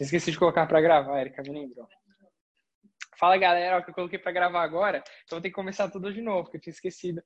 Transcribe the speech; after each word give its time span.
Esqueci 0.00 0.30
de 0.30 0.38
colocar 0.38 0.66
para 0.66 0.80
gravar, 0.80 1.20
Erika, 1.20 1.42
me 1.42 1.50
lembrou. 1.50 1.86
Fala 3.18 3.36
galera, 3.36 3.78
ó, 3.78 3.82
que 3.82 3.90
eu 3.90 3.94
coloquei 3.94 4.18
para 4.18 4.32
gravar 4.32 4.62
agora, 4.62 4.98
então 4.98 5.36
vou 5.36 5.40
ter 5.40 5.50
que 5.50 5.54
começar 5.54 5.88
tudo 5.88 6.12
de 6.12 6.20
novo, 6.20 6.50
que 6.50 6.56
eu 6.56 6.60
tinha 6.60 6.72
esquecido. 6.72 7.22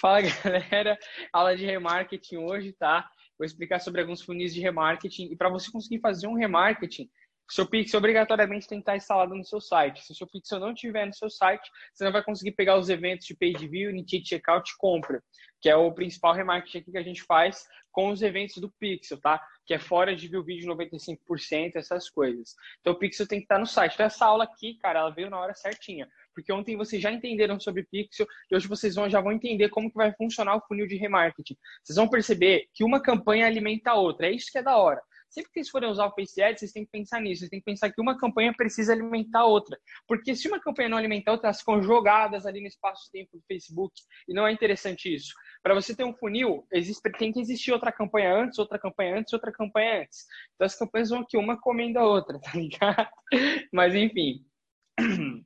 Fala 0.00 0.20
galera, 0.42 0.98
aula 1.32 1.56
de 1.56 1.66
remarketing 1.66 2.38
hoje, 2.38 2.72
tá? 2.72 3.08
Vou 3.36 3.44
explicar 3.44 3.78
sobre 3.80 4.00
alguns 4.00 4.22
funis 4.22 4.54
de 4.54 4.60
remarketing 4.60 5.30
e 5.32 5.36
para 5.36 5.50
você 5.50 5.70
conseguir 5.70 6.00
fazer 6.00 6.28
um 6.28 6.34
remarketing, 6.34 7.10
seu 7.50 7.66
Pixel 7.66 7.98
obrigatoriamente 7.98 8.66
tem 8.66 8.78
que 8.78 8.82
estar 8.82 8.96
instalado 8.96 9.34
no 9.34 9.44
seu 9.44 9.60
site. 9.60 10.02
Se 10.02 10.12
o 10.12 10.14
seu 10.14 10.26
Pixel 10.26 10.58
não 10.58 10.72
estiver 10.72 11.06
no 11.06 11.14
seu 11.14 11.28
site, 11.28 11.68
você 11.92 12.04
não 12.04 12.12
vai 12.12 12.22
conseguir 12.22 12.52
pegar 12.52 12.78
os 12.78 12.88
eventos 12.88 13.26
de 13.26 13.36
page 13.36 13.68
view, 13.68 13.90
Unity 13.90 14.24
Checkout 14.24 14.70
e 14.70 14.76
compra, 14.78 15.22
que 15.60 15.68
é 15.68 15.76
o 15.76 15.92
principal 15.92 16.32
remarketing 16.32 16.90
que 16.90 16.98
a 16.98 17.02
gente 17.02 17.22
faz 17.22 17.66
com 17.94 18.10
os 18.10 18.22
eventos 18.22 18.56
do 18.56 18.68
Pixel, 18.68 19.20
tá? 19.20 19.40
Que 19.64 19.72
é 19.72 19.78
fora 19.78 20.14
de 20.14 20.26
view 20.26 20.42
vídeo 20.42 20.68
95%, 20.74 21.76
essas 21.76 22.10
coisas. 22.10 22.56
Então 22.80 22.92
o 22.92 22.98
Pixel 22.98 23.26
tem 23.26 23.38
que 23.38 23.44
estar 23.44 23.58
no 23.58 23.66
site. 23.66 23.94
Então 23.94 24.04
essa 24.04 24.26
aula 24.26 24.42
aqui, 24.44 24.74
cara, 24.78 24.98
ela 24.98 25.10
veio 25.10 25.30
na 25.30 25.38
hora 25.38 25.54
certinha. 25.54 26.08
Porque 26.34 26.52
ontem 26.52 26.76
vocês 26.76 27.00
já 27.00 27.12
entenderam 27.12 27.58
sobre 27.60 27.84
Pixel 27.84 28.26
e 28.50 28.56
hoje 28.56 28.66
vocês 28.66 28.96
vão, 28.96 29.08
já 29.08 29.20
vão 29.20 29.30
entender 29.30 29.68
como 29.68 29.88
que 29.88 29.96
vai 29.96 30.12
funcionar 30.12 30.56
o 30.56 30.60
funil 30.66 30.88
de 30.88 30.96
remarketing. 30.96 31.56
Vocês 31.84 31.96
vão 31.96 32.08
perceber 32.08 32.68
que 32.74 32.82
uma 32.82 33.00
campanha 33.00 33.46
alimenta 33.46 33.92
a 33.92 33.94
outra. 33.94 34.26
É 34.26 34.32
isso 34.32 34.50
que 34.50 34.58
é 34.58 34.62
da 34.62 34.76
hora. 34.76 35.00
Sempre 35.34 35.50
que 35.50 35.54
vocês 35.54 35.68
forem 35.68 35.90
usar 35.90 36.06
o 36.06 36.14
Face 36.14 36.34
vocês 36.34 36.70
têm 36.70 36.84
que 36.84 36.92
pensar 36.92 37.20
nisso. 37.20 37.40
Vocês 37.40 37.50
têm 37.50 37.58
que 37.58 37.64
pensar 37.64 37.90
que 37.90 38.00
uma 38.00 38.16
campanha 38.16 38.54
precisa 38.56 38.92
alimentar 38.92 39.40
a 39.40 39.46
outra. 39.46 39.76
Porque 40.06 40.34
se 40.36 40.46
uma 40.46 40.60
campanha 40.60 40.88
não 40.88 40.96
alimentar 40.96 41.32
a 41.32 41.34
outra, 41.34 41.48
elas 41.48 41.58
ficam 41.58 41.82
jogadas 41.82 42.46
ali 42.46 42.60
no 42.60 42.68
espaço-tempo 42.68 43.36
do 43.36 43.42
Facebook. 43.48 44.00
E 44.28 44.32
não 44.32 44.46
é 44.46 44.52
interessante 44.52 45.12
isso. 45.12 45.34
Para 45.64 45.72
você 45.72 45.96
ter 45.96 46.04
um 46.04 46.12
funil, 46.12 46.66
existe, 46.70 47.00
tem 47.12 47.32
que 47.32 47.40
existir 47.40 47.72
outra 47.72 47.90
campanha 47.90 48.36
antes, 48.36 48.58
outra 48.58 48.78
campanha 48.78 49.16
antes, 49.16 49.32
outra 49.32 49.50
campanha 49.50 50.02
antes. 50.02 50.26
Então 50.54 50.66
as 50.66 50.76
campanhas 50.76 51.08
vão 51.08 51.20
aqui, 51.20 51.38
uma 51.38 51.58
comendo 51.58 51.98
a 51.98 52.04
outra, 52.04 52.38
tá 52.38 52.50
ligado? 52.52 53.08
Mas 53.72 53.94
enfim. 53.94 54.44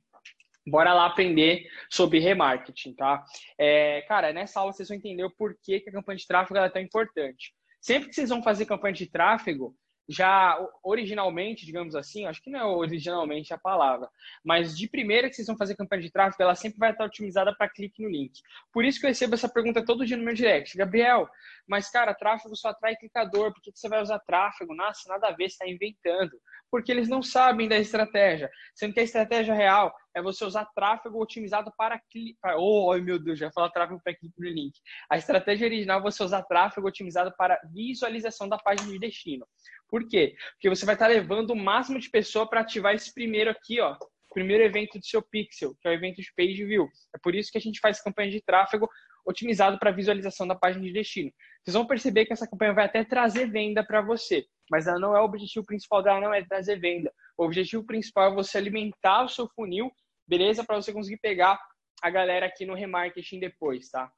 Bora 0.67 0.93
lá 0.93 1.05
aprender 1.05 1.65
sobre 1.89 2.19
remarketing, 2.19 2.93
tá? 2.95 3.23
É, 3.57 4.01
cara, 4.09 4.33
nessa 4.33 4.59
aula 4.59 4.73
vocês 4.73 4.89
vão 4.89 4.97
entender 4.97 5.23
o 5.23 5.31
porquê 5.31 5.79
que 5.79 5.89
a 5.89 5.93
campanha 5.93 6.17
de 6.17 6.27
tráfego 6.27 6.59
é 6.59 6.69
tão 6.69 6.81
importante. 6.81 7.53
Sempre 7.79 8.09
que 8.09 8.15
vocês 8.15 8.29
vão 8.29 8.43
fazer 8.43 8.65
campanha 8.65 8.93
de 8.93 9.09
tráfego, 9.09 9.73
já 10.09 10.57
originalmente, 10.83 11.67
digamos 11.67 11.95
assim, 11.95 12.25
acho 12.25 12.41
que 12.41 12.49
não 12.49 12.59
é 12.59 12.65
originalmente 12.65 13.53
a 13.53 13.57
palavra, 13.59 14.09
mas 14.43 14.75
de 14.75 14.89
primeira 14.89 15.29
que 15.29 15.35
vocês 15.35 15.47
vão 15.47 15.55
fazer 15.55 15.75
campanha 15.75 16.01
de 16.01 16.11
tráfego, 16.11 16.41
ela 16.41 16.55
sempre 16.55 16.79
vai 16.79 16.91
estar 16.91 17.05
otimizada 17.05 17.55
para 17.55 17.69
clique 17.69 18.01
no 18.01 18.09
link. 18.09 18.41
Por 18.73 18.83
isso 18.83 18.99
que 18.99 19.05
eu 19.05 19.09
recebo 19.09 19.35
essa 19.35 19.47
pergunta 19.47 19.85
todo 19.85 20.05
dia 20.05 20.17
no 20.17 20.23
meu 20.23 20.33
direct. 20.33 20.75
Gabriel, 20.75 21.29
mas 21.67 21.91
cara, 21.91 22.15
tráfego 22.15 22.55
só 22.55 22.69
atrai 22.69 22.95
clicador, 22.95 23.53
por 23.53 23.61
que 23.61 23.71
você 23.73 23.87
vai 23.87 24.01
usar 24.01 24.17
tráfego? 24.19 24.73
Nossa, 24.73 25.07
nada 25.07 25.27
a 25.27 25.31
ver, 25.31 25.47
você 25.49 25.63
está 25.63 25.67
inventando 25.67 26.39
porque 26.71 26.91
eles 26.91 27.09
não 27.09 27.21
sabem 27.21 27.67
da 27.67 27.77
estratégia. 27.77 28.49
Sendo 28.75 28.93
que 28.93 28.99
a 28.99 29.03
estratégia 29.03 29.53
real 29.53 29.93
é 30.19 30.23
você 30.23 30.45
usar 30.45 30.65
tráfego 30.75 31.21
otimizado 31.21 31.71
para 31.77 31.99
clique. 32.11 32.37
Oh, 32.57 32.93
meu 32.97 33.17
Deus, 33.17 33.39
já 33.39 33.51
falar 33.51 33.69
tráfego 33.69 33.99
para 34.03 34.15
clique 34.15 34.35
no 34.37 34.47
link. 34.47 34.73
A 35.09 35.17
estratégia 35.17 35.67
original 35.67 35.99
é 35.99 36.03
você 36.03 36.23
usar 36.23 36.43
tráfego 36.43 36.87
otimizado 36.87 37.33
para 37.37 37.59
visualização 37.73 38.47
da 38.47 38.57
página 38.57 38.91
de 38.91 38.99
destino. 38.99 39.45
Por 39.89 40.07
quê? 40.07 40.35
Porque 40.53 40.69
você 40.69 40.85
vai 40.85 40.95
estar 40.95 41.07
levando 41.07 41.51
o 41.51 41.55
máximo 41.55 41.99
de 41.99 42.09
pessoa 42.09 42.47
para 42.47 42.61
ativar 42.61 42.93
esse 42.93 43.13
primeiro 43.13 43.49
aqui, 43.49 43.79
ó. 43.81 43.95
Primeiro 44.31 44.63
evento 44.63 44.99
do 44.99 45.05
seu 45.05 45.23
pixel, 45.23 45.75
que 45.81 45.87
é 45.87 45.91
o 45.91 45.93
evento 45.93 46.21
de 46.21 46.31
page 46.37 46.63
view. 46.63 46.87
É 47.15 47.19
por 47.23 47.33
isso 47.33 47.51
que 47.51 47.57
a 47.57 47.61
gente 47.61 47.79
faz 47.79 47.99
campanha 48.01 48.29
de 48.29 48.41
tráfego 48.41 48.87
otimizado 49.25 49.79
para 49.79 49.91
visualização 49.91 50.47
da 50.47 50.55
página 50.55 50.85
de 50.85 50.93
destino. 50.93 51.31
Vocês 51.63 51.73
vão 51.73 51.87
perceber 51.87 52.25
que 52.25 52.33
essa 52.33 52.47
campanha 52.47 52.73
vai 52.73 52.85
até 52.85 53.03
trazer 53.03 53.49
venda 53.49 53.83
para 53.83 54.01
você 54.01 54.45
mas 54.69 54.87
ela 54.87 54.99
não 54.99 55.15
é 55.15 55.19
o 55.19 55.25
objetivo 55.25 55.65
principal 55.65 56.03
dela, 56.03 56.21
não 56.21 56.33
é 56.33 56.43
trazer 56.45 56.79
venda. 56.79 57.11
O 57.37 57.43
objetivo 57.43 57.83
principal 57.83 58.31
é 58.31 58.35
você 58.35 58.57
alimentar 58.57 59.23
o 59.23 59.29
seu 59.29 59.47
funil, 59.49 59.91
beleza? 60.29 60.63
Para 60.63 60.75
você 60.75 60.93
conseguir 60.93 61.17
pegar 61.17 61.59
a 62.01 62.09
galera 62.09 62.45
aqui 62.45 62.65
no 62.65 62.75
remarketing 62.75 63.39
depois, 63.39 63.89
tá? 63.89 64.11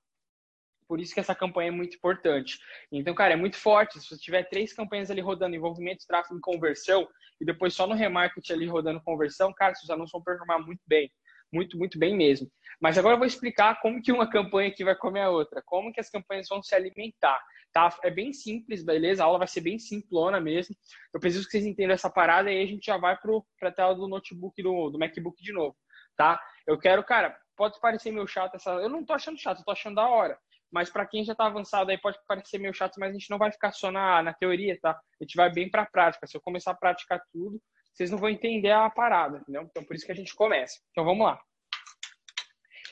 Por 0.87 0.99
isso 0.99 1.13
que 1.13 1.21
essa 1.21 1.33
campanha 1.33 1.69
é 1.69 1.71
muito 1.71 1.95
importante. 1.95 2.59
Então, 2.91 3.15
cara, 3.15 3.33
é 3.33 3.37
muito 3.37 3.55
forte. 3.55 3.97
Se 3.97 4.09
você 4.09 4.17
tiver 4.17 4.43
três 4.49 4.73
campanhas 4.73 5.09
ali 5.09 5.21
rodando, 5.21 5.55
envolvimento, 5.55 6.05
tráfego 6.05 6.37
e 6.37 6.41
conversão, 6.41 7.07
e 7.39 7.45
depois 7.45 7.73
só 7.73 7.87
no 7.87 7.95
remarketing 7.95 8.51
ali 8.51 8.67
rodando 8.67 9.01
conversão, 9.01 9.53
cara, 9.53 9.73
seus 9.73 9.89
anúncios 9.89 10.11
vão 10.11 10.21
performar 10.21 10.59
muito 10.59 10.81
bem. 10.85 11.09
Muito, 11.51 11.77
muito 11.77 11.97
bem 11.97 12.15
mesmo. 12.15 12.49
Mas 12.79 12.97
agora 12.97 13.15
eu 13.15 13.17
vou 13.17 13.27
explicar 13.27 13.79
como 13.81 14.01
que 14.01 14.11
uma 14.11 14.29
campanha 14.29 14.69
aqui 14.69 14.83
vai 14.83 14.95
comer 14.95 15.21
a 15.21 15.29
outra. 15.29 15.61
Como 15.65 15.93
que 15.93 15.99
as 15.99 16.09
campanhas 16.09 16.47
vão 16.49 16.61
se 16.61 16.75
alimentar. 16.75 17.41
Tá? 17.71 17.89
É 18.03 18.11
bem 18.11 18.33
simples, 18.33 18.83
beleza? 18.83 19.23
A 19.23 19.27
aula 19.27 19.39
vai 19.39 19.47
ser 19.47 19.61
bem 19.61 19.79
simplona 19.79 20.41
mesmo. 20.41 20.75
Eu 21.13 21.19
preciso 21.21 21.45
que 21.45 21.51
vocês 21.51 21.65
entendam 21.65 21.93
essa 21.93 22.09
parada 22.09 22.51
e 22.51 22.57
aí 22.57 22.63
a 22.63 22.67
gente 22.67 22.85
já 22.85 22.97
vai 22.97 23.17
para 23.17 23.69
a 23.69 23.71
tela 23.71 23.95
do 23.95 24.09
notebook, 24.09 24.61
do, 24.61 24.89
do 24.89 24.99
MacBook 24.99 25.41
de 25.41 25.53
novo, 25.53 25.75
tá? 26.17 26.41
Eu 26.65 26.77
quero, 26.77 27.03
cara, 27.03 27.37
pode 27.55 27.79
parecer 27.79 28.11
meio 28.11 28.27
chato 28.27 28.55
essa... 28.55 28.71
Eu 28.71 28.89
não 28.89 29.05
tô 29.05 29.13
achando 29.13 29.39
chato, 29.39 29.59
eu 29.59 29.65
tô 29.65 29.71
achando 29.71 29.95
da 29.95 30.07
hora. 30.07 30.37
Mas 30.71 30.89
para 30.89 31.05
quem 31.05 31.23
já 31.23 31.35
tá 31.35 31.45
avançado 31.45 31.91
aí 31.91 31.97
pode 31.97 32.17
parecer 32.27 32.57
meio 32.57 32.73
chato, 32.73 32.97
mas 32.97 33.09
a 33.09 33.13
gente 33.13 33.29
não 33.29 33.37
vai 33.37 33.51
ficar 33.51 33.71
só 33.71 33.91
na, 33.91 34.23
na 34.23 34.33
teoria, 34.33 34.79
tá? 34.81 34.91
A 34.91 35.23
gente 35.23 35.35
vai 35.35 35.51
bem 35.51 35.69
para 35.69 35.81
a 35.81 35.85
prática. 35.85 36.25
Se 36.25 36.37
eu 36.37 36.41
começar 36.41 36.71
a 36.71 36.75
praticar 36.75 37.21
tudo, 37.31 37.61
vocês 37.93 38.09
não 38.09 38.17
vão 38.17 38.29
entender 38.29 38.71
a 38.71 38.89
parada, 38.89 39.39
entendeu? 39.39 39.63
Então 39.63 39.83
por 39.83 39.95
isso 39.95 40.05
que 40.05 40.11
a 40.11 40.15
gente 40.15 40.33
começa. 40.33 40.79
Então 40.91 41.03
vamos 41.03 41.25
lá. 41.25 41.39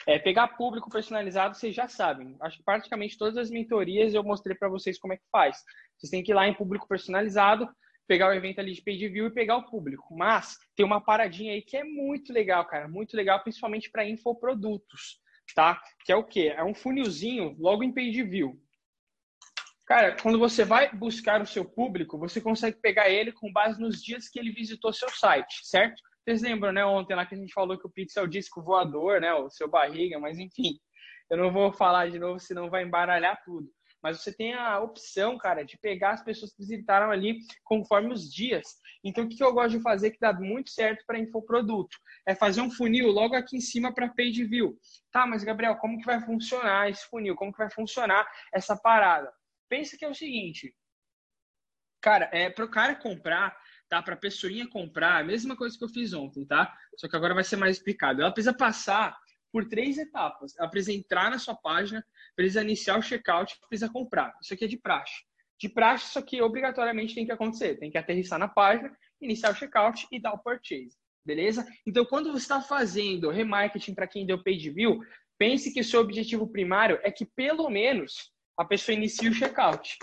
É, 0.07 0.17
pegar 0.19 0.47
público 0.49 0.89
personalizado, 0.89 1.55
vocês 1.55 1.73
já 1.73 1.87
sabem. 1.87 2.35
Acho 2.41 2.57
que 2.57 2.63
praticamente 2.63 3.17
todas 3.17 3.37
as 3.37 3.49
mentorias 3.49 4.13
eu 4.13 4.23
mostrei 4.23 4.57
para 4.57 4.67
vocês 4.67 4.99
como 4.99 5.13
é 5.13 5.17
que 5.17 5.25
faz. 5.31 5.63
Vocês 5.97 6.09
têm 6.09 6.23
que 6.23 6.31
ir 6.31 6.35
lá 6.35 6.47
em 6.47 6.53
público 6.53 6.87
personalizado, 6.87 7.69
pegar 8.09 8.29
o 8.29 8.33
evento 8.33 8.57
ali 8.57 8.73
de 8.73 8.81
page 8.81 9.07
view 9.07 9.27
e 9.27 9.31
pegar 9.31 9.57
o 9.57 9.69
público. 9.69 10.17
Mas 10.17 10.57
tem 10.75 10.83
uma 10.83 10.99
paradinha 10.99 11.53
aí 11.53 11.61
que 11.61 11.77
é 11.77 11.83
muito 11.83 12.33
legal, 12.33 12.65
cara, 12.65 12.87
muito 12.87 13.15
legal, 13.15 13.39
principalmente 13.43 13.91
para 13.91 14.03
infoprodutos, 14.03 15.19
tá? 15.53 15.79
Que 16.03 16.11
é 16.11 16.15
o 16.15 16.23
quê? 16.23 16.51
É 16.57 16.63
um 16.63 16.73
funilzinho 16.73 17.55
logo 17.59 17.83
em 17.83 17.93
page 17.93 18.23
view. 18.23 18.59
Cara, 19.85 20.17
quando 20.19 20.39
você 20.39 20.65
vai 20.65 20.91
buscar 20.91 21.39
o 21.39 21.45
seu 21.45 21.63
público, 21.63 22.17
você 22.17 22.41
consegue 22.41 22.77
pegar 22.81 23.09
ele 23.09 23.31
com 23.31 23.53
base 23.53 23.79
nos 23.79 24.01
dias 24.01 24.27
que 24.27 24.39
ele 24.39 24.51
visitou 24.51 24.91
seu 24.91 25.09
site, 25.09 25.59
certo? 25.63 26.01
Vocês 26.23 26.41
lembram, 26.41 26.71
né, 26.71 26.83
ontem 26.83 27.15
lá 27.15 27.27
que 27.27 27.35
a 27.35 27.37
gente 27.37 27.53
falou 27.53 27.77
que 27.77 27.85
o 27.85 27.91
Pixel 27.91 28.23
é 28.23 28.25
o 28.25 28.29
disco 28.29 28.61
voador, 28.63 29.21
né, 29.21 29.33
o 29.35 29.51
seu 29.51 29.69
barriga, 29.69 30.19
mas 30.19 30.39
enfim, 30.39 30.79
eu 31.29 31.37
não 31.37 31.51
vou 31.51 31.71
falar 31.71 32.09
de 32.09 32.17
novo, 32.17 32.39
senão 32.39 32.71
vai 32.71 32.83
embaralhar 32.83 33.39
tudo. 33.45 33.67
Mas 34.01 34.21
você 34.21 34.33
tem 34.33 34.53
a 34.53 34.79
opção, 34.79 35.37
cara, 35.37 35.63
de 35.63 35.77
pegar 35.77 36.11
as 36.11 36.23
pessoas 36.23 36.51
que 36.53 36.59
visitaram 36.59 37.11
ali 37.11 37.39
conforme 37.63 38.13
os 38.13 38.33
dias. 38.33 38.67
Então, 39.03 39.25
o 39.25 39.29
que 39.29 39.43
eu 39.43 39.53
gosto 39.53 39.77
de 39.77 39.83
fazer 39.83 40.11
que 40.11 40.19
dá 40.19 40.33
muito 40.33 40.69
certo 40.69 41.03
para 41.05 41.19
infoproduto? 41.19 41.97
É 42.25 42.33
fazer 42.33 42.61
um 42.61 42.71
funil 42.71 43.09
logo 43.09 43.35
aqui 43.35 43.57
em 43.57 43.61
cima 43.61 43.93
para 43.93 44.09
page 44.09 44.43
view. 44.45 44.77
Tá, 45.11 45.25
mas 45.25 45.43
Gabriel, 45.43 45.75
como 45.77 45.99
que 45.99 46.05
vai 46.05 46.21
funcionar 46.21 46.89
esse 46.89 47.05
funil? 47.09 47.35
Como 47.35 47.51
que 47.51 47.57
vai 47.57 47.69
funcionar 47.69 48.27
essa 48.53 48.75
parada? 48.75 49.31
Pensa 49.67 49.97
que 49.97 50.05
é 50.05 50.09
o 50.09 50.15
seguinte, 50.15 50.73
cara, 52.01 52.29
é 52.33 52.49
para 52.49 52.65
o 52.65 52.71
cara 52.71 52.95
comprar, 52.95 53.55
tá? 53.87 54.01
Para 54.01 54.15
a 54.15 54.17
pessoinha 54.17 54.67
comprar, 54.67 55.17
a 55.17 55.23
mesma 55.23 55.55
coisa 55.55 55.77
que 55.77 55.83
eu 55.83 55.89
fiz 55.89 56.13
ontem, 56.13 56.45
tá? 56.45 56.73
Só 56.95 57.07
que 57.07 57.15
agora 57.15 57.33
vai 57.33 57.43
ser 57.43 57.57
mais 57.57 57.77
explicado. 57.77 58.21
Ela 58.21 58.31
precisa 58.31 58.55
passar 58.55 59.17
por 59.51 59.67
três 59.67 59.97
etapas. 59.97 60.53
Ela 60.57 60.69
precisa 60.69 60.97
entrar 60.97 61.29
na 61.31 61.39
sua 61.39 61.55
página, 61.55 62.05
precisa 62.35 62.61
iniciar 62.61 62.97
o 62.97 63.01
checkout, 63.01 63.57
precisa 63.67 63.91
comprar. 63.91 64.33
Isso 64.41 64.53
aqui 64.53 64.65
é 64.65 64.67
de 64.67 64.77
praxe. 64.77 65.23
De 65.59 65.67
praxe, 65.67 66.09
isso 66.09 66.19
aqui 66.19 66.41
obrigatoriamente 66.41 67.13
tem 67.13 67.25
que 67.25 67.31
acontecer. 67.31 67.77
Tem 67.77 67.91
que 67.91 67.97
aterrissar 67.97 68.39
na 68.39 68.47
página, 68.47 68.95
iniciar 69.21 69.51
o 69.51 69.55
checkout 69.55 70.07
e 70.11 70.19
dar 70.19 70.33
o 70.33 70.39
purchase. 70.39 70.97
Beleza? 71.25 71.67
Então, 71.85 72.05
quando 72.05 72.31
você 72.31 72.43
está 72.43 72.61
fazendo 72.61 73.29
remarketing 73.29 73.93
para 73.93 74.07
quem 74.07 74.25
deu 74.25 74.41
page 74.41 74.69
view, 74.69 74.99
pense 75.37 75.73
que 75.73 75.81
o 75.81 75.83
seu 75.83 75.99
objetivo 75.99 76.47
primário 76.47 76.99
é 77.03 77.11
que 77.11 77.25
pelo 77.25 77.69
menos 77.69 78.31
a 78.57 78.63
pessoa 78.65 78.95
inicie 78.95 79.29
o 79.29 79.33
checkout. 79.33 79.97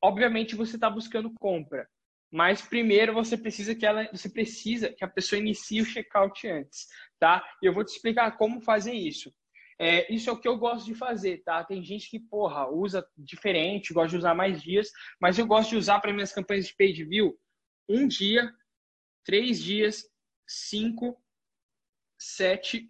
Obviamente, 0.00 0.54
você 0.54 0.76
está 0.76 0.90
buscando 0.90 1.32
compra. 1.34 1.88
Mas 2.32 2.62
primeiro 2.62 3.12
você 3.12 3.36
precisa 3.36 3.74
que 3.74 3.84
ela, 3.84 4.08
você 4.10 4.28
precisa 4.28 4.90
que 4.90 5.04
a 5.04 5.08
pessoa 5.08 5.38
inicie 5.38 5.82
o 5.82 5.84
checkout 5.84 6.48
antes, 6.48 6.86
tá? 7.20 7.44
E 7.62 7.66
eu 7.66 7.74
vou 7.74 7.84
te 7.84 7.90
explicar 7.90 8.38
como 8.38 8.62
fazer 8.62 8.94
isso. 8.94 9.30
É, 9.78 10.10
isso 10.12 10.30
é 10.30 10.32
o 10.32 10.38
que 10.38 10.48
eu 10.48 10.56
gosto 10.56 10.86
de 10.86 10.94
fazer, 10.94 11.42
tá? 11.44 11.62
Tem 11.62 11.82
gente 11.82 12.08
que, 12.08 12.18
porra, 12.18 12.66
usa 12.70 13.06
diferente, 13.18 13.92
gosta 13.92 14.10
de 14.10 14.16
usar 14.16 14.34
mais 14.34 14.62
dias, 14.62 14.90
mas 15.20 15.38
eu 15.38 15.46
gosto 15.46 15.70
de 15.70 15.76
usar 15.76 16.00
para 16.00 16.12
minhas 16.12 16.32
campanhas 16.32 16.66
de 16.66 16.74
page 16.74 17.04
view 17.04 17.38
um 17.86 18.08
dia, 18.08 18.50
três 19.24 19.62
dias, 19.62 20.04
cinco, 20.46 21.20
sete, 22.18 22.88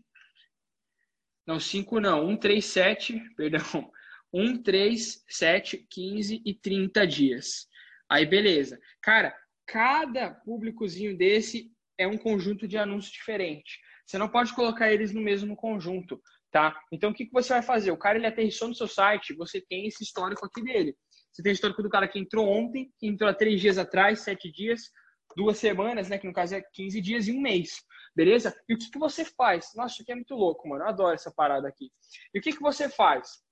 não, 1.45 1.59
cinco 1.59 1.99
não, 1.99 2.27
um, 2.27 2.37
três, 2.37 2.67
sete, 2.67 3.21
perdão, 3.37 3.91
um, 4.33 4.63
três, 4.63 5.25
sete, 5.29 5.79
quinze 5.91 6.41
e 6.45 6.55
trinta 6.55 7.05
dias. 7.05 7.67
Aí, 8.09 8.27
beleza. 8.27 8.79
Cara, 9.01 9.35
cada 9.73 10.31
públicozinho 10.31 11.17
desse 11.17 11.73
é 11.97 12.07
um 12.07 12.19
conjunto 12.19 12.69
de 12.69 12.77
anúncios 12.77 13.11
diferente. 13.11 13.81
Você 14.07 14.19
não 14.19 14.29
pode 14.29 14.55
colocar 14.55 14.93
eles 14.93 15.15
no 15.15 15.21
mesmo 15.23 15.57
conjunto, 15.57 16.21
tá? 16.51 16.79
Então, 16.93 17.11
o 17.11 17.15
que, 17.15 17.25
que 17.25 17.33
você 17.33 17.55
vai 17.55 17.63
fazer? 17.63 17.91
O 17.91 17.97
cara, 17.97 18.19
ele 18.19 18.27
aterrissou 18.27 18.69
no 18.69 18.75
seu 18.75 18.87
site, 18.87 19.35
você 19.35 19.63
tem 19.63 19.87
esse 19.87 20.05
histórico 20.05 20.45
aqui 20.45 20.63
dele. 20.63 20.95
Você 21.33 21.43
tem 21.43 21.53
o 21.53 21.55
histórico 21.55 21.83
do 21.83 21.89
cara 21.89 22.07
que 22.07 22.19
entrou 22.19 22.47
ontem, 22.47 22.93
que 22.99 23.07
entrou 23.07 23.31
há 23.31 23.33
três 23.33 23.63
dias 23.63 23.79
atrás, 23.79 24.21
sete 24.21 24.53
dias, 24.53 24.91
duas 25.35 25.57
semanas, 25.57 26.11
né? 26.11 26.19
Que 26.19 26.27
no 26.27 26.35
caso 26.35 26.55
é 26.55 26.63
15 26.75 27.01
dias 27.01 27.27
e 27.27 27.33
um 27.33 27.41
mês. 27.41 27.71
Beleza? 28.15 28.55
E 28.69 28.75
o 28.75 28.79
que, 28.79 28.91
que 28.91 28.99
você 28.99 29.25
faz? 29.25 29.71
Nossa, 29.75 29.95
isso 29.95 30.03
aqui 30.03 30.13
é 30.13 30.17
muito 30.17 30.35
louco, 30.35 30.69
mano. 30.69 30.85
Eu 30.85 30.89
adoro 30.89 31.15
essa 31.15 31.33
parada 31.33 31.67
aqui. 31.67 31.91
E 32.35 32.39
o 32.39 32.43
que, 32.43 32.53
que 32.53 32.61
você 32.61 32.91
faz? 32.91 33.43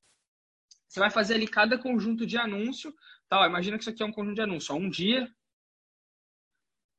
Você 0.87 1.01
vai 1.01 1.11
fazer 1.11 1.35
ali 1.35 1.49
cada 1.49 1.79
conjunto 1.79 2.27
de 2.27 2.37
anúncio. 2.37 2.93
Tá? 3.27 3.47
Imagina 3.47 3.79
que 3.79 3.85
isso 3.85 3.91
aqui 3.91 4.03
é 4.03 4.07
um 4.07 4.13
conjunto 4.13 4.35
de 4.35 4.43
anúncio. 4.43 4.75
Ó, 4.75 4.79
um 4.79 4.91
dia. 4.91 5.27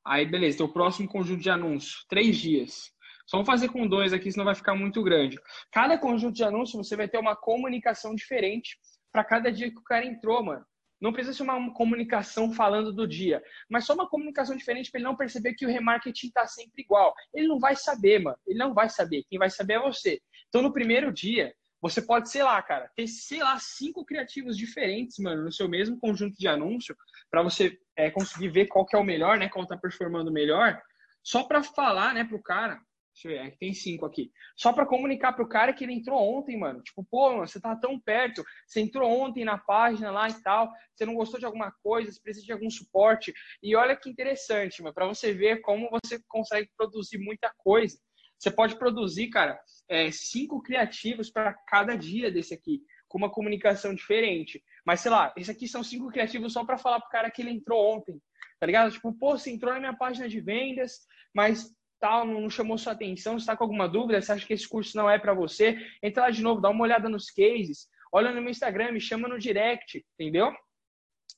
Aí, 0.06 0.26
beleza. 0.26 0.58
Então, 0.58 0.68
o 0.68 0.74
próximo 0.74 1.08
conjunto 1.08 1.42
de 1.42 1.50
anúncio. 1.50 2.00
Três 2.08 2.38
dias. 2.38 2.92
Só 3.26 3.38
vou 3.38 3.46
fazer 3.46 3.70
com 3.70 3.88
dois 3.88 4.14
aqui, 4.14 4.32
senão 4.32 4.46
vai 4.46 4.56
ficar 4.56 4.76
muito 4.76 5.02
grande. 5.04 5.40
Cada 5.72 5.98
conjunto 5.98 6.36
de 6.36 6.44
anúncio, 6.44 6.78
você 6.78 6.96
vai 6.96 7.08
ter 7.08 7.18
uma 7.18 7.36
comunicação 7.36 8.14
diferente 8.14 8.78
para 9.12 9.24
cada 9.24 9.52
dia 9.52 9.72
que 9.72 9.78
o 9.78 9.84
cara 9.84 10.06
entrou, 10.06 10.44
mano. 10.44 10.66
Não 11.00 11.12
precisa 11.12 11.36
ser 11.36 11.44
uma 11.44 11.74
comunicação 11.74 12.52
falando 12.52 12.94
do 12.94 13.08
dia, 13.08 13.42
mas 13.68 13.86
só 13.86 13.94
uma 13.96 14.08
comunicação 14.08 14.56
diferente 14.56 14.92
para 14.92 15.00
ele 15.00 15.08
não 15.08 15.16
perceber 15.16 15.56
que 15.56 15.66
o 15.66 15.70
remarketing 15.70 16.28
está 16.28 16.46
sempre 16.46 16.84
igual. 16.84 17.14
Ele 17.34 17.48
não 17.48 17.60
vai 17.60 17.76
saber, 17.76 18.20
mano. 18.20 18.38
Ele 18.46 18.60
não 18.60 18.74
vai 18.74 18.88
saber. 18.88 19.24
Quem 19.28 19.40
vai 19.40 19.50
saber 19.50 19.74
é 19.74 19.80
você. 19.80 20.22
Então, 20.48 20.62
no 20.62 20.72
primeiro 20.72 21.12
dia, 21.12 21.56
você 21.82 22.02
pode, 22.02 22.30
sei 22.30 22.44
lá, 22.44 22.62
cara, 22.62 22.92
ter, 22.96 23.08
sei 23.08 23.40
lá, 23.40 23.58
cinco 23.60 24.06
criativos 24.06 24.56
diferentes, 24.58 25.18
mano, 25.20 25.44
no 25.44 25.52
seu 25.52 25.68
mesmo 25.68 25.98
conjunto 26.00 26.38
de 26.38 26.48
anúncio, 26.48 26.96
para 27.30 27.42
você 27.42 27.78
é, 27.96 28.12
conseguir 28.12 28.50
ver 28.50 28.68
qual 28.68 28.86
que 28.86 28.96
é 28.96 29.00
o 29.00 29.04
melhor, 29.04 29.38
né? 29.38 29.50
Qual 29.50 29.66
tá 29.66 29.78
performando 29.78 30.32
melhor, 30.32 30.82
só 31.24 31.44
para 31.44 31.64
falar, 31.64 32.14
né, 32.14 32.24
pro 32.24 32.42
cara, 32.42 32.80
Deixa 33.14 33.28
eu 33.28 33.32
ver, 33.32 33.48
aqui 33.48 33.58
tem 33.58 33.74
cinco 33.74 34.06
aqui. 34.06 34.32
Só 34.56 34.72
para 34.72 34.86
comunicar 34.86 35.34
pro 35.34 35.48
cara 35.48 35.74
que 35.74 35.84
ele 35.84 35.94
entrou 35.94 36.18
ontem, 36.18 36.58
mano. 36.58 36.82
Tipo, 36.82 37.04
pô, 37.04 37.32
mano, 37.32 37.48
você 37.48 37.60
tá 37.60 37.76
tão 37.76 38.00
perto. 38.00 38.44
Você 38.66 38.80
entrou 38.80 39.10
ontem 39.10 39.44
na 39.44 39.58
página 39.58 40.12
lá 40.12 40.30
e 40.30 40.42
tal. 40.42 40.72
Você 40.96 41.06
não 41.06 41.14
gostou 41.14 41.40
de 41.40 41.46
alguma 41.46 41.72
coisa, 41.84 42.12
você 42.12 42.22
precisa 42.22 42.46
de 42.46 42.54
algum 42.54 42.70
suporte. 42.70 43.34
E 43.62 43.76
olha 43.76 43.98
que 43.98 44.10
interessante, 44.10 44.82
mano, 44.82 44.94
para 44.94 45.08
você 45.08 45.34
ver 45.34 45.60
como 45.62 45.90
você 45.90 46.22
consegue 46.28 46.70
produzir 46.78 47.18
muita 47.18 47.52
coisa. 47.58 47.98
Você 48.42 48.50
pode 48.50 48.76
produzir, 48.76 49.28
cara, 49.28 49.62
é, 49.88 50.10
cinco 50.10 50.64
criativos 50.64 51.30
para 51.30 51.54
cada 51.54 51.96
dia 51.96 52.32
desse 52.32 52.56
aqui, 52.56 52.82
com 53.08 53.20
uma 53.20 53.30
comunicação 53.30 53.94
diferente. 53.94 54.64
Mas, 54.84 55.02
sei 55.02 55.12
lá, 55.12 55.32
esse 55.38 55.52
aqui 55.52 55.68
são 55.68 55.84
cinco 55.84 56.10
criativos 56.10 56.54
só 56.54 56.66
para 56.66 56.76
falar 56.76 57.00
pro 57.02 57.12
cara 57.12 57.30
que 57.30 57.44
ele 57.44 57.52
entrou 57.52 57.96
ontem. 57.96 58.20
Tá 58.60 58.66
ligado? 58.66 58.92
Tipo, 58.92 59.14
pô, 59.14 59.38
você 59.38 59.52
entrou 59.52 59.72
na 59.72 59.80
minha 59.80 59.96
página 59.96 60.28
de 60.28 60.42
vendas, 60.42 61.02
mas 61.36 61.72
tal, 62.00 62.26
não 62.26 62.50
chamou 62.50 62.80
sua 62.80 62.94
atenção, 62.94 63.38
está 63.38 63.56
com 63.56 63.64
alguma 63.64 63.88
dúvida, 63.88 64.20
você 64.20 64.32
acha 64.32 64.48
que 64.48 64.54
esse 64.54 64.68
curso 64.68 64.98
não 64.98 65.08
é 65.08 65.20
para 65.20 65.36
você, 65.36 65.78
entra 66.02 66.24
lá 66.24 66.32
de 66.32 66.42
novo, 66.42 66.60
dá 66.60 66.68
uma 66.72 66.82
olhada 66.82 67.08
nos 67.08 67.30
cases, 67.30 67.88
olha 68.12 68.32
no 68.32 68.42
meu 68.42 68.50
Instagram, 68.50 68.92
me 68.92 69.00
chama 69.00 69.28
no 69.28 69.38
direct, 69.38 70.04
entendeu? 70.18 70.52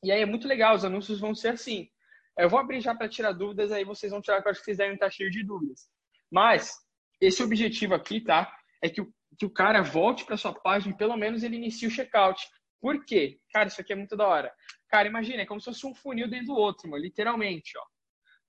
E 0.01 0.09
aí 0.09 0.21
é 0.21 0.25
muito 0.25 0.47
legal, 0.47 0.73
os 0.73 0.85
anúncios 0.85 1.19
vão 1.19 1.35
ser 1.35 1.50
assim. 1.50 1.89
Eu 2.38 2.50
vou 2.50 2.59
abrir 2.59 2.79
já 2.79 2.95
para 2.95 3.09
tirar 3.09 3.33
dúvidas, 3.33 3.73
aí 3.73 3.83
vocês 3.83 4.09
vão 4.09 4.21
tirar, 4.21 4.41
que 4.41 4.47
eu 4.47 4.51
acho 4.51 4.61
que 4.61 4.65
vocês 4.65 4.77
devem 4.77 4.94
estar 4.94 5.09
cheios 5.09 5.33
de 5.33 5.44
dúvidas. 5.44 5.89
Mas, 6.31 6.82
esse 7.25 7.44
objetivo 7.44 7.94
aqui, 7.94 8.22
tá? 8.22 8.52
É 8.81 8.90
que 8.90 9.02
o, 9.02 9.14
que 9.38 9.46
o 9.46 9.50
cara 9.50 9.81
volte 9.81 10.25
para 10.25 10.38
sua 10.38 10.54
página 10.54 10.94
e 10.94 10.98
pelo 10.98 11.18
menos 11.18 11.44
ele 11.44 11.56
inicie 11.58 11.88
o 11.88 11.92
checkout. 11.92 12.42
Por 12.81 13.06
quê? 13.06 13.40
Cara, 13.52 13.68
isso 13.68 13.80
aqui 13.80 13.94
é 13.94 13.96
muito 13.96 14.16
da 14.16 14.28
hora. 14.28 14.52
Cara, 14.90 15.08
imagina, 15.08 15.42
é 15.42 15.46
como 15.46 15.60
se 15.60 15.66
fosse 15.66 15.88
um 15.88 15.96
funil 15.96 16.30
dentro 16.30 16.48
do 16.48 16.56
outro, 16.56 16.90
mano, 16.90 17.04
literalmente, 17.04 17.72
ó 17.78 17.94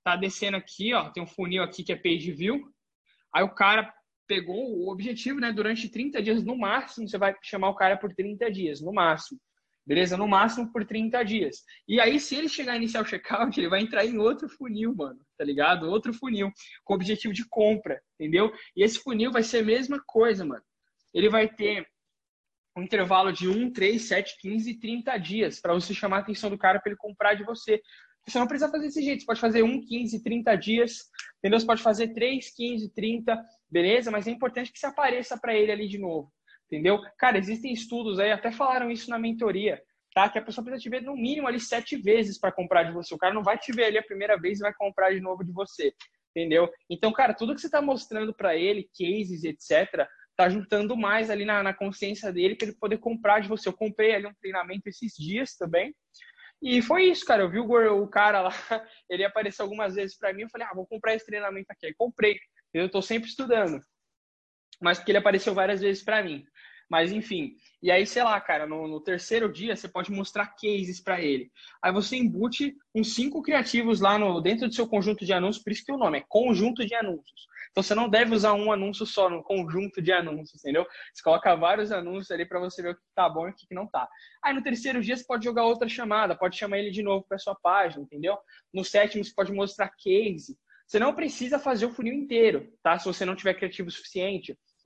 tá 0.05 0.15
descendo 0.15 0.59
aqui, 0.59 0.93
ó, 0.93 1.09
tem 1.11 1.23
um 1.23 1.27
funil 1.27 1.63
aqui 1.63 1.83
que 1.83 1.93
é 1.93 1.97
page 1.97 2.31
view. 2.31 2.63
Aí 3.35 3.43
o 3.43 3.55
cara 3.55 3.93
pegou 4.29 4.79
o 4.79 4.93
objetivo, 4.93 5.41
né? 5.41 5.51
Durante 5.51 5.89
30 5.89 6.23
dias 6.23 6.45
no 6.45 6.57
máximo, 6.57 7.09
você 7.09 7.17
vai 7.17 7.35
chamar 7.43 7.71
o 7.71 7.75
cara 7.75 7.97
por 7.97 8.15
30 8.15 8.51
dias, 8.53 8.81
no 8.81 8.93
máximo. 8.93 9.41
Beleza? 9.87 10.17
No 10.17 10.27
máximo 10.27 10.73
por 10.73 10.85
30 10.85 11.23
dias. 11.25 11.59
E 11.87 12.01
aí, 12.01 12.19
se 12.19 12.35
ele 12.35 12.49
chegar 12.49 12.73
a 12.73 12.77
iniciar 12.77 13.03
o 13.03 13.07
checkout, 13.07 13.59
ele 13.59 13.69
vai 13.69 13.81
entrar 13.81 14.05
em 14.05 14.17
outro 14.19 14.49
funil, 14.49 14.95
mano. 14.95 15.21
Tá 15.37 15.45
ligado? 15.45 15.89
Outro 15.91 16.13
funil, 16.15 16.51
com 16.83 16.95
objetivo 16.95 17.35
de 17.35 17.47
compra, 17.49 18.01
entendeu? 18.19 18.53
E 18.75 18.83
esse 18.83 18.99
funil 18.99 19.31
vai 19.31 19.43
ser 19.43 19.59
a 19.59 19.65
mesma 19.65 20.03
coisa, 20.07 20.45
mano. 20.45 20.63
Ele 21.13 21.29
vai 21.29 21.49
ter 21.49 21.87
um 22.77 22.83
intervalo 22.83 23.33
de 23.33 23.47
1, 23.47 23.73
3, 23.73 24.03
7, 24.03 24.37
15 24.41 24.71
e 24.71 24.81
30 24.81 25.17
dias 25.19 25.61
para 25.61 25.75
você 25.75 25.95
chamar 25.95 26.19
a 26.19 26.21
atenção 26.21 26.51
do 26.51 26.59
cara 26.59 26.81
para 26.81 26.91
ele 26.91 26.99
comprar 26.99 27.35
de 27.35 27.45
você. 27.45 27.81
Você 28.27 28.39
não 28.39 28.47
precisa 28.47 28.71
fazer 28.71 28.87
desse 28.87 29.03
jeito. 29.03 29.21
Você 29.21 29.27
pode 29.27 29.41
fazer 29.41 29.63
1, 29.63 29.87
15, 29.87 30.23
30 30.23 30.57
dias. 30.57 30.99
Entendeu? 31.39 31.61
Você 31.61 31.67
pode 31.67 31.83
fazer 31.83 32.09
3, 32.15 32.55
15, 32.55 32.93
30. 32.95 33.45
Beleza? 33.71 34.11
Mas 34.11 34.27
é 34.27 34.31
importante 34.31 34.73
que 34.73 34.79
você 34.79 34.87
apareça 34.87 35.39
para 35.39 35.55
ele 35.55 35.71
ali 35.71 35.87
de 35.87 35.99
novo. 35.99 36.33
Entendeu? 36.67 37.01
Cara, 37.19 37.39
existem 37.39 37.73
estudos 37.73 38.19
aí, 38.19 38.33
até 38.33 38.51
falaram 38.51 38.91
isso 38.91 39.11
na 39.11 39.19
mentoria, 39.19 39.83
tá? 40.15 40.29
Que 40.29 40.39
a 40.39 40.43
pessoa 40.43 40.65
precisa 40.65 40.83
te 40.83 40.89
ver 40.89 41.03
no 41.03 41.15
mínimo 41.15 41.47
ali 41.47 41.61
sete 41.61 41.97
vezes 41.97 42.39
para 42.39 42.53
comprar 42.53 42.85
de 42.85 42.93
você. 42.93 43.15
O 43.15 43.19
cara 43.19 43.35
não 43.35 43.43
vai 43.43 43.59
te 43.59 43.73
ver 43.73 43.85
ali 43.85 43.99
a 43.99 44.03
primeira 44.03 44.39
vez 44.39 44.59
e 44.59 44.63
vai 44.63 44.73
comprar 44.75 45.13
de 45.13 45.21
novo 45.21 45.45
de 45.45 45.53
você. 45.53 45.93
Entendeu? 46.31 46.69
Então, 46.91 47.13
cara, 47.13 47.33
tudo 47.33 47.55
que 47.55 47.61
você 47.61 47.69
está 47.69 47.81
mostrando 47.81 48.35
para 48.35 48.57
ele, 48.57 48.89
cases, 48.99 49.45
etc., 49.45 50.07
tá 50.37 50.49
juntando 50.49 50.97
mais 50.97 51.31
ali 51.31 51.45
na, 51.45 51.63
na 51.63 51.73
consciência 51.73 52.33
dele 52.33 52.57
para 52.57 52.69
ele 52.69 52.77
poder 52.77 52.99
comprar 52.99 53.41
de 53.41 53.49
você. 53.49 53.69
Eu 53.69 53.73
comprei 53.73 54.15
ali 54.15 54.27
um 54.27 54.35
treinamento 54.35 54.89
esses 54.89 55.15
dias 55.15 55.55
também. 55.57 55.95
E 56.61 56.83
foi 56.83 57.05
isso, 57.05 57.25
cara. 57.25 57.43
Eu 57.43 57.51
vi 57.51 57.59
o, 57.61 58.09
cara 58.09 58.41
lá, 58.41 58.51
ele 59.09 59.25
apareceu 59.25 59.65
algumas 59.65 59.95
vezes 59.95 60.17
para 60.17 60.33
mim. 60.33 60.43
Eu 60.43 60.49
falei, 60.51 60.67
ah, 60.67 60.75
vou 60.75 60.87
comprar 60.87 61.15
esse 61.15 61.27
treinamento 61.27 61.67
aqui. 61.71 61.87
Aí 61.87 61.95
comprei. 61.95 62.39
Eu 62.73 62.87
estou 62.87 63.03
sempre 63.03 63.29
estudando. 63.29 63.81
Mas 64.81 64.99
porque 64.99 65.13
ele 65.13 65.19
apareceu 65.19 65.55
várias 65.55 65.81
vezes 65.81 66.03
para 66.03 66.23
mim. 66.23 66.45
Mas 66.91 67.13
enfim. 67.13 67.57
E 67.83 67.91
aí, 67.91 68.07
sei 68.07 68.23
lá, 68.23 68.41
cara, 68.41 68.67
no, 68.67 68.87
no 68.87 69.01
terceiro 69.01 69.53
dia 69.53 69.77
você 69.77 69.89
pode 69.89 70.11
mostrar 70.11 70.55
cases 70.55 71.01
para 71.01 71.21
ele. 71.21 71.51
Aí 71.83 71.93
você 71.93 72.17
embute 72.17 72.75
uns 72.95 73.15
cinco 73.15 73.43
criativos 73.43 74.01
lá 74.01 74.19
no, 74.19 74.41
dentro 74.41 74.69
do 74.69 74.75
seu 74.75 74.87
conjunto 74.87 75.25
de 75.25 75.33
anúncios, 75.33 75.63
por 75.63 75.73
isso 75.73 75.85
que 75.85 75.93
o 75.93 75.99
nome 75.99 76.19
é 76.19 76.25
conjunto 76.29 76.87
de 76.87 76.95
anúncios. 76.95 77.47
Então 77.75 77.83
você 77.83 77.95
não 77.95 78.09
deve 78.09 78.33
usar 78.33 78.55
um 78.55 78.71
anúncio 78.71 79.05
só 79.05 79.29
no 79.29 79.43
conjunto 79.43 80.01
de 80.01 80.13
anúncios, 80.13 80.61
entendeu? 80.61 80.87
Você 81.13 81.23
coloca 81.25 81.57
vários 81.57 81.91
anúncios 81.91 82.31
ali 82.31 82.47
para 82.47 82.61
você 82.61 82.81
ver 82.81 82.91
o 82.91 82.95
que 82.95 83.03
tá 83.17 83.29
bom 83.29 83.49
e 83.49 83.51
o 83.51 83.55
que 83.55 83.75
não 83.75 83.87
tá. 83.89 84.09
Aí 84.45 84.55
no 84.55 84.63
terceiro 84.63 85.03
dia 85.03 85.17
você 85.17 85.25
pode 85.25 85.45
jogar 85.45 85.65
outra 85.65 85.89
chamada, 85.89 86.37
pode 86.37 86.57
chamar 86.57 86.79
ele 86.79 86.93
de 86.93 87.03
novo 87.03 87.27
para 87.29 87.37
sua 87.37 87.57
página, 87.57 88.05
entendeu? 88.05 88.39
No 88.73 88.85
sétimo 88.85 89.25
você 89.25 89.33
pode 89.35 89.53
mostrar 89.53 89.91
case. 89.99 90.57
Você 90.87 91.01
não 91.01 91.15
precisa 91.15 91.59
fazer 91.59 91.87
o 91.87 91.91
funil 91.91 92.15
inteiro, 92.15 92.73
tá? 92.81 92.97
Se 92.97 93.07
você 93.07 93.25
não 93.25 93.35
tiver 93.35 93.55
criativo 93.55 93.89
o 93.89 93.93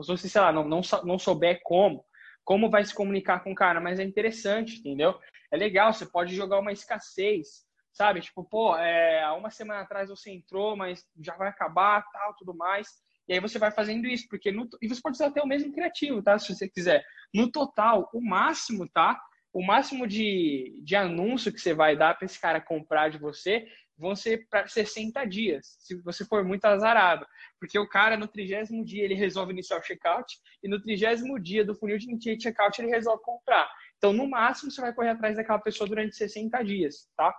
suficiente, 0.04 0.20
se 0.20 0.22
você, 0.22 0.28
sei 0.28 0.40
lá, 0.40 0.52
não, 0.52 0.64
não, 0.64 0.80
não 1.04 1.18
souber 1.18 1.60
como, 1.62 2.04
como 2.44 2.70
vai 2.70 2.84
se 2.84 2.94
comunicar 2.94 3.40
com 3.44 3.52
o 3.52 3.54
cara, 3.54 3.80
mas 3.80 3.98
é 3.98 4.04
interessante, 4.04 4.78
entendeu? 4.78 5.18
É 5.50 5.56
legal, 5.56 5.92
você 5.92 6.06
pode 6.06 6.34
jogar 6.34 6.58
uma 6.58 6.72
escassez, 6.72 7.66
sabe? 7.92 8.20
Tipo, 8.20 8.44
pô, 8.44 8.76
é, 8.76 9.22
há 9.22 9.34
uma 9.34 9.50
semana 9.50 9.80
atrás 9.80 10.08
você 10.08 10.30
entrou, 10.30 10.76
mas 10.76 11.04
já 11.20 11.36
vai 11.36 11.48
acabar, 11.48 12.04
tal, 12.12 12.34
tudo 12.37 12.54
mais. 12.54 12.88
E 13.28 13.34
aí 13.34 13.40
você 13.40 13.58
vai 13.58 13.70
fazendo 13.70 14.06
isso, 14.06 14.26
porque 14.30 14.50
no, 14.50 14.68
e 14.80 14.88
você 14.88 15.00
pode 15.02 15.16
usar 15.16 15.26
até 15.26 15.42
o 15.42 15.46
mesmo 15.46 15.73
criativo, 15.73 16.23
tá? 16.23 16.38
Se 16.38 16.54
você 16.54 16.68
quiser. 16.68 17.04
No 17.34 17.50
total, 17.50 18.08
o 18.14 18.20
máximo, 18.20 18.88
tá? 18.88 19.20
O 19.52 19.62
máximo 19.62 20.06
de, 20.06 20.80
de 20.82 20.96
anúncio 20.96 21.52
que 21.52 21.61
você 21.61 21.75
vai 21.75 21.96
dar 21.96 22.16
para 22.16 22.25
esse 22.25 22.40
cara 22.40 22.61
comprar 22.61 23.11
de 23.11 23.18
você 23.18 23.66
vão 23.99 24.14
ser 24.14 24.47
para 24.49 24.67
60 24.67 25.25
dias, 25.25 25.76
se 25.81 26.00
você 26.02 26.25
for 26.25 26.45
muito 26.45 26.64
azarado. 26.64 27.26
Porque 27.59 27.78
o 27.78 27.88
cara, 27.88 28.17
no 28.17 28.28
trigésimo 28.28 28.85
dia, 28.85 29.05
ele 29.05 29.14
resolve 29.14 29.52
iniciar 29.52 29.78
o 29.78 29.83
checkout, 29.83 30.38
e 30.62 30.69
no 30.69 30.81
trigésimo 30.81 31.38
dia 31.38 31.64
do 31.64 31.75
funil 31.75 31.99
de 31.99 32.40
checkout, 32.40 32.81
ele 32.81 32.90
resolve 32.90 33.23
comprar. 33.23 33.69
Então, 33.97 34.12
no 34.12 34.28
máximo, 34.28 34.71
você 34.71 34.81
vai 34.81 34.95
correr 34.95 35.11
atrás 35.11 35.37
daquela 35.37 35.59
pessoa 35.59 35.88
durante 35.88 36.17
60 36.17 36.62
dias, 36.62 37.09
tá? 37.17 37.35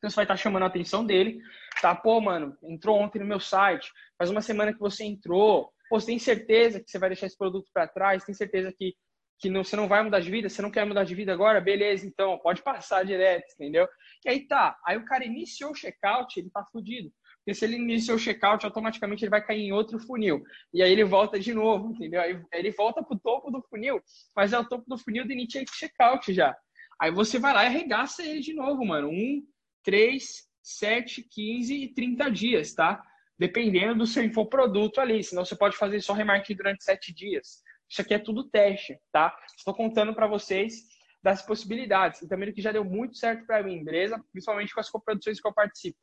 Então 0.00 0.08
você 0.08 0.16
vai 0.16 0.24
estar 0.24 0.36
chamando 0.36 0.62
a 0.62 0.66
atenção 0.66 1.04
dele, 1.04 1.40
tá? 1.80 1.94
Pô, 1.94 2.20
mano, 2.22 2.56
entrou 2.62 2.98
ontem 2.98 3.18
no 3.18 3.26
meu 3.26 3.38
site, 3.38 3.90
faz 4.16 4.30
uma 4.30 4.40
semana 4.40 4.72
que 4.72 4.80
você 4.80 5.04
entrou. 5.04 5.70
Pô, 5.90 6.00
você 6.00 6.06
tem 6.06 6.18
certeza 6.18 6.80
que 6.80 6.90
você 6.90 6.98
vai 6.98 7.10
deixar 7.10 7.26
esse 7.26 7.36
produto 7.36 7.70
para 7.72 7.86
trás? 7.86 8.24
Tem 8.24 8.34
certeza 8.34 8.72
que, 8.72 8.94
que 9.40 9.48
não, 9.48 9.64
você 9.64 9.74
não 9.74 9.88
vai 9.88 10.02
mudar 10.02 10.20
de 10.20 10.30
vida? 10.30 10.48
Você 10.48 10.60
não 10.60 10.70
quer 10.70 10.84
mudar 10.84 11.04
de 11.04 11.14
vida 11.14 11.32
agora? 11.32 11.60
Beleza, 11.60 12.06
então, 12.06 12.38
pode 12.38 12.62
passar 12.62 13.04
direto, 13.04 13.52
entendeu? 13.54 13.88
E 14.24 14.28
aí 14.28 14.46
tá, 14.46 14.78
aí 14.86 14.98
o 14.98 15.04
cara 15.04 15.24
iniciou 15.24 15.70
o 15.70 15.74
checkout, 15.74 16.38
ele 16.38 16.50
tá 16.50 16.62
fudido. 16.70 17.10
Porque 17.38 17.54
se 17.54 17.64
ele 17.64 17.76
iniciou 17.76 18.16
o 18.16 18.20
checkout, 18.20 18.66
automaticamente 18.66 19.24
ele 19.24 19.30
vai 19.30 19.42
cair 19.42 19.62
em 19.62 19.72
outro 19.72 19.98
funil. 19.98 20.42
E 20.74 20.82
aí 20.82 20.92
ele 20.92 21.04
volta 21.04 21.40
de 21.40 21.54
novo, 21.54 21.92
entendeu? 21.92 22.20
Aí 22.20 22.38
ele 22.52 22.70
volta 22.70 23.02
pro 23.02 23.18
topo 23.18 23.50
do 23.50 23.62
funil, 23.62 24.02
mas 24.36 24.52
é 24.52 24.58
o 24.58 24.68
topo 24.68 24.84
do 24.86 24.98
funil 24.98 25.26
do 25.26 25.32
initiate 25.32 25.70
checkout 25.74 26.32
já. 26.34 26.54
Aí 27.00 27.10
você 27.10 27.38
vai 27.38 27.54
lá 27.54 27.64
e 27.64 27.68
arregaça 27.68 28.22
ele 28.22 28.40
de 28.40 28.52
novo, 28.52 28.84
mano. 28.84 29.08
Um, 29.08 29.42
3, 29.82 30.22
7, 30.62 31.22
15 31.22 31.74
e 31.74 31.94
30 31.94 32.30
dias, 32.30 32.74
tá? 32.74 33.02
Dependendo 33.38 34.00
do 34.00 34.06
seu 34.06 34.22
infoproduto 34.22 35.00
ali. 35.00 35.24
Senão 35.24 35.46
você 35.46 35.56
pode 35.56 35.78
fazer 35.78 36.02
só 36.02 36.12
remarketing 36.12 36.56
durante 36.56 36.84
7 36.84 37.14
dias. 37.14 37.62
Isso 37.90 38.00
aqui 38.00 38.14
é 38.14 38.18
tudo 38.18 38.48
teste, 38.48 38.98
tá? 39.10 39.36
Estou 39.56 39.74
contando 39.74 40.14
para 40.14 40.28
vocês 40.28 40.84
das 41.22 41.42
possibilidades. 41.42 42.22
E 42.22 42.28
também 42.28 42.48
do 42.48 42.54
que 42.54 42.62
já 42.62 42.72
deu 42.72 42.84
muito 42.84 43.16
certo 43.16 43.44
para 43.46 43.62
mim, 43.62 43.82
beleza? 43.82 44.22
Principalmente 44.30 44.72
com 44.72 44.80
as 44.80 44.88
coproduções 44.88 45.40
que 45.40 45.46
eu 45.46 45.52
participo. 45.52 45.98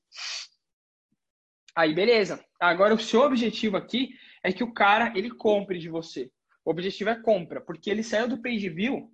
Aí, 1.76 1.94
beleza. 1.94 2.44
Agora, 2.60 2.94
o 2.94 3.00
seu 3.00 3.22
objetivo 3.22 3.78
aqui 3.78 4.10
é 4.44 4.52
que 4.52 4.64
o 4.64 4.74
cara, 4.74 5.14
ele 5.16 5.32
compre 5.32 5.80
de 5.80 5.90
você. 5.90 6.30
O 6.66 6.72
objetivo 6.72 7.10
é 7.10 7.22
compra, 7.22 7.62
porque 7.62 7.90
ele 7.90 8.04
saiu 8.04 8.28
do 8.28 8.42
page 8.42 8.68
view 8.70 9.10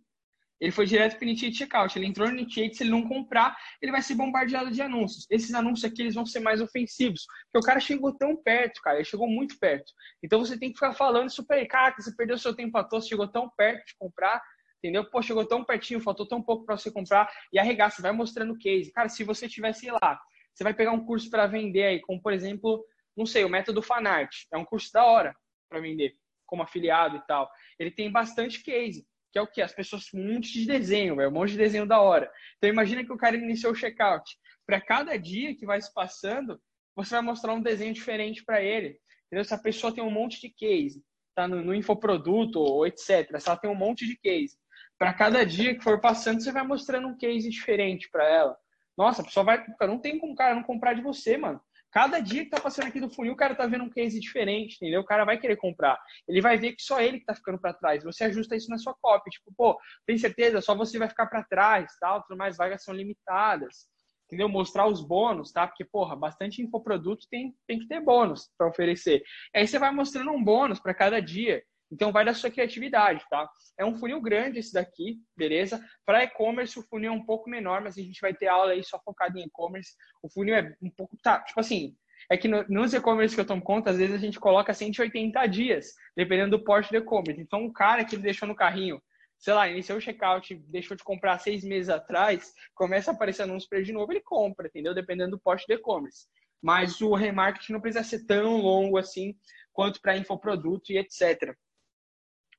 Ele 0.63 0.71
foi 0.71 0.85
direto 0.85 1.17
para 1.17 1.25
o 1.25 1.27
Initiate 1.27 1.57
Checkout. 1.57 1.99
Ele 1.99 2.05
entrou 2.05 2.25
no 2.25 2.35
Initiate, 2.35 2.77
se 2.77 2.83
ele 2.83 2.91
não 2.91 3.05
comprar, 3.05 3.53
ele 3.81 3.91
vai 3.91 4.01
ser 4.01 4.15
bombardeado 4.15 4.71
de 4.71 4.81
anúncios. 4.81 5.27
Esses 5.29 5.53
anúncios 5.53 5.83
aqui 5.83 6.01
eles 6.01 6.15
vão 6.15 6.25
ser 6.25 6.39
mais 6.39 6.61
ofensivos, 6.61 7.25
porque 7.51 7.57
o 7.57 7.67
cara 7.67 7.81
chegou 7.81 8.17
tão 8.17 8.33
perto, 8.33 8.79
cara, 8.81 8.95
ele 8.95 9.03
chegou 9.03 9.27
muito 9.27 9.59
perto. 9.59 9.91
Então 10.23 10.39
você 10.39 10.57
tem 10.57 10.69
que 10.69 10.75
ficar 10.75 10.93
falando 10.93 11.27
isso 11.27 11.45
para 11.45 11.57
ele. 11.57 11.65
Caraca, 11.65 12.01
você 12.01 12.15
perdeu 12.15 12.37
seu 12.37 12.55
tempo 12.55 12.77
à 12.77 12.83
toa, 12.85 13.01
você 13.01 13.09
chegou 13.09 13.27
tão 13.27 13.49
perto 13.49 13.87
de 13.87 13.95
comprar, 13.99 14.41
entendeu? 14.77 15.03
Pô, 15.09 15.21
chegou 15.21 15.45
tão 15.45 15.65
pertinho, 15.65 15.99
faltou 15.99 16.25
tão 16.25 16.41
pouco 16.41 16.65
para 16.65 16.77
você 16.77 16.89
comprar 16.89 17.29
e 17.51 17.59
arregaça, 17.59 18.01
vai 18.01 18.13
mostrando 18.13 18.53
o 18.53 18.57
case. 18.57 18.89
Cara, 18.93 19.09
se 19.09 19.21
você 19.25 19.49
tivesse 19.49 19.91
lá, 19.91 20.17
você 20.53 20.63
vai 20.63 20.73
pegar 20.73 20.93
um 20.93 21.05
curso 21.05 21.29
para 21.29 21.45
vender 21.45 21.83
aí, 21.83 21.99
como 21.99 22.21
por 22.21 22.31
exemplo, 22.31 22.85
não 23.17 23.25
sei, 23.25 23.43
o 23.43 23.49
método 23.49 23.81
Fanart. 23.81 24.33
É 24.49 24.57
um 24.57 24.63
curso 24.63 24.93
da 24.93 25.03
hora 25.03 25.35
para 25.67 25.81
vender, 25.81 26.15
como 26.45 26.63
afiliado 26.63 27.17
e 27.17 27.21
tal. 27.27 27.51
Ele 27.77 27.91
tem 27.91 28.09
bastante 28.09 28.63
case 28.63 29.05
que 29.33 29.39
é 29.39 29.41
o 29.41 29.47
que? 29.47 29.63
As 29.63 29.73
pessoas 29.73 30.05
um 30.13 30.33
monte 30.33 30.53
de 30.53 30.67
desenho, 30.67 31.15
véio, 31.15 31.29
um 31.29 31.33
monte 31.33 31.53
de 31.53 31.57
desenho 31.57 31.87
da 31.87 31.99
hora. 31.99 32.31
Então 32.57 32.69
imagina 32.69 33.03
que 33.03 33.11
o 33.11 33.17
cara 33.17 33.35
iniciou 33.35 33.73
o 33.73 33.75
checkout. 33.75 34.37
Para 34.63 34.79
cada 34.79 35.17
dia 35.17 35.55
que 35.55 35.65
vai 35.65 35.81
se 35.81 35.91
passando, 35.91 36.61
você 36.95 37.15
vai 37.15 37.23
mostrar 37.23 37.51
um 37.53 37.61
desenho 37.61 37.95
diferente 37.95 38.45
para 38.45 38.61
ele. 38.61 38.99
Entendeu? 39.25 39.43
Se 39.43 39.53
a 39.55 39.57
pessoa 39.57 39.91
tem 39.91 40.03
um 40.03 40.11
monte 40.11 40.39
de 40.39 40.49
case, 40.49 41.03
tá 41.33 41.47
no, 41.47 41.63
no 41.63 41.73
infoproduto 41.73 42.59
ou 42.59 42.85
etc, 42.85 43.39
se 43.39 43.49
ela 43.49 43.57
tem 43.57 43.71
um 43.71 43.75
monte 43.75 44.05
de 44.05 44.15
case, 44.17 44.55
para 44.99 45.11
cada 45.11 45.43
dia 45.43 45.73
que 45.73 45.83
for 45.83 45.99
passando, 45.99 46.39
você 46.39 46.51
vai 46.51 46.63
mostrando 46.63 47.07
um 47.07 47.17
case 47.17 47.49
diferente 47.49 48.07
para 48.11 48.29
ela. 48.29 48.55
Nossa, 48.95 49.23
a 49.23 49.25
pessoa 49.25 49.43
vai, 49.43 49.65
não 49.81 49.97
tem 49.97 50.19
como 50.19 50.35
cara 50.35 50.53
não 50.53 50.61
comprar 50.61 50.93
de 50.93 51.01
você, 51.01 51.37
mano. 51.37 51.59
Cada 51.93 52.19
dia 52.19 52.43
que 52.43 52.49
tá 52.49 52.59
passando 52.59 52.87
aqui 52.87 52.99
do 52.99 53.07
funil, 53.07 53.33
o 53.33 53.37
cara 53.37 53.53
tá 53.53 53.67
vendo 53.67 53.83
um 53.83 53.89
case 53.89 54.19
diferente, 54.19 54.77
entendeu? 54.77 55.01
O 55.01 55.05
cara 55.05 55.23
vai 55.23 55.37
querer 55.37 55.57
comprar. 55.57 56.01
Ele 56.27 56.41
vai 56.41 56.57
ver 56.57 56.73
que 56.73 56.81
só 56.81 56.99
ele 56.99 57.19
que 57.19 57.25
tá 57.25 57.35
ficando 57.35 57.59
para 57.59 57.71
trás. 57.71 58.03
Você 58.03 58.23
ajusta 58.23 58.55
isso 58.55 58.67
na 58.67 58.79
sua 58.79 58.95
copy. 58.99 59.29
Tipo, 59.29 59.53
pô, 59.55 59.77
tem 60.07 60.17
certeza? 60.17 60.59
Só 60.59 60.73
você 60.73 60.97
vai 60.97 61.07
ficar 61.07 61.27
para 61.27 61.43
trás, 61.43 61.95
tal, 61.99 62.23
tudo 62.23 62.35
mais, 62.35 62.57
vagas 62.57 62.83
são 62.83 62.95
limitadas. 62.95 63.87
Entendeu? 64.25 64.49
Mostrar 64.49 64.87
os 64.87 65.05
bônus, 65.05 65.51
tá? 65.51 65.67
Porque, 65.67 65.85
porra, 65.85 66.15
bastante 66.15 66.63
infoproduto 66.63 67.27
tem, 67.29 67.55
tem 67.67 67.77
que 67.77 67.87
ter 67.87 68.01
bônus 68.01 68.49
para 68.57 68.67
oferecer. 68.67 69.21
Aí 69.55 69.67
você 69.67 69.77
vai 69.77 69.91
mostrando 69.91 70.31
um 70.31 70.43
bônus 70.43 70.79
para 70.79 70.95
cada 70.95 71.21
dia. 71.21 71.63
Então 71.93 72.11
vai 72.11 72.25
da 72.25 72.33
sua 72.33 72.49
criatividade, 72.49 73.23
tá? 73.29 73.47
É 73.77 73.85
um 73.85 73.95
funil 73.95 74.19
grande 74.19 74.57
esse 74.57 74.73
daqui, 74.73 75.19
beleza? 75.37 75.79
Para 76.03 76.23
e-commerce 76.23 76.79
o 76.79 76.83
funil 76.83 77.11
é 77.11 77.13
um 77.13 77.23
pouco 77.23 77.49
menor, 77.49 77.81
mas 77.81 77.97
a 77.97 78.01
gente 78.01 78.19
vai 78.19 78.33
ter 78.33 78.47
aula 78.47 78.71
aí 78.71 78.83
só 78.83 78.99
focada 78.99 79.39
em 79.39 79.43
e-commerce. 79.43 79.93
O 80.21 80.27
funil 80.27 80.55
é 80.55 80.75
um 80.81 80.89
pouco, 80.89 81.15
tá, 81.21 81.39
tipo 81.41 81.59
assim, 81.59 81.95
é 82.31 82.35
que 82.35 82.47
no, 82.47 82.65
nos 82.67 82.95
e-commerce 82.95 83.35
que 83.35 83.41
eu 83.41 83.45
tomo 83.45 83.61
conta, 83.61 83.91
às 83.91 83.97
vezes 83.97 84.15
a 84.15 84.17
gente 84.19 84.39
coloca 84.39 84.73
180 84.73 85.45
dias, 85.45 85.93
dependendo 86.15 86.57
do 86.57 86.63
porte 86.63 86.89
do 86.89 86.97
e-commerce. 86.97 87.39
Então, 87.39 87.61
um 87.61 87.71
cara 87.71 88.03
que 88.03 88.15
ele 88.15 88.23
deixou 88.23 88.47
no 88.47 88.55
carrinho, 88.55 88.99
sei 89.37 89.53
lá, 89.53 89.69
iniciou 89.69 89.99
o 89.99 90.01
checkout, 90.01 90.55
deixou 90.67 90.97
de 90.97 91.03
comprar 91.03 91.37
seis 91.37 91.63
meses 91.63 91.89
atrás, 91.89 92.53
começa 92.73 93.11
a 93.11 93.13
aparecer 93.13 93.43
anúncio 93.43 93.69
para 93.69 93.77
ele 93.77 93.85
de 93.85 93.93
novo, 93.93 94.11
ele 94.11 94.21
compra, 94.21 94.67
entendeu? 94.67 94.95
Dependendo 94.95 95.31
do 95.31 95.39
porte 95.39 95.67
do 95.67 95.73
e-commerce. 95.73 96.25
Mas 96.59 97.01
o 97.01 97.13
remarketing 97.13 97.73
não 97.73 97.81
precisa 97.81 98.03
ser 98.03 98.25
tão 98.25 98.57
longo 98.57 98.97
assim 98.97 99.35
quanto 99.71 100.01
para 100.01 100.17
infoproduto 100.17 100.91
e 100.91 100.97
etc. 100.97 101.55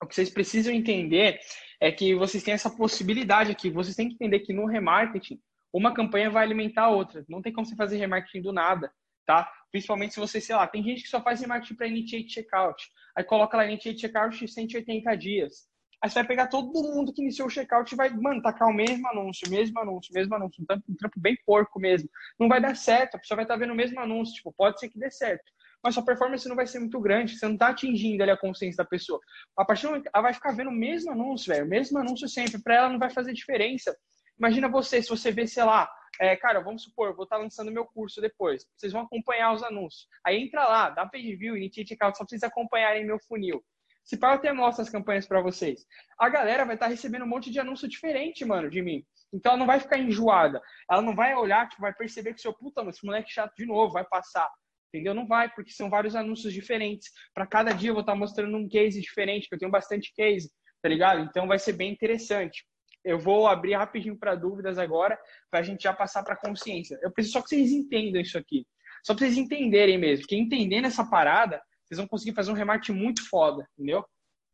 O 0.05 0.07
que 0.07 0.15
vocês 0.15 0.29
precisam 0.29 0.73
entender 0.73 1.41
é 1.81 1.91
que 1.91 2.15
vocês 2.15 2.43
têm 2.43 2.53
essa 2.53 2.69
possibilidade 2.69 3.51
aqui. 3.51 3.71
Vocês 3.71 3.97
têm 3.97 4.09
que 4.09 4.15
entender 4.15 4.41
que 4.41 4.53
no 4.53 4.67
remarketing, 4.67 5.41
uma 5.73 5.95
campanha 5.95 6.31
vai 6.31 6.45
alimentar 6.45 6.85
a 6.85 6.91
outra. 6.91 7.25
Não 7.27 7.41
tem 7.41 7.53
como 7.53 7.67
você 7.67 7.75
fazer 7.75 7.97
remarketing 7.97 8.43
do 8.43 8.53
nada, 8.53 8.93
tá? 9.27 9.51
Principalmente 9.71 10.15
se 10.15 10.21
você, 10.21 10.41
sei 10.41 10.55
lá, 10.55 10.67
tem 10.67 10.85
gente 10.85 11.03
que 11.03 11.09
só 11.09 11.23
faz 11.23 11.41
remarketing 11.41 11.75
para 11.75 11.87
initiate 11.87 12.31
checkout. 12.31 12.85
Aí 13.17 13.25
coloca 13.25 13.57
lá 13.57 13.65
initiate 13.65 13.99
checkout 13.99 14.47
180 14.47 15.17
dias. 15.17 15.67
Aí 16.03 16.11
você 16.11 16.17
vai 16.17 16.27
pegar 16.27 16.49
todo 16.49 16.71
mundo 16.71 17.13
que 17.15 17.23
iniciou 17.23 17.49
o 17.49 17.51
checkout 17.51 17.93
e 17.93 17.97
vai, 17.97 18.11
mano, 18.11 18.43
tacar 18.43 18.69
o 18.69 18.75
mesmo 18.75 19.09
anúncio, 19.09 19.51
mesmo 19.51 19.81
anúncio, 19.81 20.13
mesmo 20.13 20.35
anúncio. 20.35 20.63
Um 20.63 20.67
trampo, 20.67 20.85
um 20.87 20.97
trampo 20.97 21.19
bem 21.19 21.35
porco 21.47 21.81
mesmo. 21.81 22.11
Não 22.39 22.47
vai 22.47 22.61
dar 22.61 22.77
certo, 22.77 23.15
a 23.15 23.19
pessoa 23.19 23.37
vai 23.37 23.45
estar 23.47 23.55
tá 23.55 23.61
vendo 23.61 23.73
o 23.73 23.77
mesmo 23.77 23.99
anúncio. 23.99 24.35
Tipo, 24.35 24.53
pode 24.53 24.79
ser 24.79 24.91
que 24.91 24.99
dê 24.99 25.11
certo 25.11 25.51
mas 25.85 25.93
sua 25.93 26.05
performance 26.05 26.49
não 26.49 26.57
vai 26.57 26.67
ser 26.67 26.79
muito 26.79 26.99
grande, 26.99 27.37
você 27.37 27.45
não 27.45 27.53
está 27.53 27.69
atingindo 27.69 28.23
ali 28.23 28.33
a 28.33 28.37
consciência 28.38 28.83
da 28.83 28.88
pessoa. 28.88 29.21
A 29.55 29.67
partir 29.67 29.83
do 29.83 29.91
momento, 29.91 30.09
ela 30.12 30.23
vai 30.23 30.33
ficar 30.33 30.53
vendo 30.53 30.71
o 30.71 30.73
mesmo 30.73 31.12
anúncio, 31.12 31.53
velho, 31.53 31.67
o 31.67 31.69
mesmo 31.69 31.99
anúncio 31.99 32.26
sempre, 32.26 32.59
para 32.62 32.76
ela 32.76 32.88
não 32.88 32.99
vai 32.99 33.11
fazer 33.11 33.35
diferença. 33.35 33.95
Imagina 34.38 34.67
você, 34.67 35.03
se 35.03 35.11
você 35.11 35.31
vê, 35.31 35.47
sei 35.47 35.62
lá, 35.62 35.87
é, 36.19 36.35
cara, 36.37 36.61
vamos 36.61 36.85
supor, 36.85 37.09
eu 37.09 37.14
vou 37.14 37.25
estar 37.25 37.37
tá 37.37 37.43
lançando 37.43 37.71
meu 37.71 37.85
curso 37.85 38.19
depois, 38.19 38.67
vocês 38.75 38.95
vão 38.95 39.03
acompanhar 39.03 39.53
os 39.53 39.62
anúncios. 39.62 40.09
Aí 40.25 40.43
entra 40.43 40.64
lá, 40.64 40.88
dá 40.88 41.05
page 41.07 41.37
view, 41.37 41.55
initiate 41.55 41.93
account, 41.93 42.17
só 42.17 42.25
precisa 42.25 42.47
acompanharem 42.47 43.05
meu 43.05 43.19
funil. 43.19 43.62
Se 44.05 44.17
para 44.17 44.31
eu 44.31 44.35
até 44.37 44.53
mostro 44.53 44.83
as 44.83 44.91
campanhas 44.91 45.26
para 45.26 45.41
vocês. 45.41 45.87
A 46.19 46.29
galera 46.29 46.64
vai 46.64 46.76
estar 46.76 46.87
tá 46.87 46.91
recebendo 46.91 47.25
um 47.25 47.29
monte 47.29 47.50
de 47.50 47.59
anúncio 47.59 47.88
diferente, 47.88 48.45
mano, 48.45 48.69
de 48.71 48.83
mim. 48.83 49.03
Então 49.33 49.53
ela 49.53 49.59
não 49.59 49.67
vai 49.67 49.81
ficar 49.81 49.99
enjoada. 49.99 50.61
Ela 50.91 51.00
não 51.00 51.14
vai 51.14 51.35
olhar, 51.35 51.69
tipo, 51.69 51.81
vai 51.81 51.95
perceber 51.95 52.35
que 52.35 52.41
seu 52.41 52.53
puta, 52.53 52.83
mas 52.83 52.97
esse 52.97 53.07
moleque 53.07 53.33
chato 53.33 53.55
de 53.57 53.64
novo, 53.64 53.95
vai 53.95 54.05
passar 54.05 54.50
entendeu? 54.95 55.13
Não 55.13 55.27
vai, 55.27 55.53
porque 55.53 55.73
são 55.73 55.91
vários 55.91 56.15
anúncios 56.15 56.53
diferentes. 56.53 57.11
Para 57.35 57.47
cada 57.47 57.73
dia 57.73 57.91
eu 57.91 57.95
vou 57.95 58.03
estar 58.03 58.15
mostrando 58.15 58.57
um 58.57 58.69
case 58.69 59.01
diferente, 59.01 59.49
que 59.49 59.55
eu 59.55 59.59
tenho 59.59 59.71
bastante 59.71 60.13
case, 60.15 60.51
tá 60.81 60.89
ligado? 60.89 61.21
Então 61.21 61.49
vai 61.49 61.59
ser 61.59 61.73
bem 61.73 61.91
interessante. 61.91 62.65
Eu 63.05 63.19
vou 63.19 63.49
abrir 63.49 63.75
rapidinho 63.75 64.17
para 64.17 64.35
dúvidas 64.35 64.79
agora, 64.79 65.19
para 65.51 65.61
a 65.61 65.63
gente 65.63 65.83
já 65.83 65.93
passar 65.93 66.23
para 66.23 66.37
consciência. 66.37 66.99
Eu 67.03 67.11
preciso 67.11 67.35
só 67.35 67.43
que 67.43 67.49
vocês 67.49 67.73
entendam 67.73 68.23
isso 68.23 68.39
aqui. 68.39 68.65
Só 69.03 69.15
para 69.15 69.27
vocês 69.27 69.37
entenderem 69.37 69.99
mesmo. 69.99 70.23
Porque 70.23 70.37
entendendo 70.37 70.87
essa 70.87 71.05
parada, 71.05 71.61
vocês 71.85 71.99
vão 71.99 72.09
conseguir 72.09 72.35
fazer 72.35 72.51
um 72.51 72.55
remate 72.55 72.93
muito 72.93 73.29
foda, 73.29 73.69
entendeu? 73.77 74.05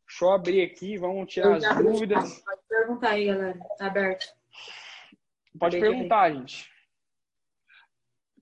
Deixa 0.07 0.25
eu 0.25 0.31
abrir 0.31 0.61
aqui, 0.63 0.97
vamos 0.97 1.31
tirar 1.31 1.55
as 1.55 1.77
dúvidas. 1.77 2.43
Pode 2.43 2.61
perguntar 2.67 3.09
aí, 3.11 3.27
galera. 3.27 3.59
Tá 3.77 3.85
aberto. 3.85 4.25
Pode 5.57 5.79
perguntar, 5.79 6.33
gente. 6.33 6.69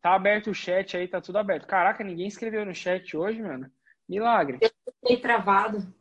Tá 0.01 0.15
aberto 0.15 0.49
o 0.49 0.53
chat 0.53 0.95
aí, 0.95 1.07
tá 1.07 1.19
tudo 1.19 1.37
aberto. 1.37 1.67
Caraca, 1.67 2.03
ninguém 2.03 2.27
escreveu 2.27 2.65
no 2.65 2.73
chat 2.73 3.17
hoje, 3.17 3.41
mano. 3.41 3.69
Milagre. 4.07 4.59
Eu 4.61 4.93
fiquei 5.01 5.17
travado. 5.19 5.93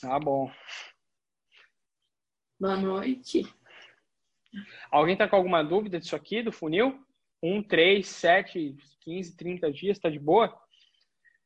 Tá 0.00 0.18
bom. 0.18 0.50
Boa 2.58 2.76
noite. 2.76 3.42
Alguém 4.90 5.16
tá 5.16 5.28
com 5.28 5.36
alguma 5.36 5.62
dúvida 5.62 6.00
disso 6.00 6.16
aqui, 6.16 6.42
do 6.42 6.50
funil? 6.50 7.04
1, 7.42 7.62
3, 7.64 8.08
7, 8.08 8.76
15, 9.00 9.36
30 9.36 9.70
dias, 9.70 9.98
tá 9.98 10.08
de 10.08 10.18
boa? 10.18 10.58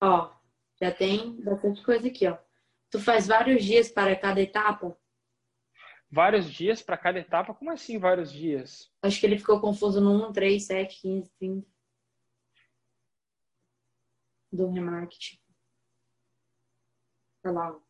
Ó, 0.01 0.33
já 0.81 0.91
tem 0.91 1.43
bastante 1.43 1.83
coisa 1.83 2.09
aqui, 2.09 2.27
ó. 2.29 2.39
Tu 2.91 3.01
faz 3.01 3.27
vários 3.27 3.65
dias 3.65 3.91
para 3.91 4.15
cada 4.15 4.41
etapa? 4.41 4.97
Vários 6.13 6.53
dias 6.53 6.83
para 6.83 6.99
cada 6.99 7.19
etapa? 7.19 7.55
Como 7.55 7.71
assim 7.71 7.99
vários 7.99 8.31
dias? 8.31 8.93
Acho 9.01 9.19
que 9.19 9.25
ele 9.25 9.39
ficou 9.39 9.59
confuso 9.59 9.99
no 9.99 10.29
1, 10.29 10.33
3, 10.33 10.63
7, 10.63 11.01
15, 11.01 11.33
30. 11.39 11.67
Do 14.53 14.71
remarketing. 14.71 15.39
Olha 17.43 17.55
lá. 17.55 17.81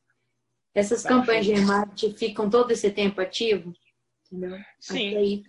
Essas 0.73 1.03
tá 1.03 1.09
campanhas 1.09 1.47
de 1.47 1.53
remarketing 1.53 2.17
ficam 2.17 2.49
todo 2.49 2.71
esse 2.71 2.93
tempo 2.93 3.21
ativo? 3.21 3.73
Entendeu? 4.31 4.57
Sim. 4.79 5.17
Aí, 5.17 5.43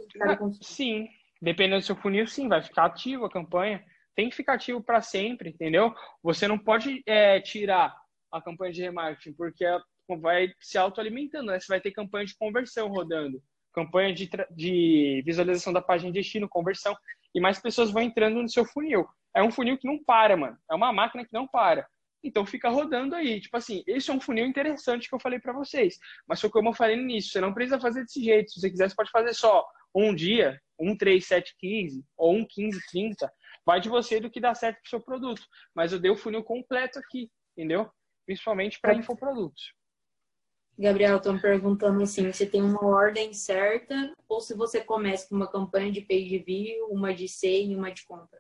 sim. 0.60 1.08
Dependendo 1.40 1.80
do 1.80 1.86
seu 1.86 1.96
funil, 1.96 2.26
sim, 2.26 2.48
vai 2.48 2.64
ficar 2.64 2.86
ativo 2.86 3.26
a 3.26 3.32
campanha. 3.32 3.86
Tem 4.16 4.32
que 4.32 4.36
ficar 4.36 4.56
ativo 4.56 4.82
para 4.82 5.00
sempre, 5.00 5.52
entendeu? 5.52 5.94
Você 6.24 6.48
não 6.48 6.58
pode 6.58 7.04
é, 7.06 7.40
tirar 7.40 7.96
a 8.32 8.42
campanha 8.42 8.74
de 8.74 8.82
remarketing, 8.82 9.34
porque 9.34 9.64
vai 10.20 10.54
se 10.60 10.78
autoalimentando, 10.78 11.52
né? 11.52 11.60
Você 11.60 11.68
vai 11.68 11.82
ter 11.82 11.92
campanha 11.92 12.26
de 12.26 12.36
conversão 12.36 12.88
rodando, 12.88 13.42
campanha 13.74 14.14
de, 14.14 14.30
de 14.52 15.24
visualização 15.26 15.74
da 15.74 15.82
página 15.82 16.12
de 16.12 16.20
destino, 16.20 16.48
conversão, 16.50 16.96
e 17.34 17.42
mais 17.42 17.60
pessoas 17.60 17.92
vão 17.92 18.02
entrando 18.02 18.42
no 18.42 18.50
seu 18.50 18.66
funil. 18.66 19.06
É 19.36 19.42
um 19.42 19.52
funil 19.52 19.78
que 19.78 19.88
não 19.88 20.04
para, 20.04 20.38
mano. 20.38 20.58
É 20.70 20.76
uma 20.76 20.94
máquina 20.94 21.26
que 21.26 21.34
não 21.34 21.48
para. 21.48 21.88
Então 22.24 22.46
fica 22.46 22.70
rodando 22.70 23.16
aí. 23.16 23.42
Tipo 23.42 23.58
assim, 23.58 23.84
esse 23.86 24.10
é 24.10 24.14
um 24.14 24.22
funil 24.22 24.46
interessante 24.46 25.10
que 25.10 25.16
eu 25.16 25.20
falei 25.20 25.40
para 25.40 25.52
vocês. 25.52 25.98
Mas 26.28 26.40
foi 26.40 26.50
como 26.50 26.70
eu 26.70 26.74
falei 26.74 26.96
no 26.96 27.04
início, 27.04 27.32
você 27.32 27.42
não 27.42 27.54
precisa 27.54 27.80
fazer 27.80 28.04
desse 28.04 28.24
jeito. 28.24 28.52
Se 28.52 28.62
você 28.62 28.70
quiser, 28.70 28.90
você 28.90 28.96
pode 28.96 29.12
fazer 29.12 29.34
só 29.34 29.66
um 29.94 30.14
dia, 30.16 30.60
um 30.80 30.96
3, 30.96 31.26
7, 31.26 31.56
15, 31.60 32.06
ou 32.18 32.36
um 32.36 32.46
15, 32.48 32.80
30. 32.92 33.32
Vai 33.66 33.82
de 33.82 33.90
você 33.90 34.20
do 34.20 34.30
que 34.30 34.40
dá 34.40 34.56
certo 34.56 34.80
pro 34.82 34.90
seu 34.90 35.02
produto. 35.02 35.42
Mas 35.76 35.92
eu 35.92 36.00
dei 36.00 36.12
o 36.12 36.16
funil 36.16 36.44
completo 36.44 37.00
aqui, 37.00 37.30
entendeu? 37.58 37.90
Principalmente 38.26 38.80
para 38.80 38.96
infoprodutos. 38.96 39.74
Gabriel, 40.78 41.18
estão 41.18 41.40
perguntando 41.40 42.02
assim, 42.02 42.32
se 42.32 42.48
tem 42.48 42.62
uma 42.62 42.84
ordem 42.84 43.32
certa 43.32 44.12
ou 44.28 44.42
se 44.42 44.56
você 44.56 44.82
começa 44.82 45.28
com 45.30 45.36
uma 45.36 45.50
campanha 45.50 45.92
de 45.92 46.02
page 46.02 46.40
view, 46.40 46.88
uma 46.88 47.14
de 47.14 47.28
sale 47.28 47.72
e 47.72 47.76
uma 47.76 47.92
de 47.92 48.04
compra? 48.06 48.40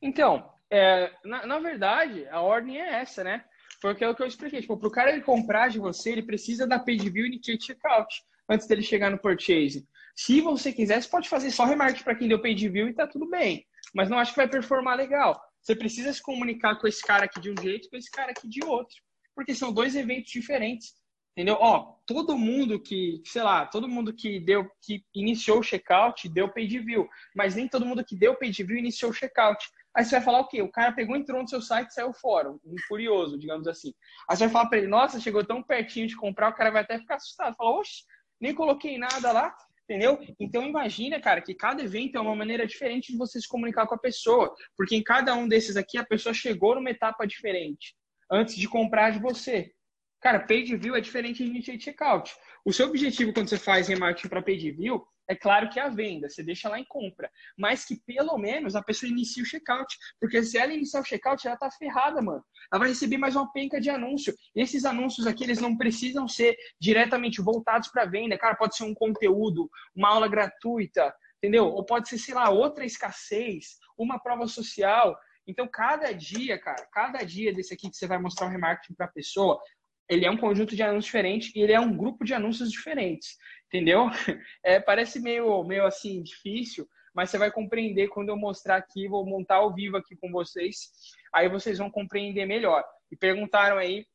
Então, 0.00 0.48
é, 0.70 1.12
na, 1.24 1.46
na, 1.46 1.58
verdade, 1.58 2.28
a 2.28 2.40
ordem 2.40 2.80
é 2.80 3.00
essa, 3.00 3.24
né? 3.24 3.44
Porque 3.80 4.04
é 4.04 4.08
o 4.08 4.14
que 4.14 4.22
eu 4.22 4.26
expliquei. 4.26 4.60
Tipo, 4.60 4.78
para 4.78 4.88
o 4.88 4.92
cara 4.92 5.10
ele 5.10 5.22
comprar 5.22 5.68
de 5.68 5.78
você, 5.78 6.12
ele 6.12 6.22
precisa 6.22 6.66
da 6.66 6.78
page 6.78 7.10
view 7.10 7.26
e 7.26 7.38
de 7.38 7.60
checkout 7.60 8.22
antes 8.48 8.66
dele 8.66 8.82
chegar 8.82 9.10
no 9.10 9.18
purchase. 9.18 9.86
Se 10.14 10.40
você 10.40 10.72
quiser, 10.72 11.02
você 11.02 11.08
pode 11.08 11.28
fazer 11.28 11.50
só 11.50 11.64
remarketing 11.64 12.04
para 12.04 12.14
quem 12.14 12.28
deu 12.28 12.40
page 12.40 12.68
view 12.68 12.88
e 12.88 12.94
tá 12.94 13.06
tudo 13.06 13.28
bem. 13.28 13.66
Mas 13.94 14.08
não 14.08 14.18
acho 14.18 14.32
que 14.32 14.38
vai 14.38 14.48
performar 14.48 14.96
legal. 14.96 15.40
Você 15.60 15.74
precisa 15.74 16.12
se 16.12 16.22
comunicar 16.22 16.76
com 16.76 16.86
esse 16.86 17.02
cara 17.02 17.24
aqui 17.24 17.40
de 17.40 17.50
um 17.50 17.60
jeito, 17.60 17.90
com 17.90 17.96
esse 17.96 18.10
cara 18.10 18.30
aqui 18.30 18.48
de 18.48 18.64
outro. 18.64 18.96
Porque 19.34 19.54
são 19.54 19.72
dois 19.72 19.96
eventos 19.96 20.30
diferentes 20.30 20.94
Entendeu? 21.36 21.58
Ó, 21.60 21.96
todo 22.06 22.38
mundo 22.38 22.80
que, 22.80 23.20
sei 23.26 23.42
lá, 23.42 23.66
todo 23.66 23.86
mundo 23.86 24.14
que 24.14 24.40
deu, 24.40 24.66
que 24.80 25.04
iniciou 25.14 25.58
o 25.58 25.62
checkout 25.62 26.26
deu 26.30 26.48
page 26.48 26.78
view, 26.78 27.06
mas 27.34 27.54
nem 27.54 27.68
todo 27.68 27.84
mundo 27.84 28.02
que 28.02 28.16
deu 28.16 28.34
page 28.34 28.62
view 28.62 28.78
iniciou 28.78 29.10
o 29.10 29.14
checkout. 29.14 29.68
Aí 29.94 30.02
você 30.02 30.12
vai 30.12 30.24
falar 30.24 30.40
o 30.40 30.48
quê? 30.48 30.62
O 30.62 30.70
cara 30.70 30.92
pegou, 30.92 31.14
entrou 31.14 31.42
no 31.42 31.48
seu 31.48 31.60
site 31.60 31.92
saiu 31.92 32.14
fora, 32.14 32.50
um 32.50 32.74
curioso, 32.88 33.38
digamos 33.38 33.68
assim. 33.68 33.92
Aí 34.30 34.34
você 34.34 34.44
vai 34.44 34.52
falar 34.52 34.66
para 34.70 34.78
ele, 34.78 34.86
nossa, 34.86 35.20
chegou 35.20 35.44
tão 35.44 35.62
pertinho 35.62 36.06
de 36.06 36.16
comprar, 36.16 36.48
o 36.48 36.54
cara 36.54 36.70
vai 36.70 36.82
até 36.82 36.98
ficar 36.98 37.16
assustado. 37.16 37.54
Fala, 37.54 37.80
oxe, 37.80 38.04
nem 38.40 38.54
coloquei 38.54 38.96
nada 38.96 39.30
lá, 39.30 39.54
entendeu? 39.84 40.18
Então 40.40 40.62
imagina, 40.62 41.20
cara, 41.20 41.42
que 41.42 41.54
cada 41.54 41.82
evento 41.82 42.16
é 42.16 42.20
uma 42.20 42.34
maneira 42.34 42.66
diferente 42.66 43.12
de 43.12 43.18
você 43.18 43.38
se 43.38 43.46
comunicar 43.46 43.86
com 43.86 43.94
a 43.94 43.98
pessoa, 43.98 44.54
porque 44.74 44.96
em 44.96 45.02
cada 45.02 45.34
um 45.34 45.46
desses 45.46 45.76
aqui 45.76 45.98
a 45.98 46.06
pessoa 46.06 46.32
chegou 46.32 46.74
numa 46.74 46.90
etapa 46.90 47.26
diferente 47.26 47.94
antes 48.30 48.56
de 48.56 48.66
comprar 48.66 49.10
de 49.10 49.18
você. 49.18 49.75
Cara, 50.20 50.40
page 50.40 50.76
view 50.76 50.96
é 50.96 51.00
diferente 51.00 51.44
de 51.44 51.50
initiate 51.50 51.84
checkout. 51.84 52.34
O 52.64 52.72
seu 52.72 52.88
objetivo 52.88 53.32
quando 53.32 53.48
você 53.48 53.58
faz 53.58 53.88
remarketing 53.88 54.28
para 54.28 54.42
page 54.42 54.70
view 54.72 55.06
é 55.28 55.34
claro 55.34 55.68
que 55.68 55.78
é 55.78 55.82
a 55.82 55.88
venda, 55.88 56.28
você 56.28 56.42
deixa 56.42 56.68
lá 56.68 56.78
em 56.78 56.84
compra, 56.84 57.30
mas 57.58 57.84
que 57.84 57.96
pelo 58.06 58.38
menos 58.38 58.76
a 58.76 58.82
pessoa 58.82 59.10
inicie 59.10 59.42
o 59.42 59.46
checkout, 59.46 59.96
porque 60.20 60.42
se 60.42 60.56
ela 60.56 60.72
iniciar 60.72 61.00
o 61.00 61.04
checkout, 61.04 61.46
ela 61.46 61.56
tá 61.56 61.68
ferrada, 61.70 62.22
mano. 62.22 62.44
Ela 62.72 62.80
vai 62.80 62.88
receber 62.88 63.18
mais 63.18 63.34
uma 63.34 63.50
penca 63.52 63.80
de 63.80 63.90
anúncio. 63.90 64.34
E 64.54 64.60
esses 64.60 64.84
anúncios 64.84 65.26
aqui, 65.26 65.42
eles 65.44 65.60
não 65.60 65.76
precisam 65.76 66.28
ser 66.28 66.56
diretamente 66.80 67.40
voltados 67.40 67.88
para 67.88 68.04
venda. 68.04 68.38
Cara, 68.38 68.54
pode 68.54 68.76
ser 68.76 68.84
um 68.84 68.94
conteúdo, 68.94 69.68
uma 69.94 70.10
aula 70.10 70.28
gratuita, 70.28 71.12
entendeu? 71.38 71.66
Ou 71.66 71.84
pode 71.84 72.08
ser, 72.08 72.18
sei 72.18 72.34
lá, 72.34 72.48
outra 72.50 72.84
escassez, 72.84 73.78
uma 73.98 74.20
prova 74.20 74.46
social. 74.46 75.16
Então, 75.46 75.68
cada 75.68 76.12
dia, 76.12 76.58
cara, 76.58 76.86
cada 76.92 77.22
dia 77.24 77.52
desse 77.52 77.74
aqui 77.74 77.88
que 77.88 77.96
você 77.96 78.06
vai 78.06 78.18
mostrar 78.18 78.46
o 78.46 78.50
remarketing 78.50 78.94
para 78.94 79.06
a 79.06 79.12
pessoa, 79.12 79.60
ele 80.08 80.24
é 80.24 80.30
um 80.30 80.36
conjunto 80.36 80.76
de 80.76 80.82
anúncios 80.82 81.06
diferentes 81.06 81.54
e 81.54 81.60
ele 81.60 81.72
é 81.72 81.80
um 81.80 81.96
grupo 81.96 82.24
de 82.24 82.34
anúncios 82.34 82.70
diferentes, 82.70 83.36
entendeu? 83.66 84.08
É, 84.64 84.80
parece 84.80 85.20
meio, 85.20 85.62
meio 85.64 85.86
assim 85.86 86.22
difícil, 86.22 86.88
mas 87.14 87.30
você 87.30 87.38
vai 87.38 87.50
compreender 87.50 88.08
quando 88.08 88.28
eu 88.28 88.36
mostrar 88.36 88.76
aqui, 88.76 89.08
vou 89.08 89.24
montar 89.24 89.56
ao 89.56 89.74
vivo 89.74 89.96
aqui 89.96 90.16
com 90.16 90.30
vocês, 90.30 90.90
aí 91.32 91.48
vocês 91.48 91.78
vão 91.78 91.90
compreender 91.90 92.46
melhor. 92.46 92.84
E 93.10 93.16
perguntaram 93.16 93.78
aí 93.78 94.06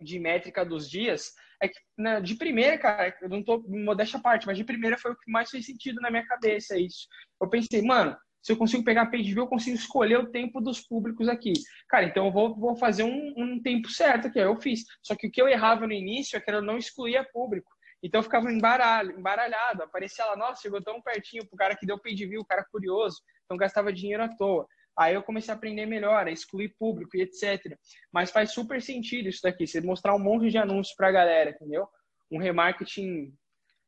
de 0.00 0.18
métrica 0.18 0.64
dos 0.64 0.90
dias, 0.90 1.32
é 1.62 1.68
que 1.68 1.78
né, 1.96 2.20
de 2.20 2.34
primeira, 2.34 2.76
cara, 2.76 3.16
eu 3.22 3.28
não 3.28 3.42
tô 3.42 3.62
modéstia 3.68 4.18
à 4.18 4.22
parte, 4.22 4.46
mas 4.46 4.58
de 4.58 4.64
primeira 4.64 4.98
foi 4.98 5.12
o 5.12 5.16
que 5.16 5.30
mais 5.30 5.48
fez 5.48 5.64
sentido 5.64 6.00
na 6.00 6.10
minha 6.10 6.26
cabeça 6.26 6.76
isso. 6.76 7.06
Eu 7.40 7.48
pensei, 7.48 7.80
mano, 7.82 8.16
se 8.42 8.52
eu 8.52 8.56
consigo 8.56 8.82
pegar 8.82 9.06
page 9.06 9.32
view, 9.32 9.44
eu 9.44 9.48
consigo 9.48 9.76
escolher 9.76 10.18
o 10.18 10.30
tempo 10.30 10.60
dos 10.60 10.80
públicos 10.80 11.28
aqui. 11.28 11.52
Cara, 11.88 12.06
então 12.06 12.26
eu 12.26 12.32
vou, 12.32 12.56
vou 12.56 12.74
fazer 12.74 13.04
um, 13.04 13.34
um 13.36 13.62
tempo 13.62 13.88
certo 13.88 14.26
aqui. 14.26 14.40
Eu 14.40 14.60
fiz. 14.60 14.84
Só 15.00 15.14
que 15.14 15.28
o 15.28 15.30
que 15.30 15.40
eu 15.40 15.48
errava 15.48 15.86
no 15.86 15.92
início 15.92 16.36
é 16.36 16.40
que 16.40 16.50
eu 16.50 16.60
não 16.60 16.76
excluía 16.76 17.24
público. 17.32 17.70
Então 18.02 18.18
eu 18.18 18.24
ficava 18.24 18.50
embaralho, 18.50 19.16
embaralhado. 19.16 19.84
Aparecia 19.84 20.24
lá, 20.24 20.36
nossa, 20.36 20.60
chegou 20.60 20.82
tão 20.82 21.00
pertinho 21.00 21.46
pro 21.46 21.56
cara 21.56 21.76
que 21.76 21.86
deu 21.86 22.00
page 22.00 22.26
view, 22.26 22.40
o 22.40 22.44
cara 22.44 22.64
curioso. 22.64 23.22
Então 23.44 23.56
gastava 23.56 23.92
dinheiro 23.92 24.24
à 24.24 24.28
toa. 24.28 24.66
Aí 24.98 25.14
eu 25.14 25.22
comecei 25.22 25.54
a 25.54 25.56
aprender 25.56 25.86
melhor, 25.86 26.26
a 26.26 26.30
excluir 26.30 26.74
público 26.78 27.16
e 27.16 27.22
etc. 27.22 27.78
Mas 28.12 28.30
faz 28.30 28.52
super 28.52 28.82
sentido 28.82 29.28
isso 29.28 29.40
daqui, 29.42 29.66
você 29.66 29.80
mostrar 29.80 30.14
um 30.14 30.18
monte 30.18 30.50
de 30.50 30.58
anúncios 30.58 30.96
pra 30.96 31.12
galera, 31.12 31.50
entendeu? 31.50 31.88
Um 32.30 32.38
remarketing 32.38 33.32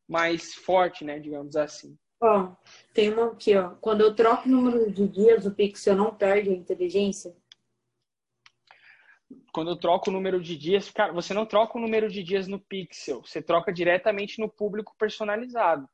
mais 0.08 0.54
forte, 0.54 1.04
né, 1.04 1.18
digamos 1.18 1.56
assim. 1.56 1.98
Ó, 2.26 2.56
tem 2.94 3.12
uma 3.12 3.32
aqui, 3.32 3.54
ó. 3.54 3.74
Quando 3.82 4.00
eu 4.00 4.14
troco 4.14 4.48
o 4.48 4.50
número 4.50 4.90
de 4.90 5.06
dias, 5.06 5.44
o 5.44 5.54
Pixel 5.54 5.94
não 5.94 6.14
perde 6.14 6.48
a 6.48 6.54
inteligência? 6.54 7.36
Quando 9.52 9.70
eu 9.70 9.76
troco 9.76 10.08
o 10.08 10.12
número 10.12 10.40
de 10.40 10.56
dias, 10.56 10.90
cara, 10.90 11.12
você 11.12 11.34
não 11.34 11.44
troca 11.44 11.76
o 11.76 11.80
número 11.80 12.08
de 12.08 12.22
dias 12.22 12.48
no 12.48 12.58
Pixel, 12.58 13.20
você 13.20 13.42
troca 13.42 13.70
diretamente 13.70 14.40
no 14.40 14.48
público 14.48 14.94
personalizado. 14.98 15.86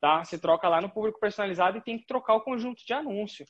Tá? 0.00 0.24
Você 0.24 0.38
troca 0.38 0.66
lá 0.66 0.80
no 0.80 0.88
público 0.88 1.20
personalizado 1.20 1.76
e 1.76 1.82
tem 1.82 1.98
que 1.98 2.06
trocar 2.06 2.36
o 2.36 2.40
conjunto 2.40 2.82
de 2.82 2.94
anúncio. 2.94 3.44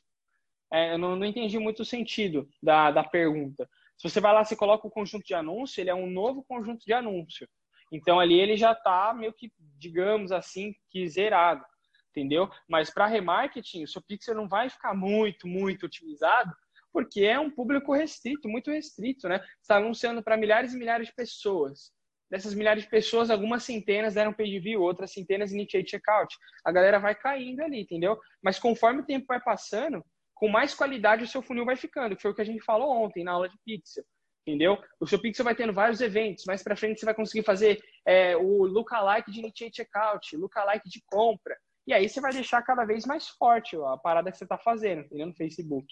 É, 0.69 0.93
eu 0.93 0.97
não, 0.97 1.15
não, 1.15 1.25
entendi 1.25 1.57
muito 1.59 1.81
o 1.81 1.85
sentido 1.85 2.49
da, 2.61 2.91
da 2.91 3.05
pergunta. 3.05 3.69
Se 3.97 4.09
você 4.09 4.19
vai 4.19 4.33
lá, 4.33 4.43
você 4.43 4.55
coloca 4.55 4.85
o 4.85 4.91
conjunto 4.91 5.25
de 5.25 5.33
anúncio, 5.33 5.79
ele 5.79 5.89
é 5.89 5.95
um 5.95 6.09
novo 6.09 6.43
conjunto 6.43 6.85
de 6.85 6.91
anúncio. 6.91 7.47
Então 7.89 8.19
ali 8.19 8.37
ele 8.37 8.57
já 8.57 8.73
está 8.73 9.13
meio 9.13 9.31
que, 9.31 9.49
digamos 9.77 10.33
assim, 10.33 10.75
que 10.89 11.07
zerado 11.07 11.63
entendeu? 12.11 12.49
Mas 12.69 12.89
para 12.89 13.07
remarketing, 13.07 13.83
o 13.83 13.87
seu 13.87 14.01
pixel 14.01 14.35
não 14.35 14.47
vai 14.47 14.69
ficar 14.69 14.93
muito, 14.93 15.47
muito 15.47 15.85
otimizado, 15.85 16.53
porque 16.93 17.21
é 17.21 17.39
um 17.39 17.49
público 17.49 17.93
restrito, 17.93 18.47
muito 18.47 18.69
restrito, 18.69 19.27
né? 19.27 19.39
Você 19.39 19.61
está 19.61 19.77
anunciando 19.77 20.21
para 20.21 20.37
milhares 20.37 20.73
e 20.73 20.77
milhares 20.77 21.07
de 21.07 21.15
pessoas. 21.15 21.91
Dessas 22.29 22.53
milhares 22.53 22.83
de 22.83 22.89
pessoas, 22.89 23.29
algumas 23.29 23.63
centenas 23.63 24.13
deram 24.13 24.33
page 24.33 24.59
view, 24.59 24.81
outras 24.81 25.11
centenas 25.11 25.51
initiate 25.51 25.91
checkout. 25.91 26.33
A 26.63 26.71
galera 26.71 26.99
vai 26.99 27.15
caindo 27.15 27.61
ali, 27.61 27.81
entendeu? 27.81 28.17
Mas 28.41 28.59
conforme 28.59 29.01
o 29.01 29.05
tempo 29.05 29.25
vai 29.27 29.41
passando, 29.41 30.03
com 30.33 30.47
mais 30.47 30.73
qualidade 30.73 31.23
o 31.23 31.27
seu 31.27 31.41
funil 31.41 31.65
vai 31.65 31.75
ficando, 31.75 32.15
que 32.15 32.21
foi 32.21 32.31
o 32.31 32.35
que 32.35 32.41
a 32.41 32.45
gente 32.45 32.63
falou 32.63 32.89
ontem 33.03 33.23
na 33.23 33.31
aula 33.31 33.49
de 33.49 33.57
pixel 33.65 34.03
entendeu? 34.45 34.77
O 34.99 35.07
seu 35.07 35.19
Pixel 35.19 35.45
vai 35.45 35.55
tendo 35.55 35.73
vários 35.73 36.01
eventos, 36.01 36.45
mais 36.45 36.63
para 36.63 36.75
frente 36.75 36.99
você 36.99 37.05
vai 37.05 37.13
conseguir 37.13 37.43
fazer 37.43 37.81
é, 38.05 38.35
o 38.35 38.65
lookalike 38.65 39.31
de 39.31 39.39
initiate 39.39 39.77
checkout, 39.77 40.35
lookalike 40.35 40.89
de 40.89 41.01
compra, 41.05 41.55
e 41.87 41.93
aí 41.93 42.07
você 42.07 42.21
vai 42.21 42.31
deixar 42.31 42.61
cada 42.61 42.85
vez 42.85 43.05
mais 43.05 43.27
forte 43.27 43.75
a 43.75 43.97
parada 43.97 44.31
que 44.31 44.37
você 44.37 44.45
está 44.45 44.57
fazendo, 44.57 45.01
entendeu? 45.01 45.27
No 45.27 45.33
Facebook. 45.33 45.87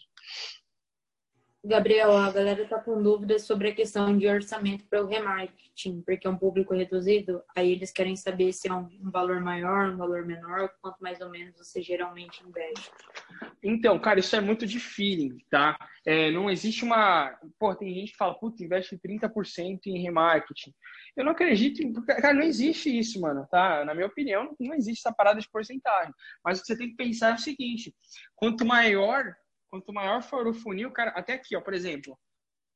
Gabriel, 1.62 2.16
a 2.16 2.32
galera 2.32 2.66
tá 2.66 2.80
com 2.80 3.04
dúvidas 3.04 3.42
sobre 3.42 3.68
a 3.68 3.76
questão 3.76 4.18
de 4.18 4.26
orçamento 4.26 4.86
para 4.86 5.04
o 5.04 5.08
remarketing, 5.08 6.02
porque 6.04 6.26
é 6.26 6.30
um 6.30 6.38
público 6.38 6.74
reduzido, 6.74 7.44
aí 7.54 7.74
eles 7.74 7.92
querem 7.92 8.16
saber 8.16 8.54
se 8.54 8.70
é 8.70 8.74
um, 8.74 8.88
valor 9.12 9.42
maior, 9.42 9.90
um 9.90 9.98
valor 9.98 10.26
menor, 10.26 10.72
quanto 10.82 10.98
mais 11.02 11.20
ou 11.20 11.30
menos 11.30 11.58
você 11.58 11.82
geralmente 11.82 12.42
investe. 12.48 12.90
Então, 13.62 14.00
cara, 14.00 14.22
isso 14.22 14.38
é 14.38 14.40
muito 14.40 14.66
de 14.66 14.80
feeling, 14.80 15.38
tá? 15.50 15.78
É, 16.06 16.32
não 16.32 16.50
existe 16.50 16.86
uma. 16.86 17.38
Pô, 17.60 17.76
tem 17.76 17.94
gente 17.94 18.14
que 18.14 18.18
fala, 18.18 18.40
puta, 18.40 18.64
investe 18.64 18.98
30% 18.98 19.80
em 19.88 20.02
remarketing. 20.02 20.74
Eu 21.14 21.26
não 21.26 21.34
acredito, 21.34 22.02
cara, 22.06 22.34
não 22.34 22.42
existe 22.42 22.98
isso, 22.98 23.20
mano, 23.20 23.46
tá? 23.52 23.84
Na 23.84 23.94
minha 23.94 24.08
opinião, 24.08 24.56
não 24.58 24.74
existe 24.74 25.02
essa 25.06 25.14
parada 25.14 25.42
de 25.42 25.50
porcentagem. 25.50 26.14
Mas 26.42 26.58
o 26.58 26.62
que 26.62 26.68
você 26.68 26.78
tem 26.78 26.90
que 26.90 26.96
pensar 26.96 27.32
é 27.32 27.36
o 27.36 27.38
seguinte: 27.38 27.94
quanto 28.38 28.66
maior 28.66 29.36
Quanto 29.70 29.94
maior 29.94 30.22
for 30.22 30.48
o 30.48 30.54
funil, 30.54 30.92
cara, 30.92 31.12
até 31.12 31.34
aqui, 31.34 31.56
ó, 31.56 31.62
por 31.62 31.74
exemplo, 31.74 32.18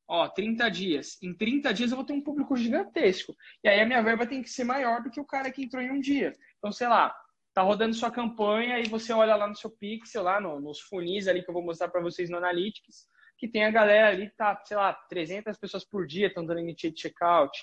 ó, 0.08 0.28
30 0.28 0.70
dias. 0.70 1.18
Em 1.22 1.34
30 1.34 1.72
dias 1.74 1.90
eu 1.90 1.96
vou 1.96 2.06
ter 2.06 2.12
um 2.12 2.22
público 2.22 2.56
gigantesco. 2.56 3.34
E 3.62 3.68
aí 3.68 3.80
a 3.80 3.86
minha 3.86 4.02
verba 4.02 4.26
tem 4.26 4.42
que 4.42 4.50
ser 4.50 4.64
maior 4.64 5.02
do 5.02 5.10
que 5.10 5.20
o 5.20 5.24
cara 5.24 5.50
que 5.50 5.64
entrou 5.64 5.82
em 5.82 5.90
um 5.90 6.00
dia. 6.00 6.32
Então, 6.58 6.70
sei 6.70 6.88
lá, 6.88 7.14
tá 7.52 7.62
rodando 7.62 7.94
sua 7.94 8.10
campanha 8.10 8.78
e 8.80 8.88
você 8.88 9.12
olha 9.12 9.36
lá 9.36 9.46
no 9.46 9.56
seu 9.56 9.70
pixel, 9.70 10.22
lá 10.22 10.40
no, 10.40 10.60
nos 10.60 10.80
funis 10.80 11.28
ali 11.28 11.42
que 11.42 11.48
eu 11.48 11.54
vou 11.54 11.64
mostrar 11.64 11.88
para 11.88 12.00
vocês 12.00 12.28
no 12.28 12.36
Analytics, 12.36 13.06
que 13.38 13.48
tem 13.48 13.64
a 13.64 13.70
galera 13.70 14.08
ali 14.08 14.30
tá, 14.36 14.60
sei 14.64 14.76
lá, 14.76 14.92
300 15.08 15.56
pessoas 15.58 15.84
por 15.84 16.06
dia 16.06 16.28
estão 16.28 16.44
dando 16.44 16.60
initiate 16.60 17.00
checkout, 17.00 17.56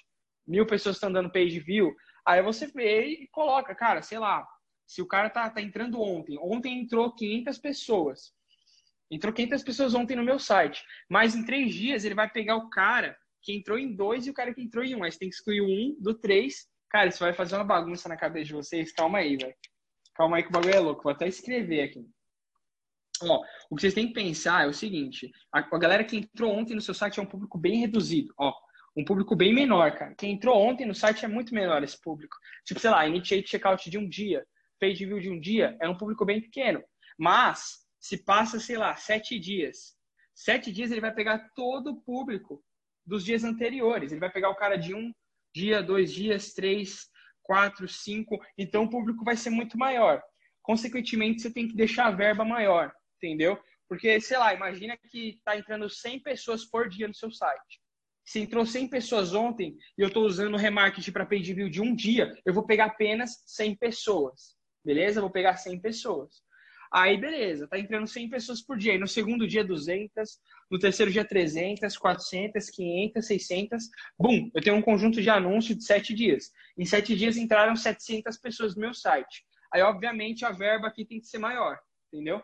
mil 0.48 0.66
pessoas 0.66 0.96
estão 0.96 1.12
dando 1.12 1.32
page 1.32 1.60
view. 1.60 1.94
Aí 2.26 2.42
você 2.42 2.68
vê 2.68 3.06
e 3.06 3.28
coloca, 3.30 3.76
cara, 3.76 4.02
sei 4.02 4.20
lá, 4.20 4.48
se 4.86 5.02
o 5.02 5.08
cara 5.08 5.30
tá, 5.30 5.50
tá 5.50 5.62
entrando 5.62 6.02
ontem, 6.02 6.38
ontem 6.40 6.82
entrou 6.82 7.14
500 7.14 7.58
pessoas. 7.60 8.34
Entrou 9.12 9.34
500 9.34 9.64
pessoas 9.64 9.94
ontem 9.94 10.16
no 10.16 10.24
meu 10.24 10.40
site. 10.40 10.82
Mas 11.10 11.36
em 11.36 11.44
três 11.44 11.76
dias 11.76 12.06
ele 12.06 12.16
vai 12.16 12.30
pegar 12.30 12.56
o 12.56 12.70
cara 12.70 13.18
que 13.42 13.54
entrou 13.54 13.78
em 13.78 13.94
dois 13.94 14.26
e 14.26 14.30
o 14.30 14.34
cara 14.34 14.54
que 14.54 14.62
entrou 14.62 14.84
em 14.84 14.96
um. 14.96 15.04
Aí 15.04 15.12
você 15.12 15.20
tem 15.20 15.30
que 15.30 15.36
excluir 15.36 15.62
um 15.62 15.96
do 16.00 16.14
três. 16.14 16.68
Cara, 16.90 17.10
isso 17.10 17.20
vai 17.20 17.34
fazer 17.34 17.56
uma 17.56 17.64
bagunça 17.64 18.08
na 18.08 18.16
cabeça 18.16 18.46
de 18.46 18.54
vocês. 18.54 18.94
Calma 18.94 19.20
aí, 19.20 19.36
velho. 19.36 19.54
Calma 20.16 20.38
aí 20.38 20.44
que 20.44 20.50
o 20.50 20.52
bagulho 20.52 20.74
é 20.74 20.80
louco. 20.80 21.04
Vou 21.04 21.12
até 21.12 21.28
escrever 21.28 21.82
aqui. 21.82 22.06
Ó, 23.24 23.44
o 23.70 23.76
que 23.76 23.82
vocês 23.82 23.94
têm 23.94 24.08
que 24.08 24.14
pensar 24.14 24.66
é 24.66 24.68
o 24.68 24.74
seguinte: 24.74 25.30
a, 25.54 25.60
a 25.60 25.78
galera 25.78 26.04
que 26.04 26.18
entrou 26.18 26.54
ontem 26.54 26.74
no 26.74 26.82
seu 26.82 26.94
site 26.94 27.20
é 27.20 27.24
um 27.24 27.28
público 27.28 27.58
bem 27.58 27.80
reduzido. 27.80 28.34
Ó, 28.38 28.54
um 28.96 29.04
público 29.04 29.36
bem 29.36 29.54
menor, 29.54 29.92
cara. 29.96 30.16
Quem 30.16 30.34
entrou 30.34 30.58
ontem 30.58 30.86
no 30.86 30.96
site 30.96 31.26
é 31.26 31.28
muito 31.28 31.54
menor 31.54 31.84
esse 31.84 32.00
público. 32.02 32.36
Tipo, 32.66 32.80
sei 32.80 32.90
lá, 32.90 33.08
initiate 33.08 33.50
checkout 33.50 33.90
de 33.90 33.98
um 33.98 34.08
dia, 34.08 34.46
page 34.80 35.06
view 35.06 35.20
de 35.20 35.30
um 35.30 35.40
dia, 35.40 35.78
é 35.82 35.88
um 35.88 35.98
público 35.98 36.26
bem 36.26 36.42
pequeno. 36.42 36.84
Mas 37.18 37.82
se 38.02 38.18
passa, 38.18 38.60
sei 38.60 38.78
lá, 38.78 38.96
sete 38.96 39.40
dias. 39.40 39.96
Sete 40.34 40.72
dias 40.72 40.92
ele 40.92 41.00
vai 41.00 41.14
pegar 41.14 41.52
todo 41.56 41.92
o 41.92 42.02
público 42.02 42.64
dos 43.06 43.24
dias 43.24 43.44
anteriores. 43.44 44.12
Ele 44.12 44.20
vai 44.20 44.32
pegar 44.32 44.50
o 44.50 44.56
cara 44.56 44.76
de 44.76 44.96
um 44.96 45.14
dia, 45.54 45.84
dois 45.84 46.12
dias, 46.12 46.54
três, 46.54 47.08
quatro, 47.44 47.88
cinco. 47.88 48.40
Então 48.58 48.86
o 48.86 48.90
público 48.90 49.24
vai 49.24 49.38
ser 49.38 49.52
muito 49.52 49.78
maior. 49.78 50.22
Consequentemente, 50.64 51.42
você 51.42 51.52
tem 51.52 51.68
que 51.68 51.76
deixar 51.76 52.08
a 52.08 52.12
verba 52.12 52.44
maior, 52.44 52.92
entendeu? 53.18 53.60
Porque, 53.88 54.20
sei 54.20 54.38
lá, 54.38 54.54
imagina 54.54 54.98
que 54.98 55.30
está 55.30 55.58
entrando 55.58 55.90
100 55.90 56.22
pessoas 56.22 56.66
por 56.66 56.88
dia 56.88 57.08
no 57.08 57.14
seu 57.14 57.32
site. 57.32 57.82
Se 58.24 58.40
entrou 58.40 58.66
100 58.66 58.88
pessoas 58.88 59.34
ontem 59.34 59.76
e 59.98 60.02
eu 60.02 60.08
estou 60.08 60.26
usando 60.26 60.54
o 60.54 60.58
remarketing 60.58 61.12
para 61.12 61.26
page 61.26 61.54
view 61.54 61.70
de 61.70 61.82
um 61.82 61.94
dia, 61.94 62.32
eu 62.46 62.54
vou 62.54 62.66
pegar 62.66 62.86
apenas 62.86 63.44
100 63.46 63.76
pessoas. 63.76 64.56
Beleza? 64.84 65.22
Vou 65.22 65.32
pegar 65.32 65.58
100 65.58 65.82
pessoas. 65.82 66.42
Aí, 66.94 67.18
beleza, 67.18 67.68
tá 67.68 67.80
entrando 67.80 68.06
100 68.06 68.30
pessoas 68.30 68.62
por 68.62 68.78
dia. 68.78 69.00
No 69.00 69.08
segundo 69.08 69.48
dia, 69.48 69.64
200. 69.64 70.40
No 70.70 70.78
terceiro 70.78 71.10
dia, 71.10 71.24
300, 71.24 71.98
400, 71.98 72.70
500, 72.70 73.26
600. 73.26 73.84
Bum, 74.20 74.52
eu 74.54 74.62
tenho 74.62 74.76
um 74.76 74.82
conjunto 74.82 75.22
de 75.22 75.30
anúncios 75.30 75.78
de 75.78 75.86
7 75.86 76.14
dias. 76.14 76.52
Em 76.78 76.86
7 76.86 77.16
dias 77.16 77.38
entraram 77.38 77.78
700 77.78 78.38
pessoas 78.38 78.76
no 78.76 78.82
meu 78.82 78.94
site. 78.94 79.46
Aí, 79.74 79.82
obviamente, 79.82 80.44
a 80.44 80.52
verba 80.52 80.88
aqui 80.88 81.06
tem 81.06 81.22
que 81.22 81.28
ser 81.28 81.38
maior, 81.38 81.80
entendeu? 82.12 82.44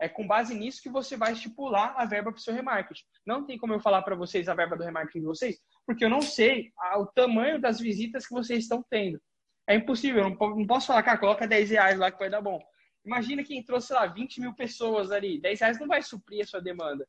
É 0.00 0.08
com 0.08 0.26
base 0.26 0.56
nisso 0.56 0.82
que 0.82 0.88
você 0.88 1.16
vai 1.16 1.32
estipular 1.32 1.94
a 1.96 2.04
verba 2.04 2.32
para 2.32 2.38
o 2.38 2.42
seu 2.42 2.52
remarketing. 2.52 3.04
Não 3.24 3.46
tem 3.46 3.56
como 3.56 3.74
eu 3.74 3.80
falar 3.80 4.02
para 4.02 4.16
vocês 4.16 4.48
a 4.48 4.54
verba 4.54 4.76
do 4.76 4.82
remarketing 4.82 5.20
de 5.20 5.26
vocês, 5.26 5.60
porque 5.86 6.04
eu 6.04 6.10
não 6.10 6.20
sei 6.20 6.72
o 6.96 7.06
tamanho 7.06 7.60
das 7.60 7.78
visitas 7.78 8.26
que 8.26 8.34
vocês 8.34 8.64
estão 8.64 8.84
tendo. 8.90 9.20
É 9.68 9.76
impossível, 9.76 10.24
eu 10.24 10.30
não 10.30 10.66
posso 10.66 10.88
falar, 10.88 11.04
cara, 11.04 11.16
coloca 11.16 11.46
10 11.46 11.70
reais 11.70 11.96
lá 11.96 12.10
que 12.10 12.18
vai 12.18 12.28
dar 12.28 12.42
bom. 12.42 12.60
Imagina 13.04 13.44
que 13.44 13.56
entrou, 13.56 13.80
sei 13.80 13.96
lá, 13.96 14.06
20 14.06 14.40
mil 14.40 14.54
pessoas 14.54 15.10
ali. 15.10 15.40
10 15.40 15.60
reais 15.60 15.78
não 15.78 15.86
vai 15.86 16.02
suprir 16.02 16.42
a 16.42 16.46
sua 16.46 16.60
demanda, 16.60 17.06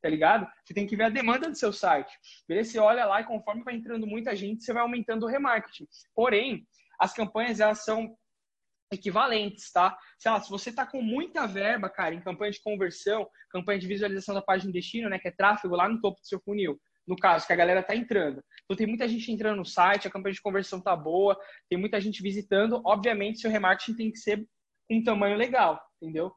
tá 0.00 0.08
ligado? 0.08 0.46
Você 0.64 0.72
tem 0.72 0.86
que 0.86 0.96
ver 0.96 1.04
a 1.04 1.10
demanda 1.10 1.50
do 1.50 1.56
seu 1.56 1.72
site. 1.72 2.12
Beleza? 2.46 2.70
Você 2.70 2.78
olha 2.78 3.04
lá 3.04 3.20
e 3.20 3.26
conforme 3.26 3.64
vai 3.64 3.74
entrando 3.74 4.06
muita 4.06 4.36
gente, 4.36 4.62
você 4.64 4.72
vai 4.72 4.82
aumentando 4.82 5.24
o 5.24 5.28
remarketing. 5.28 5.88
Porém, 6.14 6.66
as 6.98 7.12
campanhas, 7.12 7.58
elas 7.58 7.84
são 7.84 8.16
equivalentes, 8.92 9.72
tá? 9.72 9.98
Sei 10.18 10.30
lá, 10.30 10.40
se 10.40 10.50
você 10.50 10.70
tá 10.72 10.86
com 10.86 11.00
muita 11.00 11.46
verba, 11.46 11.88
cara, 11.88 12.14
em 12.14 12.20
campanha 12.20 12.52
de 12.52 12.62
conversão, 12.62 13.28
campanha 13.50 13.78
de 13.78 13.86
visualização 13.86 14.34
da 14.34 14.42
página 14.42 14.70
de 14.70 14.78
destino, 14.78 15.08
né, 15.08 15.18
que 15.18 15.28
é 15.28 15.30
tráfego 15.30 15.74
lá 15.74 15.88
no 15.88 16.00
topo 16.00 16.20
do 16.20 16.26
seu 16.26 16.40
funil, 16.40 16.78
no 17.06 17.16
caso, 17.16 17.46
que 17.46 17.52
a 17.52 17.56
galera 17.56 17.82
tá 17.82 17.96
entrando. 17.96 18.42
Então 18.64 18.76
tem 18.76 18.86
muita 18.86 19.08
gente 19.08 19.32
entrando 19.32 19.56
no 19.56 19.64
site, 19.64 20.06
a 20.06 20.10
campanha 20.10 20.34
de 20.34 20.42
conversão 20.42 20.80
tá 20.80 20.94
boa, 20.94 21.38
tem 21.68 21.78
muita 21.78 22.00
gente 22.00 22.22
visitando, 22.22 22.80
obviamente 22.84 23.40
seu 23.40 23.50
remarketing 23.50 23.96
tem 23.96 24.12
que 24.12 24.18
ser 24.18 24.46
um 24.90 25.02
tamanho 25.02 25.36
legal, 25.36 25.80
entendeu? 26.00 26.32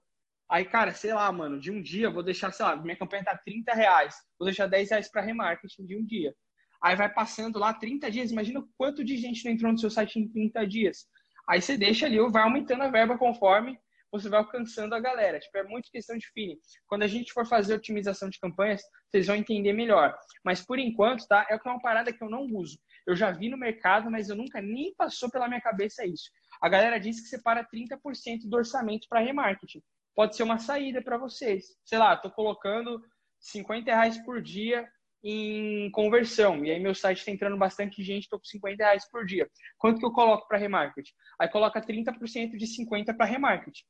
Aí, 0.50 0.64
cara, 0.64 0.94
sei 0.94 1.14
lá, 1.14 1.32
mano, 1.32 1.60
de 1.60 1.72
um 1.72 1.82
dia 1.82 2.10
vou 2.10 2.24
deixar, 2.24 2.52
sei 2.52 2.66
lá, 2.66 2.76
minha 2.76 2.98
campanha 2.98 3.24
tá 3.24 3.38
30 3.44 3.74
reais, 3.74 4.16
vou 4.40 4.46
deixar 4.46 4.68
10 4.68 4.90
reais 4.92 5.10
para 5.10 5.22
remarketing 5.22 5.86
de 5.86 5.98
um 5.98 6.06
dia. 6.06 6.36
Aí 6.82 6.96
vai 6.96 7.12
passando 7.12 7.58
lá 7.58 7.74
30 7.74 8.12
dias, 8.12 8.32
imagina 8.32 8.64
quanto 8.78 9.04
de 9.04 9.18
gente 9.18 9.44
não 9.44 9.52
entrou 9.52 9.72
no 9.72 9.78
seu 9.78 9.90
site 9.90 10.20
em 10.20 10.28
30 10.28 10.68
dias. 10.68 11.08
Aí 11.50 11.62
você 11.62 11.78
deixa 11.78 12.06
ali, 12.06 12.18
vai 12.30 12.44
aumentando 12.44 12.84
a 12.84 12.90
verba 12.90 13.18
conforme 13.18 13.78
você 14.12 14.30
vai 14.30 14.40
alcançando 14.40 14.94
a 14.96 15.00
galera. 15.00 15.40
Tipo, 15.40 15.58
é 15.58 15.64
muito 15.64 15.92
questão 15.92 16.18
de 16.18 16.28
feeling. 16.32 16.58
Quando 16.88 17.04
a 17.04 17.08
gente 17.08 17.34
for 17.34 17.46
fazer 17.46 17.74
otimização 17.74 18.30
de 18.30 18.40
campanhas, 18.40 18.82
vocês 19.10 19.28
vão 19.28 19.36
entender 19.36 19.74
melhor. 19.74 20.16
Mas 20.44 20.66
por 20.66 20.80
enquanto, 20.80 21.28
tá? 21.28 21.46
É 21.50 21.56
uma 21.66 21.82
parada 21.82 22.14
que 22.14 22.24
eu 22.24 22.30
não 22.30 22.46
uso. 22.46 22.80
Eu 23.06 23.16
já 23.16 23.32
vi 23.32 23.50
no 23.50 23.58
mercado, 23.58 24.10
mas 24.10 24.30
eu 24.30 24.36
nunca 24.36 24.62
nem 24.62 24.94
passou 24.96 25.30
pela 25.30 25.48
minha 25.48 25.62
cabeça 25.62 26.06
isso. 26.06 26.30
A 26.62 26.70
galera 26.70 27.00
diz 27.00 27.22
que 27.22 27.28
separa 27.28 27.66
30% 27.66 28.48
do 28.48 28.58
orçamento 28.58 29.08
para 29.10 29.20
remarketing. 29.20 29.82
Pode 30.16 30.36
ser 30.36 30.44
uma 30.44 30.58
saída 30.58 31.02
para 31.02 31.18
vocês. 31.18 31.66
Sei 31.84 31.98
lá, 31.98 32.16
tô 32.16 32.32
colocando 32.32 33.02
50 33.40 33.92
reais 33.92 34.18
por 34.24 34.42
dia 34.42 34.88
em 35.24 35.90
conversão. 35.92 36.64
E 36.64 36.72
aí 36.72 36.80
meu 36.80 36.94
site 36.94 37.18
está 37.18 37.32
entrando 37.32 37.58
bastante 37.58 38.04
gente, 38.04 38.24
estou 38.24 38.40
com 38.40 38.46
50 38.46 38.84
reais 38.84 39.10
por 39.10 39.26
dia. 39.26 39.50
Quanto 39.78 40.00
que 40.00 40.06
eu 40.06 40.12
coloco 40.12 40.48
para 40.48 40.58
remarketing? 40.58 41.12
Aí 41.40 41.50
coloca 41.50 41.82
30% 41.82 42.56
de 42.56 42.68
50 42.68 43.14
para 43.14 43.26
remarketing. 43.26 43.84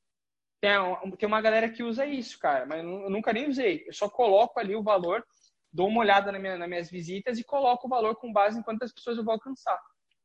Tem, 0.62 0.72
tem 1.18 1.28
uma 1.28 1.42
galera 1.42 1.70
que 1.70 1.84
usa 1.84 2.06
isso, 2.06 2.40
cara, 2.40 2.66
mas 2.66 2.84
eu 2.84 3.10
nunca 3.10 3.34
nem 3.34 3.50
usei. 3.50 3.84
Eu 3.86 3.94
só 3.94 4.10
coloco 4.10 4.60
ali 4.60 4.76
o 4.76 4.82
valor, 4.82 5.24
dou 5.72 5.90
uma 5.90 6.00
olhada 6.00 6.32
na 6.32 6.40
minha, 6.40 6.58
nas 6.58 6.70
minhas 6.70 6.90
visitas 6.90 7.38
e 7.38 7.44
coloco 7.44 7.86
o 7.86 7.90
valor 7.90 8.16
com 8.16 8.32
base 8.32 8.58
em 8.58 8.64
quantas 8.64 8.94
pessoas 8.94 9.18
eu 9.18 9.24
vou 9.24 9.34
alcançar, 9.34 9.78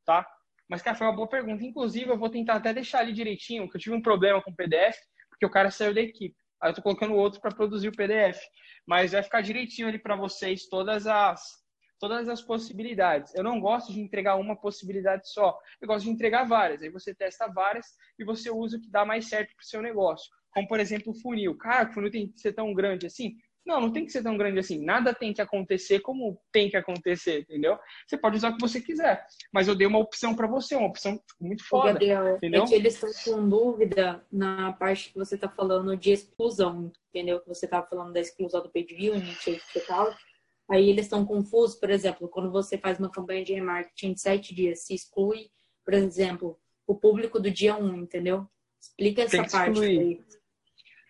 tá? 0.05 0.25
Mas, 0.71 0.81
cara, 0.81 0.95
foi 0.95 1.05
uma 1.05 1.15
boa 1.15 1.27
pergunta. 1.27 1.65
Inclusive, 1.65 2.09
eu 2.09 2.17
vou 2.17 2.29
tentar 2.29 2.55
até 2.55 2.73
deixar 2.73 2.99
ali 2.99 3.11
direitinho, 3.11 3.69
que 3.69 3.75
eu 3.75 3.81
tive 3.81 3.93
um 3.93 4.01
problema 4.01 4.41
com 4.41 4.51
o 4.51 4.55
PDF, 4.55 4.95
porque 5.29 5.45
o 5.45 5.49
cara 5.49 5.69
saiu 5.69 5.93
da 5.93 5.99
equipe. 5.99 6.33
Aí 6.63 6.71
eu 6.71 6.73
tô 6.73 6.81
colocando 6.81 7.13
outro 7.13 7.41
para 7.41 7.53
produzir 7.53 7.89
o 7.89 7.91
PDF. 7.91 8.39
Mas 8.87 9.11
vai 9.11 9.21
ficar 9.21 9.41
direitinho 9.41 9.89
ali 9.89 9.99
para 9.99 10.15
vocês 10.15 10.69
todas 10.69 11.05
as 11.05 11.59
todas 11.99 12.27
as 12.27 12.41
possibilidades. 12.41 13.35
Eu 13.35 13.43
não 13.43 13.59
gosto 13.59 13.93
de 13.93 13.99
entregar 13.99 14.35
uma 14.35 14.55
possibilidade 14.55 15.29
só. 15.31 15.55
Eu 15.79 15.87
gosto 15.87 16.05
de 16.05 16.11
entregar 16.11 16.45
várias. 16.45 16.81
Aí 16.81 16.89
você 16.89 17.13
testa 17.13 17.47
várias 17.47 17.85
e 18.17 18.23
você 18.23 18.49
usa 18.49 18.77
o 18.77 18.81
que 18.81 18.89
dá 18.89 19.05
mais 19.05 19.27
certo 19.27 19.53
para 19.53 19.61
o 19.61 19.67
seu 19.67 19.81
negócio. 19.81 20.31
Como, 20.51 20.67
por 20.67 20.79
exemplo, 20.79 21.11
o 21.11 21.21
funil. 21.21 21.55
Cara, 21.57 21.89
o 21.89 21.93
funil 21.93 22.09
tem 22.09 22.31
que 22.31 22.39
ser 22.39 22.53
tão 22.53 22.73
grande 22.73 23.05
assim? 23.05 23.35
Não, 23.65 23.79
não 23.79 23.91
tem 23.91 24.05
que 24.05 24.11
ser 24.11 24.23
tão 24.23 24.37
grande 24.37 24.59
assim. 24.59 24.83
Nada 24.83 25.13
tem 25.13 25.33
que 25.33 25.41
acontecer 25.41 25.99
como 25.99 26.39
tem 26.51 26.69
que 26.69 26.77
acontecer, 26.77 27.41
entendeu? 27.41 27.77
Você 28.07 28.17
pode 28.17 28.37
usar 28.37 28.49
o 28.49 28.55
que 28.55 28.61
você 28.61 28.81
quiser, 28.81 29.25
mas 29.53 29.67
eu 29.67 29.75
dei 29.75 29.85
uma 29.85 29.99
opção 29.99 30.35
para 30.35 30.47
você, 30.47 30.75
uma 30.75 30.87
opção 30.87 31.21
muito 31.39 31.63
foda. 31.67 31.93
Gabriel, 31.93 32.27
é 32.27 32.35
entendeu? 32.37 32.63
é 32.63 32.67
que 32.67 32.73
eles 32.73 33.01
estão 33.01 33.35
com 33.35 33.49
dúvida 33.49 34.25
na 34.31 34.73
parte 34.73 35.11
que 35.11 35.19
você 35.19 35.35
está 35.35 35.47
falando 35.47 35.95
de 35.95 36.11
exclusão, 36.11 36.91
entendeu? 37.09 37.39
Que 37.39 37.47
você 37.47 37.65
estava 37.65 37.87
falando 37.87 38.13
da 38.13 38.19
exclusão 38.19 38.63
do 38.63 38.71
page 38.71 39.09
unit 39.09 39.61
e 39.75 39.79
tal. 39.81 40.11
Aí 40.69 40.89
eles 40.89 41.05
estão 41.05 41.25
confusos, 41.25 41.75
por 41.75 41.89
exemplo, 41.89 42.29
quando 42.29 42.51
você 42.51 42.77
faz 42.77 42.97
uma 42.97 43.11
campanha 43.11 43.43
de 43.43 43.53
remarketing 43.53 44.13
de 44.13 44.21
sete 44.21 44.55
dias, 44.55 44.85
se 44.85 44.95
exclui, 44.95 45.49
por 45.83 45.93
exemplo, 45.93 46.57
o 46.87 46.95
público 46.95 47.39
do 47.39 47.51
dia 47.51 47.75
um, 47.75 47.95
entendeu? 47.97 48.47
Explica 48.81 49.23
essa 49.23 49.43
parte 49.43 49.79
aí 49.81 50.19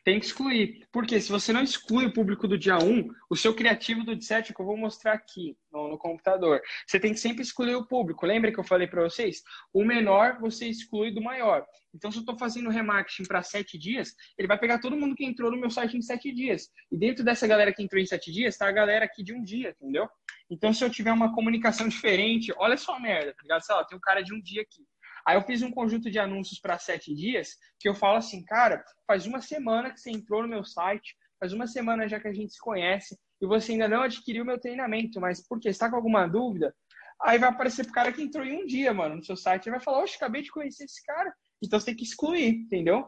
tem 0.04 0.20
que 0.20 0.26
excluir. 0.26 0.88
Porque 0.92 1.20
se 1.20 1.32
você 1.32 1.54
não 1.54 1.64
exclui 1.64 2.06
o 2.06 2.14
público 2.14 2.48
do 2.48 2.58
dia 2.58 2.78
1, 2.78 3.10
o 3.30 3.36
seu 3.36 3.54
criativo 3.54 4.04
do 4.04 4.20
7, 4.22 4.54
que 4.54 4.62
eu 4.62 4.66
vou 4.66 4.78
mostrar 4.78 5.14
aqui 5.14 5.58
no, 5.72 5.90
no, 5.90 5.98
computador, 5.98 6.62
você 6.86 7.00
tem 7.00 7.14
que 7.14 7.20
sempre 7.20 7.42
excluir 7.42 7.76
o 7.76 7.86
público. 7.86 8.26
Lembra 8.26 8.52
que 8.52 8.60
eu 8.60 8.64
falei 8.64 8.88
para 8.88 9.04
vocês? 9.04 9.44
O 9.74 9.84
menor 9.84 10.40
você 10.40 10.68
exclui 10.68 11.12
do 11.12 11.22
maior. 11.22 11.66
Então, 11.94 12.12
se 12.12 12.18
eu 12.18 12.22
estou 12.22 12.38
fazendo 12.38 12.70
remarketing 12.70 13.24
para 13.24 13.44
7 13.44 13.78
dias, 13.78 14.16
ele 14.38 14.48
vai 14.48 14.58
pegar 14.58 14.80
todo 14.80 14.98
mundo 14.98 15.16
que 15.16 15.26
entrou 15.26 15.52
no 15.52 15.58
meu 15.58 15.70
site 15.70 15.98
em 15.98 16.02
7 16.02 16.32
dias. 16.32 16.70
E 16.92 16.98
dentro 16.98 17.24
dessa 17.24 17.46
galera 17.46 17.74
que 17.74 17.84
entrou 17.84 18.02
em 18.02 18.06
7 18.06 18.32
dias, 18.32 18.56
está 18.56 18.68
a 18.68 18.72
galera 18.72 19.06
aqui 19.06 19.24
de 19.24 19.34
um 19.34 19.44
dia, 19.44 19.76
entendeu? 19.80 20.10
Então, 20.50 20.74
se 20.74 20.84
eu 20.84 20.90
tiver 20.90 21.12
uma 21.12 21.34
comunicação 21.34 21.88
diferente, 21.90 22.54
olha 22.58 22.78
só 22.78 22.96
a 22.96 23.00
merda, 23.00 23.34
tá 23.34 23.42
ligado? 23.44 23.62
Sei 23.62 23.76
lá, 23.76 23.84
tem 23.84 23.98
um 23.98 24.02
cara 24.02 24.22
de 24.22 24.34
um 24.34 24.42
dia 24.42 24.62
aqui. 24.62 24.86
Aí 25.26 25.36
eu 25.36 25.42
fiz 25.42 25.62
um 25.62 25.72
conjunto 25.72 26.10
de 26.10 26.20
anúncios 26.20 26.60
para 26.60 26.78
sete 26.78 27.14
dias 27.14 27.58
que 27.80 27.88
eu 27.88 27.96
falo 27.96 28.18
assim, 28.18 28.44
cara, 28.44 28.84
faz 29.08 29.26
uma 29.26 29.42
semana 29.42 29.92
que 29.92 30.00
você 30.00 30.12
entrou 30.12 30.42
no 30.42 30.48
meu 30.48 30.64
site, 30.64 31.16
faz 31.40 31.54
uma 31.54 31.68
semana 31.68 32.08
já 32.08 32.20
que 32.20 32.28
a 32.28 32.34
gente 32.34 32.54
se 32.54 32.60
conhece 32.60 33.18
e 33.42 33.46
você 33.46 33.72
ainda 33.72 33.88
não 33.88 34.04
adquiriu 34.04 34.46
meu 34.46 34.60
treinamento, 34.60 35.20
mas 35.20 35.46
por 35.48 35.60
quê? 35.60 35.70
Está 35.70 35.90
com 35.90 35.96
alguma 35.96 36.28
dúvida? 36.28 36.76
Aí 37.22 37.38
vai 37.38 37.50
aparecer 37.50 37.84
pro 37.86 37.94
cara 37.94 38.12
que 38.12 38.22
entrou 38.22 38.46
em 38.46 38.64
um 38.64 38.66
dia, 38.66 38.94
mano, 38.94 39.16
no 39.16 39.24
seu 39.24 39.36
site, 39.36 39.68
e 39.68 39.72
vai 39.72 39.80
falar, 39.80 40.04
oxe, 40.04 40.16
acabei 40.16 40.42
de 40.42 40.52
conhecer 40.52 40.86
esse 40.86 41.04
cara. 41.04 41.34
Então 41.62 41.80
você 41.80 41.88
tem 41.88 41.96
que 41.96 42.04
excluir, 42.04 42.48
entendeu? 42.48 43.08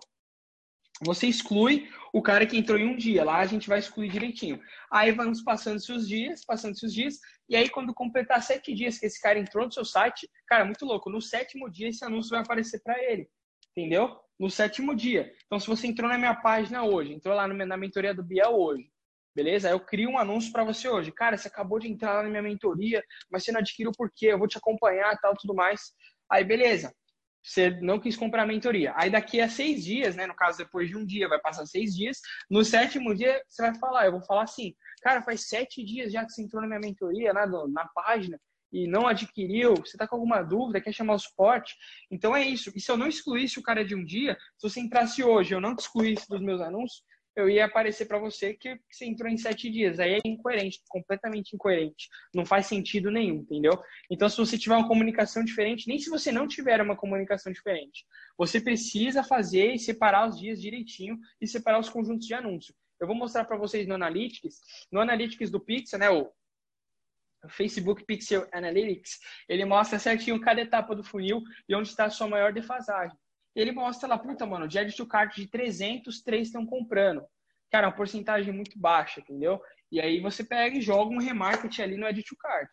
Você 1.05 1.27
exclui 1.27 1.89
o 2.13 2.21
cara 2.21 2.45
que 2.45 2.57
entrou 2.57 2.79
em 2.79 2.87
um 2.87 2.95
dia. 2.95 3.23
Lá 3.23 3.39
a 3.39 3.45
gente 3.45 3.67
vai 3.67 3.79
excluir 3.79 4.09
direitinho. 4.09 4.61
Aí 4.91 5.11
vamos 5.11 5.43
passando-se 5.43 5.91
os 5.91 6.07
dias, 6.07 6.45
passando-se 6.45 6.85
os 6.85 6.93
dias. 6.93 7.19
E 7.49 7.55
aí, 7.55 7.69
quando 7.69 7.93
completar 7.93 8.41
sete 8.41 8.73
dias 8.73 8.97
que 8.97 9.05
esse 9.07 9.19
cara 9.19 9.39
entrou 9.39 9.65
no 9.65 9.71
seu 9.71 9.83
site, 9.83 10.29
cara, 10.47 10.63
muito 10.63 10.85
louco. 10.85 11.09
No 11.09 11.21
sétimo 11.21 11.69
dia, 11.69 11.89
esse 11.89 12.05
anúncio 12.05 12.31
vai 12.31 12.41
aparecer 12.41 12.81
para 12.83 13.01
ele. 13.03 13.27
Entendeu? 13.75 14.15
No 14.39 14.49
sétimo 14.49 14.95
dia. 14.95 15.33
Então, 15.45 15.59
se 15.59 15.67
você 15.67 15.87
entrou 15.87 16.09
na 16.09 16.17
minha 16.17 16.35
página 16.35 16.83
hoje, 16.83 17.13
entrou 17.13 17.35
lá 17.35 17.47
na 17.47 17.77
mentoria 17.77 18.13
do 18.13 18.23
Biel 18.23 18.51
hoje, 18.51 18.89
beleza? 19.35 19.69
Eu 19.69 19.79
crio 19.79 20.09
um 20.09 20.17
anúncio 20.17 20.51
para 20.51 20.63
você 20.63 20.87
hoje. 20.87 21.11
Cara, 21.11 21.37
você 21.37 21.47
acabou 21.47 21.79
de 21.79 21.87
entrar 21.87 22.13
lá 22.13 22.23
na 22.23 22.29
minha 22.29 22.41
mentoria, 22.41 23.03
mas 23.31 23.43
você 23.43 23.51
não 23.51 23.59
adquiriu 23.59 23.91
por 23.97 24.11
quê? 24.15 24.27
Eu 24.27 24.37
vou 24.37 24.47
te 24.47 24.57
acompanhar 24.57 25.17
tal, 25.19 25.35
tudo 25.35 25.55
mais. 25.55 25.93
Aí, 26.29 26.43
beleza 26.43 26.93
você 27.43 27.71
não 27.82 27.99
quis 27.99 28.15
comprar 28.15 28.43
a 28.43 28.47
mentoria. 28.47 28.93
Aí 28.95 29.10
daqui 29.10 29.41
a 29.41 29.49
seis 29.49 29.84
dias, 29.84 30.15
né? 30.15 30.25
No 30.25 30.36
caso, 30.36 30.58
depois 30.58 30.88
de 30.88 30.95
um 30.95 31.06
dia, 31.06 31.27
vai 31.27 31.39
passar 31.39 31.65
seis 31.65 31.93
dias. 31.93 32.21
No 32.49 32.63
sétimo 32.63 33.13
dia, 33.13 33.41
você 33.47 33.62
vai 33.63 33.75
falar, 33.75 34.06
eu 34.06 34.13
vou 34.13 34.23
falar 34.23 34.43
assim, 34.43 34.73
cara, 35.01 35.21
faz 35.21 35.47
sete 35.47 35.84
dias 35.84 36.12
já 36.12 36.25
que 36.25 36.32
você 36.32 36.41
entrou 36.41 36.62
na 36.62 36.67
minha 36.67 36.79
mentoria, 36.79 37.34
na, 37.34 37.45
na 37.45 37.86
página, 37.93 38.39
e 38.71 38.88
não 38.88 39.08
adquiriu, 39.08 39.75
você 39.75 39.95
está 39.95 40.08
com 40.08 40.15
alguma 40.15 40.41
dúvida, 40.41 40.82
quer 40.82 40.93
chamar 40.93 41.13
o 41.13 41.19
suporte. 41.19 41.75
Então 42.10 42.36
é 42.36 42.43
isso. 42.43 42.71
E 42.75 42.79
se 42.79 42.89
eu 42.89 42.97
não 42.97 43.08
excluísse 43.08 43.60
o 43.60 43.63
cara 43.63 43.86
de 43.86 43.93
um 43.93 44.03
dia, 44.03 44.36
se 44.58 44.67
você 44.67 44.79
entrasse 44.79 45.23
hoje, 45.23 45.53
eu 45.53 45.62
não 45.62 45.75
excluísse 45.75 46.27
dos 46.27 46.41
meus 46.41 46.60
anúncios, 46.60 47.03
eu 47.36 47.50
ia 47.50 47.65
aparecer 47.65 48.06
para 48.06 48.19
você 48.19 48.54
que 48.54 48.80
você 48.89 49.06
entrou 49.06 49.30
em 49.30 49.38
sete 49.38 49.69
dias. 49.69 50.00
Aí 50.00 50.15
é 50.15 50.19
incoerente, 50.26 50.82
completamente 50.88 51.56
incoerente. 51.56 52.10
Não 52.34 52.46
faz 52.46 52.67
sentido 52.67 53.10
nenhum, 53.10 53.38
entendeu? 53.38 53.74
Então, 54.10 54.30
se 54.30 54.38
você 54.38 54.58
tiver 54.58 54.76
uma 54.76 54.88
comunicação 54.88 55.43
diferente, 55.43 55.88
nem 55.88 55.98
se 55.98 56.10
você 56.10 56.32
não 56.32 56.48
tiver 56.48 56.82
uma 56.82 56.96
comunicação 56.96 57.52
diferente, 57.52 58.06
você 58.38 58.62
precisa 58.62 59.24
fazer 59.24 59.74
e 59.74 59.80
separar 59.80 60.30
os 60.30 60.39
dias 60.39 60.62
direitinho 60.62 61.17
e 61.41 61.48
separar 61.48 61.80
os 61.80 61.89
conjuntos 61.89 62.28
de 62.28 62.34
anúncio. 62.34 62.74
Eu 63.00 63.08
vou 63.08 63.15
mostrar 63.15 63.46
para 63.46 63.58
vocês 63.58 63.88
no 63.88 63.96
Analytics. 63.96 64.62
No 64.91 65.02
Analytics 65.02 65.50
do 65.50 65.60
Pixel, 65.60 66.00
né, 66.00 66.10
o 66.10 66.32
Facebook 67.50 68.06
Pixel 68.06 68.48
Analytics, 68.54 69.19
ele 69.50 69.65
mostra 69.65 70.00
certinho 70.00 70.39
cada 70.39 70.62
etapa 70.62 70.96
do 70.96 71.04
funil 71.04 71.41
e 71.67 71.76
onde 71.76 71.89
está 71.89 72.06
a 72.06 72.10
sua 72.10 72.28
maior 72.28 72.54
defasagem 72.54 73.17
ele 73.55 73.71
mostra 73.71 74.07
lá, 74.09 74.17
puta, 74.17 74.45
mano, 74.45 74.67
de 74.67 74.79
add 74.79 74.95
to 74.95 75.05
cart 75.05 75.35
de 75.35 75.47
300, 75.47 76.21
3 76.21 76.47
estão 76.47 76.65
comprando. 76.65 77.23
Cara, 77.71 77.85
é 77.85 77.89
uma 77.89 77.95
porcentagem 77.95 78.53
muito 78.53 78.77
baixa, 78.77 79.19
entendeu? 79.19 79.61
E 79.91 79.99
aí 79.99 80.19
você 80.19 80.43
pega 80.43 80.77
e 80.77 80.81
joga 80.81 81.13
um 81.13 81.19
remarketing 81.19 81.81
ali 81.81 81.97
no 81.97 82.05
add 82.05 82.21
to 82.23 82.35
cart. 82.37 82.69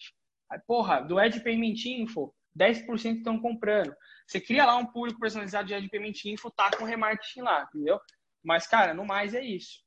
Aí, 0.51 0.59
porra, 0.67 1.01
do 1.01 1.19
Ad 1.19 1.39
Payment 1.41 1.85
Info, 1.87 2.35
10% 2.59 3.19
estão 3.19 3.39
comprando. 3.41 3.95
Você 4.27 4.41
cria 4.41 4.67
lá 4.67 4.77
um 4.77 4.87
público 4.87 5.21
personalizado 5.21 5.69
de 5.69 5.75
Ad 5.75 5.89
Payment 5.89 6.25
Info, 6.25 6.51
tá 6.51 6.71
com 6.77 6.85
remarketing 6.85 7.43
lá, 7.43 7.69
entendeu? 7.69 8.01
Mas, 8.43 8.67
cara, 8.67 8.95
no 8.95 9.05
mais 9.05 9.35
é 9.35 9.43
isso. 9.43 9.83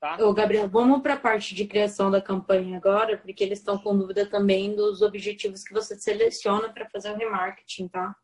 Tá? 0.00 0.16
Ô, 0.24 0.32
Gabriel, 0.32 0.68
vamos 0.68 1.02
para 1.02 1.14
a 1.14 1.20
parte 1.20 1.54
de 1.54 1.66
criação 1.66 2.10
da 2.10 2.22
campanha 2.22 2.76
agora, 2.76 3.18
porque 3.18 3.42
eles 3.42 3.58
estão 3.58 3.76
com 3.76 3.98
dúvida 3.98 4.24
também 4.26 4.76
dos 4.76 5.02
objetivos 5.02 5.64
que 5.64 5.72
você 5.72 5.98
seleciona 5.98 6.72
para 6.72 6.88
fazer 6.88 7.10
o 7.10 7.16
remarketing, 7.16 7.88
tá? 7.88 8.14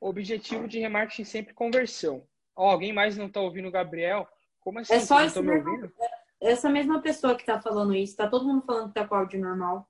Objetivo 0.00 0.68
de 0.68 0.78
remarketing 0.78 1.24
sempre 1.24 1.54
conversão. 1.54 2.26
Ó, 2.54 2.70
alguém 2.70 2.92
mais 2.92 3.16
não 3.16 3.26
está 3.26 3.40
ouvindo 3.40 3.68
o 3.68 3.72
Gabriel? 3.72 4.28
Como 4.60 4.78
assim? 4.78 4.94
É 4.94 5.00
só 5.00 5.20
esse 5.22 5.40
mesmo, 5.40 5.92
essa 6.40 6.68
mesma 6.68 7.00
pessoa 7.00 7.34
que 7.34 7.42
está 7.42 7.60
falando 7.60 7.94
isso. 7.94 8.16
Tá 8.16 8.28
todo 8.28 8.46
mundo 8.46 8.64
falando 8.64 8.88
que 8.88 8.94
tá 8.94 9.06
com 9.06 9.14
áudio 9.14 9.40
normal. 9.40 9.88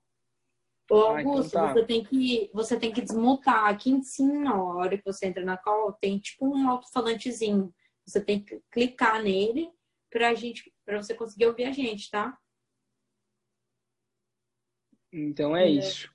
Ô, 0.89 1.11
ah, 1.11 1.21
então 1.21 1.31
Augusto, 1.31 1.49
então 1.49 1.67
tá. 1.67 1.73
você, 1.73 1.85
tem 1.85 2.03
que, 2.03 2.49
você 2.53 2.79
tem 2.79 2.91
que 2.91 3.01
desmutar. 3.01 3.65
Aqui 3.65 3.91
em 3.91 4.01
cima, 4.01 4.39
na 4.39 4.63
hora 4.63 4.97
que 4.97 5.05
você 5.05 5.27
entra 5.27 5.43
na 5.45 5.57
call, 5.57 5.93
tem 5.93 6.17
tipo 6.17 6.47
um 6.47 6.69
alto-falantezinho. 6.69 7.73
Você 8.05 8.19
tem 8.19 8.43
que 8.43 8.59
clicar 8.71 9.21
nele 9.21 9.71
pra 10.09 10.33
gente 10.33 10.73
para 10.83 11.01
você 11.01 11.13
conseguir 11.13 11.45
ouvir 11.45 11.65
a 11.65 11.71
gente, 11.71 12.09
tá? 12.09 12.35
Então 15.13 15.55
é, 15.55 15.65
é. 15.65 15.69
isso. 15.69 16.11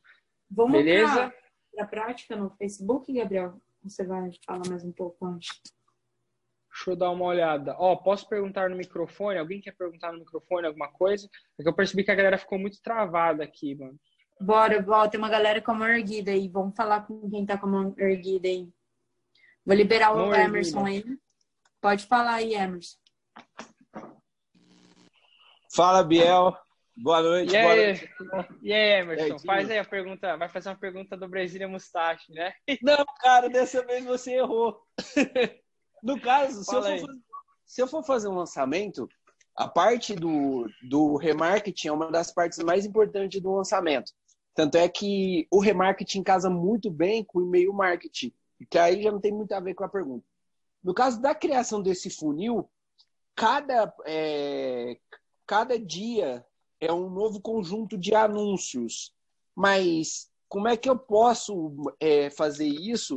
Vamos 0.50 0.72
Beleza? 0.72 1.33
para 1.72 1.85
a 1.85 1.87
prática 1.87 2.37
no 2.37 2.50
Facebook, 2.50 3.12
Gabriel? 3.12 3.61
Você 3.85 4.03
vai 4.03 4.31
falar 4.47 4.66
mais 4.68 4.83
um 4.83 4.92
pouco 4.92 5.27
antes. 5.27 5.61
Deixa 6.73 6.90
eu 6.90 6.97
dar 6.97 7.11
uma 7.11 7.27
olhada. 7.27 7.77
Ó, 7.79 7.92
oh, 7.92 7.97
posso 8.03 8.27
perguntar 8.27 8.70
no 8.70 8.77
microfone? 8.77 9.38
Alguém 9.38 9.61
quer 9.61 9.77
perguntar 9.77 10.11
no 10.11 10.20
microfone 10.20 10.66
alguma 10.66 10.88
coisa? 10.88 11.29
Porque 11.55 11.68
eu 11.68 11.75
percebi 11.75 12.03
que 12.03 12.11
a 12.11 12.14
galera 12.14 12.38
ficou 12.38 12.59
muito 12.59 12.81
travada 12.83 13.44
aqui, 13.44 13.75
mano. 13.75 14.01
Bora, 14.40 14.81
bora. 14.81 15.09
Tem 15.09 15.18
uma 15.18 15.29
galera 15.29 15.61
com 15.61 15.70
a 15.70 15.75
mão 15.75 15.88
erguida 15.88 16.31
aí. 16.31 16.49
Vamos 16.49 16.75
falar 16.75 17.07
com 17.07 17.29
quem 17.31 17.44
tá 17.44 17.59
com 17.59 17.66
a 17.66 17.70
mão 17.70 17.94
erguida 17.99 18.49
aí. 18.49 18.73
Vou 19.64 19.77
liberar 19.77 20.12
o 20.12 20.16
mão 20.16 20.35
Emerson 20.35 20.88
erguida. 20.88 21.11
aí. 21.11 21.18
Pode 21.81 22.07
falar 22.07 22.35
aí, 22.37 22.55
Emerson. 22.55 22.97
Fala, 25.75 26.03
Biel. 26.03 26.57
Boa 26.96 27.20
noite. 27.20 27.52
E 27.52 27.57
aí, 27.57 27.64
boa 27.64 27.76
noite. 27.76 28.11
E 28.62 28.72
aí 28.72 29.00
Emerson? 29.00 29.38
faz 29.40 29.70
aí 29.70 29.78
a 29.78 29.85
pergunta. 29.85 30.37
Vai 30.37 30.48
fazer 30.48 30.68
uma 30.68 30.76
pergunta 30.76 31.16
do 31.16 31.28
Brasília 31.28 31.66
Mustache, 31.66 32.33
né? 32.33 32.54
Não, 32.83 33.04
cara, 33.20 33.48
dessa 33.48 33.85
vez 33.85 34.04
você 34.04 34.35
errou. 34.35 34.80
No 36.02 36.20
caso, 36.20 36.62
se 36.62 36.74
eu, 36.74 36.83
fazer, 36.83 37.07
se 37.64 37.83
eu, 37.83 37.87
for 37.87 38.04
fazer 38.04 38.28
um 38.28 38.35
lançamento, 38.35 39.09
a 39.57 39.66
parte 39.66 40.14
do, 40.14 40.68
do 40.87 41.16
remarketing 41.16 41.88
é 41.88 41.92
uma 41.92 42.11
das 42.11 42.30
partes 42.30 42.59
mais 42.59 42.85
importantes 42.85 43.40
do 43.40 43.54
lançamento. 43.54 44.12
Tanto 44.54 44.76
é 44.76 44.87
que 44.87 45.48
o 45.50 45.59
remarketing 45.59 46.22
casa 46.22 46.50
muito 46.50 46.90
bem 46.90 47.24
com 47.24 47.38
o 47.38 47.46
e-mail 47.46 47.72
marketing, 47.72 48.35
que 48.70 48.78
aí 48.78 49.02
já 49.02 49.11
não 49.11 49.18
tem 49.18 49.33
muito 49.33 49.52
a 49.52 49.61
ver 49.61 49.72
com 49.72 49.83
a 49.83 49.88
pergunta. 49.88 50.26
No 50.83 50.92
caso 50.92 51.22
da 51.22 51.35
criação 51.35 51.80
desse 51.80 52.11
funil, 52.11 52.68
cada, 53.35 53.90
é, 54.04 54.98
cada 55.46 55.78
dia 55.78 56.44
é 56.87 56.92
um 56.92 57.11
novo 57.11 57.40
conjunto 57.40 57.97
de 57.97 58.14
anúncios. 58.14 59.12
Mas 59.57 60.31
como 60.49 60.68
é 60.68 60.77
que 60.77 60.88
eu 60.88 60.99
posso 60.99 61.75
é, 62.01 62.31
fazer 62.31 62.66
isso 62.66 63.14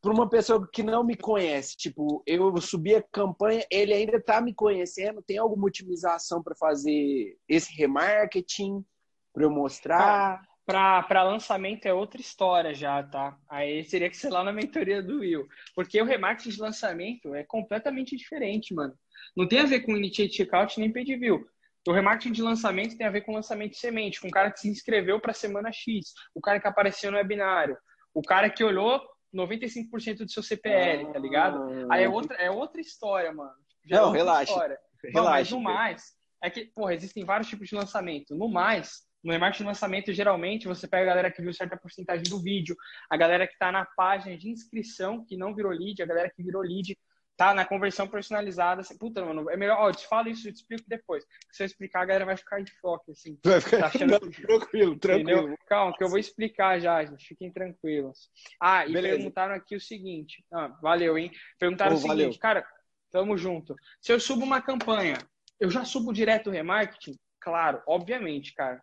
para 0.00 0.12
uma 0.12 0.28
pessoa 0.28 0.68
que 0.72 0.82
não 0.82 1.02
me 1.02 1.16
conhece? 1.16 1.76
Tipo, 1.76 2.22
eu 2.26 2.56
subi 2.60 2.94
a 2.94 3.02
campanha, 3.02 3.64
ele 3.70 3.92
ainda 3.92 4.18
está 4.18 4.40
me 4.40 4.54
conhecendo, 4.54 5.22
tem 5.22 5.38
alguma 5.38 5.66
otimização 5.66 6.42
para 6.42 6.54
fazer 6.54 7.36
esse 7.48 7.72
remarketing, 7.74 8.84
para 9.32 9.44
eu 9.44 9.50
mostrar? 9.50 10.42
Para 10.66 11.22
lançamento 11.24 11.84
é 11.84 11.92
outra 11.92 12.20
história 12.20 12.72
já, 12.72 13.02
tá? 13.02 13.36
Aí 13.50 13.84
seria 13.84 14.08
que 14.08 14.16
ser 14.16 14.30
lá 14.30 14.42
na 14.42 14.52
mentoria 14.52 15.02
do 15.02 15.18
Will. 15.18 15.46
Porque 15.74 16.00
o 16.00 16.06
remarketing 16.06 16.50
de 16.50 16.60
lançamento 16.60 17.34
é 17.34 17.42
completamente 17.42 18.16
diferente, 18.16 18.72
mano. 18.72 18.94
Não 19.36 19.46
tem 19.46 19.58
a 19.58 19.66
ver 19.66 19.80
com 19.80 19.96
initiate 19.96 20.36
checkout 20.36 20.78
nem 20.78 20.92
page 20.92 21.16
view. 21.16 21.44
O 21.86 21.92
remarketing 21.92 22.32
de 22.32 22.42
lançamento 22.42 22.96
tem 22.96 23.06
a 23.06 23.10
ver 23.10 23.22
com 23.22 23.34
lançamento 23.34 23.72
de 23.72 23.78
semente, 23.78 24.20
com 24.20 24.28
o 24.28 24.30
cara 24.30 24.50
que 24.50 24.60
se 24.60 24.68
inscreveu 24.68 25.20
para 25.20 25.32
a 25.32 25.34
semana 25.34 25.70
X, 25.70 26.14
o 26.34 26.40
cara 26.40 26.58
que 26.58 26.66
apareceu 26.66 27.10
no 27.10 27.18
webinário, 27.18 27.76
o 28.14 28.22
cara 28.22 28.48
que 28.48 28.64
olhou 28.64 29.00
95% 29.34 30.18
do 30.18 30.30
seu 30.30 30.42
CPL, 30.42 31.12
tá 31.12 31.18
ligado? 31.18 31.86
Aí 31.90 32.04
é 32.04 32.08
outra, 32.08 32.36
é 32.36 32.50
outra 32.50 32.80
história, 32.80 33.32
mano. 33.32 33.52
Já 33.84 34.00
Não, 34.00 34.14
é 34.14 34.18
relaxa. 34.18 34.52
História. 34.52 34.78
relaxa. 35.02 35.20
Não, 35.20 35.30
mas 35.30 35.50
no 35.50 35.60
mais, 35.60 36.02
é 36.42 36.48
que, 36.48 36.66
porra, 36.66 36.94
existem 36.94 37.24
vários 37.24 37.48
tipos 37.48 37.68
de 37.68 37.74
lançamento. 37.74 38.34
No 38.34 38.48
mais, 38.48 39.02
no 39.22 39.32
remarketing 39.32 39.64
de 39.64 39.68
lançamento, 39.68 40.12
geralmente, 40.12 40.68
você 40.68 40.86
pega 40.86 41.02
a 41.02 41.06
galera 41.06 41.30
que 41.30 41.42
viu 41.42 41.52
certa 41.52 41.76
porcentagem 41.76 42.24
do 42.24 42.40
vídeo, 42.40 42.76
a 43.10 43.16
galera 43.16 43.46
que 43.46 43.54
está 43.54 43.70
na 43.72 43.84
página 43.84 44.36
de 44.36 44.48
inscrição, 44.48 45.24
que 45.24 45.36
não 45.36 45.54
virou 45.54 45.72
lead, 45.72 46.02
a 46.02 46.06
galera 46.06 46.30
que 46.30 46.42
virou 46.42 46.62
lead, 46.62 46.96
tá 47.36 47.54
na 47.54 47.64
conversão 47.64 48.06
personalizada. 48.06 48.80
Assim, 48.80 48.96
puta, 48.96 49.24
mano, 49.24 49.50
é 49.50 49.56
melhor. 49.56 49.78
Ó, 49.80 49.88
eu 49.88 49.94
te 49.94 50.06
falo 50.06 50.28
isso, 50.28 50.48
eu 50.48 50.52
te 50.52 50.56
explico 50.56 50.84
depois. 50.86 51.24
Se 51.50 51.62
eu 51.62 51.66
explicar, 51.66 52.02
a 52.02 52.04
galera 52.04 52.24
vai 52.24 52.36
ficar 52.36 52.62
de 52.62 52.72
choque, 52.80 53.10
assim. 53.10 53.38
Vai 53.44 53.60
ficar 53.60 53.78
tá 53.78 53.86
achando... 53.86 54.18
tranquilo, 54.18 54.98
tranquilo. 54.98 55.30
Entendeu? 55.30 55.58
Calma, 55.66 55.96
que 55.96 56.04
eu 56.04 56.08
vou 56.08 56.18
explicar 56.18 56.78
já, 56.80 57.04
gente. 57.04 57.26
Fiquem 57.26 57.52
tranquilos. 57.52 58.30
Ah, 58.60 58.86
e 58.86 58.92
Beleza. 58.92 59.16
perguntaram 59.16 59.54
aqui 59.54 59.76
o 59.76 59.80
seguinte. 59.80 60.44
Ah, 60.52 60.68
valeu, 60.82 61.18
hein? 61.18 61.30
Perguntaram 61.58 61.92
oh, 61.92 61.98
o 61.98 62.00
seguinte, 62.00 62.16
valeu. 62.16 62.38
cara, 62.38 62.66
tamo 63.10 63.36
junto. 63.36 63.74
Se 64.00 64.12
eu 64.12 64.20
subo 64.20 64.44
uma 64.44 64.60
campanha, 64.60 65.18
eu 65.60 65.70
já 65.70 65.84
subo 65.84 66.12
direto 66.12 66.48
o 66.48 66.52
remarketing? 66.52 67.18
Claro, 67.40 67.82
obviamente, 67.86 68.54
cara. 68.54 68.82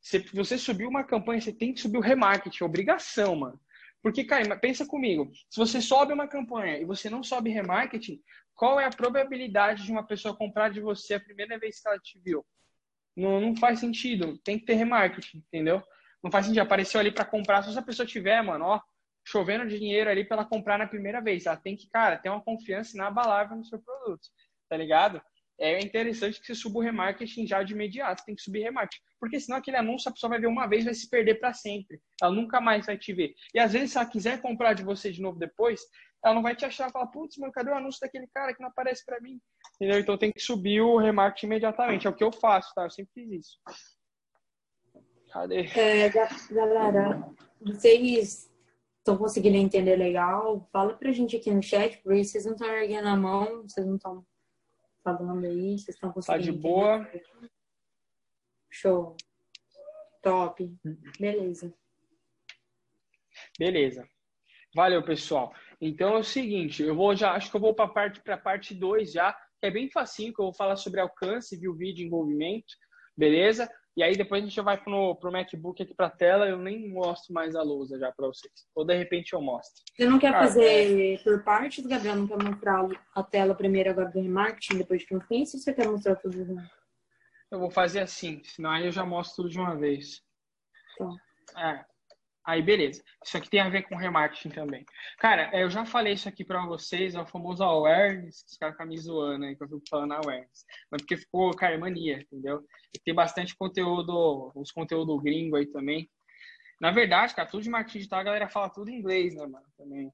Se 0.00 0.18
você 0.32 0.56
subiu 0.56 0.88
uma 0.88 1.04
campanha, 1.04 1.40
você 1.40 1.52
tem 1.52 1.72
que 1.72 1.80
subir 1.80 1.98
o 1.98 2.02
remarketing, 2.02 2.64
obrigação, 2.64 3.34
mano. 3.34 3.60
Porque, 4.02 4.24
cara, 4.24 4.56
pensa 4.56 4.86
comigo, 4.86 5.30
se 5.50 5.58
você 5.58 5.80
sobe 5.80 6.12
uma 6.12 6.28
campanha 6.28 6.78
e 6.78 6.84
você 6.84 7.10
não 7.10 7.22
sobe 7.22 7.50
remarketing, 7.50 8.20
qual 8.54 8.78
é 8.78 8.84
a 8.84 8.90
probabilidade 8.90 9.84
de 9.84 9.92
uma 9.92 10.06
pessoa 10.06 10.36
comprar 10.36 10.70
de 10.70 10.80
você 10.80 11.14
a 11.14 11.20
primeira 11.20 11.58
vez 11.58 11.80
que 11.80 11.88
ela 11.88 11.98
te 11.98 12.18
viu? 12.24 12.44
Não, 13.16 13.40
não 13.40 13.56
faz 13.56 13.80
sentido, 13.80 14.38
tem 14.38 14.58
que 14.58 14.64
ter 14.64 14.74
remarketing, 14.74 15.38
entendeu? 15.38 15.82
Não 16.22 16.30
faz 16.30 16.46
sentido, 16.46 16.62
apareceu 16.62 17.00
ali 17.00 17.12
para 17.12 17.24
comprar, 17.24 17.62
se 17.62 17.70
essa 17.70 17.82
pessoa 17.82 18.06
tiver, 18.06 18.42
mano, 18.42 18.64
ó, 18.64 18.80
chovendo 19.24 19.68
dinheiro 19.68 20.08
ali 20.08 20.24
para 20.24 20.38
ela 20.38 20.48
comprar 20.48 20.78
na 20.78 20.86
primeira 20.86 21.20
vez, 21.20 21.46
ela 21.46 21.56
tem 21.56 21.76
que, 21.76 21.88
cara, 21.88 22.16
ter 22.16 22.30
uma 22.30 22.40
confiança 22.40 22.96
inabalável 22.96 23.56
no 23.56 23.64
seu 23.64 23.80
produto, 23.80 24.28
tá 24.68 24.76
ligado? 24.76 25.20
É 25.58 25.80
interessante 25.80 26.40
que 26.40 26.46
você 26.46 26.54
suba 26.54 26.78
o 26.78 26.82
remarketing 26.82 27.46
já 27.46 27.62
de 27.62 27.72
imediato. 27.72 28.24
Tem 28.24 28.34
que 28.34 28.42
subir 28.42 28.62
remarketing. 28.62 29.02
Porque 29.18 29.40
senão 29.40 29.58
aquele 29.58 29.76
anúncio 29.76 30.08
a 30.08 30.12
pessoa 30.12 30.30
vai 30.30 30.40
ver 30.40 30.46
uma 30.46 30.68
vez 30.68 30.84
vai 30.84 30.94
se 30.94 31.10
perder 31.10 31.40
para 31.40 31.52
sempre. 31.52 32.00
Ela 32.22 32.32
nunca 32.32 32.60
mais 32.60 32.86
vai 32.86 32.96
te 32.96 33.12
ver. 33.12 33.34
E 33.52 33.58
às 33.58 33.72
vezes, 33.72 33.90
se 33.90 33.98
ela 33.98 34.06
quiser 34.06 34.40
comprar 34.40 34.74
de 34.74 34.84
você 34.84 35.10
de 35.10 35.20
novo 35.20 35.38
depois, 35.38 35.80
ela 36.24 36.34
não 36.34 36.42
vai 36.42 36.54
te 36.54 36.64
achar 36.64 36.90
falar, 36.92 37.08
putz, 37.08 37.36
meu, 37.38 37.50
cadê 37.50 37.70
o 37.70 37.74
anúncio 37.74 38.00
daquele 38.00 38.28
cara 38.28 38.54
que 38.54 38.60
não 38.60 38.68
aparece 38.68 39.04
para 39.04 39.20
mim? 39.20 39.40
Entendeu? 39.76 39.98
Então 39.98 40.16
tem 40.16 40.32
que 40.32 40.40
subir 40.40 40.80
o 40.80 40.96
remarketing 40.96 41.46
imediatamente. 41.46 42.06
É 42.06 42.10
o 42.10 42.14
que 42.14 42.24
eu 42.24 42.30
faço, 42.30 42.72
tá? 42.74 42.84
Eu 42.84 42.90
sempre 42.90 43.10
fiz 43.14 43.46
isso. 43.46 43.58
Cadê? 45.32 45.66
É, 45.76 46.08
galera, 46.08 47.28
vocês 47.60 48.48
estão 48.98 49.16
conseguindo 49.16 49.56
entender 49.56 49.96
legal? 49.96 50.68
Fala 50.72 50.94
pra 50.94 51.12
gente 51.12 51.36
aqui 51.36 51.50
no 51.50 51.62
chat, 51.62 51.98
porque 51.98 52.24
vocês 52.24 52.44
não 52.44 52.52
estão 52.52 52.68
erguendo 52.68 53.08
a 53.08 53.16
mão, 53.16 53.62
vocês 53.62 53.86
não 53.86 53.96
estão 53.96 54.24
falando 55.16 55.44
aí? 55.44 55.78
Vocês 55.78 55.96
estão 55.96 56.12
conseguindo? 56.12 56.44
Tá 56.44 56.52
de 56.52 56.52
boa. 56.52 57.10
Show. 58.70 59.16
Top. 60.22 60.70
Beleza. 61.18 61.74
Beleza. 63.58 64.08
Valeu, 64.74 65.02
pessoal. 65.02 65.54
Então 65.80 66.16
é 66.16 66.18
o 66.18 66.24
seguinte, 66.24 66.82
eu 66.82 66.94
vou 66.94 67.14
já, 67.14 67.32
acho 67.32 67.50
que 67.50 67.56
eu 67.56 67.60
vou 67.60 67.74
para 67.74 67.84
a 67.84 67.88
parte 67.88 68.20
para 68.20 68.36
parte 68.36 68.74
2 68.74 69.12
já, 69.12 69.32
que 69.32 69.66
é 69.66 69.70
bem 69.70 69.88
facinho, 69.90 70.34
que 70.34 70.40
eu 70.40 70.46
vou 70.46 70.54
falar 70.54 70.76
sobre 70.76 71.00
alcance, 71.00 71.56
viu 71.56 71.74
vídeo 71.74 72.04
envolvimento, 72.04 72.74
beleza? 73.16 73.70
E 73.98 74.02
aí 74.04 74.16
depois 74.16 74.44
a 74.44 74.46
gente 74.46 74.60
vai 74.60 74.80
pro, 74.80 75.16
pro 75.16 75.32
MacBook 75.32 75.82
aqui 75.82 75.92
pra 75.92 76.08
tela, 76.08 76.48
eu 76.48 76.56
nem 76.56 76.88
mostro 76.88 77.34
mais 77.34 77.56
a 77.56 77.62
lousa 77.64 77.98
já 77.98 78.12
para 78.12 78.28
vocês. 78.28 78.52
Ou 78.72 78.84
de 78.84 78.96
repente 78.96 79.32
eu 79.32 79.42
mostro. 79.42 79.82
Você 79.92 80.04
não 80.04 80.20
quer 80.20 80.30
fazer 80.30 81.14
é... 81.14 81.18
por 81.18 81.42
partes, 81.42 81.84
Gabriel? 81.84 82.14
Não 82.14 82.28
quer 82.28 82.40
mostrar 82.40 82.86
a 83.12 83.22
tela 83.24 83.56
primeiro 83.56 83.90
agora 83.90 84.08
do 84.08 84.20
remarketing, 84.20 84.78
depois 84.78 85.00
de 85.00 85.08
confiança, 85.08 85.56
ou 85.56 85.60
você 85.60 85.74
quer 85.74 85.88
mostrar 85.88 86.14
tudo 86.14 86.44
junto? 86.44 86.70
Eu 87.50 87.58
vou 87.58 87.72
fazer 87.72 87.98
assim, 87.98 88.40
senão 88.44 88.70
aí 88.70 88.86
eu 88.86 88.92
já 88.92 89.04
mostro 89.04 89.42
tudo 89.42 89.48
de 89.50 89.58
uma 89.58 89.74
vez. 89.74 90.22
Tá. 90.96 91.68
É. 91.68 91.84
Aí, 92.48 92.62
beleza. 92.62 93.02
Isso 93.22 93.36
aqui 93.36 93.50
tem 93.50 93.60
a 93.60 93.68
ver 93.68 93.82
com 93.82 93.94
remarketing 93.94 94.48
também. 94.48 94.82
Cara, 95.18 95.50
é, 95.52 95.62
eu 95.62 95.68
já 95.68 95.84
falei 95.84 96.14
isso 96.14 96.30
aqui 96.30 96.42
para 96.42 96.64
vocês, 96.64 97.14
é 97.14 97.20
o 97.20 97.26
famoso 97.26 97.62
awareness, 97.62 98.42
que 98.42 98.52
os 98.52 98.56
caras 98.56 98.88
me 98.88 98.96
zoando 98.96 99.44
aí, 99.44 99.54
que 99.54 99.62
eu 99.62 99.68
fico 99.68 99.82
falando 99.90 100.12
awareness. 100.12 100.64
Mas 100.90 101.02
porque 101.02 101.18
ficou, 101.18 101.54
cara, 101.54 101.74
é 101.74 101.76
mania, 101.76 102.22
entendeu? 102.22 102.64
Tem 103.04 103.14
bastante 103.14 103.54
conteúdo, 103.54 104.50
os 104.54 104.72
conteúdos 104.72 105.22
gringo 105.22 105.56
aí 105.56 105.66
também. 105.66 106.10
Na 106.80 106.90
verdade, 106.90 107.34
cara, 107.34 107.46
tudo 107.46 107.62
de 107.62 107.68
marketing 107.68 107.98
digital, 107.98 108.20
a 108.20 108.24
galera 108.24 108.48
fala 108.48 108.70
tudo 108.70 108.88
em 108.88 108.98
inglês, 108.98 109.34
né, 109.34 109.46
mano? 109.46 109.66
Também. 109.76 110.10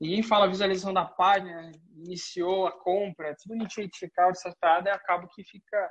Ninguém 0.00 0.24
fala 0.24 0.48
visualização 0.48 0.92
da 0.92 1.04
página, 1.04 1.70
iniciou 1.94 2.66
a 2.66 2.72
compra, 2.72 3.36
tudo 3.40 3.64
checkout, 3.70 4.36
essa 4.36 4.52
parada, 4.60 4.90
e 4.90 4.92
acaba 4.92 5.28
que 5.28 5.44
fica 5.44 5.90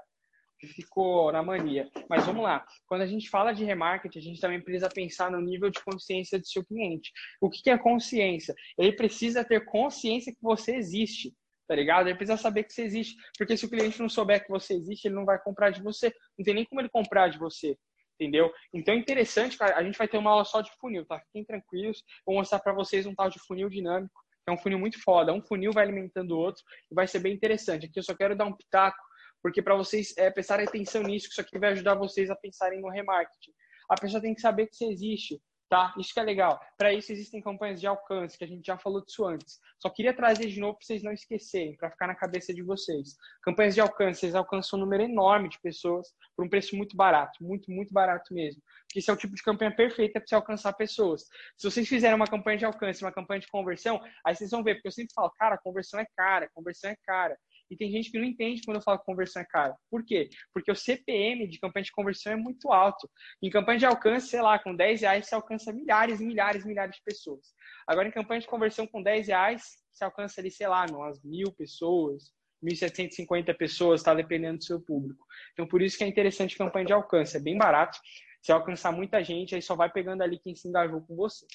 ficou 0.67 1.31
na 1.31 1.43
mania. 1.43 1.89
Mas 2.09 2.25
vamos 2.25 2.43
lá. 2.43 2.65
Quando 2.87 3.01
a 3.01 3.07
gente 3.07 3.29
fala 3.29 3.53
de 3.53 3.63
remarketing, 3.63 4.19
a 4.19 4.21
gente 4.21 4.41
também 4.41 4.61
precisa 4.61 4.89
pensar 4.89 5.29
no 5.31 5.41
nível 5.41 5.69
de 5.69 5.83
consciência 5.83 6.39
do 6.39 6.47
seu 6.47 6.63
cliente. 6.65 7.11
O 7.41 7.49
que 7.49 7.69
é 7.69 7.77
consciência? 7.77 8.53
Ele 8.77 8.93
precisa 8.93 9.43
ter 9.43 9.65
consciência 9.65 10.31
que 10.33 10.41
você 10.41 10.75
existe. 10.75 11.33
tá 11.67 11.75
ligado? 11.75 12.07
Ele 12.07 12.17
precisa 12.17 12.37
saber 12.37 12.63
que 12.63 12.73
você 12.73 12.83
existe, 12.83 13.15
porque 13.37 13.55
se 13.57 13.65
o 13.65 13.69
cliente 13.69 13.99
não 13.99 14.09
souber 14.09 14.43
que 14.43 14.49
você 14.49 14.73
existe, 14.73 15.07
ele 15.07 15.15
não 15.15 15.25
vai 15.25 15.39
comprar 15.41 15.69
de 15.71 15.81
você. 15.81 16.13
Não 16.37 16.43
tem 16.43 16.53
nem 16.53 16.65
como 16.65 16.81
ele 16.81 16.89
comprar 16.89 17.29
de 17.29 17.37
você, 17.39 17.77
entendeu? 18.19 18.51
Então 18.73 18.93
é 18.93 18.97
interessante, 18.97 19.57
cara, 19.57 19.77
a 19.77 19.83
gente 19.83 19.97
vai 19.97 20.07
ter 20.07 20.17
uma 20.17 20.31
aula 20.31 20.45
só 20.45 20.61
de 20.61 20.71
funil, 20.79 21.05
tá? 21.05 21.19
Fiquem 21.27 21.43
tranquilos, 21.45 22.03
vou 22.25 22.35
mostrar 22.35 22.59
para 22.59 22.73
vocês 22.73 23.05
um 23.05 23.15
tal 23.15 23.29
de 23.29 23.39
funil 23.39 23.69
dinâmico, 23.69 24.13
é 24.45 24.51
um 24.51 24.57
funil 24.57 24.77
muito 24.77 25.01
foda. 25.01 25.33
Um 25.33 25.41
funil 25.41 25.71
vai 25.71 25.85
alimentando 25.85 26.31
o 26.31 26.37
outro 26.37 26.61
e 26.91 26.95
vai 26.95 27.07
ser 27.07 27.19
bem 27.19 27.33
interessante. 27.33 27.85
Aqui 27.85 27.97
eu 27.97 28.03
só 28.03 28.13
quero 28.13 28.35
dar 28.35 28.45
um 28.45 28.55
pitaco, 28.55 29.01
porque 29.43 29.61
para 29.61 29.75
vocês 29.75 30.13
é, 30.17 30.31
prestarem 30.31 30.65
atenção 30.65 31.03
nisso, 31.03 31.27
isso 31.29 31.41
aqui 31.41 31.59
vai 31.59 31.73
ajudar 31.73 31.95
vocês 31.95 32.29
a 32.29 32.35
pensarem 32.35 32.81
no 32.81 32.89
remarketing. 32.89 33.51
A 33.89 33.95
pessoa 33.95 34.21
tem 34.21 34.33
que 34.33 34.39
saber 34.39 34.67
que 34.67 34.75
você 34.77 34.85
existe, 34.85 35.41
tá? 35.69 35.93
Isso 35.97 36.13
que 36.13 36.19
é 36.19 36.23
legal. 36.23 36.59
Para 36.77 36.93
isso 36.93 37.11
existem 37.11 37.41
campanhas 37.41 37.81
de 37.81 37.87
alcance, 37.87 38.37
que 38.37 38.43
a 38.43 38.47
gente 38.47 38.65
já 38.65 38.77
falou 38.77 39.03
disso 39.03 39.25
antes. 39.25 39.59
Só 39.79 39.89
queria 39.89 40.15
trazer 40.15 40.47
de 40.47 40.59
novo 40.59 40.77
para 40.77 40.85
vocês 40.85 41.03
não 41.03 41.11
esquecerem, 41.11 41.75
para 41.75 41.91
ficar 41.91 42.07
na 42.07 42.15
cabeça 42.15 42.53
de 42.53 42.61
vocês. 42.61 43.15
Campanhas 43.41 43.75
de 43.75 43.81
alcance, 43.81 44.21
vocês 44.21 44.35
alcançam 44.35 44.79
um 44.79 44.83
número 44.83 45.03
enorme 45.03 45.49
de 45.49 45.59
pessoas 45.59 46.07
por 46.37 46.45
um 46.45 46.49
preço 46.49 46.75
muito 46.77 46.95
barato, 46.95 47.43
muito, 47.43 47.69
muito 47.69 47.93
barato 47.93 48.33
mesmo. 48.33 48.61
Porque 48.87 48.99
esse 48.99 49.09
é 49.09 49.13
o 49.13 49.17
tipo 49.17 49.35
de 49.35 49.43
campanha 49.43 49.75
perfeita 49.75 50.19
para 50.19 50.27
você 50.27 50.35
alcançar 50.35 50.73
pessoas. 50.73 51.23
Se 51.57 51.69
vocês 51.69 51.87
fizerem 51.87 52.15
uma 52.15 52.27
campanha 52.27 52.59
de 52.59 52.65
alcance, 52.65 53.03
uma 53.03 53.11
campanha 53.11 53.41
de 53.41 53.47
conversão, 53.47 53.99
aí 54.25 54.35
vocês 54.35 54.51
vão 54.51 54.63
ver, 54.63 54.75
porque 54.75 54.87
eu 54.87 54.91
sempre 54.91 55.13
falo, 55.13 55.31
cara, 55.31 55.57
conversão 55.57 55.99
é 55.99 56.05
cara, 56.15 56.49
conversão 56.53 56.91
é 56.91 56.95
cara. 57.03 57.35
E 57.73 57.77
tem 57.77 57.91
gente 57.91 58.11
que 58.11 58.19
não 58.19 58.25
entende 58.25 58.61
quando 58.63 58.77
eu 58.77 58.83
falo 58.83 58.99
que 58.99 59.05
conversão 59.05 59.41
é 59.41 59.45
cara. 59.45 59.75
Por 59.89 60.05
quê? 60.05 60.29
Porque 60.53 60.71
o 60.71 60.75
CPM 60.75 61.47
de 61.47 61.59
campanha 61.59 61.83
de 61.83 61.91
conversão 61.91 62.33
é 62.33 62.35
muito 62.35 62.71
alto. 62.71 63.09
Em 63.41 63.49
campanha 63.49 63.79
de 63.79 63.85
alcance, 63.85 64.27
sei 64.27 64.41
lá, 64.41 64.59
com 64.59 64.75
10 64.75 65.01
reais 65.01 65.27
você 65.27 65.33
alcança 65.33 65.73
milhares, 65.73 66.21
milhares, 66.21 66.63
milhares 66.63 66.95
de 66.95 67.01
pessoas. 67.03 67.47
Agora, 67.87 68.07
em 68.07 68.11
campanha 68.11 68.41
de 68.41 68.47
conversão 68.47 68.85
com 68.85 69.01
10 69.01 69.27
reais, 69.27 69.63
você 69.91 70.03
alcança 70.03 70.39
ali, 70.39 70.51
sei 70.51 70.67
lá, 70.67 70.85
umas 70.85 71.21
mil 71.23 71.51
pessoas, 71.53 72.31
1.750 72.63 73.57
pessoas, 73.57 74.03
tá 74.03 74.13
dependendo 74.13 74.59
do 74.59 74.63
seu 74.63 74.79
público. 74.79 75.25
Então, 75.53 75.67
por 75.67 75.81
isso 75.81 75.97
que 75.97 76.03
é 76.03 76.07
interessante 76.07 76.57
campanha 76.57 76.85
de 76.85 76.93
alcance. 76.93 77.35
É 77.35 77.39
bem 77.39 77.57
barato. 77.57 77.97
Você 78.41 78.51
alcançar 78.51 78.91
muita 78.91 79.23
gente, 79.23 79.55
aí 79.55 79.61
só 79.61 79.75
vai 79.75 79.89
pegando 79.89 80.21
ali 80.21 80.37
quem 80.37 80.55
se 80.55 80.67
engajou 80.67 81.01
com 81.01 81.15
você. 81.15 81.45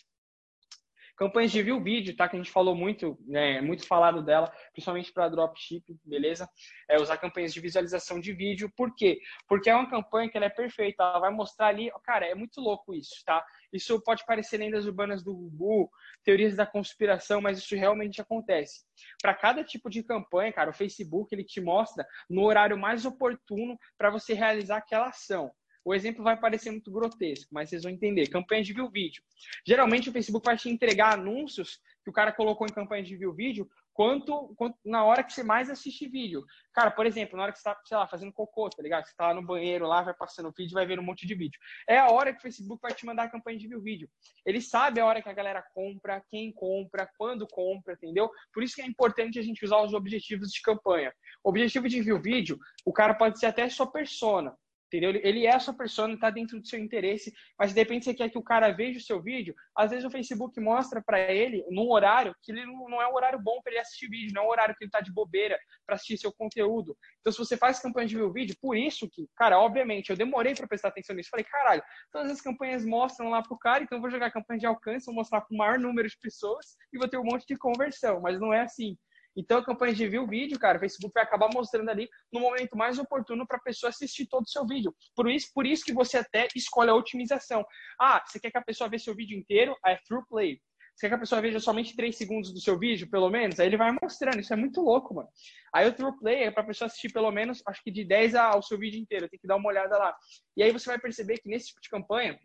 Campanhas 1.18 1.50
de 1.50 1.60
view 1.62 1.82
vídeo, 1.82 2.14
tá? 2.14 2.28
Que 2.28 2.36
a 2.36 2.38
gente 2.38 2.52
falou 2.52 2.76
muito, 2.76 3.18
né? 3.26 3.60
Muito 3.60 3.84
falado 3.84 4.22
dela, 4.22 4.52
principalmente 4.72 5.12
para 5.12 5.28
dropshipping, 5.28 5.98
beleza? 6.04 6.48
É 6.88 6.96
usar 6.96 7.16
campanhas 7.16 7.52
de 7.52 7.60
visualização 7.60 8.20
de 8.20 8.32
vídeo. 8.32 8.72
Por 8.76 8.94
quê? 8.94 9.18
Porque 9.48 9.68
é 9.68 9.74
uma 9.74 9.90
campanha 9.90 10.30
que 10.30 10.36
ela 10.36 10.46
é 10.46 10.50
perfeita. 10.50 11.02
Ela 11.02 11.18
vai 11.18 11.30
mostrar 11.32 11.66
ali, 11.66 11.90
cara, 12.04 12.24
é 12.24 12.36
muito 12.36 12.60
louco 12.60 12.94
isso, 12.94 13.16
tá? 13.24 13.44
Isso 13.72 14.00
pode 14.02 14.24
parecer 14.24 14.58
lendas 14.58 14.86
urbanas 14.86 15.24
do 15.24 15.34
Google, 15.34 15.90
teorias 16.22 16.54
da 16.54 16.64
conspiração, 16.64 17.40
mas 17.40 17.58
isso 17.58 17.74
realmente 17.74 18.20
acontece. 18.20 18.84
Para 19.20 19.34
cada 19.34 19.64
tipo 19.64 19.90
de 19.90 20.04
campanha, 20.04 20.52
cara, 20.52 20.70
o 20.70 20.74
Facebook 20.74 21.34
ele 21.34 21.44
te 21.44 21.60
mostra 21.60 22.06
no 22.30 22.44
horário 22.44 22.78
mais 22.78 23.04
oportuno 23.04 23.76
para 23.96 24.08
você 24.08 24.34
realizar 24.34 24.76
aquela 24.76 25.08
ação. 25.08 25.50
O 25.84 25.94
exemplo 25.94 26.22
vai 26.22 26.36
parecer 26.36 26.70
muito 26.70 26.90
grotesco, 26.90 27.48
mas 27.52 27.70
vocês 27.70 27.82
vão 27.82 27.92
entender. 27.92 28.28
Campanha 28.28 28.62
de 28.62 28.72
view 28.72 28.90
vídeo. 28.90 29.22
Geralmente 29.66 30.10
o 30.10 30.12
Facebook 30.12 30.44
vai 30.44 30.56
te 30.56 30.68
entregar 30.68 31.14
anúncios 31.14 31.80
que 32.04 32.10
o 32.10 32.12
cara 32.12 32.32
colocou 32.32 32.66
em 32.66 32.72
campanha 32.72 33.02
de 33.02 33.16
view 33.16 33.32
vídeo 33.32 33.68
quanto, 33.98 34.54
quanto 34.54 34.78
na 34.84 35.04
hora 35.04 35.24
que 35.24 35.32
você 35.32 35.42
mais 35.42 35.68
assiste 35.68 36.08
vídeo. 36.08 36.44
Cara, 36.72 36.88
por 36.88 37.04
exemplo, 37.04 37.36
na 37.36 37.42
hora 37.42 37.52
que 37.52 37.58
você 37.58 37.68
está, 37.68 37.80
sei 37.84 37.96
lá, 37.96 38.06
fazendo 38.06 38.32
cocô, 38.32 38.70
tá 38.70 38.80
ligado? 38.80 39.04
Você 39.04 39.10
está 39.10 39.26
lá 39.26 39.34
no 39.34 39.44
banheiro, 39.44 39.88
lá, 39.88 40.02
vai 40.02 40.14
passando 40.14 40.54
vídeo, 40.56 40.74
vai 40.74 40.86
ver 40.86 41.00
um 41.00 41.02
monte 41.02 41.26
de 41.26 41.34
vídeo. 41.34 41.58
É 41.88 41.98
a 41.98 42.08
hora 42.08 42.32
que 42.32 42.38
o 42.38 42.42
Facebook 42.42 42.80
vai 42.80 42.94
te 42.94 43.04
mandar 43.04 43.24
a 43.24 43.28
campanha 43.28 43.58
de 43.58 43.66
view 43.66 43.82
vídeo. 43.82 44.08
Ele 44.46 44.60
sabe 44.60 45.00
a 45.00 45.04
hora 45.04 45.20
que 45.20 45.28
a 45.28 45.32
galera 45.32 45.64
compra, 45.74 46.22
quem 46.30 46.52
compra, 46.52 47.10
quando 47.18 47.44
compra, 47.48 47.94
entendeu? 47.94 48.30
Por 48.54 48.62
isso 48.62 48.76
que 48.76 48.82
é 48.82 48.86
importante 48.86 49.36
a 49.36 49.42
gente 49.42 49.64
usar 49.64 49.82
os 49.82 49.92
objetivos 49.92 50.52
de 50.52 50.62
campanha. 50.62 51.12
O 51.42 51.48
objetivo 51.50 51.88
de 51.88 52.00
view 52.00 52.22
vídeo, 52.22 52.56
o 52.86 52.92
cara 52.92 53.14
pode 53.14 53.40
ser 53.40 53.46
até 53.46 53.68
sua 53.68 53.90
persona. 53.90 54.56
Entendeu? 54.88 55.10
Ele 55.22 55.44
é 55.44 55.54
a 55.54 55.60
sua 55.60 55.74
persona, 55.74 56.14
está 56.14 56.30
dentro 56.30 56.58
do 56.58 56.66
seu 56.66 56.78
interesse, 56.78 57.30
mas 57.58 57.74
de 57.74 57.78
repente 57.78 58.06
você 58.06 58.14
quer 58.14 58.30
que 58.30 58.38
o 58.38 58.42
cara 58.42 58.70
veja 58.70 58.98
o 58.98 59.02
seu 59.02 59.22
vídeo, 59.22 59.54
às 59.76 59.90
vezes 59.90 60.04
o 60.06 60.10
Facebook 60.10 60.58
mostra 60.58 61.02
para 61.04 61.20
ele 61.30 61.62
num 61.68 61.90
horário 61.90 62.34
que 62.42 62.52
ele 62.52 62.64
não 62.64 63.00
é 63.02 63.06
um 63.06 63.14
horário 63.14 63.38
bom 63.38 63.60
para 63.62 63.72
ele 63.72 63.80
assistir 63.80 64.08
vídeo, 64.08 64.32
não 64.34 64.44
é 64.44 64.46
um 64.46 64.50
horário 64.50 64.74
que 64.74 64.84
ele 64.84 64.88
está 64.88 65.02
de 65.02 65.12
bobeira 65.12 65.58
para 65.86 65.96
assistir 65.96 66.16
seu 66.16 66.32
conteúdo. 66.32 66.96
Então, 67.20 67.30
se 67.30 67.38
você 67.38 67.54
faz 67.54 67.78
campanha 67.80 68.08
de 68.08 68.16
ver 68.16 68.22
o 68.22 68.32
vídeo, 68.32 68.56
por 68.62 68.74
isso 68.74 69.06
que, 69.10 69.28
cara, 69.36 69.60
obviamente, 69.60 70.08
eu 70.08 70.16
demorei 70.16 70.54
para 70.54 70.66
prestar 70.66 70.88
atenção 70.88 71.14
nisso. 71.14 71.28
Falei, 71.30 71.44
caralho, 71.44 71.82
todas 72.10 72.32
as 72.32 72.40
campanhas 72.40 72.86
mostram 72.86 73.28
lá 73.28 73.42
pro 73.42 73.58
cara, 73.58 73.84
então 73.84 73.98
eu 73.98 74.02
vou 74.02 74.10
jogar 74.10 74.30
campanha 74.30 74.60
de 74.60 74.66
alcance, 74.66 75.04
vou 75.04 75.14
mostrar 75.14 75.42
para 75.42 75.54
o 75.54 75.58
maior 75.58 75.78
número 75.78 76.08
de 76.08 76.16
pessoas 76.18 76.76
e 76.94 76.98
vou 76.98 77.08
ter 77.08 77.18
um 77.18 77.24
monte 77.24 77.46
de 77.46 77.56
conversão, 77.58 78.22
mas 78.22 78.40
não 78.40 78.54
é 78.54 78.62
assim. 78.62 78.96
Então, 79.38 79.58
a 79.58 79.64
campanha 79.64 79.94
de 79.94 80.08
view 80.08 80.26
vídeo, 80.26 80.58
cara, 80.58 80.78
o 80.78 80.80
Facebook 80.80 81.14
vai 81.14 81.22
acabar 81.22 81.48
mostrando 81.54 81.88
ali 81.88 82.08
no 82.32 82.40
momento 82.40 82.76
mais 82.76 82.98
oportuno 82.98 83.46
para 83.46 83.56
a 83.56 83.60
pessoa 83.60 83.90
assistir 83.90 84.26
todo 84.26 84.44
o 84.44 84.48
seu 84.48 84.66
vídeo. 84.66 84.92
Por 85.14 85.30
isso, 85.30 85.48
por 85.54 85.64
isso 85.64 85.84
que 85.84 85.92
você 85.92 86.18
até 86.18 86.48
escolhe 86.56 86.90
a 86.90 86.94
otimização. 86.94 87.64
Ah, 88.00 88.20
você 88.26 88.40
quer 88.40 88.50
que 88.50 88.58
a 88.58 88.64
pessoa 88.64 88.90
veja 88.90 89.04
seu 89.04 89.14
vídeo 89.14 89.38
inteiro? 89.38 89.76
É 89.86 89.96
through 90.08 90.26
play. 90.28 90.60
Você 90.92 91.06
quer 91.06 91.10
que 91.10 91.14
a 91.14 91.20
pessoa 91.20 91.40
veja 91.40 91.60
somente 91.60 91.94
3 91.94 92.16
segundos 92.16 92.52
do 92.52 92.60
seu 92.60 92.76
vídeo, 92.76 93.08
pelo 93.08 93.30
menos? 93.30 93.60
Aí 93.60 93.68
ele 93.68 93.76
vai 93.76 93.96
mostrando. 94.02 94.40
Isso 94.40 94.52
é 94.52 94.56
muito 94.56 94.80
louco, 94.80 95.14
mano. 95.14 95.28
Aí 95.72 95.86
o 95.86 95.92
through 95.92 96.18
play 96.18 96.42
é 96.42 96.50
para 96.50 96.64
a 96.64 96.66
pessoa 96.66 96.86
assistir 96.86 97.12
pelo 97.12 97.30
menos, 97.30 97.62
acho 97.64 97.80
que 97.84 97.92
de 97.92 98.04
10 98.04 98.34
ao 98.34 98.60
seu 98.60 98.76
vídeo 98.76 98.98
inteiro. 99.00 99.28
Tem 99.28 99.38
que 99.38 99.46
dar 99.46 99.54
uma 99.54 99.68
olhada 99.68 99.96
lá. 99.96 100.16
E 100.56 100.64
aí 100.64 100.72
você 100.72 100.90
vai 100.90 100.98
perceber 100.98 101.38
que 101.38 101.48
nesse 101.48 101.68
tipo 101.68 101.80
de 101.80 101.88
campanha, 101.88 102.36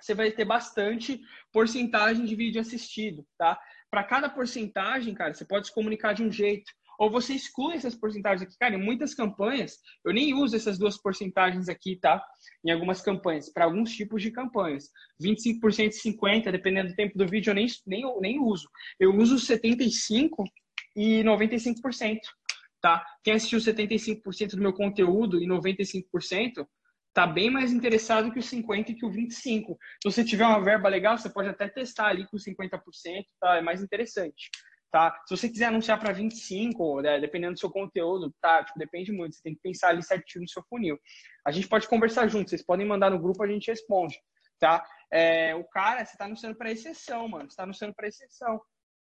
você 0.00 0.14
vai 0.14 0.30
ter 0.30 0.44
bastante 0.44 1.20
porcentagem 1.52 2.24
de 2.24 2.36
vídeo 2.36 2.60
assistido, 2.60 3.26
tá? 3.36 3.58
Para 3.94 4.02
cada 4.02 4.28
porcentagem, 4.28 5.14
cara, 5.14 5.32
você 5.32 5.44
pode 5.44 5.68
se 5.68 5.72
comunicar 5.72 6.14
de 6.14 6.24
um 6.24 6.32
jeito. 6.32 6.64
Ou 6.98 7.08
você 7.08 7.32
exclui 7.32 7.76
essas 7.76 7.94
porcentagens 7.94 8.42
aqui. 8.42 8.58
Cara, 8.58 8.74
em 8.74 8.82
muitas 8.82 9.14
campanhas, 9.14 9.78
eu 10.04 10.12
nem 10.12 10.34
uso 10.34 10.56
essas 10.56 10.76
duas 10.76 11.00
porcentagens 11.00 11.68
aqui, 11.68 11.94
tá? 11.94 12.20
Em 12.64 12.72
algumas 12.72 13.00
campanhas, 13.00 13.52
para 13.52 13.66
alguns 13.66 13.92
tipos 13.92 14.20
de 14.20 14.32
campanhas. 14.32 14.90
25% 15.22 15.92
e 15.92 16.12
50%, 16.12 16.50
dependendo 16.50 16.88
do 16.88 16.96
tempo 16.96 17.16
do 17.16 17.24
vídeo, 17.24 17.52
eu 17.52 17.54
nem, 17.54 17.68
nem, 17.86 18.20
nem 18.20 18.40
uso. 18.40 18.68
Eu 18.98 19.14
uso 19.14 19.36
75% 19.36 20.28
e 20.96 21.22
95%, 21.22 22.18
tá? 22.82 23.04
Quem 23.22 23.34
assistiu 23.34 23.60
75% 23.60 24.56
do 24.56 24.60
meu 24.60 24.72
conteúdo 24.72 25.40
e 25.40 25.46
95%, 25.46 26.66
tá 27.14 27.26
bem 27.26 27.48
mais 27.48 27.72
interessado 27.72 28.32
que 28.32 28.40
o 28.40 28.42
50 28.42 28.90
e 28.90 28.94
que 28.94 29.06
o 29.06 29.10
25. 29.10 29.78
Se 30.02 30.10
você 30.10 30.24
tiver 30.24 30.44
uma 30.44 30.62
verba 30.62 30.88
legal, 30.88 31.16
você 31.16 31.30
pode 31.30 31.48
até 31.48 31.68
testar 31.68 32.08
ali 32.08 32.26
com 32.26 32.36
50%, 32.36 32.80
tá? 33.40 33.56
É 33.56 33.62
mais 33.62 33.80
interessante, 33.80 34.50
tá? 34.90 35.16
Se 35.24 35.36
você 35.36 35.48
quiser 35.48 35.66
anunciar 35.66 35.98
para 36.00 36.12
25, 36.12 37.00
né, 37.00 37.20
dependendo 37.20 37.54
do 37.54 37.60
seu 37.60 37.70
conteúdo, 37.70 38.34
tá? 38.42 38.64
Tipo, 38.64 38.78
depende 38.78 39.12
muito, 39.12 39.36
você 39.36 39.42
tem 39.42 39.54
que 39.54 39.62
pensar 39.62 39.90
ali 39.90 40.02
certinho 40.02 40.42
no 40.42 40.48
seu 40.48 40.62
funil. 40.68 40.98
A 41.46 41.52
gente 41.52 41.68
pode 41.68 41.88
conversar 41.88 42.26
junto, 42.26 42.50
vocês 42.50 42.64
podem 42.64 42.86
mandar 42.86 43.10
no 43.10 43.20
grupo, 43.20 43.44
a 43.44 43.48
gente 43.48 43.70
responde, 43.70 44.18
tá? 44.58 44.84
É, 45.12 45.54
o 45.54 45.62
cara, 45.64 46.04
você 46.04 46.16
tá 46.16 46.24
anunciando 46.24 46.56
para 46.56 46.72
exceção, 46.72 47.28
mano, 47.28 47.48
você 47.48 47.56
tá 47.56 47.62
anunciando 47.62 47.94
para 47.94 48.08
exceção. 48.08 48.60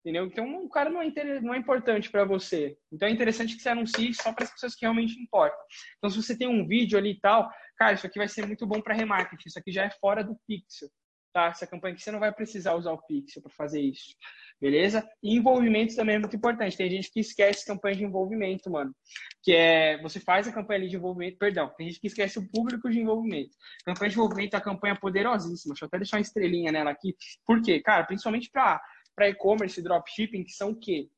Entendeu? 0.03 0.25
Então, 0.25 0.65
o 0.65 0.69
cara 0.69 0.89
não 0.89 1.01
é, 1.01 1.09
não 1.39 1.53
é 1.53 1.57
importante 1.57 2.11
para 2.11 2.25
você. 2.25 2.77
Então, 2.91 3.07
é 3.07 3.11
interessante 3.11 3.55
que 3.55 3.61
você 3.61 3.69
anuncie 3.69 4.13
só 4.13 4.33
para 4.33 4.43
as 4.43 4.51
pessoas 4.51 4.75
que 4.75 4.81
realmente 4.81 5.17
importam. 5.17 5.57
Então, 5.97 6.09
se 6.09 6.21
você 6.21 6.37
tem 6.37 6.45
um 6.45 6.67
vídeo 6.67 6.97
ali 6.97 7.11
e 7.11 7.19
tal, 7.21 7.49
cara, 7.77 7.93
isso 7.93 8.05
aqui 8.05 8.19
vai 8.19 8.27
ser 8.27 8.45
muito 8.45 8.67
bom 8.67 8.81
para 8.81 8.93
remarketing. 8.93 9.47
Isso 9.47 9.57
aqui 9.57 9.71
já 9.71 9.85
é 9.85 9.89
fora 9.89 10.21
do 10.21 10.37
pixel, 10.45 10.89
tá? 11.31 11.45
Essa 11.45 11.65
campanha 11.65 11.93
aqui 11.93 12.03
você 12.03 12.11
não 12.11 12.19
vai 12.19 12.33
precisar 12.33 12.73
usar 12.73 12.91
o 12.91 13.01
pixel 13.01 13.41
para 13.41 13.53
fazer 13.53 13.79
isso. 13.79 14.13
Beleza? 14.59 15.07
E 15.23 15.37
envolvimento 15.37 15.95
também 15.95 16.15
é 16.15 16.19
muito 16.19 16.35
importante. 16.35 16.75
Tem 16.75 16.89
gente 16.89 17.09
que 17.09 17.21
esquece 17.21 17.65
campanha 17.65 17.95
de 17.95 18.03
envolvimento, 18.03 18.69
mano. 18.69 18.93
Que 19.41 19.53
é, 19.53 20.01
você 20.01 20.19
faz 20.19 20.49
a 20.49 20.51
campanha 20.51 20.81
ali 20.81 20.89
de 20.89 20.97
envolvimento, 20.97 21.37
perdão, 21.37 21.73
tem 21.77 21.87
gente 21.87 22.01
que 22.01 22.07
esquece 22.07 22.39
o 22.39 22.49
público 22.49 22.89
de 22.89 22.99
envolvimento. 22.99 23.55
Campanha 23.85 24.09
de 24.09 24.15
envolvimento 24.17 24.55
é 24.55 24.59
uma 24.59 24.65
campanha 24.65 24.95
poderosíssima. 24.97 25.73
Deixa 25.73 25.85
eu 25.85 25.87
até 25.87 25.97
deixar 25.97 26.17
uma 26.17 26.21
estrelinha 26.21 26.73
nela 26.73 26.91
aqui. 26.91 27.15
Por 27.45 27.61
quê? 27.61 27.81
Cara, 27.81 28.03
principalmente 28.03 28.49
para 28.51 28.81
para 29.15 29.29
e-commerce 29.29 29.79
e 29.79 29.83
dropshipping, 29.83 30.43
que 30.43 30.51
são 30.51 30.71
o 30.71 30.75
quê? 30.75 31.09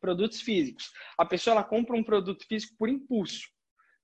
Produtos 0.00 0.40
físicos. 0.40 0.92
A 1.16 1.24
pessoa 1.24 1.54
ela 1.54 1.64
compra 1.64 1.96
um 1.96 2.04
produto 2.04 2.46
físico 2.46 2.76
por 2.78 2.88
impulso. 2.88 3.48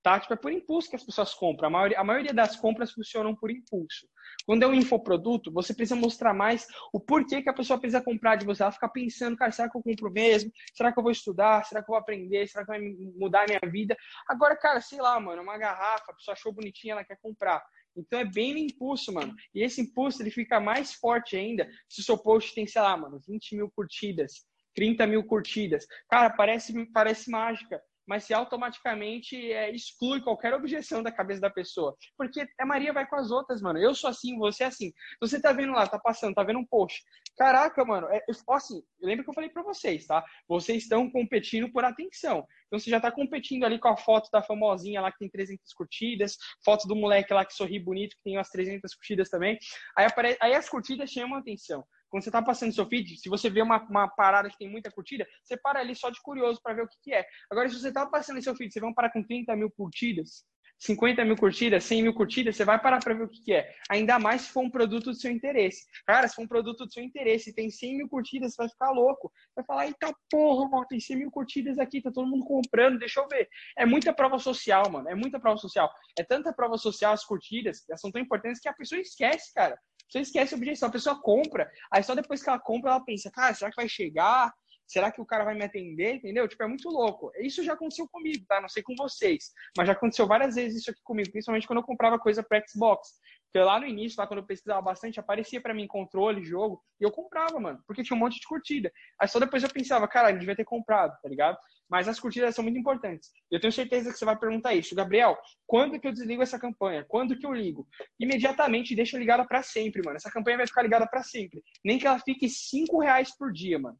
Tá? 0.05 0.19
Tipo, 0.19 0.33
é 0.35 0.37
por 0.37 0.51
impulso 0.51 0.87
que 0.87 0.95
as 0.95 1.03
pessoas 1.03 1.33
compram. 1.33 1.67
A 1.67 1.71
maioria, 1.71 1.99
a 1.99 2.03
maioria 2.03 2.33
das 2.33 2.55
compras 2.55 2.91
funcionam 2.91 3.35
por 3.35 3.49
impulso. 3.49 4.07
Quando 4.45 4.61
é 4.61 4.67
um 4.67 4.73
infoproduto, 4.75 5.51
você 5.51 5.73
precisa 5.73 5.99
mostrar 5.99 6.31
mais 6.31 6.67
o 6.93 6.99
porquê 6.99 7.41
que 7.41 7.49
a 7.49 7.53
pessoa 7.53 7.79
precisa 7.79 8.03
comprar 8.03 8.35
de 8.35 8.45
você. 8.45 8.61
Ela 8.61 8.71
fica 8.71 8.87
pensando, 8.87 9.35
cara, 9.35 9.51
será 9.51 9.67
que 9.67 9.75
eu 9.75 9.81
compro 9.81 10.11
mesmo? 10.11 10.51
Será 10.75 10.93
que 10.93 10.99
eu 10.99 11.03
vou 11.03 11.11
estudar? 11.11 11.65
Será 11.65 11.81
que 11.81 11.89
eu 11.89 11.93
vou 11.93 11.99
aprender? 11.99 12.47
Será 12.47 12.63
que 12.63 12.71
vai 12.71 12.79
mudar 13.17 13.43
a 13.43 13.45
minha 13.47 13.71
vida? 13.71 13.97
Agora, 14.27 14.55
cara, 14.55 14.79
sei 14.79 15.01
lá, 15.01 15.19
mano, 15.19 15.41
uma 15.41 15.57
garrafa, 15.57 16.11
a 16.11 16.13
pessoa 16.13 16.33
achou 16.33 16.53
bonitinha, 16.53 16.93
ela 16.93 17.03
quer 17.03 17.17
comprar. 17.19 17.65
Então 17.95 18.19
é 18.19 18.25
bem 18.25 18.53
no 18.53 18.59
impulso, 18.59 19.13
mano. 19.13 19.33
E 19.53 19.63
esse 19.63 19.81
impulso 19.81 20.21
ele 20.21 20.31
fica 20.31 20.59
mais 20.59 20.93
forte 20.93 21.35
ainda 21.35 21.69
se 21.87 22.01
o 22.01 22.03
seu 22.03 22.17
post 22.17 22.53
tem, 22.53 22.67
sei 22.67 22.81
lá, 22.81 22.95
mano, 22.97 23.19
20 23.27 23.55
mil 23.55 23.71
curtidas, 23.71 24.45
30 24.75 25.07
mil 25.07 25.23
curtidas. 25.23 25.85
Cara, 26.09 26.29
parece, 26.29 26.73
parece 26.91 27.29
mágica. 27.29 27.81
Mas 28.07 28.23
se 28.25 28.33
automaticamente 28.33 29.51
é, 29.51 29.73
exclui 29.73 30.21
qualquer 30.21 30.53
objeção 30.53 31.01
da 31.01 31.11
cabeça 31.11 31.41
da 31.41 31.49
pessoa. 31.49 31.95
Porque 32.17 32.47
a 32.59 32.65
Maria 32.65 32.93
vai 32.93 33.07
com 33.07 33.15
as 33.15 33.31
outras, 33.31 33.61
mano. 33.61 33.79
Eu 33.79 33.95
sou 33.95 34.09
assim, 34.09 34.37
você 34.37 34.63
é 34.63 34.67
assim. 34.67 34.91
Você 35.19 35.41
tá 35.41 35.51
vendo 35.51 35.73
lá, 35.73 35.87
tá 35.87 35.99
passando, 35.99 36.35
tá 36.35 36.43
vendo 36.43 36.59
um 36.59 36.65
post. 36.65 37.03
Caraca, 37.37 37.83
mano, 37.83 38.07
é, 38.09 38.21
assim, 38.49 38.81
lembra 39.01 39.23
que 39.23 39.29
eu 39.29 39.33
falei 39.33 39.49
para 39.49 39.63
vocês, 39.63 40.05
tá? 40.05 40.23
Vocês 40.47 40.83
estão 40.83 41.09
competindo 41.09 41.71
por 41.71 41.83
atenção. 41.83 42.45
Então 42.67 42.79
você 42.79 42.89
já 42.89 42.99
tá 42.99 43.11
competindo 43.11 43.63
ali 43.63 43.79
com 43.79 43.89
a 43.89 43.97
foto 43.97 44.29
da 44.31 44.41
famosinha 44.41 45.01
lá 45.01 45.11
que 45.11 45.19
tem 45.19 45.29
300 45.29 45.73
curtidas, 45.73 46.37
foto 46.63 46.87
do 46.87 46.95
moleque 46.95 47.33
lá 47.33 47.45
que 47.45 47.53
sorri 47.53 47.79
bonito, 47.79 48.15
que 48.17 48.23
tem 48.23 48.37
umas 48.37 48.49
300 48.49 48.93
curtidas 48.95 49.29
também. 49.29 49.57
Aí, 49.97 50.05
apare... 50.05 50.37
Aí 50.41 50.53
as 50.53 50.69
curtidas 50.69 51.09
chamam 51.09 51.37
atenção. 51.37 51.83
Quando 52.15 52.23
você 52.23 52.29
está 52.29 52.41
passando 52.41 52.73
seu 52.73 52.87
feed, 52.87 53.17
se 53.17 53.27
você 53.27 53.49
vê 53.49 53.61
uma, 53.61 53.77
uma 53.89 54.07
parada 54.07 54.49
que 54.49 54.57
tem 54.57 54.71
muita 54.71 54.89
curtida, 54.89 55.27
você 55.43 55.57
para 55.57 55.81
ali 55.81 55.93
só 55.93 56.09
de 56.09 56.21
curioso 56.21 56.61
para 56.63 56.73
ver 56.73 56.83
o 56.83 56.87
que, 56.87 56.95
que, 57.03 57.13
é. 57.13 57.25
Agora, 57.51 57.67
se 57.67 57.77
você 57.77 57.89
está 57.89 58.05
passando 58.05 58.41
seu 58.41 58.55
feed, 58.55 58.71
você 58.71 58.81
um 58.85 58.93
parar 58.93 59.11
com 59.11 59.21
30 59.21 59.53
mil 59.57 59.69
curtidas, 59.69 60.45
50 60.79 61.25
mil 61.25 61.35
curtidas, 61.35 61.83
100 61.83 62.03
mil 62.03 62.13
curtidas, 62.13 62.55
você 62.55 62.63
vai 62.63 62.81
parar 62.81 63.03
para 63.03 63.13
ver 63.13 63.23
o 63.25 63.27
que, 63.27 63.43
que, 63.43 63.53
é. 63.53 63.69
Ainda 63.89 64.17
mais 64.17 64.43
se 64.43 64.51
for 64.51 64.63
um 64.63 64.69
produto 64.69 65.11
do 65.11 65.13
seu 65.13 65.29
interesse. 65.29 65.85
Cara, 66.07 66.25
se 66.25 66.35
for 66.35 66.43
um 66.43 66.47
produto 66.47 66.85
do 66.85 66.89
seu 66.93 67.03
interesse 67.03 67.49
e 67.49 67.53
tem 67.53 67.69
100 67.69 67.97
mil 67.97 68.07
curtidas, 68.07 68.53
você 68.53 68.61
vai 68.61 68.69
ficar 68.69 68.91
louco. 68.91 69.29
Vai 69.53 69.65
falar, 69.65 69.87
eita 69.87 70.15
porra, 70.31 70.69
mano, 70.69 70.87
tem 70.87 71.01
100 71.01 71.17
mil 71.17 71.31
curtidas 71.31 71.77
aqui, 71.77 72.01
tá 72.01 72.13
todo 72.13 72.29
mundo 72.29 72.45
comprando, 72.45 72.97
deixa 72.97 73.19
eu 73.19 73.27
ver. 73.27 73.49
É 73.77 73.85
muita 73.85 74.13
prova 74.13 74.39
social, 74.39 74.89
mano, 74.89 75.09
é 75.09 75.15
muita 75.15 75.37
prova 75.37 75.57
social. 75.57 75.91
É 76.17 76.23
tanta 76.23 76.53
prova 76.53 76.77
social, 76.77 77.11
as 77.11 77.25
curtidas, 77.25 77.83
elas 77.89 77.99
são 77.99 78.09
tão 78.09 78.21
importantes 78.21 78.61
que 78.61 78.69
a 78.69 78.73
pessoa 78.73 79.01
esquece, 79.01 79.53
cara. 79.53 79.77
Você 80.09 80.19
esquece 80.19 80.53
a 80.53 80.57
objeção. 80.57 80.89
A 80.89 80.91
pessoa 80.91 81.21
compra, 81.21 81.69
aí 81.91 82.03
só 82.03 82.15
depois 82.15 82.43
que 82.43 82.49
ela 82.49 82.59
compra, 82.59 82.91
ela 82.91 83.03
pensa, 83.03 83.31
cara, 83.31 83.53
será 83.53 83.69
que 83.69 83.75
vai 83.75 83.89
chegar? 83.89 84.53
Será 84.87 85.11
que 85.11 85.21
o 85.21 85.25
cara 85.25 85.43
vai 85.43 85.55
me 85.55 85.63
atender? 85.63 86.15
Entendeu? 86.15 86.47
Tipo, 86.47 86.63
é 86.63 86.67
muito 86.67 86.89
louco. 86.89 87.31
Isso 87.39 87.63
já 87.63 87.73
aconteceu 87.73 88.07
comigo, 88.07 88.45
tá? 88.47 88.61
Não 88.61 88.69
sei 88.69 88.83
com 88.83 88.95
vocês. 88.95 89.51
Mas 89.77 89.87
já 89.87 89.93
aconteceu 89.93 90.27
várias 90.27 90.55
vezes 90.55 90.81
isso 90.81 90.91
aqui 90.91 91.01
comigo, 91.03 91.31
principalmente 91.31 91.67
quando 91.67 91.79
eu 91.79 91.85
comprava 91.85 92.19
coisa 92.19 92.43
para 92.43 92.63
Xbox. 92.67 93.13
Porque 93.55 93.63
lá 93.63 93.79
no 93.79 93.85
início, 93.85 94.19
lá 94.19 94.27
quando 94.27 94.41
eu 94.41 94.45
pesquisava 94.45 94.81
bastante, 94.81 95.17
aparecia 95.17 95.61
para 95.61 95.73
mim 95.73 95.87
controle, 95.87 96.43
jogo, 96.43 96.83
e 96.99 97.05
eu 97.05 97.09
comprava, 97.09 97.57
mano, 97.57 97.81
porque 97.87 98.03
tinha 98.03 98.15
um 98.15 98.19
monte 98.19 98.37
de 98.37 98.45
curtida. 98.45 98.91
Aí 99.17 99.29
só 99.29 99.39
depois 99.39 99.63
eu 99.63 99.69
pensava, 99.69 100.05
cara, 100.09 100.29
ele 100.29 100.39
devia 100.39 100.57
ter 100.57 100.65
comprado, 100.65 101.17
tá 101.21 101.29
ligado? 101.29 101.57
Mas 101.89 102.09
as 102.09 102.19
curtidas 102.19 102.53
são 102.53 102.65
muito 102.65 102.77
importantes. 102.77 103.29
Eu 103.49 103.59
tenho 103.59 103.71
certeza 103.71 104.11
que 104.11 104.17
você 104.17 104.25
vai 104.25 104.37
perguntar 104.37 104.73
isso. 104.73 104.93
Gabriel, 104.93 105.37
quando 105.65 105.97
que 105.97 106.05
eu 106.05 106.11
desligo 106.11 106.43
essa 106.43 106.59
campanha? 106.59 107.05
Quando 107.07 107.37
que 107.37 107.45
eu 107.45 107.53
ligo? 107.53 107.87
Imediatamente 108.19 108.93
deixa 108.93 109.17
ligada 109.17 109.45
para 109.45 109.63
sempre, 109.63 110.01
mano. 110.03 110.17
Essa 110.17 110.31
campanha 110.31 110.57
vai 110.57 110.67
ficar 110.67 110.81
ligada 110.81 111.07
para 111.07 111.23
sempre. 111.23 111.63
Nem 111.81 111.97
que 111.97 112.05
ela 112.05 112.19
fique 112.19 112.49
cinco 112.49 112.99
reais 112.99 113.33
por 113.37 113.53
dia, 113.53 113.79
mano. 113.79 113.97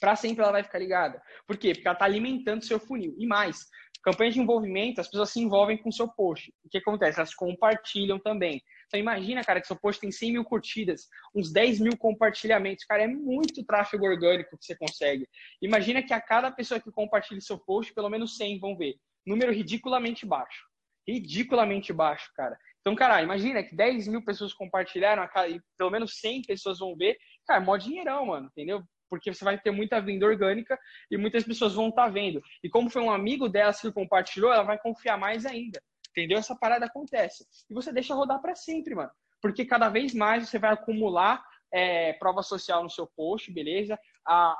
Para 0.00 0.14
sempre 0.16 0.42
ela 0.42 0.52
vai 0.52 0.62
ficar 0.62 0.78
ligada. 0.78 1.20
Por 1.46 1.56
quê? 1.56 1.74
Porque 1.74 1.88
ela 1.88 1.96
tá 1.96 2.04
alimentando 2.04 2.64
seu 2.64 2.78
funil. 2.78 3.14
E 3.18 3.26
mais, 3.26 3.66
Campanha 4.02 4.30
de 4.30 4.40
envolvimento, 4.40 5.00
as 5.00 5.08
pessoas 5.08 5.30
se 5.30 5.40
envolvem 5.40 5.76
com 5.76 5.88
o 5.88 5.92
seu 5.92 6.08
post. 6.08 6.52
O 6.64 6.68
que 6.68 6.78
acontece? 6.78 7.18
Elas 7.18 7.34
compartilham 7.34 8.18
também. 8.18 8.62
Então 8.86 8.98
imagina, 8.98 9.44
cara, 9.44 9.60
que 9.60 9.66
seu 9.66 9.76
post 9.76 10.00
tem 10.00 10.10
100 10.10 10.32
mil 10.32 10.44
curtidas, 10.44 11.08
uns 11.34 11.52
10 11.52 11.80
mil 11.80 11.96
compartilhamentos. 11.96 12.84
Cara, 12.84 13.02
é 13.02 13.06
muito 13.06 13.64
tráfego 13.64 14.06
orgânico 14.06 14.56
que 14.56 14.64
você 14.64 14.76
consegue. 14.76 15.28
Imagina 15.60 16.02
que 16.02 16.14
a 16.14 16.20
cada 16.20 16.50
pessoa 16.50 16.80
que 16.80 16.90
compartilha 16.90 17.40
seu 17.40 17.58
post, 17.58 17.92
pelo 17.92 18.08
menos 18.08 18.36
100 18.36 18.60
vão 18.60 18.76
ver. 18.76 18.94
Número 19.26 19.52
ridiculamente 19.52 20.24
baixo. 20.24 20.64
Ridiculamente 21.06 21.92
baixo, 21.92 22.30
cara. 22.34 22.56
Então, 22.80 22.94
cara, 22.94 23.20
imagina 23.22 23.62
que 23.62 23.74
10 23.74 24.08
mil 24.08 24.24
pessoas 24.24 24.54
compartilharam, 24.54 25.28
pelo 25.76 25.90
menos 25.90 26.18
100 26.20 26.42
pessoas 26.42 26.78
vão 26.78 26.96
ver. 26.96 27.18
Cara, 27.46 27.60
mó 27.60 27.76
dinheirão, 27.76 28.26
mano, 28.26 28.46
entendeu? 28.46 28.82
Porque 29.08 29.32
você 29.32 29.44
vai 29.44 29.58
ter 29.58 29.70
muita 29.70 30.00
venda 30.00 30.26
orgânica 30.26 30.78
e 31.10 31.16
muitas 31.16 31.44
pessoas 31.44 31.74
vão 31.74 31.88
estar 31.88 32.04
tá 32.04 32.08
vendo. 32.08 32.42
E 32.62 32.68
como 32.68 32.90
foi 32.90 33.02
um 33.02 33.10
amigo 33.10 33.48
dela 33.48 33.72
que 33.72 33.92
compartilhou, 33.92 34.52
ela 34.52 34.62
vai 34.62 34.78
confiar 34.78 35.18
mais 35.18 35.46
ainda. 35.46 35.80
Entendeu? 36.10 36.38
Essa 36.38 36.56
parada 36.56 36.86
acontece. 36.86 37.46
E 37.70 37.74
você 37.74 37.92
deixa 37.92 38.14
rodar 38.14 38.40
para 38.40 38.54
sempre, 38.54 38.94
mano. 38.94 39.10
Porque 39.40 39.64
cada 39.64 39.88
vez 39.88 40.14
mais 40.14 40.48
você 40.48 40.58
vai 40.58 40.72
acumular 40.72 41.42
é, 41.72 42.12
prova 42.14 42.42
social 42.42 42.82
no 42.82 42.90
seu 42.90 43.06
post, 43.06 43.52
beleza? 43.52 43.98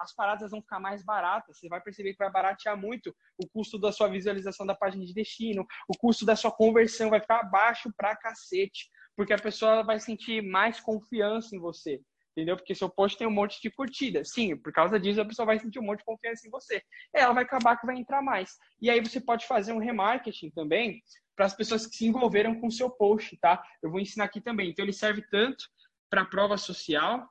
as 0.01 0.15
paradas 0.15 0.51
vão 0.51 0.63
ficar 0.63 0.81
mais 0.81 1.05
baratas. 1.05 1.59
Você 1.59 1.69
vai 1.69 1.79
perceber 1.79 2.13
que 2.13 2.19
vai 2.19 2.31
baratear 2.33 2.75
muito 2.75 3.15
o 3.37 3.47
custo 3.47 3.79
da 3.79 3.93
sua 3.93 4.09
visualização 4.09 4.65
da 4.65 4.75
página 4.75 5.05
de 5.05 5.13
destino, 5.13 5.67
o 5.87 5.97
custo 5.99 6.25
da 6.25 6.35
sua 6.35 6.51
conversão 6.51 7.11
vai 7.11 7.21
ficar 7.21 7.43
baixo 7.43 7.93
pra 7.95 8.17
cacete, 8.17 8.89
porque 9.15 9.33
a 9.33 9.39
pessoa 9.39 9.83
vai 9.83 10.01
sentir 10.01 10.43
mais 10.43 10.81
confiança 10.81 11.55
em 11.55 11.59
você 11.59 12.01
entendeu? 12.39 12.57
Porque 12.57 12.75
seu 12.75 12.89
post 12.89 13.19
tem 13.19 13.27
um 13.27 13.33
monte 13.33 13.61
de 13.61 13.69
curtida. 13.69 14.25
Sim, 14.25 14.57
por 14.57 14.73
causa 14.73 14.99
disso 14.99 15.21
a 15.21 15.25
pessoa 15.25 15.47
vai 15.47 15.59
sentir 15.59 15.81
um 15.81 15.83
monte 15.83 15.99
de 15.99 16.05
confiança 16.05 16.47
em 16.47 16.51
você. 16.51 16.81
Ela 17.13 17.35
vai 17.35 17.43
acabar 17.43 17.77
que 17.77 17.87
vai 17.87 17.97
entrar 17.97 18.23
mais. 18.23 18.57
E 18.81 18.89
aí 18.89 19.01
você 19.01 19.21
pode 19.21 19.45
fazer 19.47 19.73
um 19.73 19.79
remarketing 19.79 20.51
também 20.51 21.03
para 21.35 21.47
as 21.47 21.55
pessoas 21.55 21.85
que 21.85 21.97
se 21.97 22.07
envolveram 22.07 22.61
com 22.61 22.69
o 22.69 22.73
seu 22.73 22.89
post, 22.89 23.37
tá? 23.39 23.61
Eu 23.83 23.91
vou 23.91 23.99
ensinar 24.01 24.25
aqui 24.25 24.41
também. 24.41 24.71
Então 24.71 24.85
ele 24.85 24.93
serve 24.93 25.23
tanto 25.29 25.65
para 26.09 26.25
prova 26.25 26.57
social 26.57 27.29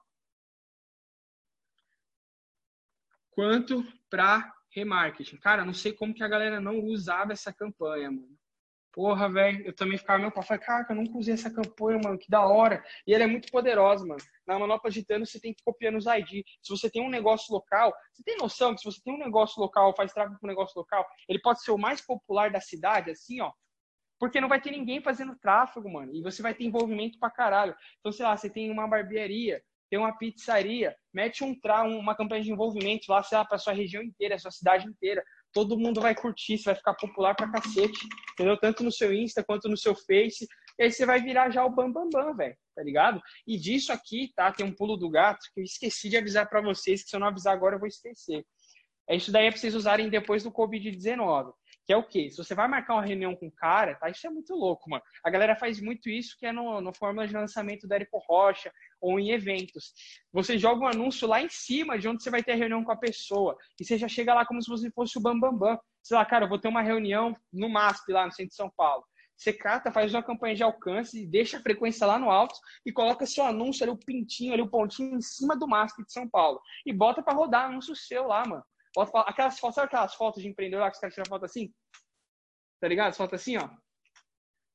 quanto 3.32 3.86
para 4.10 4.54
remarketing. 4.76 5.38
Cara, 5.38 5.64
não 5.64 5.74
sei 5.74 5.94
como 5.94 6.14
que 6.14 6.24
a 6.24 6.28
galera 6.28 6.60
não 6.60 6.80
usava 6.80 7.32
essa 7.32 7.54
campanha, 7.54 8.12
mano. 8.12 8.38
Porra, 8.98 9.32
velho, 9.32 9.64
eu 9.64 9.76
também 9.76 9.96
ficava 9.96 10.18
meu 10.18 10.32
pai, 10.32 10.44
falei, 10.44 10.64
cara, 10.64 10.88
eu 10.90 10.96
nunca 10.96 11.20
usei 11.20 11.36
essa 11.36 11.54
campanha, 11.54 12.00
mano, 12.04 12.18
que 12.18 12.32
da 12.32 12.44
hora. 12.48 12.84
E 13.06 13.14
ela 13.14 13.26
é 13.26 13.28
muito 13.28 13.52
poderosa, 13.52 14.04
mano. 14.04 14.20
Na 14.48 14.58
manopla 14.58 14.90
Thanos, 15.08 15.30
você 15.30 15.40
tem 15.40 15.54
que 15.54 15.64
copiar 15.64 15.94
nos 15.94 16.08
ID. 16.08 16.44
Se 16.64 16.72
você 16.72 16.90
tem 16.90 17.04
um 17.06 17.10
negócio 17.10 17.54
local, 17.54 17.94
você 18.12 18.24
tem 18.24 18.36
noção 18.38 18.74
que 18.74 18.82
se 18.82 18.86
você 18.86 19.00
tem 19.04 19.14
um 19.14 19.20
negócio 19.20 19.62
local, 19.62 19.96
faz 19.96 20.12
tráfego 20.12 20.40
com 20.40 20.48
um 20.48 20.50
negócio 20.50 20.74
local, 20.76 21.06
ele 21.30 21.40
pode 21.40 21.62
ser 21.62 21.70
o 21.70 21.78
mais 21.78 22.02
popular 22.02 22.50
da 22.50 22.60
cidade, 22.60 23.12
assim, 23.12 23.40
ó. 23.40 23.52
Porque 24.20 24.42
não 24.42 24.50
vai 24.50 24.60
ter 24.60 24.72
ninguém 24.72 25.00
fazendo 25.00 25.38
tráfego, 25.38 25.88
mano. 25.94 26.12
E 26.16 26.24
você 26.24 26.42
vai 26.42 26.56
ter 26.56 26.64
envolvimento 26.64 27.20
pra 27.20 27.30
caralho. 27.30 27.76
Então, 28.00 28.12
sei 28.12 28.26
lá, 28.26 28.36
você 28.36 28.50
tem 28.50 28.72
uma 28.72 28.88
barbearia, 28.88 29.62
tem 29.92 30.00
uma 30.00 30.18
pizzaria, 30.18 30.96
mete 31.14 31.44
um 31.44 31.54
tra 31.54 31.84
uma 31.84 32.16
campanha 32.16 32.42
de 32.42 32.52
envolvimento 32.52 33.12
lá, 33.12 33.22
sei 33.22 33.38
lá, 33.38 33.46
pra 33.46 33.60
sua 33.60 33.74
região 33.74 34.02
inteira, 34.02 34.40
sua 34.40 34.50
cidade 34.50 34.88
inteira 34.88 35.24
todo 35.54 35.78
mundo 35.78 36.02
vai 36.02 36.14
curtir, 36.16 36.58
você 36.58 36.66
vai 36.66 36.76
ficar 36.76 36.94
popular 36.94 37.36
pra 37.36 37.52
cacete, 37.52 38.08
entendeu? 38.34 38.58
Tanto 38.58 38.84
no 38.84 38.92
seu 38.92 39.14
Insta 39.14 39.44
quanto 39.44 39.68
no 39.68 39.78
seu 39.78 39.96
Face. 39.96 40.48
E 40.80 40.84
aí 40.84 40.92
você 40.92 41.06
vai 41.06 41.22
virar 41.22 41.50
já 41.50 41.66
o 41.66 41.70
bambambam, 41.70 42.10
bam, 42.12 42.26
bam, 42.26 42.36
velho, 42.36 42.56
tá 42.76 42.84
ligado? 42.84 43.22
E 43.48 43.58
disso 43.58 43.92
aqui, 43.92 44.32
tá? 44.36 44.52
Tem 44.52 44.66
um 44.66 44.74
pulo 44.74 44.96
do 44.96 45.10
gato 45.10 45.40
que 45.54 45.62
eu 45.62 45.64
esqueci 45.64 46.10
de 46.10 46.18
avisar 46.18 46.48
para 46.48 46.62
vocês, 46.62 47.04
que 47.04 47.10
se 47.10 47.16
eu 47.16 47.20
não 47.20 47.28
avisar 47.28 47.54
agora 47.54 47.76
eu 47.76 47.80
vou 47.80 47.88
esquecer. 47.88 48.46
É 49.10 49.16
isso 49.16 49.32
daí 49.32 49.48
é 49.48 49.52
pra 49.52 49.60
vocês 49.60 49.74
usarem 49.74 50.10
depois 50.10 50.44
do 50.44 50.52
Covid-19. 50.52 51.52
Que 51.88 51.94
é 51.94 51.98
o 51.98 52.04
quê? 52.04 52.30
Se 52.30 52.36
você 52.36 52.54
vai 52.54 52.68
marcar 52.68 52.96
uma 52.96 53.06
reunião 53.06 53.34
com 53.34 53.48
o 53.48 53.52
cara, 53.52 53.96
tá? 53.96 54.10
Isso 54.10 54.28
é 54.28 54.30
muito 54.30 54.54
louco, 54.54 54.90
mano. 54.90 55.02
A 55.24 55.30
galera 55.30 55.56
faz 55.56 55.80
muito 55.80 56.10
isso 56.10 56.36
que 56.38 56.46
é 56.46 56.52
no, 56.52 56.82
no 56.82 56.94
Fórmula 56.94 57.26
de 57.26 57.34
lançamento 57.34 57.88
do 57.88 57.94
Érico 57.94 58.22
Rocha 58.28 58.70
ou 59.00 59.18
em 59.18 59.32
eventos. 59.32 59.94
Você 60.34 60.58
joga 60.58 60.84
um 60.84 60.88
anúncio 60.88 61.26
lá 61.26 61.42
em 61.42 61.48
cima 61.50 61.98
de 61.98 62.10
onde 62.10 62.22
você 62.22 62.30
vai 62.30 62.44
ter 62.44 62.52
a 62.52 62.56
reunião 62.56 62.84
com 62.84 62.92
a 62.92 62.98
pessoa. 62.98 63.56
E 63.80 63.86
você 63.86 63.98
já 63.98 64.10
chega 64.10 64.34
lá 64.34 64.46
como 64.46 64.62
se 64.62 64.70
você 64.70 64.92
fosse 64.92 65.18
o 65.18 65.22
Bambambam. 65.22 65.58
Bam, 65.58 65.76
bam. 65.76 65.80
Sei 66.04 66.18
lá, 66.18 66.26
cara, 66.26 66.44
eu 66.44 66.50
vou 66.50 66.60
ter 66.60 66.68
uma 66.68 66.82
reunião 66.82 67.34
no 67.54 67.70
MASP, 67.70 68.12
lá 68.12 68.26
no 68.26 68.34
centro 68.34 68.50
de 68.50 68.56
São 68.56 68.70
Paulo. 68.76 69.06
Você 69.38 69.54
cata, 69.54 69.92
faz 69.92 70.14
uma 70.14 70.24
campanha 70.24 70.56
de 70.56 70.64
alcance, 70.64 71.26
deixa 71.28 71.58
a 71.58 71.62
frequência 71.62 72.08
lá 72.08 72.18
no 72.18 72.32
alto 72.32 72.56
e 72.86 72.92
coloca 72.92 73.26
seu 73.26 73.46
anúncio 73.46 73.84
ali, 73.84 73.92
o 73.92 73.98
pintinho 73.98 74.52
ali, 74.52 74.62
o 74.62 74.70
pontinho 74.70 75.16
em 75.16 75.22
cima 75.22 75.56
do 75.56 75.68
MASP 75.68 76.04
de 76.04 76.12
São 76.12 76.28
Paulo. 76.28 76.60
E 76.86 76.92
bota 76.92 77.22
para 77.22 77.36
rodar 77.36 77.66
anúncio 77.66 77.96
seu 77.96 78.26
lá, 78.26 78.46
mano. 78.46 78.64
Aquelas 79.02 79.60
fotos, 79.60 79.76
sabe 79.76 79.88
aquelas 79.88 80.16
fotos 80.16 80.42
de 80.42 80.50
empreendedor 80.50 80.86
que 80.90 80.96
os 80.96 81.00
caras 81.00 81.14
tiram 81.14 81.30
foto 81.30 81.46
assim? 81.46 81.74
Tá 82.80 82.88
ligado? 82.88 83.10
As 83.10 83.18
fotos 83.18 83.42
assim, 83.42 83.58
ó. 83.58 83.70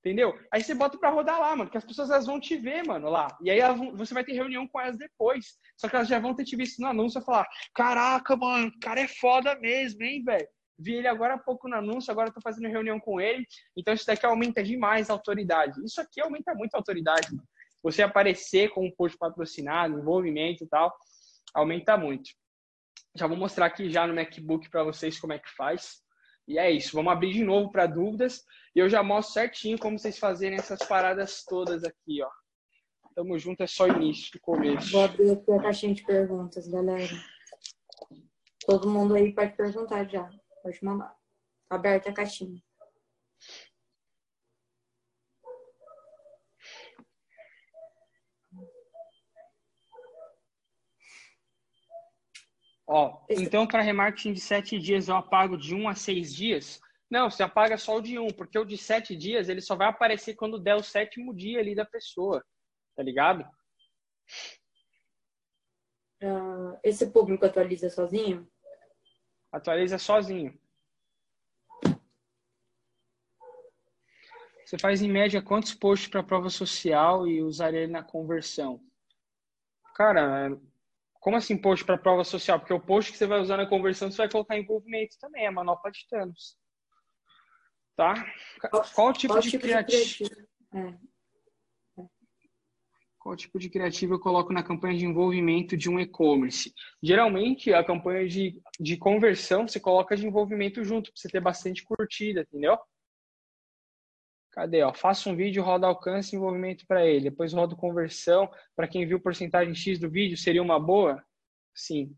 Entendeu? 0.05 0.37
Aí 0.53 0.63
você 0.63 0.75
bota 0.75 0.99
pra 0.99 1.11
rodar 1.11 1.39
lá, 1.39 1.55
mano, 1.55 1.71
que 1.71 1.79
as 1.79 1.85
pessoas 1.85 2.11
elas 2.11 2.27
vão 2.27 2.41
te 2.41 2.57
ver, 2.57 2.85
mano, 2.85 3.09
lá. 3.09 3.29
E 3.41 3.51
aí 3.51 3.61
vão, 3.61 3.97
você 3.97 4.13
vai 4.13 4.25
ter 4.25 4.33
reunião 4.33 4.67
com 4.67 4.81
elas 4.81 4.99
depois. 4.99 5.57
Só 5.77 5.89
que 5.89 5.95
elas 5.95 6.09
já 6.09 6.19
vão 6.19 6.35
ter 6.35 6.45
te 6.45 6.57
visto 6.57 6.81
no 6.81 6.89
anúncio 6.89 7.21
e 7.21 7.25
falar: 7.25 7.47
Caraca, 7.73 8.37
mano, 8.37 8.67
o 8.67 8.81
cara 8.81 9.01
é 9.01 9.07
foda 9.07 9.55
mesmo, 9.61 10.03
hein, 10.03 10.25
velho? 10.25 10.49
Vi 10.77 10.95
ele 10.95 11.07
agora 11.07 11.35
há 11.35 11.39
pouco 11.39 11.69
no 11.69 11.77
anúncio, 11.77 12.11
agora 12.11 12.33
tô 12.33 12.41
fazendo 12.41 12.69
reunião 12.69 12.99
com 12.99 13.21
ele. 13.21 13.47
Então 13.77 13.95
isso 13.95 14.05
daqui 14.05 14.27
aumenta 14.27 14.61
demais 14.61 15.09
a 15.09 15.13
autoridade. 15.13 15.81
Isso 15.85 16.01
aqui 16.01 16.21
aumenta 16.21 16.53
muito 16.53 16.75
a 16.75 16.79
autoridade, 16.79 17.29
mano. 17.31 17.47
Você 17.85 18.03
aparecer 18.03 18.71
com 18.71 18.85
um 18.85 18.93
post 18.93 19.17
patrocinado, 19.17 19.99
envolvimento 19.99 20.65
e 20.65 20.67
tal, 20.67 20.93
aumenta 21.55 21.97
muito. 21.97 22.31
Já 23.15 23.27
vou 23.27 23.37
mostrar 23.37 23.67
aqui 23.67 23.91
já 23.91 24.07
no 24.07 24.15
MacBook 24.15 24.71
para 24.71 24.85
vocês 24.85 25.21
como 25.21 25.33
é 25.33 25.39
que 25.39 25.51
faz. 25.51 26.03
E 26.49 26.59
é 26.59 26.71
isso. 26.71 26.97
Vamos 26.97 27.13
abrir 27.13 27.33
de 27.33 27.45
novo 27.45 27.71
para 27.71 27.87
dúvidas. 27.87 28.45
E 28.75 28.79
eu 28.79 28.89
já 28.89 29.03
mostro 29.03 29.35
certinho 29.35 29.79
como 29.79 29.99
vocês 29.99 30.19
fazerem 30.19 30.59
essas 30.59 30.83
paradas 30.87 31.45
todas 31.45 31.85
aqui, 31.85 32.23
ó. 32.23 32.31
Tamo 33.15 33.39
junto, 33.39 33.63
é 33.63 33.67
só 33.67 33.87
início, 33.87 34.41
começo. 34.41 34.93
Vou 34.93 35.05
abrir 35.05 35.31
aqui 35.33 35.53
a 35.53 35.63
caixinha 35.63 35.95
de 35.95 36.03
perguntas, 36.03 36.67
galera. 36.67 37.13
Todo 38.65 38.89
mundo 38.89 39.15
aí 39.15 39.35
pode 39.35 39.55
perguntar 39.55 40.09
já. 40.09 40.31
Pode 40.63 40.79
mandar. 40.83 41.15
Tá 41.69 41.77
aberta 41.77 42.09
a 42.09 42.15
caixinha. 42.15 42.63
Ó, 52.87 53.25
então 53.29 53.67
para 53.67 53.83
remarketing 53.83 54.33
de 54.33 54.41
sete 54.41 54.79
dias 54.79 55.09
eu 55.09 55.17
apago 55.17 55.57
de 55.57 55.75
um 55.75 55.89
a 55.89 55.95
seis 55.95 56.35
dias? 56.35 56.81
Não, 57.11 57.31
você 57.31 57.43
apaga 57.43 57.77
só 57.77 57.97
o 57.97 58.01
de 58.01 58.19
um, 58.19 58.29
porque 58.29 58.59
o 58.59 58.65
de 58.65 58.79
sete 58.79 59.15
dias 59.17 59.49
ele 59.49 59.61
só 59.61 59.77
vai 59.77 59.87
aparecer 59.87 60.35
quando 60.35 60.59
der 60.59 60.75
o 60.75 60.83
sétimo 60.83 61.35
dia 61.35 61.61
ali 61.61 61.75
da 61.75 61.85
pessoa, 61.85 62.45
tá 62.97 63.03
ligado? 63.03 63.47
Uh, 66.23 66.79
esse 66.83 67.11
público 67.11 67.45
atualiza 67.45 67.91
sozinho? 67.91 68.49
Atualiza 69.53 69.99
sozinho. 69.99 70.59
Você 74.65 74.79
faz 74.79 75.03
em 75.03 75.11
média 75.11 75.43
quantos 75.43 75.75
posts 75.75 76.09
para 76.09 76.23
prova 76.23 76.49
social 76.49 77.27
e 77.29 77.43
usaria 77.43 77.81
ele 77.81 77.93
na 77.93 78.03
conversão? 78.03 78.81
Cara, 79.95 80.59
como 81.23 81.37
assim 81.37 81.57
post 81.57 81.85
para 81.85 81.97
prova 81.97 82.25
social? 82.25 82.59
Porque 82.59 82.75
o 82.75 82.81
post 82.81 83.13
que 83.13 83.17
você 83.17 83.29
vai 83.29 83.41
usar 83.41 83.57
na 83.57 83.65
conversão 83.65 84.11
você 84.11 84.17
vai 84.17 84.29
colocar 84.29 84.59
envolvimento 84.59 85.17
também, 85.21 85.47
é 85.47 85.51
manopla 85.53 85.89
de 85.93 86.05
Thanos. 86.09 86.59
Tá? 87.95 88.27
Qual, 88.93 89.13
tipo 89.13 89.33
Qual 89.33 89.41
de 89.41 89.51
tipo 89.51 89.63
criativo? 89.63 90.25
De 90.25 90.79
é. 90.79 90.99
Qual 93.21 93.37
tipo 93.37 93.57
de 93.57 93.71
criativo 93.71 94.15
eu 94.15 94.19
coloco 94.19 94.53
na 94.53 94.65
campanha 94.65 94.99
de 94.99 95.07
envolvimento 95.07 95.77
de 95.77 95.89
um 95.89 96.01
e-commerce? 96.01 96.75
Geralmente, 97.01 97.73
a 97.73 97.85
campanha 97.85 98.27
de, 98.27 98.61
de 98.81 98.97
conversão, 98.97 99.69
você 99.69 99.79
coloca 99.79 100.17
de 100.17 100.27
envolvimento 100.27 100.83
junto, 100.83 101.13
para 101.13 101.21
você 101.21 101.29
ter 101.29 101.41
bastante 101.41 101.85
curtida, 101.85 102.41
entendeu? 102.41 102.77
Cadê? 104.53 104.83
Ó, 104.83 104.93
faça 104.93 105.31
um 105.31 105.37
vídeo, 105.37 105.63
roda 105.63 105.87
alcance 105.87 106.35
e 106.35 106.39
envolvimento 106.39 106.87
para 106.87 107.05
ele. 107.07 107.31
Depois 107.31 107.53
roda 107.53 107.75
conversão. 107.75 108.51
Para 108.77 108.87
quem 108.87 109.07
viu 109.07 109.19
porcentagem 109.19 109.75
X 109.75 109.99
do 109.99 110.11
vídeo, 110.11 110.37
seria 110.37 110.63
uma 110.63 110.79
boa? 110.79 111.25
Sim. 111.75 112.15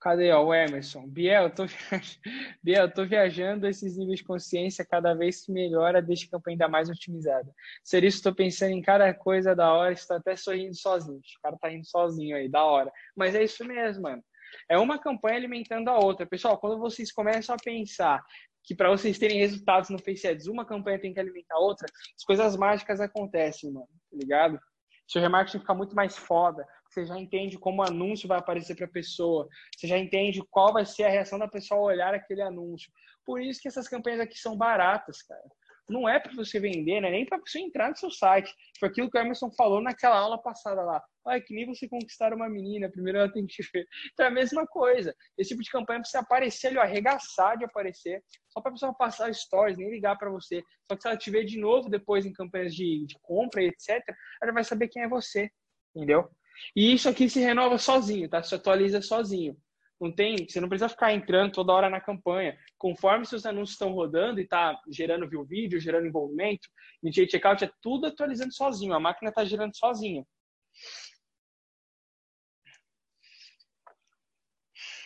Cadê 0.00 0.30
ó, 0.30 0.44
o 0.44 0.54
Emerson? 0.54 1.08
Biel, 1.08 1.44
eu 1.44 1.50
tô, 1.50 1.64
Biel, 2.62 2.84
eu 2.84 2.94
tô 2.94 3.04
viajando 3.04 3.66
esses 3.66 3.96
níveis 3.96 4.20
de 4.20 4.24
consciência 4.24 4.84
cada 4.84 5.12
vez 5.12 5.44
que 5.44 5.52
melhora, 5.52 6.00
deixa 6.00 6.26
a 6.26 6.30
campanha 6.30 6.54
ainda 6.54 6.68
mais 6.68 6.88
otimizada. 6.88 7.52
Ser 7.82 8.04
isso, 8.04 8.18
estou 8.18 8.34
pensando 8.34 8.72
em 8.72 8.80
cada 8.80 9.12
coisa 9.12 9.56
da 9.56 9.72
hora, 9.72 9.92
estou 9.92 10.16
até 10.16 10.36
sorrindo 10.36 10.74
sozinho. 10.76 11.18
O 11.18 11.42
cara 11.42 11.56
tá 11.58 11.68
rindo 11.68 11.86
sozinho 11.86 12.36
aí, 12.36 12.48
da 12.48 12.64
hora. 12.64 12.92
Mas 13.16 13.34
é 13.34 13.42
isso 13.42 13.64
mesmo, 13.64 14.02
mano. 14.02 14.22
É 14.68 14.78
uma 14.78 14.98
campanha 14.98 15.36
alimentando 15.36 15.88
a 15.88 15.98
outra. 15.98 16.26
Pessoal, 16.26 16.58
quando 16.58 16.78
vocês 16.78 17.12
começam 17.12 17.54
a 17.54 17.58
pensar 17.58 18.24
que 18.62 18.74
para 18.74 18.90
vocês 18.90 19.18
terem 19.18 19.38
resultados 19.38 19.90
no 19.90 19.98
Face 19.98 20.28
Ads, 20.28 20.46
uma 20.46 20.64
campanha 20.64 21.00
tem 21.00 21.12
que 21.12 21.18
alimentar 21.18 21.56
a 21.56 21.60
outra, 21.60 21.86
as 22.16 22.24
coisas 22.24 22.56
mágicas 22.56 23.00
acontecem, 23.00 23.72
mano, 23.72 23.88
tá 24.10 24.16
ligado? 24.16 24.60
Seu 25.06 25.22
remarketing 25.22 25.60
fica 25.60 25.74
muito 25.74 25.96
mais 25.96 26.18
foda, 26.18 26.66
você 26.98 27.06
já 27.06 27.18
entende 27.18 27.58
como 27.58 27.82
o 27.82 27.86
anúncio 27.86 28.28
vai 28.28 28.38
aparecer 28.38 28.74
para 28.74 28.86
a 28.86 28.90
pessoa, 28.90 29.48
você 29.76 29.86
já 29.86 29.98
entende 29.98 30.42
qual 30.50 30.72
vai 30.72 30.84
ser 30.84 31.04
a 31.04 31.10
reação 31.10 31.38
da 31.38 31.48
pessoa 31.48 31.78
ao 31.78 31.86
olhar 31.86 32.14
aquele 32.14 32.42
anúncio. 32.42 32.90
Por 33.24 33.40
isso 33.40 33.60
que 33.60 33.68
essas 33.68 33.88
campanhas 33.88 34.20
aqui 34.20 34.38
são 34.38 34.56
baratas, 34.56 35.22
cara. 35.22 35.44
Não 35.88 36.06
é 36.06 36.20
para 36.20 36.34
você 36.34 36.60
vender, 36.60 37.00
né? 37.00 37.10
nem 37.10 37.24
para 37.24 37.38
você 37.38 37.60
entrar 37.60 37.88
no 37.88 37.96
seu 37.96 38.10
site. 38.10 38.54
Foi 38.78 38.90
aquilo 38.90 39.10
que 39.10 39.16
o 39.16 39.20
Emerson 39.20 39.50
falou 39.52 39.80
naquela 39.80 40.18
aula 40.18 40.40
passada 40.40 40.82
lá. 40.82 41.02
Olha, 41.24 41.40
que 41.40 41.54
nem 41.54 41.66
você 41.66 41.88
conquistar 41.88 42.34
uma 42.34 42.48
menina, 42.48 42.90
primeiro 42.90 43.18
ela 43.18 43.32
tem 43.32 43.46
que 43.46 43.62
te 43.62 43.70
ver. 43.72 43.86
Então 44.12 44.26
é 44.26 44.28
a 44.28 44.32
mesma 44.32 44.66
coisa. 44.66 45.14
Esse 45.38 45.50
tipo 45.50 45.62
de 45.62 45.70
campanha 45.70 46.00
precisa 46.00 46.20
aparecer 46.20 46.76
ó, 46.76 46.82
arregaçar 46.82 47.56
de 47.56 47.64
aparecer, 47.64 48.22
só 48.50 48.60
para 48.60 48.70
a 48.70 48.74
pessoa 48.74 48.94
passar 48.94 49.34
stories, 49.34 49.78
nem 49.78 49.90
ligar 49.90 50.18
para 50.18 50.30
você. 50.30 50.62
Só 50.90 50.96
que 50.96 51.02
se 51.02 51.08
ela 51.08 51.16
te 51.16 51.30
ver 51.30 51.44
de 51.44 51.58
novo 51.58 51.88
depois 51.88 52.26
em 52.26 52.32
campanhas 52.32 52.74
de, 52.74 53.06
de 53.06 53.18
compra 53.22 53.62
e 53.62 53.68
etc., 53.68 54.02
ela 54.42 54.52
vai 54.52 54.64
saber 54.64 54.88
quem 54.88 55.02
é 55.02 55.08
você, 55.08 55.50
entendeu? 55.94 56.30
E 56.74 56.92
isso 56.92 57.08
aqui 57.08 57.28
se 57.28 57.40
renova 57.40 57.78
sozinho, 57.78 58.28
tá? 58.28 58.42
Se 58.42 58.54
atualiza 58.54 59.00
sozinho. 59.02 59.56
Não 60.00 60.12
tem, 60.12 60.46
você 60.48 60.60
não 60.60 60.68
precisa 60.68 60.88
ficar 60.88 61.12
entrando 61.12 61.52
toda 61.52 61.72
hora 61.72 61.90
na 61.90 62.00
campanha. 62.00 62.56
Conforme 62.76 63.26
seus 63.26 63.44
anúncios 63.44 63.72
estão 63.72 63.92
rodando 63.92 64.38
e 64.38 64.44
está 64.44 64.80
gerando 64.88 65.28
view 65.28 65.44
vídeo, 65.44 65.80
gerando 65.80 66.06
envolvimento, 66.06 66.68
initiate 67.02 67.32
checkout 67.32 67.64
é 67.64 67.70
tudo 67.82 68.06
atualizando 68.06 68.52
sozinho. 68.52 68.94
A 68.94 69.00
máquina 69.00 69.30
está 69.30 69.44
gerando 69.44 69.76
sozinha. 69.76 70.24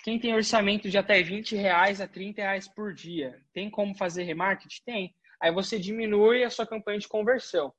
Quem 0.05 0.19
tem 0.19 0.35
orçamento 0.35 0.91
de 0.91 0.99
até 0.99 1.23
20 1.23 1.55
reais 1.57 2.01
a 2.01 2.09
30 2.09 2.43
reais 2.43 2.69
por 2.69 2.93
dia, 2.93 3.41
tem 3.55 3.71
como 3.71 3.97
fazer 3.97 4.25
remarketing? 4.25 4.83
Tem. 4.85 5.15
Aí 5.41 5.53
você 5.53 5.79
diminui 5.79 6.45
a 6.45 6.51
sua 6.51 6.67
campanha 6.67 6.99
de 6.99 7.09
conversão 7.09 7.73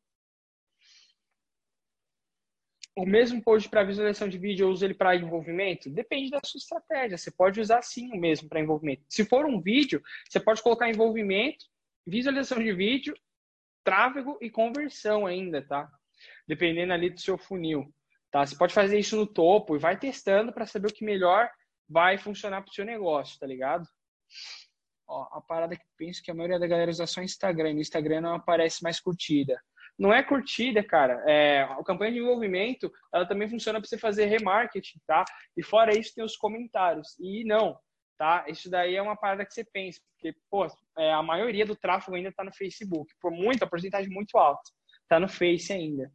o 2.95 3.05
mesmo 3.05 3.41
post 3.41 3.67
para 3.69 3.83
visualização 3.83 4.29
de 4.29 4.37
vídeo, 4.37 4.65
eu 4.65 4.69
uso 4.69 4.85
ele 4.85 4.93
para 4.93 5.15
envolvimento? 5.15 5.89
Depende 5.89 6.29
da 6.29 6.39
sua 6.45 6.59
estratégia. 6.59 7.17
Você 7.17 7.31
pode 7.31 7.59
usar 7.59 7.81
sim 7.81 8.11
o 8.11 8.19
mesmo 8.19 8.47
para 8.47 8.59
envolvimento. 8.59 9.03
Se 9.09 9.25
for 9.25 9.45
um 9.45 9.59
vídeo, 9.59 10.01
você 10.29 10.39
pode 10.39 10.61
colocar 10.61 10.89
envolvimento, 10.89 11.65
visualização 12.05 12.59
de 12.59 12.71
vídeo, 12.73 13.15
tráfego 13.83 14.37
e 14.41 14.49
conversão 14.49 15.25
ainda, 15.25 15.65
tá? 15.65 15.89
Dependendo 16.47 16.93
ali 16.93 17.09
do 17.09 17.19
seu 17.19 17.37
funil. 17.37 17.91
Tá? 18.31 18.45
Você 18.45 18.55
pode 18.55 18.73
fazer 18.73 18.99
isso 18.99 19.15
no 19.15 19.25
topo 19.25 19.75
e 19.75 19.79
vai 19.79 19.97
testando 19.97 20.53
para 20.53 20.65
saber 20.65 20.87
o 20.87 20.93
que 20.93 21.03
melhor 21.03 21.49
vai 21.89 22.17
funcionar 22.17 22.61
para 22.61 22.71
o 22.71 22.73
seu 22.73 22.85
negócio, 22.85 23.39
tá 23.39 23.47
ligado? 23.47 23.87
Ó, 25.07 25.23
a 25.31 25.41
parada 25.41 25.75
que 25.75 25.83
penso 25.97 26.23
que 26.23 26.31
a 26.31 26.33
maioria 26.33 26.59
da 26.59 26.67
galera 26.67 26.91
usa 26.91 27.05
só 27.05 27.21
Instagram. 27.21 27.73
No 27.73 27.81
Instagram 27.81 28.21
não 28.21 28.35
aparece 28.35 28.83
mais 28.83 28.99
curtida 28.99 29.59
não 29.97 30.13
é 30.13 30.23
curtida, 30.23 30.83
cara. 30.83 31.23
É, 31.27 31.61
a 31.61 31.83
campanha 31.83 32.11
de 32.11 32.19
envolvimento, 32.19 32.91
ela 33.13 33.27
também 33.27 33.49
funciona 33.49 33.79
para 33.79 33.87
você 33.87 33.97
fazer 33.97 34.25
remarketing, 34.25 34.99
tá? 35.05 35.23
E 35.55 35.63
fora 35.63 35.97
isso, 35.97 36.13
tem 36.15 36.23
os 36.23 36.35
comentários. 36.35 37.15
E 37.19 37.43
não, 37.45 37.77
tá? 38.17 38.45
Isso 38.47 38.69
daí 38.69 38.95
é 38.95 39.01
uma 39.01 39.15
parada 39.15 39.45
que 39.45 39.53
você 39.53 39.63
pensa, 39.63 39.99
porque, 40.13 40.37
pô, 40.49 40.65
é, 40.97 41.11
a 41.13 41.21
maioria 41.21 41.65
do 41.65 41.75
tráfego 41.75 42.15
ainda 42.15 42.29
está 42.29 42.43
no 42.43 42.53
Facebook, 42.53 43.13
por 43.21 43.31
muita, 43.31 43.67
porcentagem 43.67 44.11
muito 44.11 44.37
alta, 44.37 44.63
tá 45.07 45.19
no 45.19 45.27
Face 45.27 45.71
ainda. 45.71 46.11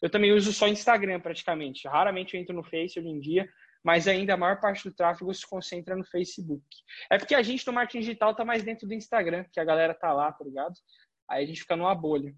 Eu 0.00 0.08
também 0.08 0.32
uso 0.32 0.52
só 0.52 0.68
Instagram, 0.68 1.20
praticamente. 1.20 1.88
Raramente 1.88 2.34
eu 2.34 2.40
entro 2.40 2.54
no 2.54 2.62
Face 2.62 2.98
hoje 2.98 3.08
em 3.08 3.18
dia, 3.18 3.48
mas 3.82 4.06
ainda 4.06 4.34
a 4.34 4.36
maior 4.36 4.60
parte 4.60 4.88
do 4.88 4.94
tráfego 4.94 5.34
se 5.34 5.46
concentra 5.46 5.96
no 5.96 6.04
Facebook. 6.04 6.64
É 7.10 7.18
porque 7.18 7.34
a 7.34 7.42
gente 7.42 7.66
no 7.66 7.72
marketing 7.72 8.00
digital 8.00 8.34
tá 8.34 8.44
mais 8.44 8.62
dentro 8.62 8.86
do 8.86 8.94
Instagram, 8.94 9.44
que 9.52 9.58
a 9.58 9.64
galera 9.64 9.94
tá 9.94 10.12
lá, 10.12 10.30
tá 10.32 10.44
ligado? 10.44 10.74
Aí 11.28 11.44
a 11.44 11.46
gente 11.46 11.60
fica 11.60 11.76
numa 11.76 11.94
bolha. 11.94 12.32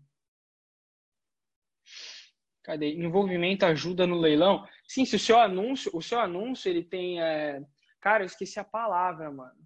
Cadê? 2.63 2.93
Envolvimento 2.95 3.65
ajuda 3.65 4.07
no 4.07 4.19
leilão? 4.19 4.67
Sim, 4.87 5.05
se 5.05 5.17
o 5.17 5.19
seu 5.19 5.39
anúncio, 5.39 5.91
o 5.95 6.03
seu 6.03 6.21
anúncio 6.21 6.69
ele 6.69 6.83
tem, 6.83 7.21
é... 7.21 7.63
cara, 8.01 8.23
eu 8.23 8.27
esqueci 8.27 8.61
a 8.61 8.65
palavra, 8.65 9.31
mano. 9.31 9.59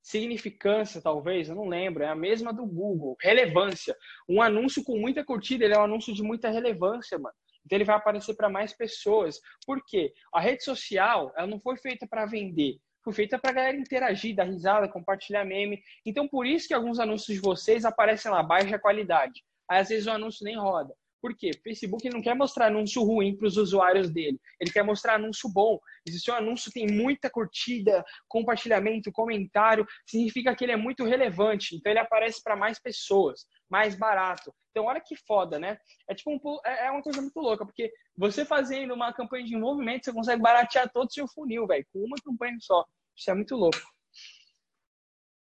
Significância, 0.00 1.02
talvez, 1.02 1.48
eu 1.48 1.54
não 1.54 1.68
lembro, 1.68 2.02
é 2.02 2.08
a 2.08 2.14
mesma 2.14 2.52
do 2.52 2.64
Google. 2.64 3.16
Relevância. 3.20 3.96
Um 4.28 4.40
anúncio 4.40 4.82
com 4.82 4.98
muita 4.98 5.24
curtida, 5.24 5.64
ele 5.64 5.74
é 5.74 5.78
um 5.78 5.84
anúncio 5.84 6.14
de 6.14 6.22
muita 6.22 6.48
relevância, 6.48 7.18
mano. 7.18 7.34
Então 7.66 7.76
ele 7.76 7.84
vai 7.84 7.96
aparecer 7.96 8.34
para 8.34 8.48
mais 8.48 8.72
pessoas. 8.72 9.38
Por 9.66 9.84
quê? 9.84 10.12
A 10.32 10.40
rede 10.40 10.64
social, 10.64 11.32
ela 11.36 11.46
não 11.46 11.60
foi 11.60 11.76
feita 11.76 12.06
para 12.06 12.24
vender, 12.24 12.78
foi 13.04 13.12
feita 13.12 13.38
para 13.38 13.52
galera 13.52 13.76
interagir, 13.76 14.34
dar 14.34 14.44
risada, 14.44 14.88
compartilhar 14.88 15.44
meme. 15.44 15.82
Então 16.06 16.26
por 16.26 16.46
isso 16.46 16.68
que 16.68 16.74
alguns 16.74 16.98
anúncios 16.98 17.36
de 17.36 17.42
vocês 17.42 17.84
aparecem 17.84 18.30
lá 18.30 18.42
baixa 18.42 18.78
qualidade. 18.78 19.44
Aí 19.68 19.80
às 19.80 19.88
vezes 19.88 20.06
o 20.06 20.10
anúncio 20.10 20.44
nem 20.44 20.56
roda. 20.56 20.94
Por 21.20 21.36
quê? 21.36 21.50
O 21.50 21.62
Facebook 21.62 22.08
não 22.10 22.22
quer 22.22 22.34
mostrar 22.34 22.66
anúncio 22.66 23.02
ruim 23.02 23.36
para 23.36 23.46
os 23.46 23.56
usuários 23.56 24.10
dele. 24.10 24.40
Ele 24.60 24.70
quer 24.70 24.84
mostrar 24.84 25.14
anúncio 25.14 25.50
bom. 25.52 25.78
E 26.06 26.12
se 26.12 26.18
o 26.18 26.20
seu 26.20 26.34
anúncio 26.34 26.70
tem 26.72 26.86
muita 26.86 27.28
curtida, 27.28 28.04
compartilhamento, 28.28 29.10
comentário, 29.10 29.86
significa 30.06 30.54
que 30.54 30.64
ele 30.64 30.72
é 30.72 30.76
muito 30.76 31.04
relevante. 31.04 31.74
Então 31.74 31.90
ele 31.90 31.98
aparece 31.98 32.42
para 32.42 32.54
mais 32.54 32.78
pessoas, 32.78 33.46
mais 33.68 33.96
barato. 33.96 34.54
Então 34.70 34.86
olha 34.86 35.00
que 35.00 35.16
foda, 35.16 35.58
né? 35.58 35.78
É 36.08 36.14
tipo 36.14 36.30
um, 36.30 36.58
é, 36.64 36.86
é 36.86 36.90
uma 36.90 37.02
coisa 37.02 37.20
muito 37.20 37.38
louca, 37.40 37.66
porque 37.66 37.92
você 38.16 38.44
fazendo 38.44 38.94
uma 38.94 39.12
campanha 39.12 39.44
de 39.44 39.54
envolvimento, 39.54 40.04
você 40.04 40.12
consegue 40.12 40.40
baratear 40.40 40.88
todo 40.90 41.08
o 41.08 41.12
seu 41.12 41.26
funil, 41.26 41.66
velho, 41.66 41.86
com 41.92 41.98
uma 42.00 42.16
campanha 42.24 42.56
só. 42.60 42.84
Isso 43.16 43.30
é 43.30 43.34
muito 43.34 43.56
louco. 43.56 43.78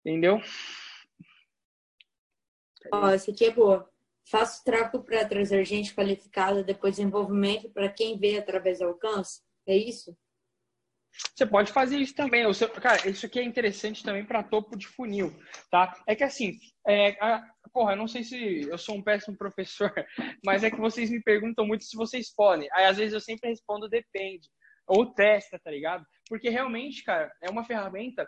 Entendeu? 0.05 0.41
Ó, 2.93 3.05
oh, 3.05 3.09
essa 3.09 3.31
aqui 3.31 3.45
é 3.45 3.51
boa. 3.51 3.89
Faço 4.29 4.63
tráfego 4.63 5.03
para 5.03 5.25
trazer 5.25 5.65
gente 5.65 5.93
qualificada, 5.93 6.63
depois 6.63 6.95
desenvolvimento 6.95 7.69
para 7.71 7.89
quem 7.89 8.17
vê 8.17 8.37
através 8.37 8.79
do 8.79 8.85
alcance. 8.85 9.41
É 9.67 9.75
isso? 9.75 10.15
Você 11.35 11.45
pode 11.45 11.71
fazer 11.71 11.97
isso 11.97 12.13
também. 12.13 12.43
Cara, 12.81 13.09
isso 13.09 13.25
aqui 13.25 13.39
é 13.39 13.43
interessante 13.43 14.03
também 14.03 14.23
para 14.23 14.43
topo 14.43 14.77
de 14.77 14.87
funil, 14.87 15.35
tá? 15.71 15.93
É 16.07 16.15
que 16.15 16.23
assim, 16.23 16.59
é, 16.87 17.17
a, 17.19 17.43
porra, 17.73 17.93
eu 17.93 17.97
não 17.97 18.07
sei 18.07 18.23
se 18.23 18.61
eu 18.69 18.77
sou 18.77 18.95
um 18.95 19.01
péssimo 19.03 19.35
professor, 19.35 19.91
mas 20.45 20.63
é 20.63 20.69
que 20.69 20.79
vocês 20.79 21.09
me 21.09 21.21
perguntam 21.21 21.65
muito 21.65 21.83
se 21.83 21.97
vocês 21.97 22.33
podem. 22.33 22.69
Aí 22.73 22.85
às 22.85 22.97
vezes 22.97 23.13
eu 23.13 23.19
sempre 23.19 23.49
respondo 23.49 23.89
depende 23.89 24.47
ou 24.87 25.11
testa, 25.13 25.59
tá 25.59 25.71
ligado? 25.71 26.05
Porque 26.27 26.49
realmente, 26.49 27.03
cara, 27.03 27.31
é 27.41 27.49
uma 27.49 27.63
ferramenta 27.63 28.27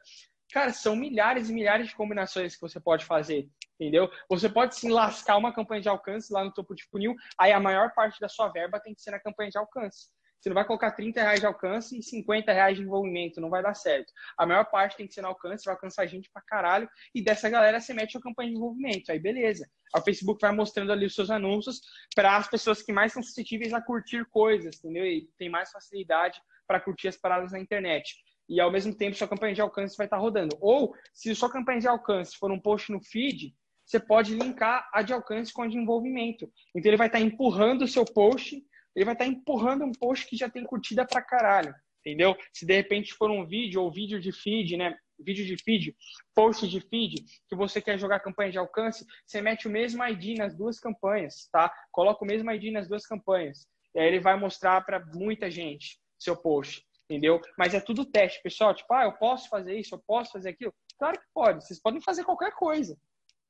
Cara, 0.52 0.74
são 0.74 0.96
milhares 0.96 1.50
e 1.50 1.54
milhares 1.54 1.88
de 1.88 1.96
combinações 1.96 2.56
que 2.56 2.62
você 2.62 2.80
pode 2.80 3.06
fazer, 3.06 3.48
entendeu? 3.82 4.12
Você 4.30 4.48
pode 4.48 4.76
sim 4.76 4.92
lascar 4.92 5.38
uma 5.38 5.52
campanha 5.52 5.82
de 5.82 5.90
alcance 5.90 6.32
lá 6.32 6.44
no 6.44 6.54
topo 6.54 6.76
de 6.76 6.84
funil, 6.86 7.16
aí 7.38 7.52
a 7.52 7.60
maior 7.60 7.92
parte 7.96 8.20
da 8.20 8.30
sua 8.30 8.48
verba 8.50 8.80
tem 8.80 8.94
que 8.94 9.02
ser 9.02 9.10
na 9.10 9.20
campanha 9.20 9.50
de 9.50 9.58
alcance. 9.58 10.10
Você 10.40 10.50
não 10.50 10.56
vai 10.56 10.66
colocar 10.66 10.92
30 10.92 11.22
reais 11.22 11.40
de 11.40 11.46
alcance 11.46 11.98
e 11.98 12.02
50 12.02 12.52
reais 12.52 12.76
de 12.76 12.84
envolvimento, 12.84 13.40
não 13.40 13.50
vai 13.50 13.62
dar 13.62 13.76
certo. 13.76 14.12
A 14.38 14.46
maior 14.46 14.66
parte 14.66 14.98
tem 14.98 15.08
que 15.08 15.14
ser 15.14 15.22
no 15.22 15.28
alcance, 15.28 15.66
vai 15.66 15.76
alcançar 15.76 16.06
gente 16.08 16.30
pra 16.32 16.42
caralho, 16.42 16.90
e 17.14 17.24
dessa 17.24 17.50
galera 17.50 17.80
você 17.80 17.94
mete 17.94 18.18
a 18.18 18.22
campanha 18.22 18.50
de 18.50 18.56
envolvimento. 18.56 19.12
Aí 19.12 19.20
beleza. 19.20 19.68
o 19.96 20.02
Facebook 20.02 20.40
vai 20.42 20.52
mostrando 20.52 20.92
ali 20.92 21.06
os 21.06 21.16
seus 21.16 21.30
anúncios 21.30 21.82
para 22.16 22.38
as 22.38 22.48
pessoas 22.48 22.82
que 22.82 22.94
mais 22.94 23.14
são 23.14 23.22
suscetíveis 23.22 23.74
a 23.74 23.82
curtir 23.82 24.26
coisas, 24.30 24.78
entendeu? 24.78 25.06
E 25.06 25.28
tem 25.38 25.50
mais 25.50 25.72
facilidade 25.72 26.40
para 26.68 26.80
curtir 26.80 27.08
as 27.08 27.18
paradas 27.18 27.52
na 27.52 27.60
internet. 27.60 28.16
E 28.50 28.60
ao 28.60 28.72
mesmo 28.72 28.94
tempo 28.94 29.16
sua 29.16 29.28
campanha 29.28 29.54
de 29.54 29.62
alcance 29.62 29.96
vai 29.96 30.08
estar 30.08 30.18
tá 30.18 30.22
rodando. 30.22 30.58
Ou, 30.60 30.94
se 31.14 31.34
sua 31.36 31.52
campanha 31.52 31.80
de 31.80 31.88
alcance 31.88 32.36
for 32.36 32.52
um 32.52 32.60
post 32.60 32.92
no 32.92 33.02
feed, 33.02 33.56
você 33.92 34.00
pode 34.00 34.34
linkar 34.34 34.90
a 34.94 35.02
de 35.02 35.14
alcance 35.14 35.54
com 35.54 35.62
a 35.62 35.68
de 35.68 35.78
envolvimento. 35.78 36.52
Então 36.76 36.90
ele 36.90 36.98
vai 36.98 37.08
estar 37.08 37.20
tá 37.20 37.24
empurrando 37.26 37.84
o 37.84 37.88
seu 37.88 38.06
post 38.06 38.64
ele 38.96 39.06
vai 39.06 39.14
estar 39.14 39.26
tá 39.26 39.32
empurrando 39.32 39.86
um 39.86 39.92
post 39.92 40.28
que 40.28 40.36
já 40.36 40.50
tem 40.50 40.64
curtida 40.64 41.06
pra 41.06 41.22
caralho, 41.22 41.74
entendeu? 42.00 42.36
Se 42.54 42.66
de 42.66 42.76
repente 42.76 43.14
for 43.14 43.32
um 43.32 43.46
vídeo 43.46 43.82
ou 43.82 43.92
vídeo 43.92 44.20
de 44.20 44.32
feed, 44.32 44.78
né? 44.78 44.96
Vídeo 45.20 45.46
de 45.46 45.56
feed, 45.64 45.96
post 46.34 46.68
de 46.68 46.82
feed, 46.82 47.24
que 47.48 47.56
você 47.56 47.80
quer 47.80 47.98
jogar 48.00 48.20
campanha 48.20 48.52
de 48.52 48.58
alcance, 48.58 49.06
você 49.26 49.40
mete 49.40 49.68
o 49.68 49.72
mesmo 49.72 50.04
ID 50.04 50.38
nas 50.38 50.56
duas 50.56 50.80
campanhas, 50.80 51.48
tá? 51.52 51.72
Coloca 51.92 52.24
o 52.24 52.28
mesmo 52.28 52.52
ID 52.52 52.72
nas 52.72 52.88
duas 52.88 53.06
campanhas. 53.06 53.68
E 53.94 54.00
aí 54.00 54.08
ele 54.08 54.20
vai 54.20 54.38
mostrar 54.38 54.82
para 54.82 55.00
muita 55.14 55.50
gente 55.52 56.00
seu 56.18 56.36
post, 56.36 56.84
entendeu? 57.08 57.40
Mas 57.58 57.74
é 57.74 57.80
tudo 57.80 58.06
teste, 58.06 58.42
pessoal. 58.42 58.74
Tipo, 58.74 58.94
ah, 58.94 59.04
eu 59.04 59.14
posso 59.14 59.48
fazer 59.48 59.78
isso, 59.78 59.94
eu 59.94 60.04
posso 60.08 60.32
fazer 60.32 60.50
aquilo. 60.50 60.74
Claro 60.98 61.20
que 61.20 61.26
pode. 61.34 61.66
Vocês 61.66 61.80
podem 61.80 62.02
fazer 62.02 62.24
qualquer 62.24 62.52
coisa. 62.54 62.98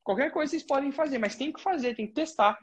Qualquer 0.03 0.31
coisa 0.31 0.51
vocês 0.51 0.63
podem 0.63 0.91
fazer, 0.91 1.17
mas 1.17 1.35
tem 1.35 1.51
que 1.51 1.61
fazer, 1.61 1.95
tem 1.95 2.07
que 2.07 2.13
testar 2.13 2.57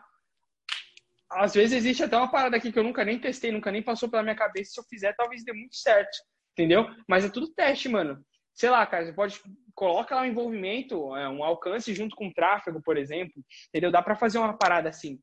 às 1.30 1.54
vezes 1.54 1.76
existe 1.76 2.02
até 2.02 2.16
uma 2.16 2.30
parada 2.30 2.56
aqui 2.56 2.72
que 2.72 2.78
eu 2.78 2.82
nunca 2.84 3.04
nem 3.04 3.18
testei, 3.18 3.52
nunca 3.52 3.70
nem 3.70 3.82
passou 3.82 4.08
pela 4.08 4.22
minha 4.22 4.36
cabeça. 4.36 4.72
Se 4.72 4.80
eu 4.80 4.84
fizer, 4.84 5.14
talvez 5.14 5.44
dê 5.44 5.52
muito 5.52 5.76
certo. 5.76 6.16
Entendeu? 6.52 6.86
Mas 7.06 7.24
é 7.24 7.28
tudo 7.28 7.52
teste, 7.52 7.88
mano. 7.88 8.24
Sei 8.54 8.70
lá, 8.70 8.84
cara, 8.86 9.06
você 9.06 9.12
pode 9.12 9.40
coloca 9.74 10.16
lá 10.16 10.22
um 10.22 10.26
envolvimento, 10.26 11.14
é, 11.14 11.28
um 11.28 11.44
alcance 11.44 11.94
junto 11.94 12.16
com 12.16 12.32
tráfego, 12.32 12.82
por 12.82 12.96
exemplo. 12.96 13.44
Entendeu? 13.68 13.92
Dá 13.92 14.02
para 14.02 14.16
fazer 14.16 14.38
uma 14.38 14.56
parada 14.56 14.88
assim. 14.88 15.20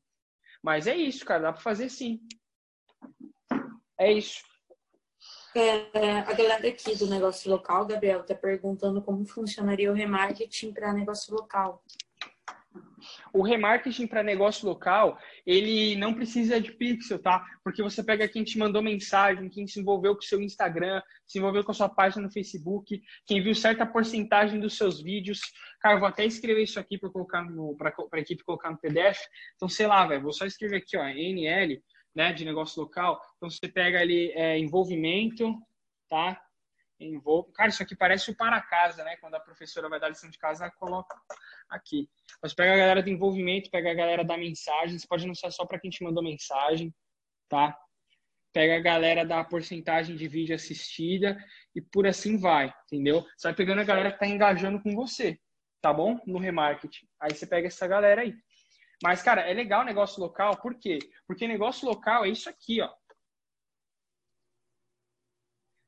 Mas 0.62 0.86
é 0.86 0.96
isso, 0.96 1.24
cara, 1.24 1.42
dá 1.42 1.52
para 1.52 1.60
fazer 1.60 1.90
sim. 1.90 2.20
É 3.98 4.12
isso. 4.12 4.42
É, 5.54 6.20
a 6.20 6.32
galera 6.32 6.68
aqui 6.68 6.96
do 6.96 7.06
negócio 7.06 7.50
local, 7.50 7.86
Gabriel, 7.86 8.24
tá 8.24 8.34
perguntando 8.34 9.02
como 9.02 9.26
funcionaria 9.26 9.90
o 9.90 9.94
remarketing 9.94 10.72
para 10.72 10.92
negócio 10.92 11.34
local. 11.34 11.82
O 13.32 13.42
remarketing 13.42 14.06
para 14.06 14.22
negócio 14.22 14.66
local, 14.66 15.18
ele 15.44 15.96
não 15.96 16.14
precisa 16.14 16.60
de 16.60 16.72
pixel, 16.72 17.18
tá? 17.18 17.44
Porque 17.62 17.82
você 17.82 18.02
pega 18.02 18.28
quem 18.28 18.42
te 18.42 18.58
mandou 18.58 18.82
mensagem, 18.82 19.48
quem 19.48 19.66
se 19.66 19.80
envolveu 19.80 20.14
com 20.14 20.20
o 20.20 20.24
seu 20.24 20.40
Instagram, 20.40 21.02
se 21.26 21.38
envolveu 21.38 21.62
com 21.62 21.72
a 21.72 21.74
sua 21.74 21.88
página 21.88 22.22
no 22.22 22.32
Facebook, 22.32 23.02
quem 23.26 23.42
viu 23.42 23.54
certa 23.54 23.84
porcentagem 23.84 24.58
dos 24.58 24.76
seus 24.76 25.00
vídeos. 25.02 25.40
Cara, 25.80 25.98
vou 25.98 26.08
até 26.08 26.24
escrever 26.24 26.62
isso 26.62 26.80
aqui 26.80 26.98
para 26.98 27.10
colocar 27.10 27.42
no 27.42 27.76
para 27.76 27.92
a 28.12 28.18
equipe 28.18 28.44
colocar 28.44 28.70
no 28.70 28.78
PDF. 28.78 29.18
Então, 29.56 29.68
sei 29.68 29.86
lá, 29.86 30.06
velho, 30.06 30.22
vou 30.22 30.32
só 30.32 30.46
escrever 30.46 30.76
aqui, 30.78 30.96
ó, 30.96 31.04
NL, 31.04 31.82
né, 32.14 32.32
de 32.32 32.44
negócio 32.44 32.80
local. 32.80 33.20
Então, 33.36 33.50
você 33.50 33.68
pega 33.68 34.00
ali 34.00 34.30
é, 34.32 34.58
envolvimento, 34.58 35.54
tá? 36.08 36.40
Envolve. 36.98 37.52
Cara, 37.52 37.68
isso 37.68 37.82
aqui 37.82 37.94
parece 37.94 38.30
o 38.30 38.36
para 38.36 38.60
casa, 38.62 39.04
né? 39.04 39.16
Quando 39.16 39.34
a 39.34 39.40
professora 39.40 39.88
vai 39.88 40.00
dar 40.00 40.08
lição 40.08 40.30
de 40.30 40.38
casa, 40.38 40.64
ela 40.64 40.72
coloca 40.72 41.14
aqui. 41.68 42.08
Mas 42.42 42.54
pega 42.54 42.72
a 42.72 42.76
galera 42.76 43.02
do 43.02 43.10
envolvimento, 43.10 43.70
pega 43.70 43.90
a 43.90 43.94
galera 43.94 44.24
da 44.24 44.36
mensagem. 44.36 44.98
Você 44.98 45.06
pode 45.06 45.24
anunciar 45.24 45.52
só 45.52 45.66
para 45.66 45.78
quem 45.78 45.90
te 45.90 46.02
mandou 46.02 46.22
mensagem, 46.22 46.94
tá? 47.48 47.76
Pega 48.52 48.76
a 48.76 48.80
galera 48.80 49.24
da 49.26 49.44
porcentagem 49.44 50.16
de 50.16 50.26
vídeo 50.26 50.54
assistida 50.54 51.36
e 51.74 51.82
por 51.82 52.06
assim 52.06 52.38
vai, 52.38 52.72
entendeu? 52.86 53.22
Você 53.36 53.48
vai 53.48 53.54
pegando 53.54 53.82
a 53.82 53.84
galera 53.84 54.10
que 54.10 54.18
tá 54.18 54.26
engajando 54.26 54.80
com 54.82 54.94
você, 54.94 55.38
tá 55.82 55.92
bom? 55.92 56.18
No 56.26 56.38
remarketing. 56.38 57.06
Aí 57.20 57.34
você 57.34 57.46
pega 57.46 57.68
essa 57.68 57.86
galera 57.86 58.22
aí. 58.22 58.34
Mas, 59.02 59.22
cara, 59.22 59.42
é 59.42 59.52
legal 59.52 59.84
negócio 59.84 60.22
local, 60.22 60.56
por 60.56 60.74
quê? 60.78 60.98
Porque 61.26 61.46
negócio 61.46 61.86
local 61.86 62.24
é 62.24 62.30
isso 62.30 62.48
aqui, 62.48 62.80
ó. 62.80 62.90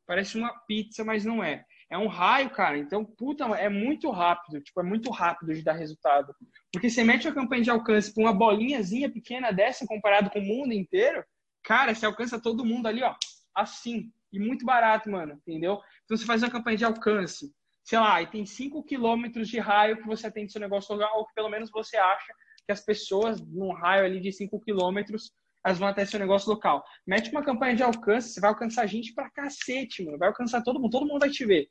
Parece 0.08 0.38
uma 0.38 0.58
pizza, 0.60 1.04
mas 1.04 1.22
não 1.22 1.44
é. 1.44 1.66
É 1.90 1.98
um 1.98 2.06
raio, 2.06 2.48
cara. 2.48 2.78
Então, 2.78 3.04
puta, 3.04 3.44
é 3.44 3.68
muito 3.68 4.10
rápido. 4.10 4.58
Tipo, 4.58 4.80
é 4.80 4.82
muito 4.82 5.10
rápido 5.10 5.52
de 5.52 5.62
dar 5.62 5.74
resultado. 5.74 6.34
Porque 6.72 6.88
você 6.88 7.04
mete 7.04 7.28
a 7.28 7.34
campanha 7.34 7.62
de 7.62 7.70
alcance 7.70 8.14
com 8.14 8.22
uma 8.22 8.32
bolinhazinha 8.32 9.12
pequena 9.12 9.52
dessa 9.52 9.86
comparado 9.86 10.30
com 10.30 10.38
o 10.38 10.42
mundo 10.42 10.72
inteiro, 10.72 11.22
cara, 11.62 11.94
você 11.94 12.06
alcança 12.06 12.40
todo 12.40 12.64
mundo 12.64 12.86
ali, 12.86 13.02
ó, 13.02 13.14
assim. 13.54 14.10
E 14.32 14.38
muito 14.38 14.64
barato, 14.64 15.10
mano, 15.10 15.34
entendeu? 15.34 15.78
Então, 16.04 16.16
você 16.16 16.24
faz 16.24 16.42
uma 16.42 16.50
campanha 16.50 16.78
de 16.78 16.84
alcance, 16.86 17.54
sei 17.84 17.98
lá, 17.98 18.22
e 18.22 18.26
tem 18.26 18.46
5 18.46 18.82
quilômetros 18.84 19.46
de 19.46 19.58
raio 19.58 19.98
que 19.98 20.06
você 20.06 20.26
atende 20.26 20.52
seu 20.52 20.60
negócio 20.60 20.94
local, 20.94 21.18
ou 21.18 21.26
que 21.26 21.34
pelo 21.34 21.50
menos 21.50 21.70
você 21.70 21.98
acha 21.98 22.32
que 22.66 22.72
as 22.72 22.82
pessoas, 22.82 23.40
num 23.46 23.72
raio 23.72 24.06
ali 24.06 24.20
de 24.20 24.32
5 24.32 24.58
quilômetros, 24.60 25.32
elas 25.68 25.78
vão 25.78 25.88
até 25.88 26.04
seu 26.04 26.18
negócio 26.18 26.48
local. 26.48 26.82
Mete 27.06 27.30
uma 27.30 27.42
campanha 27.42 27.76
de 27.76 27.82
alcance, 27.82 28.30
você 28.30 28.40
vai 28.40 28.48
alcançar 28.48 28.86
gente 28.86 29.12
pra 29.12 29.30
cacete, 29.30 30.02
mano. 30.02 30.18
Vai 30.18 30.28
alcançar 30.28 30.62
todo 30.62 30.80
mundo, 30.80 30.90
todo 30.90 31.06
mundo 31.06 31.20
vai 31.20 31.30
te 31.30 31.44
ver. 31.44 31.68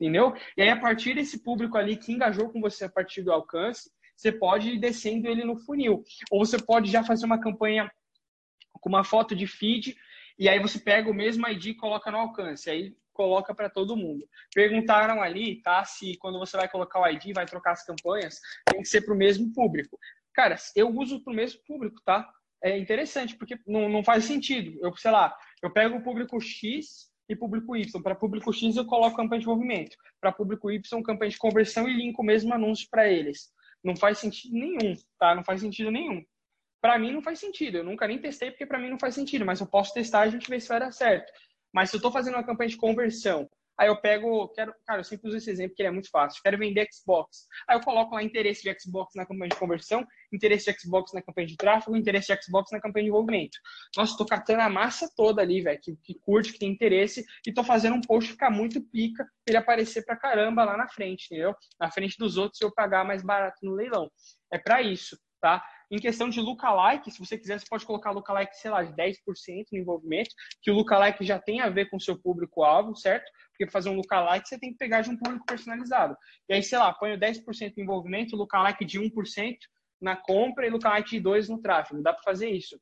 Entendeu? 0.00 0.32
E 0.56 0.62
aí, 0.62 0.68
a 0.68 0.78
partir 0.78 1.14
desse 1.14 1.42
público 1.42 1.76
ali 1.76 1.96
que 1.96 2.12
engajou 2.12 2.50
com 2.50 2.60
você 2.60 2.84
a 2.84 2.88
partir 2.88 3.22
do 3.22 3.32
alcance, 3.32 3.90
você 4.16 4.30
pode 4.30 4.70
ir 4.70 4.78
descendo 4.78 5.28
ele 5.28 5.44
no 5.44 5.56
funil. 5.56 6.04
Ou 6.30 6.44
você 6.44 6.56
pode 6.56 6.90
já 6.90 7.02
fazer 7.02 7.26
uma 7.26 7.40
campanha 7.40 7.90
com 8.80 8.88
uma 8.88 9.04
foto 9.04 9.34
de 9.34 9.46
feed, 9.46 9.96
e 10.38 10.48
aí 10.48 10.60
você 10.60 10.78
pega 10.78 11.10
o 11.10 11.14
mesmo 11.14 11.46
ID 11.48 11.66
e 11.66 11.74
coloca 11.74 12.10
no 12.10 12.18
alcance. 12.18 12.70
Aí 12.70 12.96
coloca 13.12 13.54
para 13.54 13.68
todo 13.68 13.96
mundo. 13.96 14.24
Perguntaram 14.54 15.20
ali, 15.20 15.60
tá? 15.62 15.84
Se 15.84 16.16
quando 16.18 16.38
você 16.38 16.56
vai 16.56 16.68
colocar 16.68 17.00
o 17.00 17.08
ID, 17.08 17.34
vai 17.34 17.46
trocar 17.46 17.72
as 17.72 17.84
campanhas, 17.84 18.40
tem 18.66 18.82
que 18.82 18.88
ser 18.88 19.02
para 19.02 19.14
o 19.14 19.16
mesmo 19.16 19.52
público. 19.52 19.98
Cara, 20.32 20.56
eu 20.74 20.88
uso 20.88 21.22
para 21.22 21.32
o 21.32 21.36
mesmo 21.36 21.60
público, 21.66 22.00
tá? 22.04 22.28
É 22.62 22.78
interessante, 22.78 23.36
porque 23.36 23.58
não, 23.66 23.88
não 23.88 24.04
faz 24.04 24.24
sentido. 24.24 24.78
Eu, 24.80 24.96
sei 24.96 25.10
lá, 25.10 25.36
eu 25.62 25.70
pego 25.72 25.96
o 25.96 26.02
público 26.02 26.40
X 26.40 27.10
e 27.28 27.36
público 27.36 27.76
Y. 27.76 28.02
Para 28.02 28.14
público 28.14 28.52
X 28.52 28.76
eu 28.76 28.86
coloco 28.86 29.16
campanha 29.16 29.40
de 29.40 29.46
movimento. 29.46 29.96
Para 30.20 30.32
público 30.32 30.70
Y, 30.70 31.02
campanha 31.02 31.30
de 31.30 31.38
conversão 31.38 31.88
e 31.88 31.94
linko 31.94 32.22
o 32.22 32.24
mesmo 32.24 32.54
anúncio 32.54 32.86
para 32.90 33.08
eles. 33.08 33.50
Não 33.82 33.96
faz 33.96 34.18
sentido 34.18 34.54
nenhum, 34.54 34.94
tá? 35.18 35.34
Não 35.34 35.42
faz 35.44 35.60
sentido 35.60 35.90
nenhum. 35.90 36.24
Para 36.80 36.98
mim 36.98 37.12
não 37.12 37.22
faz 37.22 37.38
sentido. 37.38 37.78
Eu 37.78 37.84
nunca 37.84 38.06
nem 38.06 38.18
testei 38.18 38.50
porque 38.50 38.66
para 38.66 38.78
mim 38.78 38.90
não 38.90 38.98
faz 38.98 39.14
sentido, 39.14 39.44
mas 39.44 39.60
eu 39.60 39.66
posso 39.66 39.92
testar 39.92 40.26
e 40.26 40.28
a 40.28 40.32
gente 40.32 40.48
vê 40.48 40.60
se 40.60 40.68
vai 40.68 40.80
dar 40.80 40.92
certo. 40.92 41.32
Mas 41.72 41.90
se 41.90 41.96
eu 41.96 41.98
estou 41.98 42.12
fazendo 42.12 42.34
uma 42.34 42.44
campanha 42.44 42.68
de 42.68 42.76
conversão 42.76 43.48
Aí 43.82 43.88
eu 43.88 43.96
pego, 43.96 44.46
quero, 44.50 44.72
cara, 44.86 45.00
eu 45.00 45.04
sempre 45.04 45.26
uso 45.26 45.38
esse 45.38 45.50
exemplo 45.50 45.74
que 45.74 45.82
ele 45.82 45.88
é 45.88 45.90
muito 45.90 46.08
fácil. 46.08 46.40
Quero 46.40 46.56
vender 46.56 46.86
Xbox. 46.92 47.48
Aí 47.66 47.76
eu 47.76 47.80
coloco 47.80 48.14
lá 48.14 48.22
interesse 48.22 48.62
de 48.62 48.80
Xbox 48.80 49.12
na 49.16 49.26
campanha 49.26 49.48
de 49.48 49.56
conversão, 49.56 50.06
interesse 50.32 50.72
de 50.72 50.78
Xbox 50.78 51.12
na 51.12 51.20
campanha 51.20 51.48
de 51.48 51.56
tráfego, 51.56 51.96
interesse 51.96 52.32
de 52.32 52.44
Xbox 52.44 52.70
na 52.70 52.80
campanha 52.80 53.02
de 53.02 53.08
envolvimento. 53.08 53.58
Nossa, 53.96 54.16
tô 54.16 54.24
catando 54.24 54.62
a 54.62 54.68
massa 54.68 55.10
toda 55.16 55.42
ali, 55.42 55.62
velho, 55.62 55.80
que, 55.82 55.96
que 55.96 56.14
curte, 56.20 56.52
que 56.52 56.60
tem 56.60 56.70
interesse, 56.70 57.24
e 57.44 57.52
tô 57.52 57.64
fazendo 57.64 57.96
um 57.96 58.00
post 58.00 58.30
ficar 58.30 58.52
muito 58.52 58.80
pica, 58.80 59.26
ele 59.48 59.56
aparecer 59.56 60.04
pra 60.04 60.14
caramba 60.14 60.62
lá 60.62 60.76
na 60.76 60.86
frente, 60.86 61.26
entendeu? 61.26 61.52
Na 61.80 61.90
frente 61.90 62.16
dos 62.16 62.36
outros 62.36 62.60
eu 62.60 62.72
pagar 62.72 63.04
mais 63.04 63.20
barato 63.20 63.58
no 63.64 63.74
leilão. 63.74 64.08
É 64.52 64.58
para 64.58 64.80
isso, 64.80 65.18
tá? 65.40 65.60
Em 65.92 65.98
questão 65.98 66.30
de 66.30 66.40
lookalike, 66.40 67.10
se 67.10 67.18
você 67.18 67.36
quiser, 67.36 67.60
você 67.60 67.66
pode 67.68 67.84
colocar 67.84 68.12
lookalike, 68.12 68.56
sei 68.56 68.70
lá, 68.70 68.82
de 68.82 68.94
10% 68.94 69.66
no 69.70 69.78
envolvimento, 69.78 70.30
que 70.62 70.70
o 70.70 70.74
lookalike 70.74 71.22
já 71.22 71.38
tem 71.38 71.60
a 71.60 71.68
ver 71.68 71.90
com 71.90 71.98
o 71.98 72.00
seu 72.00 72.18
público-alvo, 72.18 72.96
certo? 72.96 73.30
Porque 73.50 73.66
para 73.66 73.72
fazer 73.72 73.90
um 73.90 73.96
lookalike, 73.96 74.48
você 74.48 74.58
tem 74.58 74.72
que 74.72 74.78
pegar 74.78 75.02
de 75.02 75.10
um 75.10 75.18
público 75.18 75.44
personalizado. 75.44 76.16
E 76.48 76.54
aí, 76.54 76.62
sei 76.62 76.78
lá, 76.78 76.94
põe 76.94 77.12
o 77.12 77.18
10% 77.20 77.74
no 77.76 77.82
envolvimento, 77.82 78.34
lookalike 78.34 78.86
de 78.86 78.98
1% 78.98 79.58
na 80.00 80.16
compra 80.16 80.66
e 80.66 80.70
lookalike 80.70 81.10
de 81.10 81.20
2% 81.20 81.48
no 81.48 81.60
tráfego. 81.60 82.02
Dá 82.02 82.14
para 82.14 82.22
fazer 82.22 82.48
isso. 82.48 82.80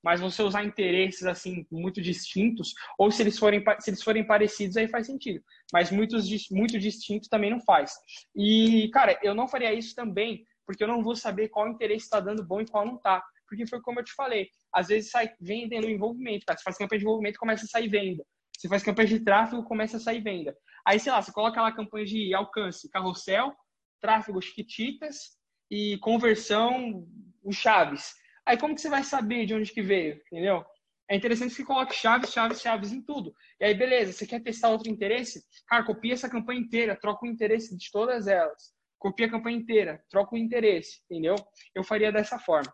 Mas 0.00 0.20
você 0.20 0.42
usar 0.42 0.64
interesses 0.64 1.24
assim 1.24 1.66
muito 1.70 2.00
distintos, 2.00 2.74
ou 2.96 3.10
se 3.10 3.22
eles 3.22 3.38
forem 3.38 3.62
se 3.80 3.90
eles 3.90 4.02
forem 4.02 4.24
parecidos, 4.24 4.76
aí 4.76 4.88
faz 4.88 5.06
sentido. 5.06 5.42
Mas 5.72 5.90
muitos 5.90 6.28
muito 6.50 6.78
distintos 6.78 7.28
também 7.28 7.50
não 7.50 7.60
faz. 7.60 7.92
E 8.36 8.88
cara, 8.92 9.18
eu 9.22 9.34
não 9.34 9.48
faria 9.48 9.72
isso 9.72 9.94
também 9.94 10.44
porque 10.66 10.82
eu 10.82 10.88
não 10.88 11.02
vou 11.02 11.16
saber 11.16 11.48
qual 11.48 11.68
interesse 11.68 12.04
está 12.04 12.20
dando 12.20 12.44
bom 12.44 12.60
e 12.60 12.66
qual 12.66 12.86
não 12.86 12.96
está. 12.96 13.22
Porque 13.48 13.66
foi 13.66 13.80
como 13.80 14.00
eu 14.00 14.04
te 14.04 14.14
falei, 14.14 14.48
às 14.72 14.88
vezes 14.88 15.10
sai 15.10 15.30
vendendo 15.40 15.88
envolvimento, 15.88 16.46
tá? 16.46 16.56
Você 16.56 16.62
faz 16.62 16.78
campanha 16.78 16.98
de 16.98 17.04
envolvimento, 17.04 17.38
começa 17.38 17.64
a 17.64 17.68
sair 17.68 17.88
venda. 17.88 18.24
Você 18.56 18.68
faz 18.68 18.82
campanha 18.82 19.08
de 19.08 19.20
tráfego, 19.20 19.64
começa 19.64 19.96
a 19.96 20.00
sair 20.00 20.22
venda. 20.22 20.56
Aí, 20.86 20.98
sei 20.98 21.12
lá, 21.12 21.20
você 21.20 21.32
coloca 21.32 21.60
lá 21.60 21.72
campanha 21.72 22.06
de 22.06 22.34
alcance, 22.34 22.88
carrossel, 22.88 23.52
tráfego 24.00 24.40
chiquititas 24.40 25.36
e 25.70 25.98
conversão, 25.98 27.06
o 27.42 27.52
chaves. 27.52 28.14
Aí 28.46 28.56
como 28.56 28.74
que 28.74 28.80
você 28.80 28.88
vai 28.88 29.04
saber 29.04 29.46
de 29.46 29.54
onde 29.54 29.72
que 29.72 29.82
veio, 29.82 30.20
entendeu? 30.26 30.64
é 31.12 31.16
interessante 31.16 31.54
que 31.54 31.64
coloque 31.64 31.94
chaves, 31.94 32.32
chaves, 32.32 32.62
chaves 32.62 32.90
em 32.90 33.02
tudo. 33.02 33.34
E 33.60 33.66
aí, 33.66 33.74
beleza, 33.74 34.12
você 34.12 34.26
quer 34.26 34.42
testar 34.42 34.70
outro 34.70 34.90
interesse? 34.90 35.44
Cara, 35.66 35.84
copia 35.84 36.14
essa 36.14 36.28
campanha 36.28 36.60
inteira, 36.60 36.98
troca 36.98 37.26
o 37.26 37.28
interesse 37.28 37.76
de 37.76 37.90
todas 37.90 38.26
elas. 38.26 38.72
Copia 39.02 39.26
a 39.26 39.30
campanha 39.30 39.56
inteira, 39.56 40.00
troca 40.08 40.36
o 40.36 40.38
interesse, 40.38 41.02
entendeu? 41.10 41.34
Eu 41.74 41.82
faria 41.82 42.12
dessa 42.12 42.38
forma. 42.38 42.72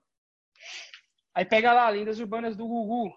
Aí 1.34 1.42
pega 1.42 1.72
lá, 1.72 1.88
lendas 1.88 2.20
urbanas 2.20 2.54
do 2.54 2.68
Gugu. 2.68 3.10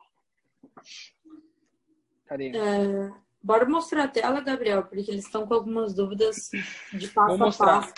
Cadê? 2.26 2.52
É, 2.56 3.12
bora 3.44 3.68
mostrar 3.68 4.06
a 4.06 4.08
tela, 4.08 4.40
Gabriel, 4.40 4.86
porque 4.86 5.12
eles 5.12 5.26
estão 5.26 5.46
com 5.46 5.54
algumas 5.54 5.94
dúvidas 5.94 6.50
de 6.94 7.10
passo 7.10 7.38
Vou 7.38 7.50
a 7.50 7.52
passo. 7.52 7.94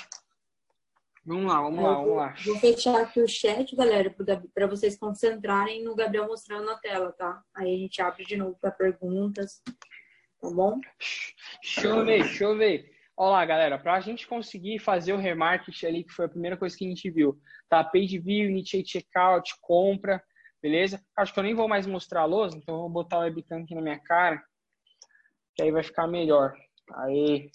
Vamos 1.24 1.46
lá, 1.46 1.62
vamos 1.62 1.84
lá, 1.84 1.94
vamos 1.94 2.16
lá. 2.16 2.36
Vou 2.44 2.58
fechar 2.58 3.00
aqui 3.00 3.22
o 3.22 3.28
chat, 3.28 3.76
galera, 3.76 4.16
para 4.52 4.66
vocês 4.66 4.98
concentrarem 4.98 5.84
no 5.84 5.96
Gabriel 5.96 6.26
mostrando 6.26 6.66
na 6.66 6.76
tela, 6.80 7.12
tá? 7.12 7.40
Aí 7.54 7.72
a 7.72 7.78
gente 7.78 8.02
abre 8.02 8.26
de 8.26 8.36
novo 8.36 8.58
para 8.60 8.72
perguntas, 8.72 9.62
tá 10.42 10.50
bom? 10.50 10.82
Deixa 11.62 11.88
eu 11.88 12.04
ver, 12.04 12.24
deixa 12.24 12.44
eu 12.46 12.58
ver. 12.58 12.93
Olha 13.16 13.32
lá, 13.32 13.46
galera, 13.46 13.78
para 13.78 13.94
a 13.94 14.00
gente 14.00 14.28
conseguir 14.28 14.80
fazer 14.80 15.14
o 15.14 15.18
remarketing 15.18 15.86
ali, 15.86 16.04
que 16.04 16.14
foi 16.14 16.26
a 16.26 16.30
primeira 16.30 16.58
coisa 16.58 16.76
que 16.76 16.84
a 16.84 16.90
gente 16.90 17.12
viu, 17.12 17.40
tá? 17.70 17.84
Page 17.84 18.18
view, 18.18 18.50
initiate 18.50 18.90
checkout, 18.92 19.54
compra, 19.62 20.24
beleza? 20.62 21.00
Acho 21.16 21.32
que 21.32 21.40
eu 21.40 21.44
nem 21.44 21.54
vou 21.54 21.68
mais 21.68 21.86
mostrar 21.86 22.22
a 22.22 22.26
lousa, 22.26 22.58
então 22.58 22.74
eu 22.74 22.82
vou 22.82 22.90
botar 22.90 23.20
o 23.20 23.22
webcam 23.22 23.62
aqui 23.62 23.76
na 23.76 23.82
minha 23.82 24.00
cara, 24.00 24.44
que 25.56 25.62
aí 25.62 25.72
vai 25.72 25.84
ficar 25.84 26.08
melhor. 26.08 26.56
Aí, 26.96 27.52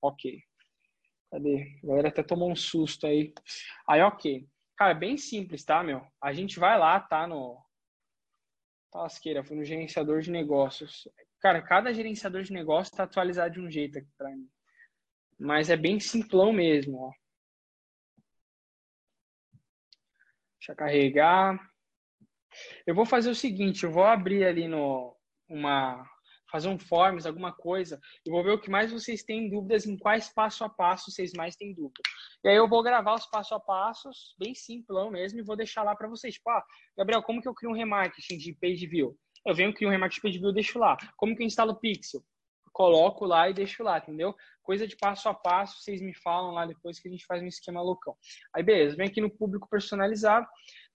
ok. 0.00 0.40
Cadê? 1.30 1.78
A 1.82 1.86
galera 1.86 2.08
até 2.08 2.22
tomou 2.22 2.50
um 2.50 2.56
susto 2.56 3.06
aí. 3.06 3.34
Aí, 3.86 4.00
ok. 4.00 4.48
Cara, 4.76 4.92
é 4.92 4.98
bem 4.98 5.18
simples, 5.18 5.64
tá, 5.64 5.82
meu? 5.82 6.06
A 6.22 6.32
gente 6.32 6.58
vai 6.58 6.78
lá, 6.78 6.98
tá 6.98 7.26
no. 7.26 7.62
Lasqueira, 8.94 9.44
foi 9.44 9.56
no 9.56 9.64
gerenciador 9.64 10.20
de 10.20 10.30
negócios. 10.30 11.08
Cara, 11.40 11.60
cada 11.60 11.92
gerenciador 11.92 12.42
de 12.42 12.52
negócios 12.52 12.96
tá 12.96 13.02
atualizado 13.02 13.54
de 13.54 13.60
um 13.60 13.70
jeito 13.70 13.98
aqui 13.98 14.08
pra 14.16 14.30
mim. 14.30 14.48
Mas 15.38 15.70
é 15.70 15.76
bem 15.76 15.98
simplão 16.00 16.52
mesmo, 16.52 16.98
ó. 16.98 17.12
Deixa 20.58 20.74
carregar. 20.74 21.58
Eu 22.86 22.94
vou 22.94 23.04
fazer 23.04 23.30
o 23.30 23.34
seguinte, 23.34 23.84
eu 23.84 23.90
vou 23.90 24.04
abrir 24.04 24.44
ali 24.44 24.68
no 24.68 25.16
uma 25.48 26.08
fazer 26.54 26.68
um 26.68 26.78
forms, 26.78 27.26
alguma 27.26 27.52
coisa, 27.52 28.00
e 28.24 28.30
vou 28.30 28.40
ver 28.44 28.52
o 28.52 28.60
que 28.60 28.70
mais 28.70 28.92
vocês 28.92 29.24
têm 29.24 29.50
dúvidas, 29.50 29.86
em 29.86 29.98
quais 29.98 30.32
passo 30.32 30.62
a 30.62 30.68
passo 30.68 31.10
vocês 31.10 31.32
mais 31.32 31.56
têm 31.56 31.74
dúvida. 31.74 32.00
E 32.44 32.48
aí 32.48 32.54
eu 32.54 32.68
vou 32.68 32.80
gravar 32.80 33.14
os 33.14 33.26
passo 33.26 33.56
a 33.56 33.60
passos, 33.60 34.36
bem 34.38 34.54
simplão 34.54 35.10
mesmo, 35.10 35.40
e 35.40 35.42
vou 35.42 35.56
deixar 35.56 35.82
lá 35.82 35.96
para 35.96 36.06
vocês. 36.06 36.34
Tipo, 36.34 36.50
ah, 36.50 36.64
Gabriel, 36.96 37.24
como 37.24 37.42
que 37.42 37.48
eu 37.48 37.54
crio 37.54 37.70
um 37.70 37.74
remarketing 37.74 38.38
de 38.38 38.54
page 38.54 38.86
view? 38.86 39.18
Eu 39.44 39.52
venho, 39.52 39.74
crio 39.74 39.88
um 39.88 39.90
remarketing 39.92 40.20
de 40.20 40.22
page 40.22 40.38
view, 40.38 40.52
deixo 40.52 40.78
lá. 40.78 40.96
Como 41.16 41.34
que 41.34 41.42
eu 41.42 41.46
instalo 41.46 41.72
o 41.72 41.80
Pixel? 41.80 42.24
Coloco 42.74 43.24
lá 43.24 43.48
e 43.48 43.54
deixo 43.54 43.84
lá, 43.84 43.98
entendeu? 43.98 44.34
Coisa 44.60 44.84
de 44.84 44.96
passo 44.96 45.28
a 45.28 45.32
passo, 45.32 45.80
vocês 45.80 46.02
me 46.02 46.12
falam 46.12 46.52
lá 46.52 46.66
depois 46.66 46.98
que 46.98 47.06
a 47.06 47.10
gente 47.10 47.24
faz 47.24 47.40
um 47.40 47.46
esquema 47.46 47.80
loucão. 47.80 48.16
Aí, 48.52 48.64
beleza, 48.64 48.96
vem 48.96 49.06
aqui 49.06 49.20
no 49.20 49.30
público 49.30 49.68
personalizado. 49.70 50.44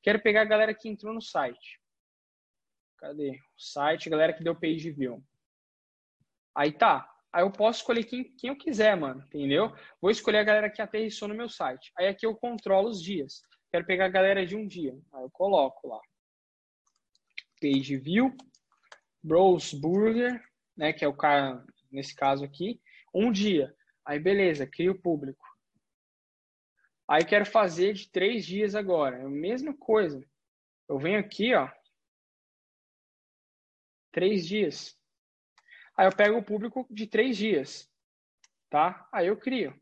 Quero 0.03 0.21
pegar 0.21 0.41
a 0.41 0.45
galera 0.45 0.75
que 0.75 0.89
entrou 0.89 1.13
no 1.13 1.21
site. 1.21 1.79
Cadê? 2.97 3.31
O 3.31 3.61
site, 3.61 4.09
galera 4.09 4.33
que 4.33 4.43
deu 4.43 4.53
page 4.53 4.91
view. 4.91 5.23
Aí 6.53 6.73
tá. 6.73 7.09
Aí 7.31 7.43
eu 7.43 7.51
posso 7.51 7.79
escolher 7.79 8.03
quem, 8.03 8.25
quem 8.35 8.49
eu 8.49 8.57
quiser, 8.57 8.97
mano, 8.97 9.23
entendeu? 9.27 9.73
Vou 10.01 10.11
escolher 10.11 10.39
a 10.39 10.43
galera 10.43 10.69
que 10.69 10.81
aterrissou 10.81 11.29
no 11.29 11.35
meu 11.35 11.47
site. 11.47 11.93
Aí 11.97 12.07
aqui 12.07 12.25
eu 12.25 12.35
controlo 12.35 12.89
os 12.89 13.01
dias. 13.01 13.41
Quero 13.71 13.85
pegar 13.85 14.07
a 14.07 14.09
galera 14.09 14.45
de 14.45 14.53
um 14.53 14.67
dia. 14.67 14.99
Aí 15.13 15.23
eu 15.23 15.29
coloco 15.31 15.87
lá. 15.87 16.01
Page 17.61 17.95
View, 17.95 18.35
Bros 19.23 19.73
Burger, 19.73 20.43
né, 20.79 20.93
que 20.93 21.03
é 21.03 21.07
o 21.09 21.13
cara, 21.13 21.61
nesse 21.91 22.15
caso 22.15 22.45
aqui, 22.45 22.81
um 23.13 23.33
dia. 23.33 23.75
Aí 24.05 24.17
beleza, 24.17 24.65
crio 24.65 24.93
o 24.93 24.99
público. 24.99 25.45
Aí 27.05 27.25
quero 27.25 27.45
fazer 27.45 27.93
de 27.93 28.09
três 28.09 28.45
dias 28.45 28.75
agora. 28.75 29.17
É 29.17 29.23
a 29.23 29.29
mesma 29.29 29.75
coisa. 29.75 30.25
Eu 30.87 30.97
venho 30.97 31.19
aqui, 31.19 31.53
ó. 31.53 31.69
Três 34.13 34.47
dias. 34.47 34.97
Aí 35.97 36.07
eu 36.07 36.15
pego 36.15 36.37
o 36.37 36.43
público 36.43 36.87
de 36.89 37.05
três 37.05 37.35
dias, 37.35 37.91
tá? 38.69 39.05
Aí 39.11 39.27
eu 39.27 39.35
crio. 39.35 39.77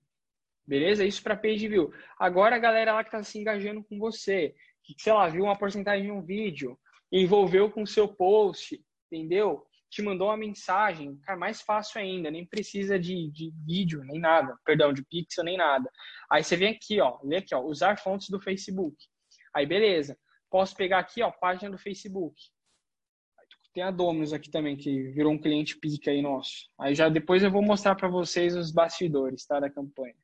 Beleza? 0.66 1.06
Isso 1.06 1.22
para 1.22 1.38
page 1.38 1.68
view. 1.68 1.94
Agora 2.18 2.56
a 2.56 2.60
galera 2.60 2.94
lá 2.94 3.04
que 3.04 3.10
está 3.10 3.22
se 3.22 3.38
engajando 3.38 3.84
com 3.84 4.00
você, 4.00 4.56
que, 4.84 4.96
sei 4.98 5.14
lá, 5.14 5.30
viu 5.30 5.44
uma 5.44 5.58
porcentagem 5.58 6.06
de 6.06 6.12
um 6.12 6.24
vídeo, 6.24 6.78
envolveu 7.12 7.70
com 7.70 7.84
o 7.84 7.88
seu 7.88 8.08
post, 8.08 8.84
entendeu? 9.12 9.67
Te 9.90 10.02
mandou 10.02 10.28
uma 10.28 10.38
mensagem, 10.38 11.18
cara, 11.20 11.40
mais 11.40 11.62
fácil 11.62 12.02
ainda, 12.02 12.30
nem 12.30 12.46
precisa 12.46 13.00
de, 13.00 13.32
de 13.32 13.52
vídeo, 13.66 14.04
nem 14.04 14.20
nada, 14.20 14.58
perdão, 14.66 14.92
de 14.92 15.04
pixel, 15.06 15.46
nem 15.46 15.58
nada. 15.58 15.90
Aí 16.30 16.44
você 16.44 16.58
vem 16.58 16.70
aqui, 16.70 17.00
ó, 17.00 17.20
lê 17.24 17.38
aqui, 17.38 17.56
ó, 17.56 17.62
usar 17.62 17.98
fontes 17.98 18.30
do 18.30 18.40
Facebook. 18.40 18.96
Aí 19.56 19.66
beleza, 19.66 20.18
posso 20.50 20.76
pegar 20.76 21.00
aqui, 21.00 21.22
ó, 21.22 21.32
página 21.32 21.72
do 21.72 21.78
Facebook. 21.78 22.36
Tem 23.74 23.84
a 23.84 23.92
Dominus 23.92 24.34
aqui 24.34 24.50
também, 24.50 24.76
que 24.76 25.12
virou 25.12 25.32
um 25.32 25.38
cliente 25.38 25.78
pica 25.78 26.10
aí 26.10 26.20
nosso. 26.20 26.68
Aí 26.80 26.96
já 26.96 27.10
depois 27.10 27.44
eu 27.44 27.52
vou 27.52 27.62
mostrar 27.62 27.94
para 27.94 28.08
vocês 28.08 28.56
os 28.56 28.72
bastidores, 28.72 29.46
tá? 29.46 29.60
Da 29.60 29.70
campanha. 29.70 30.16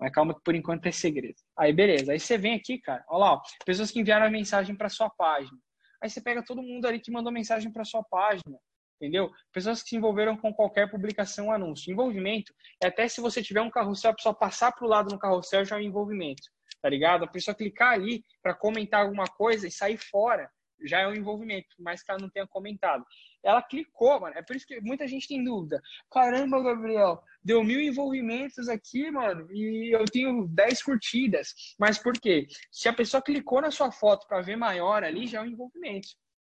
Mas 0.00 0.12
calma 0.12 0.32
que 0.32 0.40
por 0.42 0.54
enquanto 0.54 0.86
é 0.86 0.92
segredo. 0.92 1.34
Aí 1.58 1.72
beleza. 1.72 2.12
Aí 2.12 2.20
você 2.20 2.38
vem 2.38 2.54
aqui, 2.54 2.78
cara. 2.78 3.04
Olha 3.08 3.18
lá, 3.18 3.32
ó, 3.34 3.42
pessoas 3.66 3.90
que 3.90 3.98
enviaram 3.98 4.26
a 4.26 4.30
mensagem 4.30 4.76
para 4.76 4.88
sua 4.88 5.10
página. 5.10 5.58
Aí 6.00 6.08
você 6.08 6.20
pega 6.20 6.44
todo 6.44 6.62
mundo 6.62 6.86
ali 6.86 7.00
que 7.00 7.10
mandou 7.10 7.32
mensagem 7.32 7.72
para 7.72 7.84
sua 7.84 8.04
página. 8.04 8.56
Entendeu? 9.00 9.30
Pessoas 9.50 9.82
que 9.82 9.88
se 9.88 9.96
envolveram 9.96 10.36
com 10.36 10.52
qualquer 10.52 10.90
publicação 10.90 11.46
ou 11.46 11.52
anúncio. 11.52 11.90
Envolvimento 11.90 12.52
é 12.82 12.88
até 12.88 13.08
se 13.08 13.20
você 13.20 13.42
tiver 13.42 13.62
um 13.62 13.70
carrossel, 13.70 14.10
a 14.10 14.14
pessoa 14.14 14.34
passar 14.34 14.72
para 14.72 14.84
o 14.84 14.88
lado 14.88 15.10
no 15.10 15.18
carrossel 15.18 15.64
já 15.64 15.76
é 15.76 15.78
um 15.78 15.82
envolvimento. 15.82 16.42
Tá 16.82 16.88
ligado? 16.88 17.24
A 17.24 17.28
pessoa 17.28 17.54
clicar 17.54 17.94
ali 17.94 18.22
para 18.42 18.54
comentar 18.54 19.00
alguma 19.00 19.24
coisa 19.24 19.66
e 19.66 19.70
sair 19.70 19.96
fora 19.96 20.50
já 20.84 21.00
é 21.00 21.06
um 21.06 21.14
envolvimento, 21.14 21.68
mais 21.78 22.02
que 22.02 22.10
ela 22.10 22.20
não 22.20 22.30
tenha 22.30 22.46
comentado. 22.46 23.04
Ela 23.42 23.62
clicou, 23.62 24.20
mano. 24.20 24.36
É 24.36 24.42
por 24.42 24.56
isso 24.56 24.66
que 24.66 24.80
muita 24.80 25.06
gente 25.06 25.28
tem 25.28 25.42
dúvida. 25.42 25.80
Caramba, 26.10 26.62
Gabriel, 26.62 27.22
deu 27.42 27.62
mil 27.64 27.80
envolvimentos 27.80 28.68
aqui, 28.68 29.10
mano, 29.10 29.50
e 29.52 29.94
eu 29.94 30.04
tenho 30.04 30.46
dez 30.48 30.82
curtidas. 30.82 31.54
Mas 31.78 31.98
por 31.98 32.14
quê? 32.18 32.46
Se 32.70 32.88
a 32.88 32.92
pessoa 32.92 33.22
clicou 33.22 33.60
na 33.60 33.70
sua 33.70 33.90
foto 33.90 34.26
para 34.26 34.40
ver 34.40 34.56
maior 34.56 35.04
ali, 35.04 35.26
já 35.26 35.38
é 35.38 35.42
um 35.42 35.46
envolvimento, 35.46 36.08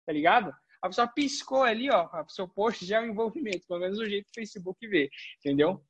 tá 0.06 0.14
ligado? 0.14 0.54
A 0.82 0.88
pessoa 0.88 1.08
piscou 1.08 1.64
ali, 1.64 1.90
ó, 1.90 2.08
o 2.24 2.30
seu 2.30 2.48
post 2.48 2.86
já 2.86 2.98
é 2.98 3.02
um 3.02 3.12
envolvimento, 3.12 3.66
pelo 3.68 3.80
menos 3.80 3.98
do 3.98 4.08
jeito 4.08 4.26
que 4.26 4.32
o 4.32 4.42
Facebook 4.42 4.88
vê, 4.88 5.10
entendeu? 5.40 5.84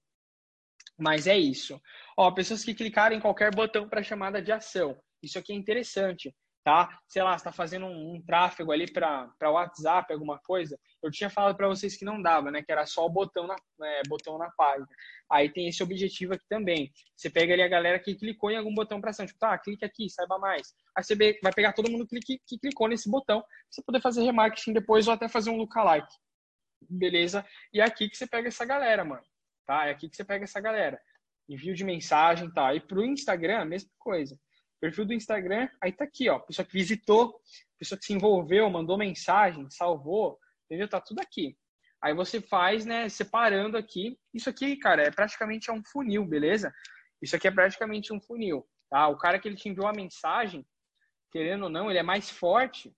Mas 0.97 1.27
é 1.27 1.37
isso. 1.37 1.79
Ó, 2.15 2.31
pessoas 2.31 2.63
que 2.63 2.73
clicaram 2.73 3.15
em 3.15 3.19
qualquer 3.19 3.53
botão 3.53 3.87
para 3.87 4.01
chamada 4.01 4.41
de 4.41 4.51
ação. 4.51 4.99
Isso 5.21 5.37
aqui 5.37 5.53
é 5.53 5.55
interessante 5.55 6.33
tá? 6.67 6.99
Sei 7.07 7.23
lá, 7.23 7.33
está 7.33 7.49
fazendo 7.49 7.85
um, 7.85 8.15
um, 8.15 8.21
tráfego 8.21 8.73
ali 8.73 8.91
para 8.91 9.31
WhatsApp, 9.41 10.11
alguma 10.11 10.37
coisa. 10.37 10.77
Eu 11.01 11.09
tinha 11.09 11.29
falado 11.29 11.55
para 11.55 11.69
vocês 11.69 11.95
que 11.95 12.03
não 12.03 12.21
dava, 12.21 12.51
né? 12.51 12.61
Que 12.61 12.73
era 12.73 12.85
só 12.85 13.05
o 13.05 13.09
botão 13.09 13.47
na, 13.47 13.55
é, 13.85 14.01
botão 14.05 14.37
na 14.37 14.49
página. 14.51 14.85
Aí 15.31 15.49
tem 15.49 15.69
esse 15.69 15.81
objetivo 15.81 16.33
aqui 16.33 16.43
também. 16.49 16.91
Você 17.15 17.29
pega 17.29 17.53
ali 17.53 17.61
a 17.61 17.69
galera 17.69 17.97
que 17.97 18.13
clicou 18.15 18.51
em 18.51 18.57
algum 18.57 18.75
botão 18.75 18.99
para 18.99 19.11
ação, 19.11 19.25
tipo, 19.25 19.39
tá, 19.39 19.57
clique 19.57 19.85
aqui, 19.85 20.09
saiba 20.09 20.37
mais. 20.37 20.73
Aí 20.93 21.01
você 21.01 21.15
vai 21.41 21.53
pegar 21.55 21.71
todo 21.71 21.89
mundo 21.89 22.05
que, 22.05 22.19
que 22.45 22.59
clicou 22.59 22.89
nesse 22.89 23.09
botão, 23.09 23.39
pra 23.39 23.49
você 23.71 23.81
poder 23.81 24.01
fazer 24.01 24.23
remarketing 24.23 24.73
depois 24.73 25.07
ou 25.07 25.13
até 25.13 25.29
fazer 25.29 25.51
um 25.51 25.55
lookalike. 25.55 26.13
Beleza? 26.81 27.45
E 27.71 27.79
é 27.79 27.85
aqui 27.85 28.09
que 28.09 28.17
você 28.17 28.27
pega 28.27 28.49
essa 28.49 28.65
galera, 28.65 29.05
mano. 29.05 29.23
Tá? 29.65 29.87
É 29.87 29.91
aqui 29.91 30.09
que 30.09 30.17
você 30.17 30.25
pega 30.25 30.43
essa 30.43 30.59
galera. 30.59 30.99
Envio 31.47 31.73
de 31.73 31.85
mensagem, 31.85 32.51
tá? 32.51 32.75
E 32.75 32.81
pro 32.81 33.05
Instagram, 33.05 33.63
mesma 33.63 33.89
coisa 33.97 34.37
Perfil 34.79 35.05
do 35.05 35.13
Instagram, 35.13 35.67
aí 35.81 35.91
tá 35.91 36.03
aqui, 36.03 36.29
ó. 36.29 36.39
Pessoa 36.39 36.65
que 36.65 36.73
visitou, 36.73 37.39
pessoa 37.79 37.97
que 37.97 38.05
se 38.05 38.13
envolveu, 38.13 38.69
mandou 38.69 38.97
mensagem, 38.97 39.69
salvou, 39.69 40.37
entendeu? 40.65 40.87
Tá 40.87 41.01
tudo 41.01 41.19
aqui. 41.19 41.57
Aí 42.01 42.13
você 42.13 42.39
faz, 42.39 42.85
né, 42.85 43.09
separando 43.09 43.75
aqui. 43.75 44.19
Isso 44.33 44.49
aqui, 44.49 44.77
cara, 44.77 45.03
é 45.03 45.11
praticamente 45.11 45.71
um 45.71 45.83
funil, 45.83 46.25
beleza? 46.25 46.71
Isso 47.21 47.35
aqui 47.35 47.47
é 47.47 47.51
praticamente 47.51 48.13
um 48.13 48.21
funil, 48.21 48.67
tá? 48.89 49.07
O 49.07 49.17
cara 49.17 49.39
que 49.39 49.47
ele 49.47 49.55
te 49.55 49.67
enviou 49.67 49.87
a 49.87 49.93
mensagem, 49.93 50.65
querendo 51.31 51.63
ou 51.63 51.69
não, 51.69 51.89
ele 51.89 51.99
é 51.99 52.03
mais 52.03 52.29
forte 52.29 52.95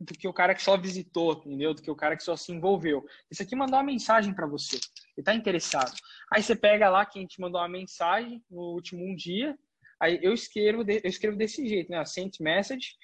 do 0.00 0.14
que 0.14 0.26
o 0.26 0.32
cara 0.32 0.54
que 0.54 0.62
só 0.62 0.78
visitou, 0.78 1.42
entendeu? 1.44 1.74
Do 1.74 1.82
que 1.82 1.90
o 1.90 1.96
cara 1.96 2.16
que 2.16 2.22
só 2.22 2.34
se 2.34 2.50
envolveu. 2.50 3.04
Isso 3.30 3.42
aqui 3.42 3.54
mandou 3.54 3.76
uma 3.76 3.84
mensagem 3.84 4.32
para 4.32 4.46
você. 4.46 4.80
Ele 5.14 5.24
tá 5.24 5.34
interessado. 5.34 5.92
Aí 6.32 6.42
você 6.42 6.56
pega 6.56 6.88
lá 6.88 7.04
quem 7.04 7.26
te 7.26 7.38
mandou 7.38 7.60
uma 7.60 7.68
mensagem 7.68 8.42
no 8.50 8.72
último 8.72 9.04
um 9.04 9.14
dia, 9.14 9.58
Aí 10.00 10.18
eu 10.22 10.32
escrevo, 10.32 10.82
eu 10.88 11.00
escrevo 11.04 11.36
desse 11.36 11.68
jeito, 11.68 11.90
né? 11.90 12.02
Sent 12.04 12.40
message, 12.40 12.96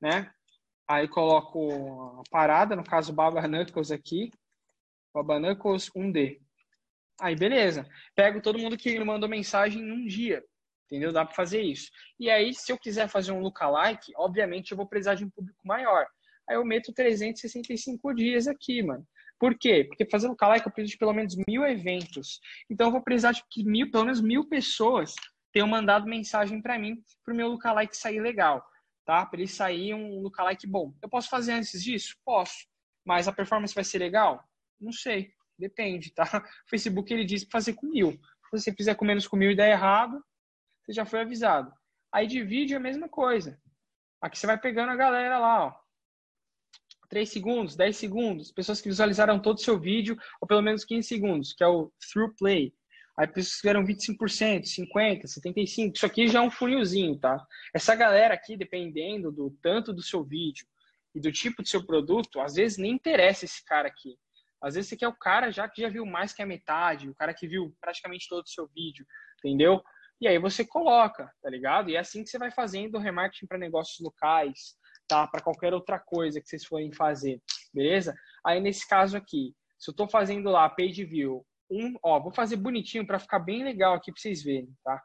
né? 0.00 0.30
Aí 0.88 1.06
coloco 1.06 2.20
a 2.20 2.22
parada, 2.30 2.74
no 2.74 2.82
caso 2.82 3.12
Baba 3.12 3.40
Knuckles 3.46 3.92
aqui, 3.92 4.32
Baba 5.14 5.38
Knuckles 5.38 5.88
1D. 5.96 6.40
Aí 7.20 7.36
beleza. 7.36 7.88
Pego 8.16 8.40
todo 8.40 8.58
mundo 8.58 8.76
que 8.76 8.98
me 8.98 9.04
mandou 9.04 9.28
mensagem 9.28 9.80
num 9.80 10.04
dia. 10.06 10.42
Entendeu? 10.86 11.12
Dá 11.12 11.24
para 11.24 11.34
fazer 11.34 11.62
isso. 11.62 11.88
E 12.18 12.28
aí, 12.28 12.52
se 12.52 12.72
eu 12.72 12.78
quiser 12.78 13.08
fazer 13.08 13.30
um 13.30 13.40
lookalike, 13.40 14.12
obviamente 14.16 14.72
eu 14.72 14.76
vou 14.76 14.88
precisar 14.88 15.14
de 15.14 15.24
um 15.24 15.30
público 15.30 15.60
maior. 15.64 16.04
Aí 16.48 16.56
eu 16.56 16.64
meto 16.64 16.92
365 16.92 18.12
dias 18.12 18.48
aqui, 18.48 18.82
mano. 18.82 19.06
Por 19.38 19.56
quê? 19.56 19.84
Porque 19.84 20.04
fazendo 20.04 20.30
lookalike 20.30 20.66
eu 20.66 20.72
preciso 20.72 20.94
de 20.94 20.98
pelo 20.98 21.12
menos 21.12 21.36
mil 21.46 21.64
eventos. 21.64 22.40
Então 22.68 22.88
eu 22.88 22.92
vou 22.92 23.02
precisar 23.02 23.30
de 23.30 23.44
mil, 23.64 23.88
pelo 23.92 24.04
menos 24.04 24.20
mil 24.20 24.48
pessoas 24.48 25.14
tenham 25.52 25.68
mandado 25.68 26.06
mensagem 26.06 26.60
para 26.60 26.78
mim 26.78 27.02
para 27.24 27.34
o 27.34 27.36
meu 27.36 27.48
lookalike 27.48 27.96
sair 27.96 28.20
legal, 28.20 28.64
tá? 29.04 29.24
Para 29.26 29.40
ele 29.40 29.48
sair 29.48 29.94
um 29.94 30.20
lookalike 30.20 30.66
bom. 30.66 30.94
Eu 31.02 31.08
posso 31.08 31.28
fazer 31.28 31.52
antes 31.52 31.82
disso? 31.82 32.16
Posso. 32.24 32.66
Mas 33.04 33.26
a 33.26 33.32
performance 33.32 33.74
vai 33.74 33.84
ser 33.84 33.98
legal? 33.98 34.44
Não 34.80 34.92
sei. 34.92 35.32
Depende, 35.58 36.12
tá? 36.12 36.24
O 36.66 36.70
Facebook 36.70 37.12
ele 37.12 37.24
diz 37.24 37.44
para 37.44 37.58
fazer 37.58 37.74
com 37.74 37.86
mil. 37.86 38.12
Se 38.12 38.50
você 38.52 38.72
fizer 38.72 38.94
com 38.94 39.04
menos 39.04 39.28
com 39.28 39.36
mil 39.36 39.50
e 39.50 39.56
der 39.56 39.70
errado, 39.70 40.24
você 40.82 40.92
já 40.92 41.04
foi 41.04 41.20
avisado. 41.20 41.72
Aí 42.12 42.26
de 42.26 42.42
vídeo 42.42 42.74
é 42.74 42.78
a 42.78 42.80
mesma 42.80 43.08
coisa. 43.08 43.60
Aqui 44.20 44.38
você 44.38 44.46
vai 44.46 44.58
pegando 44.58 44.90
a 44.90 44.96
galera 44.96 45.38
lá, 45.38 45.66
ó. 45.66 45.80
3 47.08 47.28
segundos, 47.28 47.76
10 47.76 47.96
segundos, 47.96 48.52
pessoas 48.52 48.80
que 48.80 48.88
visualizaram 48.88 49.40
todo 49.40 49.56
o 49.56 49.60
seu 49.60 49.78
vídeo, 49.78 50.16
ou 50.40 50.46
pelo 50.46 50.62
menos 50.62 50.84
15 50.84 51.06
segundos, 51.06 51.52
que 51.52 51.64
é 51.64 51.66
o 51.66 51.92
through 52.12 52.34
play. 52.36 52.72
Aí 53.20 53.26
pessoas 53.26 53.56
que 53.56 53.60
fizeram 53.60 53.84
25%, 53.84 54.62
50%, 54.64 55.24
75%. 55.24 55.94
Isso 55.94 56.06
aqui 56.06 56.26
já 56.26 56.38
é 56.38 56.42
um 56.42 56.50
funilzinho, 56.50 57.18
tá? 57.18 57.46
Essa 57.74 57.94
galera 57.94 58.32
aqui, 58.32 58.56
dependendo 58.56 59.30
do 59.30 59.50
tanto 59.62 59.92
do 59.92 60.02
seu 60.02 60.24
vídeo 60.24 60.66
e 61.14 61.20
do 61.20 61.30
tipo 61.30 61.62
de 61.62 61.68
seu 61.68 61.84
produto, 61.84 62.40
às 62.40 62.54
vezes 62.54 62.78
nem 62.78 62.92
interessa 62.92 63.44
esse 63.44 63.62
cara 63.62 63.88
aqui. 63.88 64.16
Às 64.58 64.74
vezes 64.74 64.88
você 64.88 64.96
quer 64.96 65.08
o 65.08 65.12
cara 65.12 65.50
já 65.50 65.68
que 65.68 65.82
já 65.82 65.90
viu 65.90 66.06
mais 66.06 66.32
que 66.32 66.40
a 66.40 66.46
metade, 66.46 67.10
o 67.10 67.14
cara 67.14 67.34
que 67.34 67.46
viu 67.46 67.76
praticamente 67.78 68.26
todo 68.26 68.46
o 68.46 68.48
seu 68.48 68.66
vídeo, 68.68 69.04
entendeu? 69.44 69.82
E 70.18 70.26
aí 70.26 70.38
você 70.38 70.64
coloca, 70.64 71.30
tá 71.42 71.50
ligado? 71.50 71.90
E 71.90 71.96
é 71.96 71.98
assim 71.98 72.24
que 72.24 72.30
você 72.30 72.38
vai 72.38 72.50
fazendo 72.50 72.96
remarketing 72.96 73.46
para 73.46 73.58
negócios 73.58 74.00
locais, 74.00 74.78
tá? 75.06 75.26
Para 75.26 75.42
qualquer 75.42 75.74
outra 75.74 75.98
coisa 75.98 76.40
que 76.40 76.48
vocês 76.48 76.64
forem 76.64 76.90
fazer, 76.90 77.38
beleza? 77.70 78.14
Aí 78.42 78.62
nesse 78.62 78.88
caso 78.88 79.14
aqui, 79.14 79.54
se 79.78 79.90
eu 79.90 79.92
estou 79.92 80.08
fazendo 80.08 80.48
lá 80.48 80.66
page 80.70 81.04
view, 81.04 81.44
um, 81.70 81.94
ó, 82.02 82.18
vou 82.20 82.32
fazer 82.32 82.56
bonitinho 82.56 83.06
para 83.06 83.18
ficar 83.18 83.38
bem 83.38 83.62
legal 83.62 83.94
aqui 83.94 84.12
para 84.12 84.20
vocês 84.20 84.42
verem, 84.42 84.74
tá? 84.82 85.02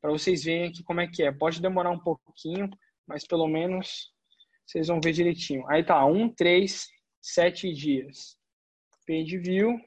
Para 0.00 0.10
vocês 0.10 0.44
verem 0.44 0.68
aqui 0.68 0.82
como 0.84 1.00
é 1.00 1.08
que 1.08 1.22
é. 1.22 1.32
Pode 1.32 1.60
demorar 1.60 1.90
um 1.90 1.98
pouquinho, 1.98 2.70
mas 3.06 3.26
pelo 3.26 3.48
menos 3.48 4.12
vocês 4.66 4.88
vão 4.88 5.00
ver 5.00 5.12
direitinho. 5.12 5.68
Aí 5.68 5.84
tá, 5.84 6.04
um, 6.06 6.28
três, 6.28 6.88
sete 7.20 7.72
dias. 7.72 8.38
Page 9.06 9.38
view, 9.38 9.78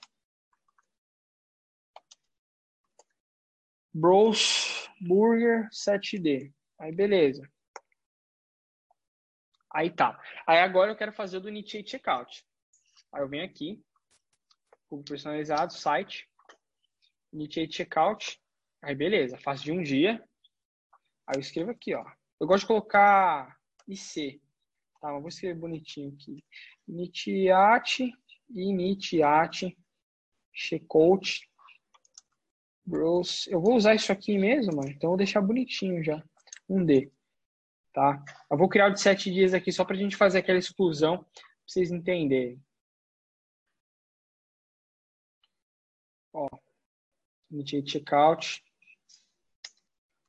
Bros 3.94 4.88
Burger 5.02 5.68
7D. 5.72 6.54
Aí 6.80 6.92
beleza. 6.92 7.50
Aí 9.74 9.90
tá. 9.90 10.20
Aí 10.46 10.60
agora 10.60 10.92
eu 10.92 10.96
quero 10.96 11.12
fazer 11.12 11.38
o 11.38 11.42
do 11.42 11.50
Initiate 11.50 11.92
Checkout. 11.92 12.46
Aí 13.12 13.22
eu 13.22 13.30
venho 13.30 13.46
aqui, 13.46 13.84
público 14.90 15.12
personalizado, 15.12 15.74
site, 15.74 16.28
Initiate 17.34 17.76
Checkout. 17.76 18.40
Aí 18.82 18.96
beleza, 18.96 19.38
faço 19.38 19.64
de 19.64 19.72
um 19.72 19.82
dia. 19.82 20.24
Aí 21.26 21.36
eu 21.36 21.42
escrevo 21.42 21.72
aqui, 21.72 21.94
ó. 21.94 22.06
Eu 22.40 22.48
gosto 22.48 22.62
de 22.62 22.68
colocar 22.68 23.58
IC. 23.88 24.42
Tá, 25.02 25.12
mas 25.12 25.22
vou 25.22 25.30
escrever 25.30 25.60
bonitinho 25.60 26.14
aqui. 26.14 26.44
Initiate, 26.88 28.12
Initiate, 28.50 29.78
Checkout 30.54 31.48
Bros. 32.86 33.48
Eu 33.48 33.62
vou 33.62 33.76
usar 33.76 33.96
isso 33.96 34.12
aqui 34.12 34.38
mesmo, 34.38 34.76
mano. 34.76 34.90
Então 34.90 35.08
eu 35.08 35.12
vou 35.12 35.18
deixar 35.18 35.42
bonitinho 35.42 36.04
já. 36.04 36.24
Um 36.70 36.86
D. 36.86 37.12
Tá? 37.94 38.24
Eu 38.50 38.58
vou 38.58 38.70
criar 38.70 38.90
o 38.90 38.94
de 38.94 39.02
sete 39.02 39.32
dias 39.32 39.54
aqui 39.54 39.72
só 39.72 39.84
pra 39.84 39.96
gente 39.96 40.16
fazer 40.16 40.40
aquela 40.40 40.58
exclusão. 40.58 41.18
Pra 41.18 41.34
vocês 41.66 41.92
entenderem. 41.92 42.62
Initiate 47.52 47.92
checkout. 47.92 48.64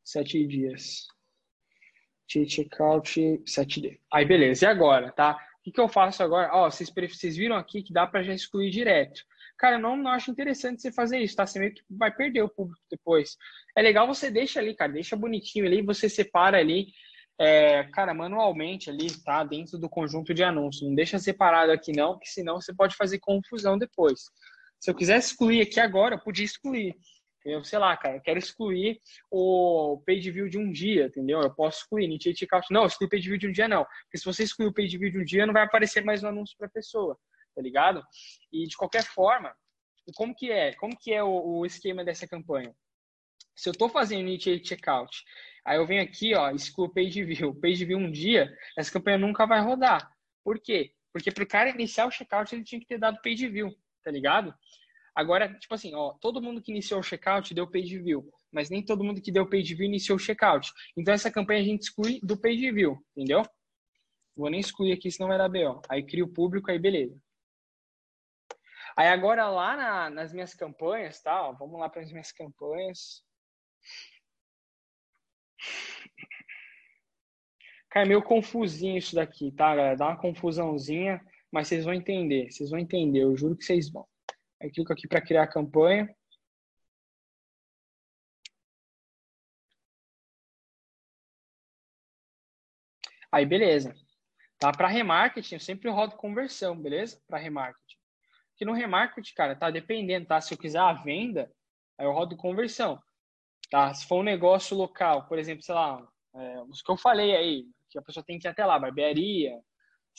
Sete 0.04 0.46
dias. 0.46 1.06
Checkout 2.26 3.20
7D. 3.46 3.98
Aí, 4.12 4.24
beleza. 4.24 4.64
E 4.64 4.68
agora, 4.68 5.10
tá? 5.12 5.36
O 5.58 5.62
que, 5.62 5.72
que 5.72 5.80
eu 5.80 5.88
faço 5.88 6.22
agora? 6.22 6.50
Ó, 6.52 6.70
vocês, 6.70 6.90
vocês 6.90 7.36
viram 7.36 7.56
aqui 7.56 7.82
que 7.82 7.92
dá 7.92 8.06
pra 8.06 8.22
já 8.22 8.32
excluir 8.32 8.70
direto. 8.70 9.22
Cara, 9.58 9.76
eu 9.76 9.80
não, 9.80 9.96
não 9.96 10.10
acho 10.10 10.30
interessante 10.30 10.80
você 10.80 10.92
fazer 10.92 11.18
isso, 11.18 11.34
tá? 11.34 11.44
Você 11.44 11.58
meio 11.58 11.74
que 11.74 11.82
vai 11.90 12.14
perder 12.14 12.42
o 12.42 12.48
público 12.48 12.80
depois. 12.90 13.36
É 13.76 13.82
legal 13.82 14.06
você 14.06 14.30
deixa 14.30 14.60
ali, 14.60 14.74
cara, 14.74 14.92
deixa 14.92 15.16
bonitinho 15.16 15.66
ali, 15.66 15.82
você 15.82 16.08
separa 16.08 16.58
ali, 16.58 16.92
é, 17.40 17.82
cara, 17.84 18.14
manualmente 18.14 18.88
ali, 18.88 19.10
tá? 19.24 19.42
Dentro 19.42 19.76
do 19.76 19.88
conjunto 19.88 20.32
de 20.32 20.44
anúncios. 20.44 20.88
Não 20.88 20.94
deixa 20.94 21.18
separado 21.18 21.72
aqui 21.72 21.92
não, 21.92 22.12
porque 22.12 22.28
senão 22.28 22.60
você 22.60 22.72
pode 22.72 22.94
fazer 22.94 23.18
confusão 23.18 23.76
depois. 23.76 24.30
Se 24.80 24.90
eu 24.90 24.94
quisesse 24.94 25.32
excluir 25.32 25.62
aqui 25.62 25.80
agora, 25.80 26.14
eu 26.14 26.20
podia 26.20 26.44
excluir. 26.44 26.94
Eu 27.44 27.64
sei 27.64 27.78
lá, 27.78 27.96
cara, 27.96 28.16
eu 28.16 28.20
quero 28.20 28.38
excluir 28.38 29.00
o 29.30 30.02
page 30.06 30.30
view 30.30 30.48
de 30.48 30.58
um 30.58 30.70
dia, 30.70 31.06
entendeu? 31.06 31.40
Eu 31.40 31.54
posso 31.54 31.80
excluir, 31.80 32.04
Initiate 32.04 32.46
Não, 32.70 32.86
excluir 32.86 33.08
page 33.08 33.28
view 33.28 33.38
de 33.38 33.48
um 33.48 33.52
dia 33.52 33.68
não. 33.68 33.84
Porque 34.04 34.18
se 34.18 34.24
você 34.24 34.42
excluir 34.42 34.66
o 34.68 34.74
page 34.74 34.98
view 34.98 35.10
de 35.10 35.18
um 35.18 35.24
dia, 35.24 35.46
não 35.46 35.54
vai 35.54 35.62
aparecer 35.62 36.04
mais 36.04 36.22
um 36.22 36.28
anúncio 36.28 36.56
para 36.58 36.66
a 36.66 36.70
pessoa 36.70 37.18
tá 37.58 37.62
ligado? 37.62 38.04
E 38.52 38.68
de 38.68 38.76
qualquer 38.76 39.02
forma, 39.02 39.52
como 40.14 40.32
que 40.32 40.50
é? 40.52 40.74
Como 40.74 40.96
que 40.96 41.12
é 41.12 41.24
o, 41.24 41.58
o 41.58 41.66
esquema 41.66 42.04
dessa 42.04 42.26
campanha? 42.26 42.72
Se 43.56 43.68
eu 43.68 43.72
estou 43.72 43.88
fazendo 43.88 44.20
initiate 44.20 44.68
checkout, 44.68 45.24
aí 45.64 45.76
eu 45.76 45.84
venho 45.84 46.00
aqui, 46.00 46.36
ó, 46.36 46.52
excluo 46.52 46.88
page 46.94 47.24
view, 47.24 47.52
page 47.60 47.84
view 47.84 47.98
um 47.98 48.12
dia, 48.12 48.56
essa 48.76 48.92
campanha 48.92 49.18
nunca 49.18 49.44
vai 49.44 49.60
rodar. 49.60 50.08
Por 50.44 50.60
quê? 50.60 50.92
Porque 51.12 51.32
para 51.32 51.42
o 51.42 51.48
cara 51.48 51.70
iniciar 51.70 52.06
o 52.06 52.12
checkout, 52.12 52.54
ele 52.54 52.62
tinha 52.62 52.80
que 52.80 52.86
ter 52.86 52.98
dado 52.98 53.20
page 53.20 53.48
view, 53.48 53.76
tá 54.02 54.10
ligado? 54.10 54.54
Agora, 55.14 55.52
tipo 55.58 55.74
assim, 55.74 55.94
ó, 55.94 56.12
todo 56.20 56.40
mundo 56.40 56.62
que 56.62 56.70
iniciou 56.70 57.00
o 57.00 57.02
checkout 57.02 57.52
deu 57.52 57.68
page 57.68 57.98
view, 57.98 58.32
mas 58.52 58.70
nem 58.70 58.84
todo 58.84 59.02
mundo 59.02 59.20
que 59.20 59.32
deu 59.32 59.48
page 59.48 59.74
view 59.74 59.86
iniciou 59.86 60.16
o 60.16 60.20
checkout. 60.20 60.72
Então 60.96 61.12
essa 61.12 61.30
campanha 61.30 61.60
a 61.60 61.64
gente 61.64 61.82
exclui 61.82 62.20
do 62.22 62.40
page 62.40 62.70
view, 62.70 62.96
entendeu? 63.16 63.42
Vou 64.36 64.48
nem 64.48 64.60
excluir 64.60 64.92
aqui, 64.92 65.10
senão 65.10 65.28
vai 65.28 65.36
dar 65.36 65.48
BO. 65.48 65.82
Aí 65.88 66.04
cria 66.04 66.24
o 66.24 66.32
público, 66.32 66.70
aí 66.70 66.78
beleza. 66.78 67.20
Aí 68.96 69.08
agora 69.08 69.48
lá 69.48 69.76
na, 69.76 70.10
nas 70.10 70.32
minhas 70.32 70.54
campanhas, 70.54 71.20
tá? 71.20 71.48
Ó, 71.48 71.52
vamos 71.52 71.80
lá 71.80 71.88
para 71.88 72.02
as 72.02 72.12
minhas 72.12 72.30
campanhas. 72.30 73.24
Cara, 77.90 78.06
é 78.06 78.08
meio 78.08 78.22
confusinho 78.22 78.98
isso 78.98 79.14
daqui, 79.14 79.50
tá, 79.50 79.74
galera? 79.74 79.96
Dá 79.96 80.06
uma 80.06 80.16
confusãozinha, 80.16 81.20
mas 81.52 81.68
vocês 81.68 81.84
vão 81.84 81.94
entender. 81.94 82.50
Vocês 82.50 82.70
vão 82.70 82.78
entender, 82.78 83.22
eu 83.22 83.36
juro 83.36 83.56
que 83.56 83.64
vocês 83.64 83.90
vão. 83.90 84.06
Aí 84.60 84.70
clico 84.70 84.92
aqui 84.92 85.08
para 85.08 85.20
criar 85.20 85.44
a 85.44 85.46
campanha. 85.46 86.14
Aí, 93.30 93.44
beleza. 93.46 93.94
Tá? 94.58 94.72
Para 94.72 94.88
remarketing, 94.88 95.54
eu 95.56 95.60
sempre 95.60 95.90
rodo 95.90 96.16
conversão, 96.16 96.80
beleza? 96.80 97.20
Para 97.28 97.38
remarketing 97.38 97.98
que 98.58 98.64
no 98.64 98.72
remarketing, 98.72 99.34
cara, 99.34 99.54
tá 99.54 99.70
dependendo, 99.70 100.26
tá? 100.26 100.40
Se 100.40 100.52
eu 100.52 100.58
quiser 100.58 100.80
a 100.80 100.92
venda, 100.92 101.50
aí 101.96 102.04
eu 102.04 102.12
rodo 102.12 102.36
conversão, 102.36 103.00
tá? 103.70 103.94
Se 103.94 104.04
for 104.06 104.16
um 104.16 104.24
negócio 104.24 104.76
local, 104.76 105.28
por 105.28 105.38
exemplo, 105.38 105.62
sei 105.62 105.74
lá, 105.76 106.06
é, 106.34 106.62
os 106.64 106.82
que 106.82 106.90
eu 106.90 106.96
falei 106.96 107.36
aí, 107.36 107.66
que 107.88 107.98
a 107.98 108.02
pessoa 108.02 108.24
tem 108.24 108.36
que 108.36 108.48
ir 108.48 108.50
até 108.50 108.66
lá, 108.66 108.76
barbearia, 108.76 109.56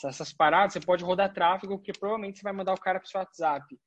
essas 0.07 0.33
paradas, 0.33 0.73
você 0.73 0.79
pode 0.79 1.03
rodar 1.03 1.33
tráfego, 1.33 1.77
porque 1.77 1.91
provavelmente 1.91 2.39
você 2.39 2.43
vai 2.43 2.53
mandar 2.53 2.73
o 2.73 2.79
cara 2.79 2.99
pro 2.99 3.09
seu 3.09 3.19
WhatsApp. 3.19 3.79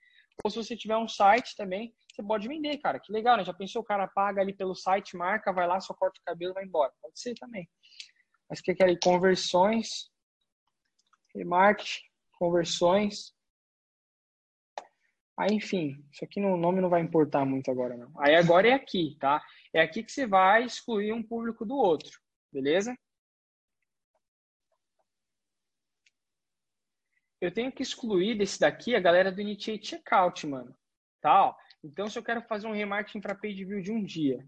Ou 0.44 0.50
se 0.50 0.56
você 0.56 0.76
tiver 0.76 0.96
um 0.96 1.08
site 1.08 1.56
também, 1.56 1.94
você 2.10 2.22
pode 2.22 2.48
vender, 2.48 2.78
cara. 2.78 2.98
Que 2.98 3.12
legal, 3.12 3.36
né? 3.36 3.44
Já 3.44 3.52
pensou, 3.52 3.82
o 3.82 3.84
cara 3.84 4.08
paga 4.08 4.40
ali 4.40 4.52
pelo 4.52 4.74
site, 4.74 5.16
marca, 5.16 5.52
vai 5.52 5.66
lá, 5.66 5.80
só 5.80 5.94
corta 5.94 6.20
o 6.20 6.24
cabelo 6.24 6.52
e 6.52 6.54
vai 6.54 6.64
embora. 6.64 6.92
Pode 7.00 7.18
ser 7.20 7.34
também. 7.34 7.68
Mas 8.48 8.60
o 8.60 8.62
que 8.62 8.72
é 8.72 8.84
ali? 8.84 8.98
Conversões, 8.98 10.10
remarketing, 11.34 12.00
conversões, 12.32 13.34
Aí, 15.36 15.56
enfim, 15.56 16.04
isso 16.12 16.24
aqui 16.24 16.38
no 16.40 16.56
nome 16.56 16.80
não 16.80 16.90
vai 16.90 17.00
importar 17.00 17.44
muito 17.44 17.70
agora, 17.70 17.96
não. 17.96 18.12
Aí 18.18 18.34
agora 18.34 18.68
é 18.68 18.72
aqui, 18.72 19.16
tá? 19.18 19.42
É 19.72 19.80
aqui 19.80 20.02
que 20.02 20.12
você 20.12 20.26
vai 20.26 20.64
excluir 20.64 21.12
um 21.12 21.22
público 21.22 21.64
do 21.64 21.74
outro, 21.74 22.20
beleza? 22.52 22.94
Eu 27.42 27.50
tenho 27.50 27.72
que 27.72 27.82
excluir 27.82 28.36
desse 28.36 28.60
daqui 28.60 28.94
a 28.94 29.00
galera 29.00 29.32
do 29.32 29.40
Initiate 29.40 29.84
Checkout, 29.84 30.46
mano. 30.46 30.72
Tá? 31.20 31.46
Ó, 31.46 31.54
então, 31.82 32.08
se 32.08 32.16
eu 32.16 32.22
quero 32.22 32.40
fazer 32.42 32.68
um 32.68 32.72
remarketing 32.72 33.20
para 33.20 33.34
page 33.34 33.64
view 33.64 33.82
de 33.82 33.90
um 33.90 34.04
dia, 34.04 34.46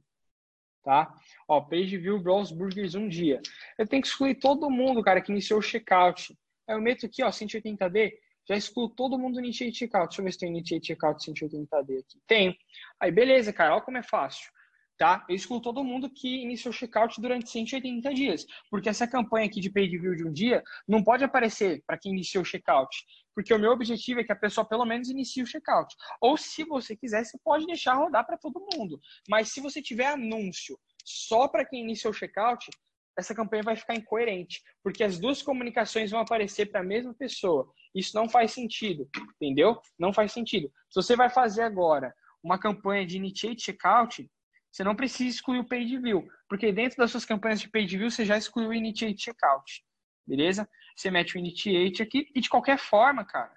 tá? 0.85 1.13
Ó, 1.49 1.61
page 1.61 1.99
view 1.99 2.23
Browse 2.23 2.55
Burgers 2.55 2.95
um 2.95 3.09
dia. 3.09 3.43
Eu 3.77 3.89
tenho 3.89 4.01
que 4.01 4.07
excluir 4.07 4.37
todo 4.37 4.71
mundo, 4.71 5.03
cara, 5.03 5.21
que 5.21 5.33
iniciou 5.33 5.59
o 5.59 5.63
checkout. 5.63 6.39
Aí 6.69 6.77
eu 6.77 6.81
meto 6.81 7.05
aqui, 7.05 7.21
ó, 7.25 7.31
180D, 7.31 8.13
já 8.49 8.57
excluo 8.57 8.89
todo 8.89 9.19
mundo 9.19 9.35
no 9.35 9.41
Initiate 9.41 9.77
Checkout. 9.77 10.09
Deixa 10.11 10.21
eu 10.21 10.25
ver 10.25 10.33
se 10.33 10.39
tem 10.39 10.51
Initiate 10.51 10.87
Checkout 10.87 11.33
180D 11.33 11.99
aqui. 11.99 12.21
Tem. 12.29 12.57
Aí, 13.01 13.11
beleza, 13.11 13.53
cara. 13.53 13.75
Olha 13.75 13.83
como 13.83 13.99
é 13.99 14.05
fácil. 14.05 14.53
Tá? 14.97 15.25
Eu 15.29 15.35
excluo 15.35 15.61
todo 15.61 15.85
mundo 15.85 16.11
que 16.11 16.43
iniciou 16.43 16.73
checkout 16.73 17.21
durante 17.21 17.51
180 17.51 18.15
dias, 18.15 18.47
porque 18.71 18.89
essa 18.89 19.07
campanha 19.07 19.47
aqui 19.47 19.61
de 19.61 19.71
paid 19.71 19.99
view 19.99 20.15
de 20.15 20.25
um 20.25 20.33
dia 20.33 20.63
não 20.87 21.03
pode 21.03 21.25
aparecer 21.25 21.83
para 21.87 21.99
quem 21.99 22.13
iniciou 22.13 22.45
checkout, 22.45 22.97
porque 23.35 23.53
o 23.53 23.59
meu 23.59 23.73
objetivo 23.73 24.21
é 24.21 24.25
que 24.25 24.33
a 24.33 24.37
pessoa 24.37 24.67
pelo 24.67 24.85
menos 24.85 25.09
inicie 25.09 25.43
o 25.43 25.47
checkout. 25.47 25.95
Ou 26.21 26.37
se 26.37 26.65
você 26.65 26.97
quiser, 26.97 27.25
você 27.25 27.39
pode 27.43 27.67
deixar 27.67 27.95
rodar 27.95 28.25
para 28.25 28.39
todo 28.39 28.65
mundo. 28.75 29.01
Mas 29.29 29.53
se 29.53 29.61
você 29.61 29.83
tiver 29.83 30.07
anúncio 30.07 30.79
só 31.05 31.49
para 31.49 31.65
quem 31.65 31.83
iniciou 31.83 32.13
o 32.13 32.17
checkout, 32.17 32.71
essa 33.17 33.35
campanha 33.35 33.63
vai 33.63 33.77
ficar 33.77 33.95
incoerente, 33.95 34.61
porque 34.83 35.05
as 35.05 35.19
duas 35.19 35.41
comunicações 35.41 36.11
vão 36.11 36.21
aparecer 36.21 36.67
para 36.67 36.81
a 36.81 36.85
mesma 36.85 37.15
pessoa. 37.15 37.71
Isso 37.95 38.17
não 38.17 38.29
faz 38.29 38.53
sentido, 38.53 39.09
entendeu? 39.41 39.81
Não 39.99 40.13
faz 40.13 40.33
sentido. 40.33 40.69
Se 40.91 41.01
você 41.01 41.15
vai 41.15 41.31
fazer 41.31 41.63
agora 41.63 42.13
uma 42.43 42.59
campanha 42.59 43.07
de 43.07 43.17
initiate 43.17 43.63
checkout, 43.63 44.29
você 44.75 44.83
não 44.83 44.97
precisa 44.97 45.31
excluir 45.31 45.61
o 45.61 45.65
page 45.65 45.97
view, 45.99 46.29
porque 46.49 46.73
dentro 46.73 46.99
das 46.99 47.13
suas 47.13 47.25
campanhas 47.25 47.61
de 47.61 47.69
page 47.69 47.97
view 47.97 48.11
você 48.11 48.25
já 48.25 48.37
excluiu 48.37 48.71
o 48.71 48.75
initiate 48.75 49.23
checkout. 49.23 49.85
Beleza? 50.27 50.69
Você 50.97 51.13
mete 51.13 51.37
o 51.37 51.39
initiate 51.39 52.03
aqui 52.03 52.29
e 52.35 52.41
de 52.41 52.49
qualquer 52.49 52.77
forma, 52.77 53.25
cara. 53.25 53.55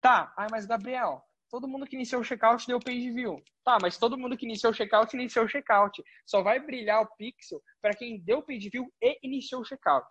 Tá, 0.00 0.34
ai, 0.36 0.48
mas 0.50 0.66
Gabriel, 0.66 1.22
todo 1.48 1.68
mundo 1.68 1.86
que 1.86 1.94
iniciou 1.94 2.20
o 2.20 2.24
checkout 2.24 2.66
deu 2.66 2.80
page 2.80 3.12
view. 3.12 3.40
Tá, 3.64 3.78
mas 3.80 3.96
todo 3.96 4.18
mundo 4.18 4.36
que 4.36 4.44
iniciou 4.44 4.72
o 4.72 4.74
checkout 4.74 5.14
iniciou 5.14 5.44
o 5.44 5.48
checkout. 5.48 6.02
Só 6.26 6.42
vai 6.42 6.58
brilhar 6.58 7.00
o 7.00 7.16
pixel 7.16 7.62
para 7.80 7.94
quem 7.94 8.18
deu 8.18 8.42
page 8.42 8.70
view 8.70 8.92
e 9.00 9.20
iniciou 9.22 9.60
o 9.60 9.64
checkout. 9.64 10.08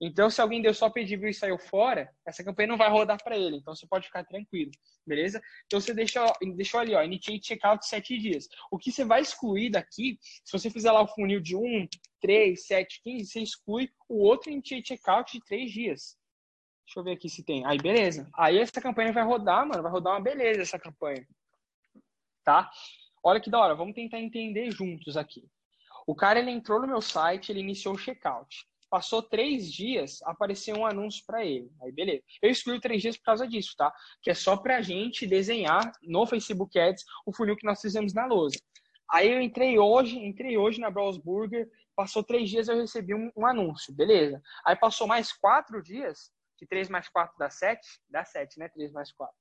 Então, 0.00 0.30
se 0.30 0.40
alguém 0.40 0.62
deu 0.62 0.72
só 0.72 0.88
view 0.88 1.28
e 1.28 1.34
saiu 1.34 1.58
fora, 1.58 2.08
essa 2.24 2.44
campanha 2.44 2.68
não 2.68 2.76
vai 2.76 2.88
rodar 2.88 3.22
para 3.22 3.36
ele. 3.36 3.56
Então, 3.56 3.74
você 3.74 3.86
pode 3.86 4.06
ficar 4.06 4.24
tranquilo, 4.24 4.70
beleza? 5.04 5.40
Então, 5.66 5.80
você 5.80 5.92
deixa, 5.92 6.24
deixou 6.54 6.78
ali, 6.78 6.94
ó, 6.94 7.02
initiate 7.02 7.48
checkout 7.48 7.84
sete 7.84 8.16
dias. 8.16 8.48
O 8.70 8.78
que 8.78 8.92
você 8.92 9.04
vai 9.04 9.20
excluir 9.20 9.70
daqui, 9.70 10.16
se 10.22 10.52
você 10.52 10.70
fizer 10.70 10.92
lá 10.92 11.02
o 11.02 11.08
funil 11.08 11.40
de 11.40 11.56
1, 11.56 11.88
3, 12.20 12.64
7, 12.64 13.00
15, 13.02 13.26
você 13.26 13.40
exclui 13.40 13.90
o 14.08 14.22
outro 14.22 14.50
initiate 14.50 14.88
checkout 14.88 15.32
de 15.32 15.44
três 15.44 15.72
dias. 15.72 16.16
Deixa 16.86 17.00
eu 17.00 17.04
ver 17.04 17.12
aqui 17.12 17.28
se 17.28 17.44
tem. 17.44 17.66
Aí, 17.66 17.76
beleza. 17.76 18.30
Aí, 18.34 18.56
essa 18.56 18.80
campanha 18.80 19.12
vai 19.12 19.24
rodar, 19.24 19.66
mano. 19.66 19.82
Vai 19.82 19.90
rodar 19.90 20.14
uma 20.14 20.22
beleza 20.22 20.62
essa 20.62 20.78
campanha. 20.78 21.26
Tá? 22.44 22.70
Olha 23.22 23.40
que 23.40 23.50
da 23.50 23.58
hora. 23.58 23.74
Vamos 23.74 23.94
tentar 23.94 24.20
entender 24.20 24.70
juntos 24.70 25.16
aqui. 25.16 25.44
O 26.06 26.14
cara, 26.14 26.38
ele 26.38 26.50
entrou 26.50 26.80
no 26.80 26.86
meu 26.86 27.02
site, 27.02 27.50
ele 27.50 27.60
iniciou 27.60 27.94
o 27.94 27.98
checkout. 27.98 28.64
Passou 28.90 29.22
três 29.22 29.70
dias, 29.70 30.22
apareceu 30.22 30.76
um 30.76 30.86
anúncio 30.86 31.22
para 31.26 31.44
ele. 31.44 31.70
Aí, 31.82 31.92
beleza. 31.92 32.22
Eu 32.40 32.50
excluí 32.50 32.80
três 32.80 33.02
dias 33.02 33.16
por 33.16 33.24
causa 33.24 33.46
disso, 33.46 33.74
tá? 33.76 33.92
Que 34.22 34.30
é 34.30 34.34
só 34.34 34.56
pra 34.56 34.80
gente 34.80 35.26
desenhar 35.26 35.92
no 36.02 36.26
Facebook 36.26 36.78
Ads 36.78 37.04
o 37.26 37.32
funil 37.32 37.56
que 37.56 37.66
nós 37.66 37.80
fizemos 37.80 38.14
na 38.14 38.24
lousa. 38.24 38.58
Aí 39.10 39.30
eu 39.30 39.40
entrei 39.40 39.78
hoje, 39.78 40.18
entrei 40.18 40.58
hoje 40.58 40.80
na 40.80 40.90
Browse 40.90 41.20
Burger, 41.22 41.68
passou 41.96 42.22
três 42.22 42.48
dias 42.48 42.68
eu 42.68 42.76
recebi 42.76 43.14
um, 43.14 43.30
um, 43.36 43.46
anúncio, 43.46 43.94
beleza. 43.94 44.40
Aí 44.64 44.76
passou 44.76 45.06
mais 45.06 45.32
quatro 45.32 45.82
dias, 45.82 46.30
que 46.56 46.66
três 46.66 46.88
mais 46.88 47.08
quatro 47.08 47.36
dá 47.38 47.48
sete, 47.48 47.86
dá 48.08 48.24
sete, 48.24 48.58
né? 48.58 48.68
Três 48.68 48.92
mais 48.92 49.10
quatro. 49.12 49.36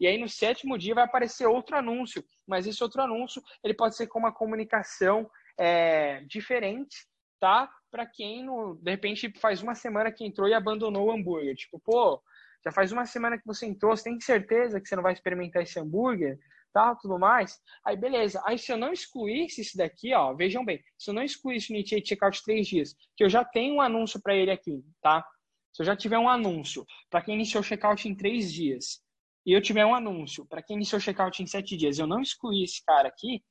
E 0.00 0.06
aí 0.06 0.18
no 0.18 0.28
sétimo 0.28 0.76
dia 0.76 0.94
vai 0.94 1.04
aparecer 1.04 1.46
outro 1.46 1.76
anúncio, 1.76 2.24
mas 2.46 2.66
esse 2.66 2.82
outro 2.82 3.00
anúncio 3.02 3.40
ele 3.62 3.74
pode 3.74 3.96
ser 3.96 4.08
com 4.08 4.18
uma 4.18 4.32
comunicação 4.32 5.30
é, 5.58 6.20
diferente, 6.24 7.06
tá? 7.44 7.68
Para 7.90 8.06
quem, 8.06 8.42
no, 8.42 8.74
de 8.76 8.90
repente, 8.90 9.30
faz 9.38 9.62
uma 9.62 9.74
semana 9.74 10.10
que 10.10 10.24
entrou 10.24 10.48
e 10.48 10.54
abandonou 10.54 11.08
o 11.08 11.12
hambúrguer. 11.12 11.54
Tipo, 11.54 11.78
pô, 11.78 12.18
já 12.64 12.72
faz 12.72 12.90
uma 12.90 13.04
semana 13.04 13.36
que 13.36 13.44
você 13.44 13.66
entrou, 13.66 13.94
você 13.94 14.04
tem 14.04 14.18
certeza 14.18 14.80
que 14.80 14.88
você 14.88 14.96
não 14.96 15.02
vai 15.02 15.12
experimentar 15.12 15.62
esse 15.62 15.78
hambúrguer? 15.78 16.38
Tá, 16.72 16.94
tudo 16.94 17.18
mais. 17.18 17.60
Aí, 17.84 17.98
beleza. 17.98 18.42
Aí, 18.46 18.58
se 18.58 18.72
eu 18.72 18.78
não 18.78 18.94
excluísse 18.94 19.60
isso 19.60 19.76
daqui, 19.76 20.14
ó, 20.14 20.32
vejam 20.32 20.64
bem, 20.64 20.82
se 20.98 21.10
eu 21.10 21.14
não 21.14 21.22
excluísse 21.22 21.70
o 21.70 21.76
Initiate 21.76 22.08
Checkout 22.08 22.42
três 22.42 22.66
dias, 22.66 22.96
que 23.14 23.22
eu 23.22 23.28
já 23.28 23.44
tenho 23.44 23.74
um 23.74 23.80
anúncio 23.82 24.18
para 24.22 24.34
ele 24.34 24.50
aqui, 24.50 24.82
tá? 25.02 25.22
Se 25.70 25.82
eu 25.82 25.86
já 25.86 25.94
tiver 25.94 26.18
um 26.18 26.30
anúncio 26.30 26.86
para 27.10 27.20
quem 27.20 27.34
iniciou 27.34 27.60
o 27.60 27.64
checkout 27.64 28.08
em 28.08 28.14
três 28.14 28.50
dias, 28.50 29.02
e 29.44 29.52
eu 29.52 29.60
tiver 29.60 29.84
um 29.84 29.94
anúncio 29.94 30.46
para 30.46 30.62
quem 30.62 30.76
iniciou 30.76 30.98
o 30.98 31.02
checkout 31.02 31.42
em 31.42 31.46
sete 31.46 31.76
dias, 31.76 31.98
eu 31.98 32.06
não 32.06 32.22
excluí 32.22 32.64
esse 32.64 32.82
cara 32.82 33.08
aqui, 33.08 33.44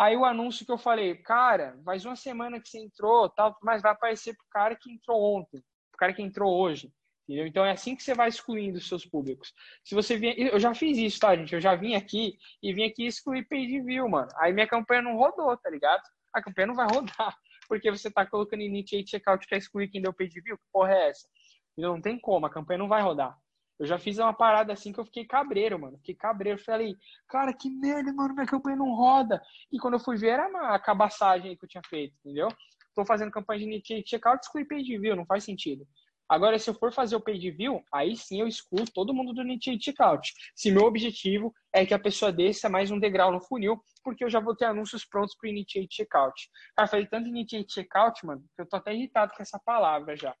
Aí 0.00 0.16
o 0.16 0.24
anúncio 0.24 0.64
que 0.64 0.72
eu 0.72 0.78
falei, 0.78 1.14
cara, 1.14 1.78
faz 1.84 2.06
uma 2.06 2.16
semana 2.16 2.58
que 2.58 2.70
você 2.70 2.78
entrou, 2.78 3.28
tal, 3.28 3.54
mas 3.62 3.82
vai 3.82 3.92
aparecer 3.92 4.34
pro 4.34 4.46
cara 4.50 4.74
que 4.74 4.90
entrou 4.90 5.36
ontem, 5.36 5.62
pro 5.90 5.98
cara 5.98 6.14
que 6.14 6.22
entrou 6.22 6.58
hoje. 6.58 6.90
Entendeu? 7.28 7.46
Então 7.46 7.66
é 7.66 7.72
assim 7.72 7.94
que 7.94 8.02
você 8.02 8.14
vai 8.14 8.30
excluindo 8.30 8.78
os 8.78 8.88
seus 8.88 9.04
públicos. 9.04 9.52
Se 9.84 9.94
você 9.94 10.16
vier, 10.16 10.38
eu 10.38 10.58
já 10.58 10.74
fiz 10.74 10.96
isso, 10.96 11.20
tá, 11.20 11.36
gente? 11.36 11.54
Eu 11.54 11.60
já 11.60 11.74
vim 11.74 11.96
aqui 11.96 12.38
e 12.62 12.72
vim 12.72 12.84
aqui 12.84 13.06
excluir 13.06 13.46
page 13.46 13.78
view, 13.82 14.08
mano. 14.08 14.30
Aí 14.38 14.54
minha 14.54 14.66
campanha 14.66 15.02
não 15.02 15.18
rodou, 15.18 15.54
tá 15.58 15.68
ligado? 15.68 16.02
A 16.32 16.42
campanha 16.42 16.68
não 16.68 16.74
vai 16.74 16.86
rodar, 16.86 17.36
porque 17.68 17.90
você 17.90 18.10
tá 18.10 18.24
colocando 18.24 18.62
initiate 18.62 19.10
checkout 19.10 19.46
para 19.46 19.58
excluir 19.58 19.88
quem 19.88 20.00
deu 20.00 20.14
page 20.14 20.40
view. 20.40 20.56
Que 20.56 20.64
porra 20.72 20.94
é 20.94 21.10
essa? 21.10 21.28
Então, 21.76 21.92
não 21.92 22.00
tem 22.00 22.18
como, 22.18 22.46
a 22.46 22.50
campanha 22.50 22.78
não 22.78 22.88
vai 22.88 23.02
rodar. 23.02 23.36
Eu 23.80 23.86
já 23.86 23.98
fiz 23.98 24.18
uma 24.18 24.34
parada 24.34 24.74
assim 24.74 24.92
que 24.92 25.00
eu 25.00 25.06
fiquei 25.06 25.24
cabreiro, 25.24 25.78
mano. 25.78 25.96
Fiquei 25.96 26.14
cabreiro. 26.14 26.62
Falei, 26.62 26.94
cara, 27.26 27.50
que 27.54 27.70
merda, 27.70 28.12
mano, 28.12 28.34
minha 28.34 28.46
campanha 28.46 28.76
não 28.76 28.94
roda. 28.94 29.40
E 29.72 29.78
quando 29.78 29.94
eu 29.94 30.00
fui 30.00 30.18
ver, 30.18 30.32
era 30.32 30.48
uma 30.48 30.78
cabaçagem 30.78 31.56
que 31.56 31.64
eu 31.64 31.68
tinha 31.68 31.82
feito, 31.88 32.14
entendeu? 32.22 32.48
Tô 32.94 33.06
fazendo 33.06 33.30
campanha 33.30 33.80
de 33.80 34.04
checkout, 34.06 34.44
exclui 34.44 34.66
page 34.66 34.98
view, 34.98 35.16
não 35.16 35.24
faz 35.24 35.44
sentido. 35.44 35.86
Agora, 36.28 36.58
se 36.58 36.68
eu 36.68 36.74
for 36.74 36.92
fazer 36.92 37.16
o 37.16 37.20
page 37.20 37.50
view, 37.52 37.82
aí 37.90 38.14
sim 38.16 38.42
eu 38.42 38.46
excluo 38.46 38.84
todo 38.92 39.14
mundo 39.14 39.32
do 39.32 39.40
initiate 39.40 39.82
checkout. 39.82 40.30
Se 40.54 40.70
meu 40.70 40.84
objetivo 40.84 41.52
é 41.72 41.86
que 41.86 41.94
a 41.94 41.98
pessoa 41.98 42.30
desça 42.30 42.68
mais 42.68 42.90
um 42.90 43.00
degrau 43.00 43.32
no 43.32 43.40
funil, 43.40 43.82
porque 44.04 44.22
eu 44.22 44.30
já 44.30 44.40
vou 44.40 44.54
ter 44.54 44.66
anúncios 44.66 45.06
prontos 45.06 45.34
para 45.36 45.48
initiate 45.48 45.88
checkout. 45.90 46.50
Cara, 46.76 46.86
falei 46.86 47.06
tanto 47.06 47.28
initiate 47.28 47.72
checkout, 47.72 48.26
mano, 48.26 48.44
que 48.54 48.60
eu 48.60 48.68
tô 48.68 48.76
até 48.76 48.94
irritado 48.94 49.32
com 49.34 49.42
essa 49.42 49.58
palavra 49.58 50.14
já. 50.14 50.36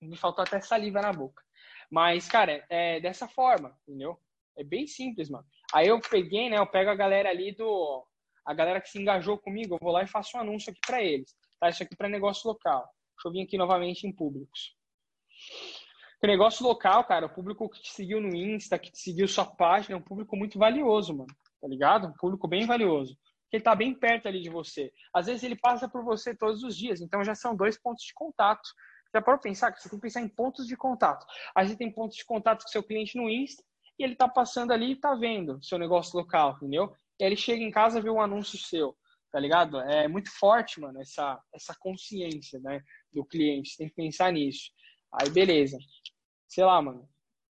Me 0.00 0.16
faltou 0.16 0.44
até 0.44 0.60
saliva 0.60 1.02
na 1.02 1.12
boca. 1.12 1.45
Mas, 1.90 2.28
cara, 2.28 2.64
é 2.68 3.00
dessa 3.00 3.28
forma, 3.28 3.76
entendeu? 3.86 4.18
É 4.56 4.64
bem 4.64 4.86
simples, 4.86 5.28
mano. 5.28 5.46
Aí 5.72 5.88
eu 5.88 6.00
peguei, 6.00 6.48
né? 6.48 6.58
Eu 6.58 6.66
pego 6.66 6.90
a 6.90 6.94
galera 6.94 7.28
ali 7.28 7.52
do. 7.52 8.06
A 8.44 8.54
galera 8.54 8.80
que 8.80 8.88
se 8.88 9.00
engajou 9.00 9.38
comigo, 9.38 9.74
eu 9.74 9.78
vou 9.80 9.92
lá 9.92 10.02
e 10.02 10.08
faço 10.08 10.36
um 10.36 10.40
anúncio 10.40 10.70
aqui 10.70 10.80
para 10.86 11.02
eles. 11.02 11.34
Tá? 11.60 11.68
Isso 11.68 11.82
aqui 11.82 11.96
para 11.96 12.08
negócio 12.08 12.48
local. 12.48 12.88
Deixa 13.16 13.28
eu 13.28 13.32
vir 13.32 13.42
aqui 13.42 13.58
novamente 13.58 14.06
em 14.06 14.12
públicos. 14.12 14.76
O 16.22 16.26
negócio 16.26 16.64
local, 16.66 17.04
cara, 17.04 17.26
o 17.26 17.34
público 17.34 17.68
que 17.68 17.82
te 17.82 17.92
seguiu 17.92 18.20
no 18.20 18.34
Insta, 18.34 18.78
que 18.78 18.90
te 18.90 18.98
seguiu 18.98 19.28
sua 19.28 19.44
página, 19.44 19.94
é 19.94 19.98
um 19.98 20.02
público 20.02 20.36
muito 20.36 20.58
valioso, 20.58 21.14
mano. 21.14 21.34
Tá 21.60 21.68
ligado? 21.68 22.08
Um 22.08 22.12
público 22.12 22.48
bem 22.48 22.66
valioso. 22.66 23.16
Porque 23.44 23.56
ele 23.56 23.64
tá 23.64 23.74
bem 23.74 23.94
perto 23.94 24.26
ali 24.26 24.40
de 24.40 24.50
você. 24.50 24.92
Às 25.14 25.26
vezes 25.26 25.42
ele 25.42 25.56
passa 25.56 25.88
por 25.88 26.04
você 26.04 26.34
todos 26.34 26.62
os 26.62 26.76
dias, 26.76 27.00
então 27.00 27.22
já 27.22 27.34
são 27.34 27.54
dois 27.54 27.80
pontos 27.80 28.04
de 28.04 28.12
contato. 28.14 28.68
Já 29.16 29.22
para 29.22 29.38
pensar 29.38 29.72
que 29.72 29.80
você 29.80 29.88
tem 29.88 29.98
que 29.98 30.02
pensar 30.02 30.20
em 30.20 30.28
pontos 30.28 30.66
de 30.66 30.76
contato. 30.76 31.24
Aí 31.54 31.66
você 31.66 31.74
tem 31.74 31.90
pontos 31.90 32.18
de 32.18 32.24
contato 32.26 32.64
com 32.64 32.68
seu 32.68 32.82
cliente 32.82 33.16
no 33.16 33.30
Insta 33.30 33.64
e 33.98 34.04
ele 34.04 34.12
está 34.12 34.28
passando 34.28 34.72
ali 34.72 34.88
e 34.88 34.92
está 34.92 35.14
vendo 35.14 35.58
seu 35.64 35.78
negócio 35.78 36.18
local, 36.18 36.56
entendeu? 36.56 36.94
E 37.18 37.24
aí 37.24 37.30
ele 37.30 37.36
chega 37.36 37.62
em 37.62 37.70
casa 37.70 37.98
e 37.98 38.02
vê 38.02 38.10
um 38.10 38.20
anúncio 38.20 38.58
seu, 38.58 38.94
tá 39.32 39.40
ligado? 39.40 39.80
É 39.80 40.06
muito 40.06 40.30
forte, 40.30 40.78
mano, 40.78 41.00
essa, 41.00 41.42
essa 41.50 41.74
consciência, 41.80 42.60
né, 42.60 42.82
do 43.10 43.24
cliente. 43.24 43.70
Você 43.70 43.78
tem 43.78 43.88
que 43.88 43.94
pensar 43.94 44.30
nisso. 44.30 44.70
Aí, 45.10 45.30
beleza. 45.30 45.78
Sei 46.46 46.62
lá, 46.62 46.82
mano, 46.82 47.08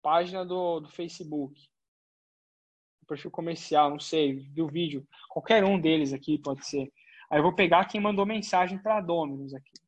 página 0.01 0.47
do, 0.47 0.79
do 0.79 0.89
Facebook, 0.89 1.61
perfil 3.09 3.33
comercial, 3.33 3.91
não 3.91 3.99
sei, 3.99 4.45
do 4.51 4.69
vídeo, 4.69 5.05
qualquer 5.29 5.65
um 5.65 5.81
deles 5.81 6.13
aqui 6.13 6.39
pode 6.39 6.65
ser. 6.65 6.89
Aí 7.29 7.41
eu 7.41 7.43
vou 7.43 7.53
pegar 7.53 7.87
quem 7.87 8.01
mandou 8.01 8.25
mensagem 8.25 8.79
para 8.79 9.01
Dominus 9.01 9.53
aqui. 9.55 9.88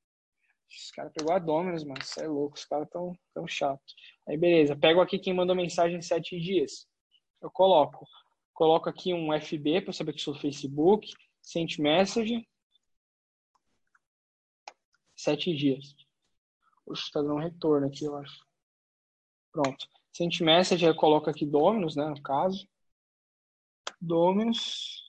Os 0.71 0.91
caras 0.93 1.13
pegou 1.13 1.33
a 1.33 1.39
Dominus, 1.39 1.85
mano. 1.85 2.03
Você 2.03 2.25
é 2.25 2.29
louco, 2.29 2.57
os 2.57 2.65
caras 2.65 2.89
tão, 2.91 3.13
tão 3.35 3.47
chatos. 3.47 3.95
Aí, 4.29 4.37
beleza. 4.37 4.77
Pego 4.77 5.01
aqui 5.01 5.19
quem 5.19 5.35
mandou 5.35 5.57
mensagem 5.57 5.99
em 5.99 6.03
sete 6.03 6.39
dias. 6.39 6.87
Eu 7.43 7.51
coloco. 7.51 8.07
Coloco 8.53 8.89
aqui 8.89 9.13
um 9.13 9.33
FB 9.41 9.83
para 9.83 9.93
saber 9.93 10.13
que 10.13 10.21
sou 10.21 10.35
Facebook. 10.35 11.13
Sent 11.43 11.79
message. 11.79 12.47
Sete 15.17 15.55
dias. 15.55 15.95
Oxe, 16.87 17.11
tá 17.11 17.21
dando 17.21 17.35
um 17.35 17.41
retorno 17.41 17.87
aqui, 17.87 18.05
eu 18.05 18.17
acho. 18.17 18.45
Pronto. 19.53 19.87
Sent 20.13 20.41
message, 20.41 20.85
eu 20.85 20.95
coloco 20.95 21.29
aqui 21.29 21.45
Dominus, 21.45 21.97
né, 21.97 22.05
no 22.07 22.23
caso. 22.23 22.69
Dominus. 24.01 25.05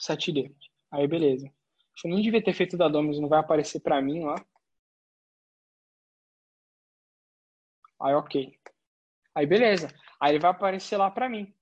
7D. 0.00 0.54
Aí, 0.90 1.06
beleza. 1.06 1.52
Acho 1.94 2.06
eu 2.08 2.10
nem 2.10 2.22
devia 2.22 2.42
ter 2.42 2.52
feito 2.52 2.76
da 2.76 2.88
Dominus, 2.88 3.20
não 3.20 3.28
vai 3.28 3.38
aparecer 3.40 3.80
para 3.80 4.02
mim 4.02 4.24
lá. 4.24 4.36
Aí, 8.00 8.14
ok. 8.14 8.54
Aí, 9.34 9.46
beleza. 9.46 9.88
Aí 10.20 10.32
ele 10.32 10.38
vai 10.40 10.50
aparecer 10.50 10.96
lá 10.96 11.10
para 11.10 11.28
mim. 11.28 11.52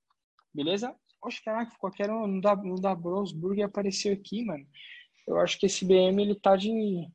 Beleza? 0.54 0.94
Oxe, 1.22 1.42
caraca, 1.42 1.76
qualquer 1.78 2.10
um 2.10 2.40
da, 2.40 2.56
no 2.56 2.80
da 2.80 2.94
Brosburg 2.94 3.62
apareceu 3.62 4.12
aqui, 4.12 4.44
mano. 4.44 4.66
Eu 5.26 5.38
acho 5.38 5.58
que 5.58 5.66
esse 5.66 5.84
BM 5.84 6.20
ele 6.20 6.34
tá 6.34 6.56
de, 6.56 6.70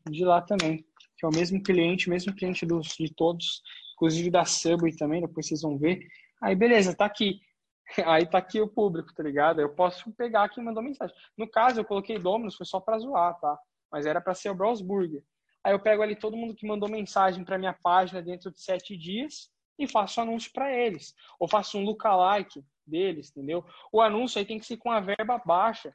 de 0.09 0.23
lá 0.23 0.41
também. 0.41 0.85
Que 1.17 1.25
é 1.25 1.27
o 1.27 1.35
mesmo 1.35 1.61
cliente, 1.61 2.09
mesmo 2.09 2.33
cliente 2.33 2.65
dos, 2.65 2.89
de 2.89 3.13
todos, 3.13 3.61
inclusive 3.95 4.29
da 4.29 4.45
Subway 4.45 4.95
também, 4.95 5.21
depois 5.21 5.47
vocês 5.47 5.61
vão 5.61 5.77
ver. 5.77 6.07
Aí, 6.41 6.55
beleza, 6.55 6.95
tá 6.95 7.05
aqui. 7.05 7.41
Aí 8.05 8.25
tá 8.25 8.37
aqui 8.37 8.59
o 8.61 8.67
público, 8.67 9.13
tá 9.13 9.23
ligado? 9.23 9.61
Eu 9.61 9.73
posso 9.73 10.11
pegar 10.13 10.49
quem 10.49 10.63
mandou 10.63 10.83
mensagem. 10.83 11.15
No 11.37 11.49
caso, 11.49 11.79
eu 11.79 11.85
coloquei 11.85 12.19
Dominus, 12.19 12.55
foi 12.55 12.65
só 12.65 12.79
pra 12.79 12.99
zoar, 12.99 13.39
tá? 13.39 13.57
Mas 13.91 14.05
era 14.05 14.19
para 14.21 14.33
ser 14.33 14.49
o 14.49 14.55
Browsburger. 14.55 15.23
Aí 15.63 15.73
eu 15.73 15.79
pego 15.79 16.01
ali 16.01 16.15
todo 16.15 16.37
mundo 16.37 16.55
que 16.55 16.67
mandou 16.67 16.89
mensagem 16.89 17.43
para 17.43 17.57
minha 17.57 17.73
página 17.73 18.21
dentro 18.21 18.51
de 18.51 18.61
sete 18.61 18.95
dias 18.97 19.49
e 19.77 19.87
faço 19.87 20.21
anúncio 20.21 20.51
para 20.53 20.73
eles. 20.73 21.13
Ou 21.39 21.47
faço 21.47 21.77
um 21.77 21.83
lookalike 21.83 22.63
deles, 22.85 23.29
entendeu? 23.29 23.65
O 23.91 24.01
anúncio 24.01 24.39
aí 24.39 24.45
tem 24.45 24.59
que 24.59 24.65
ser 24.65 24.77
com 24.77 24.91
a 24.91 24.99
verba 24.99 25.41
baixa. 25.45 25.93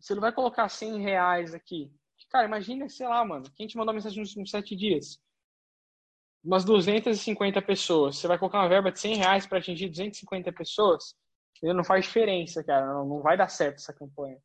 Você 0.00 0.14
não 0.14 0.20
vai 0.20 0.32
colocar 0.32 0.68
100 0.68 1.00
reais 1.00 1.54
aqui. 1.54 1.90
Cara, 2.30 2.46
imagina, 2.46 2.88
sei 2.88 3.06
lá, 3.06 3.24
mano, 3.24 3.44
quem 3.54 3.66
te 3.66 3.76
mandou 3.76 3.94
mensagem 3.94 4.22
nos 4.36 4.50
sete 4.50 4.74
dias? 4.74 5.20
Umas 6.46 6.64
250 6.64 7.60
pessoas. 7.60 8.16
Você 8.16 8.28
vai 8.28 8.38
colocar 8.38 8.60
uma 8.60 8.68
verba 8.68 8.92
de 8.92 9.00
100 9.00 9.16
reais 9.16 9.46
para 9.46 9.58
atingir 9.58 9.88
250 9.88 10.52
pessoas? 10.52 11.16
Não 11.60 11.82
faz 11.82 12.04
diferença, 12.04 12.62
cara. 12.62 12.86
Não 12.86 13.20
vai 13.20 13.36
dar 13.36 13.48
certo 13.48 13.78
essa 13.78 13.92
campanha. 13.92 14.38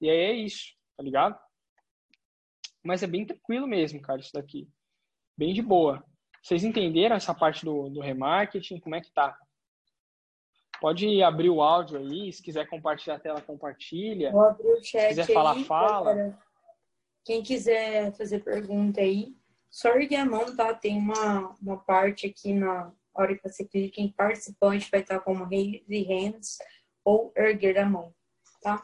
E 0.00 0.08
aí 0.08 0.16
é 0.16 0.32
isso, 0.32 0.76
tá 0.96 1.02
ligado? 1.02 1.36
Mas 2.84 3.02
é 3.02 3.06
bem 3.08 3.26
tranquilo 3.26 3.66
mesmo, 3.66 4.00
cara, 4.00 4.20
isso 4.20 4.30
daqui. 4.32 4.68
Bem 5.36 5.52
de 5.52 5.60
boa. 5.60 6.04
Vocês 6.40 6.62
entenderam 6.62 7.16
essa 7.16 7.34
parte 7.34 7.64
do, 7.64 7.90
do 7.90 8.00
remarketing? 8.00 8.78
Como 8.78 8.94
é 8.94 9.00
que 9.00 9.12
tá? 9.12 9.36
Pode 10.80 11.20
abrir 11.20 11.50
o 11.50 11.60
áudio 11.60 11.98
aí, 11.98 12.32
se 12.32 12.40
quiser 12.40 12.68
compartilhar 12.68 13.16
a 13.16 13.20
tela, 13.20 13.40
compartilha. 13.42 14.30
Vou 14.30 14.44
abrir 14.44 14.68
o 14.68 14.82
chat 14.84 15.14
se 15.14 15.20
quiser 15.20 15.34
falar, 15.34 15.54
aí, 15.54 15.64
fala. 15.64 16.14
Galera. 16.14 16.38
Quem 17.24 17.42
quiser 17.42 18.12
fazer 18.16 18.38
pergunta 18.38 19.00
aí, 19.00 19.36
só 19.70 19.90
erguer 19.94 20.16
a 20.16 20.24
mão, 20.24 20.54
tá? 20.54 20.74
Tem 20.74 20.98
uma, 20.98 21.56
uma 21.62 21.78
parte 21.78 22.26
aqui 22.26 22.52
na 22.52 22.92
hora 23.14 23.36
que 23.36 23.48
você 23.48 23.64
clica 23.64 24.00
em 24.00 24.10
participante, 24.10 24.90
vai 24.90 25.00
estar 25.00 25.20
como 25.20 25.44
raise 25.44 26.02
hands 26.02 26.58
ou 27.04 27.32
erguer 27.36 27.78
a 27.78 27.86
mão, 27.86 28.14
tá? 28.60 28.82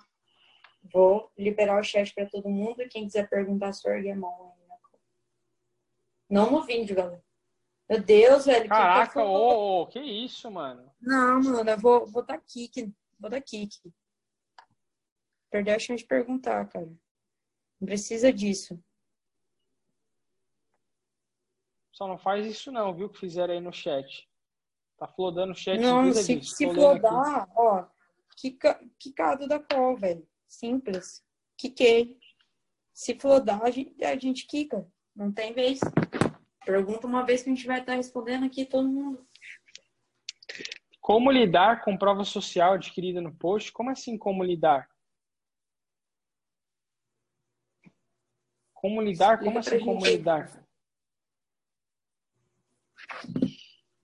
Vou 0.93 1.31
liberar 1.37 1.81
o 1.81 1.85
chat 1.85 2.15
para 2.15 2.27
todo 2.27 2.49
mundo 2.49 2.89
quem 2.89 3.05
quiser 3.05 3.29
perguntar, 3.29 3.73
só 3.73 3.91
ergue 3.91 4.13
a 4.13 4.17
mão 4.17 4.55
aí. 4.55 4.67
Não 6.29 6.51
no 6.51 6.63
vídeo, 6.63 6.97
galera. 6.97 7.25
Meu 7.89 8.03
Deus, 8.03 8.47
velho. 8.47 8.69
Caraca, 8.69 9.13
que, 9.13 9.19
ô, 9.19 9.83
ô, 9.83 9.87
que 9.87 10.01
isso, 10.01 10.51
mano? 10.51 10.93
Não, 11.01 11.41
mano, 11.41 11.71
eu 11.71 11.79
vou, 11.79 12.07
vou 12.07 12.25
dar 12.25 12.35
aqui, 12.35 12.69
vou 13.19 13.31
dar 13.31 13.37
aqui. 13.37 13.69
Perder 15.51 15.73
a 15.73 15.79
chance 15.79 16.03
de 16.03 16.09
perguntar, 16.09 16.69
cara. 16.69 16.87
Não 17.81 17.87
precisa 17.87 18.33
disso. 18.33 18.83
Só 21.97 22.07
não 22.07 22.19
faz 22.19 22.45
isso 22.45 22.71
não, 22.71 22.95
viu? 22.95 23.09
Que 23.09 23.19
fizeram 23.19 23.55
aí 23.55 23.61
no 23.61 23.73
chat. 23.73 24.29
Tá 24.99 25.09
flodando 25.09 25.53
o 25.53 25.57
chat. 25.57 25.81
Não, 25.81 26.13
se, 26.13 26.37
disso. 26.37 26.55
se 26.55 26.71
flodar, 26.71 27.49
ó, 27.57 27.87
quica, 28.37 28.79
quicado 28.99 29.49
da 29.49 29.59
call, 29.59 29.97
velho. 29.97 30.29
Simples. 30.47 31.25
Quiquei. 31.57 32.19
Se 32.93 33.19
flodar, 33.19 33.63
a 33.63 33.71
gente, 33.71 34.05
a 34.05 34.15
gente 34.15 34.47
quica. 34.47 34.87
Não 35.15 35.33
tem 35.33 35.55
vez. 35.55 35.81
Pergunta 36.67 37.07
uma 37.07 37.25
vez 37.25 37.43
que 37.43 37.49
a 37.49 37.55
gente 37.55 37.67
vai 37.67 37.81
estar 37.81 37.95
respondendo 37.95 38.45
aqui 38.45 38.67
todo 38.67 38.87
mundo. 38.87 39.27
Como 41.01 41.31
lidar 41.31 41.83
com 41.83 41.97
prova 41.97 42.25
social 42.25 42.75
adquirida 42.75 43.23
no 43.23 43.35
post? 43.35 43.73
Como 43.73 43.89
assim 43.89 44.19
como 44.19 44.45
lidar? 44.45 44.87
Como 48.75 49.01
lidar? 49.01 49.39
Como 49.39 49.59
assim 49.59 49.79
como 49.81 50.05
lidar? 50.05 50.66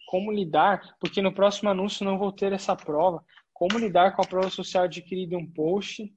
Como 0.06 0.32
lidar? 0.32 0.96
Porque 1.00 1.22
no 1.22 1.32
próximo 1.32 1.70
anúncio 1.70 2.04
não 2.04 2.18
vou 2.18 2.32
ter 2.32 2.52
essa 2.52 2.76
prova. 2.76 3.24
Como 3.52 3.78
lidar 3.78 4.14
com 4.14 4.22
a 4.22 4.26
prova 4.26 4.50
social 4.50 4.84
adquirida 4.84 5.34
em 5.34 5.38
um 5.38 5.50
post? 5.50 6.12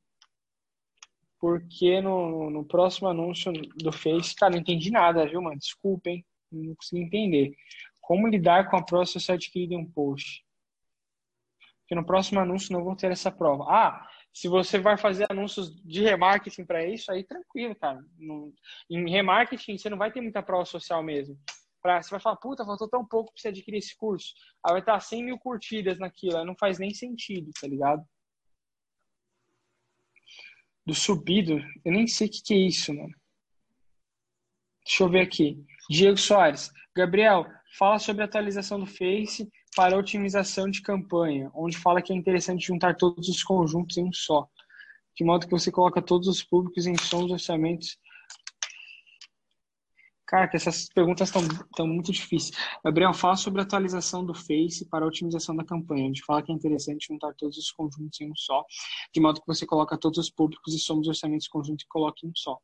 Porque 1.40 2.02
no, 2.02 2.50
no 2.50 2.66
próximo 2.66 3.08
anúncio 3.08 3.52
do 3.52 3.92
Face, 3.92 4.36
cara, 4.36 4.54
não 4.54 4.60
entendi 4.60 4.92
nada, 4.92 5.28
viu, 5.28 5.42
mano? 5.42 5.60
Desculpem 5.60 6.26
não 6.52 6.76
consigo 6.76 7.02
entender. 7.02 7.56
Como 8.02 8.28
lidar 8.28 8.70
com 8.70 8.78
a 8.78 8.84
prova 8.84 9.06
social 9.06 9.36
adquirida 9.36 9.74
em 9.74 9.78
um 9.78 9.90
post? 9.92 10.46
Porque 11.80 11.96
no 11.96 12.06
próximo 12.06 12.40
anúncio 12.40 12.74
não 12.74 12.84
vou 12.84 12.96
ter 12.96 13.12
essa 13.12 13.32
prova. 13.32 13.66
Ah, 13.68 14.08
se 14.34 14.48
você 14.48 14.80
vai 14.80 14.98
fazer 14.98 15.28
anúncios 15.30 15.76
de 15.84 16.02
remarketing 16.04 16.66
para 16.66 16.86
isso, 16.86 17.12
aí 17.12 17.24
tranquilo, 17.24 17.76
cara. 17.76 18.04
em 18.90 19.10
remarketing, 19.10 19.78
você 19.78 19.90
não 19.90 19.98
vai 19.98 20.12
ter 20.12 20.22
muita 20.22 20.42
prova 20.42 20.66
social 20.66 21.04
mesmo. 21.04 21.38
Pra, 21.86 22.02
você 22.02 22.10
vai 22.10 22.20
falar, 22.20 22.38
puta, 22.38 22.66
faltou 22.66 22.90
tão 22.90 23.06
pouco 23.06 23.32
para 23.32 23.40
você 23.40 23.50
adquirir 23.50 23.78
esse 23.78 23.96
curso. 23.96 24.34
Aí 24.66 24.72
vai 24.72 24.80
estar 24.80 25.00
100 25.00 25.24
mil 25.24 25.38
curtidas 25.38 26.00
naquilo, 26.00 26.36
aí 26.36 26.44
não 26.44 26.56
faz 26.56 26.80
nem 26.80 26.92
sentido, 26.92 27.52
tá 27.62 27.68
ligado? 27.68 28.04
Do 30.84 30.96
subido, 30.96 31.60
eu 31.86 31.92
nem 31.92 32.08
sei 32.08 32.26
o 32.26 32.32
que, 32.32 32.42
que 32.42 32.54
é 32.56 32.58
isso, 32.58 32.92
mano. 32.92 33.14
Deixa 34.84 35.04
eu 35.04 35.10
ver 35.12 35.22
aqui. 35.22 35.64
Diego 35.88 36.18
Soares. 36.18 36.72
Gabriel, 36.96 37.46
fala 37.78 38.00
sobre 38.00 38.24
a 38.24 38.26
atualização 38.26 38.80
do 38.80 38.88
Face 38.88 39.48
para 39.76 39.96
otimização 39.96 40.68
de 40.68 40.82
campanha, 40.82 41.52
onde 41.54 41.78
fala 41.78 42.02
que 42.02 42.12
é 42.12 42.16
interessante 42.16 42.66
juntar 42.66 42.96
todos 42.96 43.30
os 43.30 43.44
conjuntos 43.44 43.96
em 43.98 44.06
um 44.06 44.12
só. 44.12 44.50
De 45.16 45.24
modo 45.24 45.46
que 45.46 45.52
você 45.52 45.72
coloca 45.72 46.02
todos 46.02 46.28
os 46.28 46.44
públicos 46.44 46.88
em 46.88 46.98
sons 46.98 47.30
orçamentos 47.30 48.00
Cara, 50.36 50.50
que 50.50 50.58
essas 50.58 50.90
perguntas 50.90 51.30
estão 51.30 51.88
muito 51.88 52.12
difíceis. 52.12 52.52
Gabriel, 52.84 53.14
fala 53.14 53.38
sobre 53.38 53.62
a 53.62 53.64
atualização 53.64 54.26
do 54.26 54.34
Face 54.34 54.86
para 54.90 55.06
a 55.06 55.08
otimização 55.08 55.56
da 55.56 55.64
campanha. 55.64 56.04
A 56.04 56.08
gente 56.08 56.26
fala 56.26 56.44
que 56.44 56.52
é 56.52 56.56
interessante 56.56 57.08
juntar 57.08 57.34
todos 57.36 57.58
os 57.58 57.72
conjuntos 57.72 58.20
em 58.20 58.30
um 58.30 58.36
só, 58.36 58.66
de 59.14 59.22
modo 59.22 59.40
que 59.40 59.48
você 59.48 59.66
coloca 59.66 59.98
todos 59.98 60.20
os 60.20 60.30
públicos 60.30 60.74
e 60.74 60.78
somos 60.78 61.08
orçamentos 61.08 61.48
conjuntos 61.48 61.86
e 61.86 61.88
coloca 61.88 62.18
em 62.22 62.28
um 62.28 62.36
só. 62.36 62.60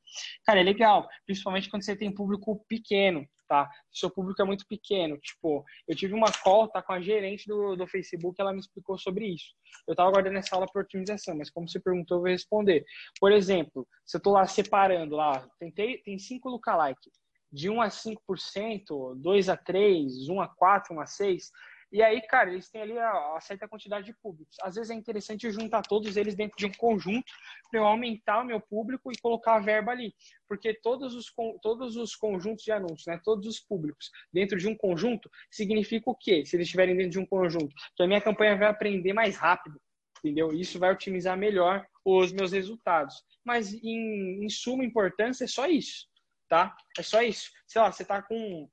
Cara, 0.46 0.60
é 0.60 0.64
legal, 0.64 1.08
principalmente 1.26 1.70
quando 1.70 1.86
você 1.86 1.96
tem 1.96 2.14
público 2.14 2.62
pequeno, 2.68 3.26
tá? 3.48 3.70
Seu 3.90 4.12
público 4.12 4.42
é 4.42 4.46
muito 4.46 4.68
pequeno. 4.68 5.18
Tipo, 5.20 5.64
eu 5.88 5.96
tive 5.96 6.14
uma 6.14 6.30
call 6.44 6.68
tá, 6.68 6.82
com 6.82 6.92
a 6.92 7.00
gerente 7.00 7.48
do, 7.48 7.78
do 7.78 7.88
Facebook, 7.88 8.36
ela 8.42 8.52
me 8.52 8.60
explicou 8.60 8.98
sobre 8.98 9.28
isso. 9.34 9.56
Eu 9.88 9.94
estava 9.94 10.12
guardando 10.12 10.36
essa 10.36 10.54
aula 10.56 10.68
para 10.70 10.82
otimização, 10.82 11.38
mas 11.38 11.50
como 11.50 11.70
você 11.70 11.80
perguntou, 11.80 12.18
eu 12.18 12.22
vou 12.24 12.32
responder. 12.32 12.84
Por 13.18 13.32
exemplo, 13.32 13.88
se 14.06 14.18
eu 14.18 14.20
estou 14.20 14.34
lá 14.34 14.46
separando 14.46 15.16
lá, 15.16 15.48
tentei, 15.58 16.00
tem 16.00 16.20
cinco 16.20 16.50
lookalike 16.50 17.10
de 17.52 17.70
1 17.70 17.82
a 17.82 17.88
5%, 17.88 19.16
2 19.16 19.50
a 19.50 19.58
3, 19.58 20.30
1 20.30 20.42
a 20.42 20.48
4, 20.48 20.96
1 20.96 21.00
a 21.02 21.06
6. 21.06 21.52
E 21.92 22.02
aí, 22.02 22.22
cara, 22.22 22.50
eles 22.50 22.70
têm 22.70 22.82
ali 22.82 22.98
a, 22.98 23.36
a 23.36 23.42
certa 23.42 23.68
quantidade 23.68 24.06
de 24.06 24.14
públicos. 24.14 24.56
Às 24.62 24.76
vezes 24.76 24.90
é 24.90 24.94
interessante 24.94 25.52
juntar 25.52 25.82
todos 25.82 26.16
eles 26.16 26.36
dentro 26.36 26.58
de 26.58 26.66
um 26.66 26.72
conjunto 26.72 27.34
para 27.70 27.82
eu 27.82 27.86
aumentar 27.86 28.42
o 28.42 28.46
meu 28.46 28.62
público 28.62 29.12
e 29.12 29.20
colocar 29.20 29.56
a 29.56 29.60
verba 29.60 29.92
ali. 29.92 30.16
Porque 30.48 30.74
todos 30.74 31.14
os, 31.14 31.26
todos 31.62 31.98
os 31.98 32.16
conjuntos 32.16 32.64
de 32.64 32.72
anúncios, 32.72 33.08
né, 33.08 33.20
todos 33.22 33.46
os 33.46 33.60
públicos 33.60 34.10
dentro 34.32 34.58
de 34.58 34.70
um 34.70 34.76
conjunto, 34.76 35.30
significa 35.50 36.10
o 36.10 36.16
quê? 36.16 36.46
Se 36.46 36.56
eles 36.56 36.68
estiverem 36.68 36.96
dentro 36.96 37.12
de 37.12 37.20
um 37.20 37.26
conjunto? 37.26 37.76
Que 37.98 38.04
a 38.04 38.08
minha 38.08 38.22
campanha 38.22 38.56
vai 38.56 38.70
aprender 38.70 39.12
mais 39.12 39.36
rápido, 39.36 39.78
entendeu? 40.20 40.54
Isso 40.54 40.80
vai 40.80 40.94
otimizar 40.94 41.38
melhor 41.38 41.86
os 42.06 42.32
meus 42.32 42.54
resultados. 42.54 43.22
Mas, 43.44 43.74
em, 43.74 44.46
em 44.46 44.50
suma 44.50 44.86
importância, 44.86 45.44
é 45.44 45.48
só 45.48 45.68
isso 45.68 46.10
tá? 46.52 46.76
É 47.00 47.02
só 47.02 47.22
isso. 47.22 47.50
Sei 47.66 47.82
lá, 47.82 47.90
você 47.90 48.04
tá 48.04 48.22
com 48.22 48.70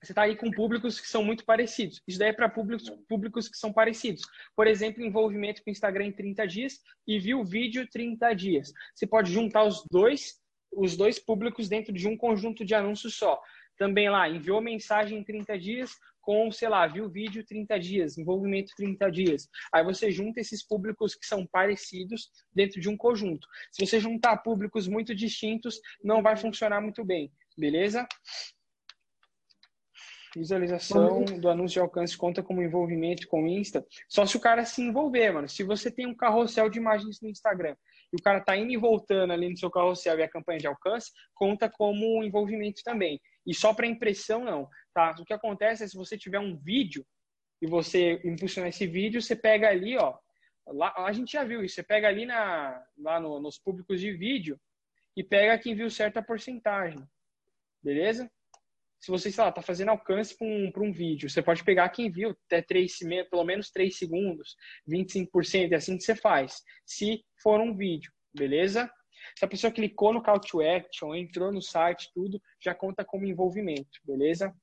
você 0.00 0.12
está 0.12 0.22
aí 0.22 0.36
com 0.36 0.50
públicos 0.50 1.00
que 1.00 1.08
são 1.08 1.24
muito 1.24 1.46
parecidos. 1.46 2.00
Isso 2.06 2.18
daí 2.18 2.28
é 2.28 2.32
para 2.32 2.48
públicos, 2.48 2.90
públicos 3.08 3.48
que 3.48 3.56
são 3.56 3.72
parecidos. 3.72 4.22
Por 4.54 4.66
exemplo, 4.66 5.02
envolvimento 5.02 5.64
com 5.64 5.70
Instagram 5.70 6.04
em 6.04 6.12
30 6.12 6.46
dias 6.46 6.78
e 7.08 7.18
viu 7.18 7.40
o 7.40 7.44
vídeo 7.44 7.88
30 7.90 8.34
dias. 8.34 8.72
Você 8.94 9.06
pode 9.06 9.32
juntar 9.32 9.64
os 9.64 9.82
dois, 9.90 10.38
os 10.70 10.94
dois 10.94 11.18
públicos 11.18 11.70
dentro 11.70 11.90
de 11.90 12.06
um 12.06 12.18
conjunto 12.18 12.66
de 12.66 12.74
anúncios 12.74 13.16
só. 13.16 13.40
Também 13.78 14.10
lá, 14.10 14.28
enviou 14.28 14.60
mensagem 14.60 15.18
em 15.18 15.24
30 15.24 15.58
dias, 15.58 15.96
com, 16.24 16.50
sei 16.50 16.68
lá, 16.68 16.86
viu 16.86 17.08
vídeo 17.08 17.44
30 17.44 17.78
dias, 17.78 18.18
envolvimento 18.18 18.72
30 18.76 19.10
dias. 19.10 19.48
Aí 19.72 19.84
você 19.84 20.10
junta 20.10 20.40
esses 20.40 20.66
públicos 20.66 21.14
que 21.14 21.26
são 21.26 21.46
parecidos 21.46 22.30
dentro 22.52 22.80
de 22.80 22.88
um 22.88 22.96
conjunto. 22.96 23.46
Se 23.70 23.86
você 23.86 24.00
juntar 24.00 24.38
públicos 24.38 24.88
muito 24.88 25.14
distintos, 25.14 25.78
não 26.02 26.22
vai 26.22 26.36
funcionar 26.36 26.80
muito 26.80 27.04
bem, 27.04 27.30
beleza? 27.56 28.06
Visualização 30.36 31.24
do 31.24 31.48
anúncio 31.48 31.74
de 31.74 31.80
alcance 31.80 32.16
conta 32.16 32.42
como 32.42 32.62
envolvimento 32.62 33.28
com 33.28 33.44
o 33.44 33.46
Insta. 33.46 33.86
Só 34.08 34.26
se 34.26 34.36
o 34.36 34.40
cara 34.40 34.64
se 34.64 34.82
envolver, 34.82 35.30
mano. 35.30 35.48
Se 35.48 35.62
você 35.62 35.90
tem 35.90 36.06
um 36.06 36.14
carrossel 36.14 36.68
de 36.68 36.78
imagens 36.78 37.20
no 37.20 37.28
Instagram 37.28 37.76
e 38.12 38.16
o 38.16 38.22
cara 38.22 38.40
tá 38.40 38.56
indo 38.56 38.72
e 38.72 38.76
voltando 38.76 39.32
ali 39.32 39.48
no 39.48 39.56
seu 39.56 39.70
carrossel 39.70 40.18
e 40.18 40.22
a 40.22 40.28
campanha 40.28 40.58
de 40.58 40.66
alcance, 40.66 41.12
conta 41.34 41.70
como 41.70 42.24
envolvimento 42.24 42.82
também. 42.82 43.20
E 43.46 43.54
só 43.54 43.74
para 43.74 43.86
impressão, 43.86 44.44
não. 44.44 44.68
Tá? 44.92 45.14
O 45.18 45.24
que 45.24 45.32
acontece 45.32 45.84
é 45.84 45.88
se 45.88 45.96
você 45.96 46.16
tiver 46.16 46.38
um 46.38 46.56
vídeo 46.56 47.04
e 47.60 47.66
você 47.66 48.20
impulsionar 48.24 48.68
esse 48.68 48.86
vídeo, 48.86 49.20
você 49.20 49.36
pega 49.36 49.68
ali, 49.68 49.96
ó. 49.96 50.16
Lá, 50.66 50.94
a 50.96 51.12
gente 51.12 51.32
já 51.32 51.44
viu 51.44 51.62
isso. 51.62 51.74
Você 51.74 51.82
pega 51.82 52.08
ali 52.08 52.24
na, 52.24 52.82
lá 52.98 53.20
no, 53.20 53.40
nos 53.40 53.58
públicos 53.58 54.00
de 54.00 54.12
vídeo 54.12 54.58
e 55.16 55.22
pega 55.22 55.58
quem 55.58 55.74
viu 55.74 55.90
certa 55.90 56.22
porcentagem. 56.22 57.02
Beleza? 57.82 58.30
se 59.04 59.10
você, 59.10 59.30
sei 59.30 59.44
lá, 59.44 59.52
tá 59.52 59.60
fazendo 59.60 59.90
alcance 59.90 60.34
para 60.34 60.46
um, 60.46 60.72
um 60.74 60.90
vídeo, 60.90 61.28
você 61.28 61.42
pode 61.42 61.62
pegar 61.62 61.90
quem 61.90 62.10
viu 62.10 62.30
até 62.46 62.62
3, 62.62 63.00
pelo 63.30 63.44
menos 63.44 63.70
3 63.70 63.94
segundos, 63.94 64.56
25%, 64.88 65.72
é 65.72 65.74
assim 65.76 65.98
que 65.98 66.04
você 66.04 66.16
faz. 66.16 66.62
Se 66.86 67.22
for 67.42 67.60
um 67.60 67.76
vídeo, 67.76 68.10
beleza? 68.34 68.90
Se 69.36 69.44
a 69.44 69.48
pessoa 69.48 69.72
clicou 69.72 70.12
no 70.12 70.22
call 70.22 70.40
to 70.40 70.60
action, 70.60 71.14
entrou 71.14 71.52
no 71.52 71.62
site, 71.62 72.10
tudo, 72.14 72.40
já 72.60 72.74
conta 72.74 73.04
como 73.04 73.26
envolvimento, 73.26 74.00
beleza? 74.04 74.54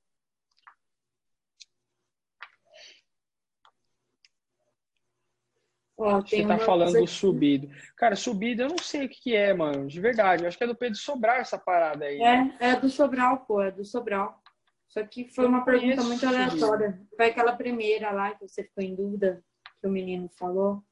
Ó, 6.02 6.20
Você 6.20 6.44
tá 6.44 6.58
falando 6.58 6.98
do 6.98 7.06
subido. 7.06 7.70
Cara, 7.96 8.16
subido 8.16 8.62
eu 8.62 8.68
não 8.68 8.78
sei 8.78 9.06
o 9.06 9.08
que, 9.08 9.36
é, 9.36 9.54
mano. 9.54 9.86
De 9.86 10.00
verdade. 10.00 10.42
Eu 10.42 10.48
acho 10.48 10.58
que 10.58 10.64
é 10.64 10.66
do 10.66 10.74
Pedro 10.74 10.98
Sobral 10.98 11.36
essa 11.36 11.56
parada 11.56 12.06
aí. 12.06 12.20
É, 12.20 12.70
é 12.70 12.76
do 12.76 12.88
Sobral, 12.88 13.44
pô. 13.46 13.62
É 13.62 13.70
do 13.70 13.84
Sobral. 13.84 14.42
Só 14.88 15.02
que 15.04 15.28
foi 15.28 15.44
eu 15.44 15.48
uma 15.48 15.64
pergunta 15.64 16.02
muito 16.02 16.26
aleatória. 16.26 17.00
Foi 17.16 17.26
aquela 17.26 17.54
primeira 17.56 18.10
lá 18.10 18.34
que 18.34 18.48
você 18.48 18.64
ficou 18.64 18.82
em 18.82 18.94
dúvida, 18.94 19.42
que 19.80 19.86
o 19.86 19.90
menino 19.90 20.28
falou. 20.36 20.82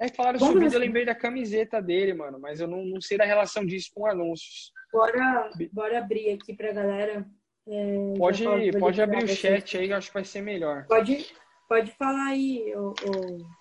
É 0.00 0.08
claro, 0.08 0.38
Vamos 0.38 0.54
subido 0.54 0.74
eu 0.74 0.80
lembrei 0.80 1.04
da 1.04 1.14
camiseta 1.14 1.80
dele, 1.80 2.14
mano. 2.14 2.38
Mas 2.40 2.60
eu 2.60 2.66
não, 2.66 2.84
não 2.84 3.00
sei 3.00 3.18
da 3.18 3.24
relação 3.24 3.64
disso 3.66 3.90
com 3.94 4.06
anúncios. 4.06 4.72
Bora, 4.92 5.50
bora 5.72 5.98
abrir 5.98 6.30
aqui 6.30 6.54
pra 6.54 6.72
galera. 6.72 7.26
É, 7.68 8.14
pode 8.16 8.44
pode 8.78 9.02
abrir 9.02 9.24
o 9.24 9.28
chat 9.28 9.76
aí, 9.76 9.90
eu 9.90 9.96
acho 9.96 10.08
que 10.08 10.14
vai 10.14 10.24
ser 10.24 10.40
melhor. 10.40 10.86
Pode, 10.86 11.26
pode 11.68 11.92
falar 11.92 12.28
aí, 12.28 12.72
o, 12.74 12.88
o 12.88 13.60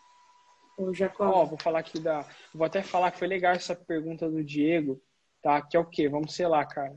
o 0.80 0.94
Jacob? 0.94 1.30
Ó, 1.30 1.46
vou 1.46 1.58
falar 1.60 1.80
aqui 1.80 2.00
da. 2.00 2.26
Vou 2.54 2.66
até 2.66 2.82
falar 2.82 3.12
que 3.12 3.20
foi 3.20 3.28
legal 3.28 3.54
essa 3.54 3.76
pergunta 3.76 4.30
do 4.30 4.44
Diego, 4.44 5.02
tá? 5.42 5.62
Que 5.62 5.76
é 5.76 5.80
o 5.80 5.86
quê? 5.86 6.08
Vamos 6.08 6.34
sei 6.34 6.48
lá, 6.48 6.66
cara. 6.66 6.96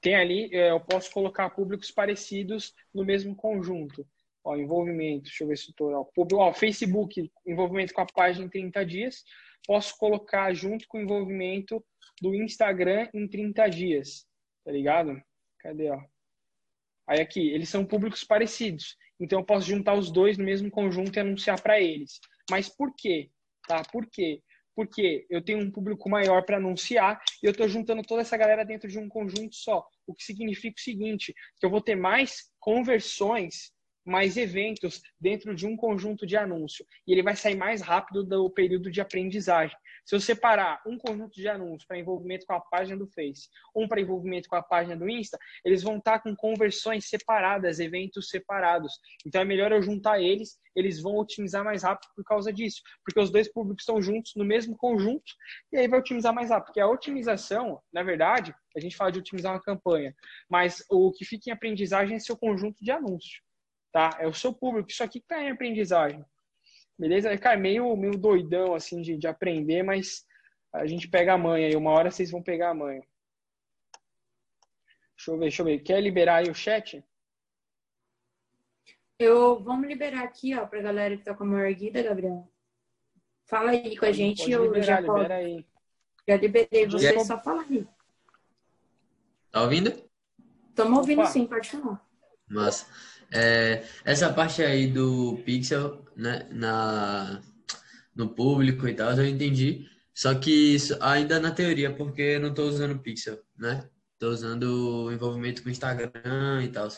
Tem 0.00 0.14
ali, 0.14 0.48
é, 0.52 0.70
eu 0.70 0.80
posso 0.80 1.10
colocar 1.10 1.50
públicos 1.50 1.90
parecidos 1.90 2.72
no 2.94 3.04
mesmo 3.04 3.34
conjunto. 3.34 4.06
Ó, 4.44 4.54
envolvimento, 4.56 5.24
deixa 5.24 5.42
eu 5.42 5.48
ver 5.48 5.56
se 5.56 5.72
ó, 6.34 6.52
Facebook, 6.52 7.32
envolvimento 7.46 7.94
com 7.94 8.02
a 8.02 8.06
página 8.06 8.44
em 8.44 8.50
30 8.50 8.84
dias. 8.84 9.24
Posso 9.66 9.96
colocar 9.96 10.52
junto 10.52 10.86
com 10.86 10.98
o 10.98 11.00
envolvimento 11.00 11.82
do 12.20 12.34
Instagram 12.34 13.08
em 13.14 13.26
30 13.26 13.68
dias. 13.68 14.26
Tá 14.62 14.70
ligado? 14.70 15.20
Cadê, 15.60 15.90
ó? 15.90 15.98
Aí 17.06 17.20
aqui, 17.20 17.50
eles 17.50 17.68
são 17.68 17.84
públicos 17.84 18.22
parecidos. 18.22 18.96
Então 19.18 19.40
eu 19.40 19.44
posso 19.44 19.66
juntar 19.66 19.94
os 19.94 20.10
dois 20.10 20.36
no 20.36 20.44
mesmo 20.44 20.70
conjunto 20.70 21.16
e 21.16 21.20
anunciar 21.20 21.60
para 21.62 21.80
eles. 21.80 22.20
Mas 22.50 22.68
por 22.68 22.94
quê? 22.94 23.30
Tá? 23.66 23.82
Por 23.82 24.06
quê? 24.06 24.42
Porque 24.74 25.24
eu 25.30 25.42
tenho 25.42 25.60
um 25.60 25.70
público 25.70 26.10
maior 26.10 26.44
para 26.44 26.56
anunciar 26.56 27.22
e 27.42 27.46
eu 27.46 27.52
estou 27.52 27.68
juntando 27.68 28.02
toda 28.02 28.22
essa 28.22 28.36
galera 28.36 28.64
dentro 28.64 28.88
de 28.88 28.98
um 28.98 29.08
conjunto 29.08 29.54
só. 29.54 29.86
O 30.06 30.14
que 30.14 30.24
significa 30.24 30.74
o 30.76 30.82
seguinte: 30.82 31.32
que 31.58 31.64
eu 31.64 31.70
vou 31.70 31.80
ter 31.80 31.94
mais 31.94 32.50
conversões 32.58 33.72
mais 34.04 34.36
eventos 34.36 35.02
dentro 35.18 35.54
de 35.54 35.66
um 35.66 35.76
conjunto 35.76 36.26
de 36.26 36.36
anúncio. 36.36 36.84
E 37.06 37.12
ele 37.12 37.22
vai 37.22 37.34
sair 37.34 37.56
mais 37.56 37.80
rápido 37.80 38.22
do 38.22 38.50
período 38.50 38.90
de 38.90 39.00
aprendizagem. 39.00 39.76
Se 40.04 40.14
eu 40.14 40.20
separar 40.20 40.82
um 40.86 40.98
conjunto 40.98 41.34
de 41.34 41.48
anúncios 41.48 41.86
para 41.86 41.98
envolvimento 41.98 42.44
com 42.44 42.52
a 42.52 42.60
página 42.60 42.98
do 42.98 43.06
Face, 43.06 43.48
um 43.74 43.88
para 43.88 44.00
envolvimento 44.00 44.48
com 44.48 44.56
a 44.56 44.62
página 44.62 44.94
do 44.94 45.08
Insta, 45.08 45.38
eles 45.64 45.82
vão 45.82 45.96
estar 45.96 46.20
com 46.20 46.36
conversões 46.36 47.08
separadas, 47.08 47.80
eventos 47.80 48.28
separados. 48.28 48.92
Então 49.26 49.40
é 49.40 49.44
melhor 49.44 49.72
eu 49.72 49.80
juntar 49.80 50.20
eles, 50.20 50.58
eles 50.76 51.00
vão 51.00 51.16
otimizar 51.16 51.64
mais 51.64 51.82
rápido 51.82 52.10
por 52.14 52.24
causa 52.24 52.52
disso. 52.52 52.82
Porque 53.02 53.18
os 53.18 53.30
dois 53.30 53.50
públicos 53.50 53.82
estão 53.82 54.02
juntos 54.02 54.34
no 54.36 54.44
mesmo 54.44 54.76
conjunto 54.76 55.32
e 55.72 55.78
aí 55.78 55.88
vai 55.88 56.00
otimizar 56.00 56.34
mais 56.34 56.50
rápido. 56.50 56.66
Porque 56.66 56.80
a 56.80 56.88
otimização, 56.88 57.80
na 57.90 58.02
verdade, 58.02 58.54
a 58.76 58.80
gente 58.80 58.96
fala 58.96 59.10
de 59.10 59.20
otimizar 59.20 59.54
uma 59.54 59.62
campanha, 59.62 60.14
mas 60.50 60.84
o 60.90 61.10
que 61.12 61.24
fica 61.24 61.48
em 61.48 61.52
aprendizagem 61.52 62.16
é 62.16 62.18
seu 62.18 62.36
conjunto 62.36 62.84
de 62.84 62.90
anúncios 62.90 63.40
tá? 63.94 64.10
É 64.18 64.26
o 64.26 64.34
seu 64.34 64.52
público. 64.52 64.90
Isso 64.90 65.04
aqui 65.04 65.20
tá 65.20 65.40
em 65.40 65.52
aprendizagem. 65.52 66.22
Beleza? 66.98 67.38
Cara, 67.38 67.56
meio, 67.56 67.96
meio 67.96 68.18
doidão, 68.18 68.74
assim, 68.74 69.00
de, 69.00 69.16
de 69.16 69.28
aprender, 69.28 69.84
mas 69.84 70.26
a 70.72 70.84
gente 70.84 71.08
pega 71.08 71.32
a 71.32 71.38
manha 71.38 71.68
aí. 71.68 71.76
Uma 71.76 71.92
hora 71.92 72.10
vocês 72.10 72.32
vão 72.32 72.42
pegar 72.42 72.70
a 72.70 72.74
manha. 72.74 73.02
Deixa 75.16 75.30
eu 75.30 75.34
ver, 75.34 75.40
deixa 75.42 75.62
eu 75.62 75.66
ver. 75.66 75.78
Quer 75.78 76.00
liberar 76.00 76.38
aí 76.38 76.50
o 76.50 76.54
chat? 76.54 77.04
Eu, 79.16 79.62
vamos 79.62 79.86
liberar 79.86 80.24
aqui, 80.24 80.56
ó, 80.56 80.66
pra 80.66 80.82
galera 80.82 81.16
que 81.16 81.22
tá 81.22 81.32
com 81.32 81.44
a 81.44 81.46
mão 81.46 81.60
erguida, 81.60 82.02
Gabriel. 82.02 82.52
Fala 83.46 83.70
aí 83.70 83.96
com 83.96 84.06
a 84.06 84.12
gente. 84.12 84.38
Pode 84.38 84.50
eu 84.50 84.64
liberar, 84.64 84.84
já, 84.84 85.00
libera 85.00 85.34
aí. 85.36 85.66
já 86.28 86.36
liberei 86.36 86.86
você, 86.88 87.20
só 87.20 87.38
fala 87.38 87.62
aí. 87.62 87.86
Tá 89.52 89.62
ouvindo? 89.62 89.90
Estamos 90.70 90.98
ouvindo 90.98 91.20
Opa. 91.20 91.30
sim, 91.30 91.46
pode 91.46 91.70
falar. 91.70 92.04
Mas 92.50 92.90
é, 93.34 93.84
essa 94.04 94.32
parte 94.32 94.62
aí 94.62 94.86
do 94.86 95.42
Pixel, 95.44 96.04
né, 96.16 96.46
na, 96.52 97.42
no 98.14 98.28
público 98.28 98.86
e 98.86 98.94
tal, 98.94 99.12
eu 99.12 99.26
entendi. 99.26 99.88
Só 100.14 100.32
que 100.36 100.76
ainda 101.00 101.40
na 101.40 101.50
teoria, 101.50 101.92
porque 101.92 102.22
eu 102.22 102.40
não 102.40 102.50
estou 102.50 102.68
usando 102.68 103.00
Pixel, 103.00 103.40
né? 103.58 103.88
Estou 104.12 104.30
usando 104.30 105.10
envolvimento 105.12 105.62
com 105.62 105.68
Instagram 105.68 106.62
e 106.62 106.68
tal. 106.68 106.88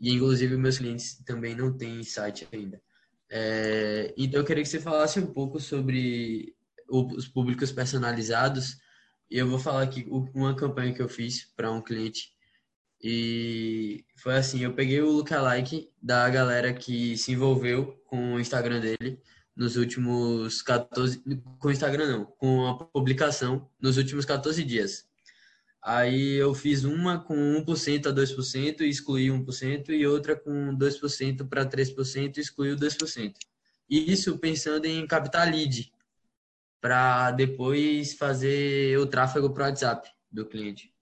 E 0.00 0.12
inclusive 0.12 0.56
meus 0.56 0.78
clientes 0.78 1.22
também 1.24 1.54
não 1.54 1.76
têm 1.76 2.02
site 2.02 2.48
ainda. 2.52 2.82
É, 3.30 4.12
então 4.18 4.40
eu 4.40 4.44
queria 4.44 4.64
que 4.64 4.68
você 4.68 4.80
falasse 4.80 5.20
um 5.20 5.32
pouco 5.32 5.60
sobre 5.60 6.56
os 6.90 7.28
públicos 7.28 7.70
personalizados. 7.70 8.76
E 9.30 9.38
eu 9.38 9.48
vou 9.48 9.58
falar 9.58 9.82
aqui 9.82 10.04
uma 10.34 10.56
campanha 10.56 10.92
que 10.92 11.00
eu 11.00 11.08
fiz 11.08 11.44
para 11.56 11.70
um 11.70 11.80
cliente 11.80 12.33
e 13.06 14.02
foi 14.16 14.34
assim, 14.34 14.60
eu 14.60 14.72
peguei 14.72 15.02
o 15.02 15.10
lookalike 15.10 15.90
da 16.00 16.26
galera 16.30 16.72
que 16.72 17.18
se 17.18 17.32
envolveu 17.32 18.02
com 18.06 18.32
o 18.32 18.40
Instagram 18.40 18.80
dele 18.80 19.20
nos 19.54 19.76
últimos 19.76 20.62
14... 20.62 21.22
Com 21.58 21.68
o 21.68 21.70
Instagram 21.70 22.06
não, 22.06 22.24
com 22.24 22.66
a 22.66 22.82
publicação 22.86 23.68
nos 23.78 23.98
últimos 23.98 24.24
14 24.24 24.64
dias. 24.64 25.06
Aí 25.82 26.32
eu 26.32 26.54
fiz 26.54 26.84
uma 26.84 27.22
com 27.22 27.62
1% 27.62 28.06
a 28.06 28.10
2% 28.10 28.80
e 28.80 28.88
excluí 28.88 29.28
1%, 29.28 29.90
e 29.90 30.06
outra 30.06 30.34
com 30.34 30.74
2% 30.74 31.46
para 31.46 31.66
3% 31.66 32.38
e 32.38 32.40
excluí 32.40 32.72
o 32.72 32.76
2%. 32.76 33.34
Isso 33.90 34.38
pensando 34.38 34.86
em 34.86 35.06
captar 35.06 35.50
lead, 35.50 35.92
para 36.80 37.32
depois 37.32 38.14
fazer 38.14 38.98
o 38.98 39.06
tráfego 39.06 39.52
para 39.52 39.64
o 39.64 39.66
WhatsApp 39.66 40.08
do 40.32 40.46
cliente. 40.46 40.93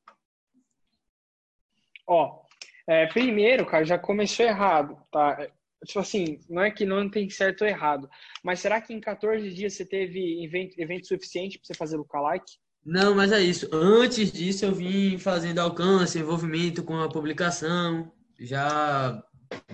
Ó, 2.12 2.42
é, 2.86 3.06
primeiro, 3.06 3.64
cara, 3.64 3.84
já 3.84 3.98
começou 3.98 4.44
errado, 4.44 4.98
tá? 5.10 5.48
Tipo 5.86 6.00
assim, 6.00 6.38
não 6.48 6.62
é 6.62 6.70
que 6.70 6.84
não 6.84 7.08
tem 7.08 7.28
certo 7.30 7.62
ou 7.62 7.66
errado, 7.66 8.08
mas 8.44 8.60
será 8.60 8.80
que 8.80 8.92
em 8.92 9.00
14 9.00 9.50
dias 9.50 9.72
você 9.72 9.84
teve 9.84 10.44
evento, 10.44 10.78
evento 10.78 11.08
suficiente 11.08 11.58
para 11.58 11.66
você 11.66 11.74
fazer 11.74 11.96
o 11.96 12.00
lookalike? 12.00 12.58
Não, 12.84 13.14
mas 13.14 13.32
é 13.32 13.40
isso. 13.40 13.68
Antes 13.72 14.30
disso, 14.30 14.64
eu 14.64 14.74
vim 14.74 15.16
fazendo 15.16 15.60
alcance, 15.60 16.18
envolvimento 16.18 16.84
com 16.84 17.00
a 17.00 17.08
publicação, 17.08 18.12
já 18.38 19.22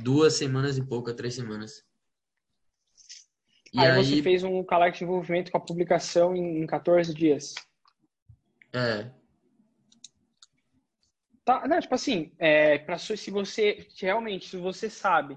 duas 0.01 0.35
semanas 0.35 0.79
e 0.79 0.87
pouca, 0.87 1.13
três 1.13 1.35
semanas. 1.35 1.83
E 3.73 3.81
aí, 3.81 3.91
aí 3.91 4.05
você 4.05 4.23
fez 4.23 4.45
um 4.45 4.59
lookalike 4.59 4.99
de 4.99 5.05
envolvimento 5.05 5.51
com 5.51 5.59
a 5.59 5.61
publicação 5.61 6.37
em 6.37 6.65
14 6.67 7.13
dias? 7.13 7.55
É. 8.73 9.11
Tá, 11.49 11.67
não, 11.67 11.81
tipo 11.81 11.95
assim, 11.95 12.31
é, 12.39 12.77
pra, 12.77 12.99
se 12.99 13.31
você 13.31 13.89
realmente, 13.99 14.51
se 14.51 14.59
você 14.59 14.91
sabe 14.91 15.35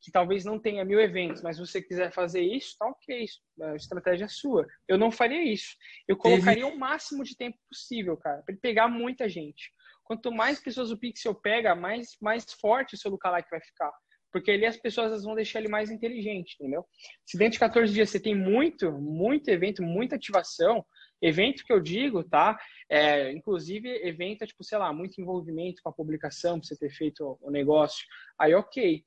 que 0.00 0.12
talvez 0.12 0.44
não 0.44 0.56
tenha 0.56 0.84
mil 0.84 1.00
eventos, 1.00 1.42
mas 1.42 1.58
você 1.58 1.82
quiser 1.82 2.12
fazer 2.12 2.42
isso, 2.42 2.76
tá 2.78 2.86
ok, 2.86 3.26
a 3.62 3.74
estratégia 3.74 4.26
é 4.26 4.28
sua. 4.28 4.64
Eu 4.86 4.96
não 4.96 5.10
faria 5.10 5.42
isso. 5.42 5.74
Eu 6.06 6.16
colocaria 6.16 6.64
o 6.64 6.78
máximo 6.78 7.24
de 7.24 7.36
tempo 7.36 7.58
possível, 7.68 8.16
cara, 8.16 8.40
para 8.44 8.52
ele 8.52 8.60
pegar 8.60 8.86
muita 8.86 9.28
gente. 9.28 9.72
Quanto 10.04 10.30
mais 10.30 10.60
pessoas 10.60 10.92
o 10.92 10.96
Pixel 10.96 11.34
pega, 11.34 11.74
mais, 11.74 12.16
mais 12.22 12.44
forte 12.60 12.94
o 12.94 12.96
seu 12.96 13.10
lookalike 13.10 13.50
vai 13.50 13.60
ficar. 13.60 13.90
Porque 14.32 14.52
ali 14.52 14.64
as 14.64 14.76
pessoas 14.76 15.24
vão 15.24 15.34
deixar 15.34 15.58
ele 15.58 15.66
mais 15.66 15.90
inteligente, 15.90 16.54
entendeu? 16.60 16.86
Se 17.26 17.36
dentro 17.36 17.54
de 17.54 17.58
14 17.58 17.92
dias 17.92 18.10
você 18.10 18.20
tem 18.20 18.34
muito, 18.36 18.92
muito 18.92 19.48
evento, 19.48 19.82
muita 19.82 20.14
ativação, 20.14 20.86
evento 21.20 21.64
que 21.64 21.72
eu 21.72 21.80
digo, 21.80 22.22
tá? 22.22 22.58
É, 22.88 23.32
inclusive, 23.32 23.88
evento 24.06 24.42
é 24.42 24.46
tipo, 24.46 24.64
sei 24.64 24.78
lá, 24.78 24.92
muito 24.92 25.20
envolvimento 25.20 25.82
com 25.82 25.88
a 25.88 25.92
publicação, 25.92 26.58
pra 26.58 26.66
você 26.66 26.76
ter 26.76 26.90
feito 26.90 27.38
o 27.40 27.50
negócio. 27.50 28.06
Aí, 28.38 28.54
ok. 28.54 29.04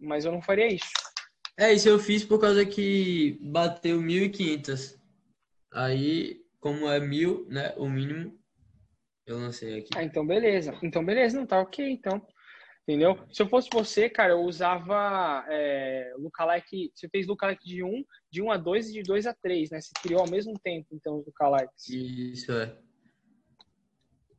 Mas 0.00 0.24
eu 0.24 0.32
não 0.32 0.42
faria 0.42 0.66
isso. 0.66 0.90
É, 1.58 1.72
isso 1.72 1.88
eu 1.88 1.98
fiz 1.98 2.24
por 2.24 2.40
causa 2.40 2.66
que 2.66 3.38
bateu 3.40 4.00
1.500. 4.00 4.98
Aí, 5.72 6.40
como 6.58 6.88
é 6.88 6.98
mil, 6.98 7.46
né, 7.48 7.72
o 7.76 7.88
mínimo, 7.88 8.36
eu 9.26 9.38
lancei 9.38 9.78
aqui. 9.78 9.90
Ah, 9.96 10.02
então 10.02 10.26
beleza. 10.26 10.76
Então 10.82 11.04
beleza, 11.04 11.38
não 11.38 11.46
tá 11.46 11.60
ok, 11.60 11.88
então. 11.88 12.24
Entendeu? 12.86 13.18
Se 13.32 13.42
eu 13.42 13.48
fosse 13.48 13.68
você, 13.72 14.10
cara, 14.10 14.34
eu 14.34 14.42
usava 14.42 15.42
é, 15.48 16.12
lookalike. 16.18 16.92
Você 16.94 17.08
fez 17.08 17.26
lookalike 17.26 17.66
de 17.66 17.82
1, 17.82 18.04
de 18.30 18.42
1 18.42 18.52
a 18.52 18.58
2 18.58 18.90
e 18.90 18.92
de 18.92 19.02
2 19.02 19.26
a 19.26 19.32
3, 19.32 19.70
né? 19.70 19.80
Você 19.80 19.90
criou 20.02 20.20
ao 20.20 20.28
mesmo 20.28 20.52
tempo, 20.62 20.88
então, 20.92 21.18
os 21.18 21.26
lookalikes. 21.26 21.88
Isso 21.88 22.52
é. 22.52 22.76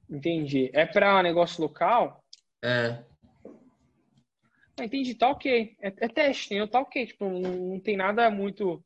Entendi. 0.07 0.69
É 0.73 0.85
para 0.85 1.23
negócio 1.23 1.59
local? 1.59 2.23
É. 2.63 3.03
Ah, 4.77 4.83
entendi, 4.83 5.15
tá 5.15 5.29
ok. 5.29 5.75
É, 5.81 5.87
é 5.87 6.07
teste, 6.07 6.45
entendeu? 6.45 6.67
Tá 6.67 6.81
ok. 6.81 7.07
Tipo, 7.07 7.27
não, 7.27 7.39
não 7.41 7.79
tem 7.79 7.97
nada 7.97 8.29
muito, 8.29 8.83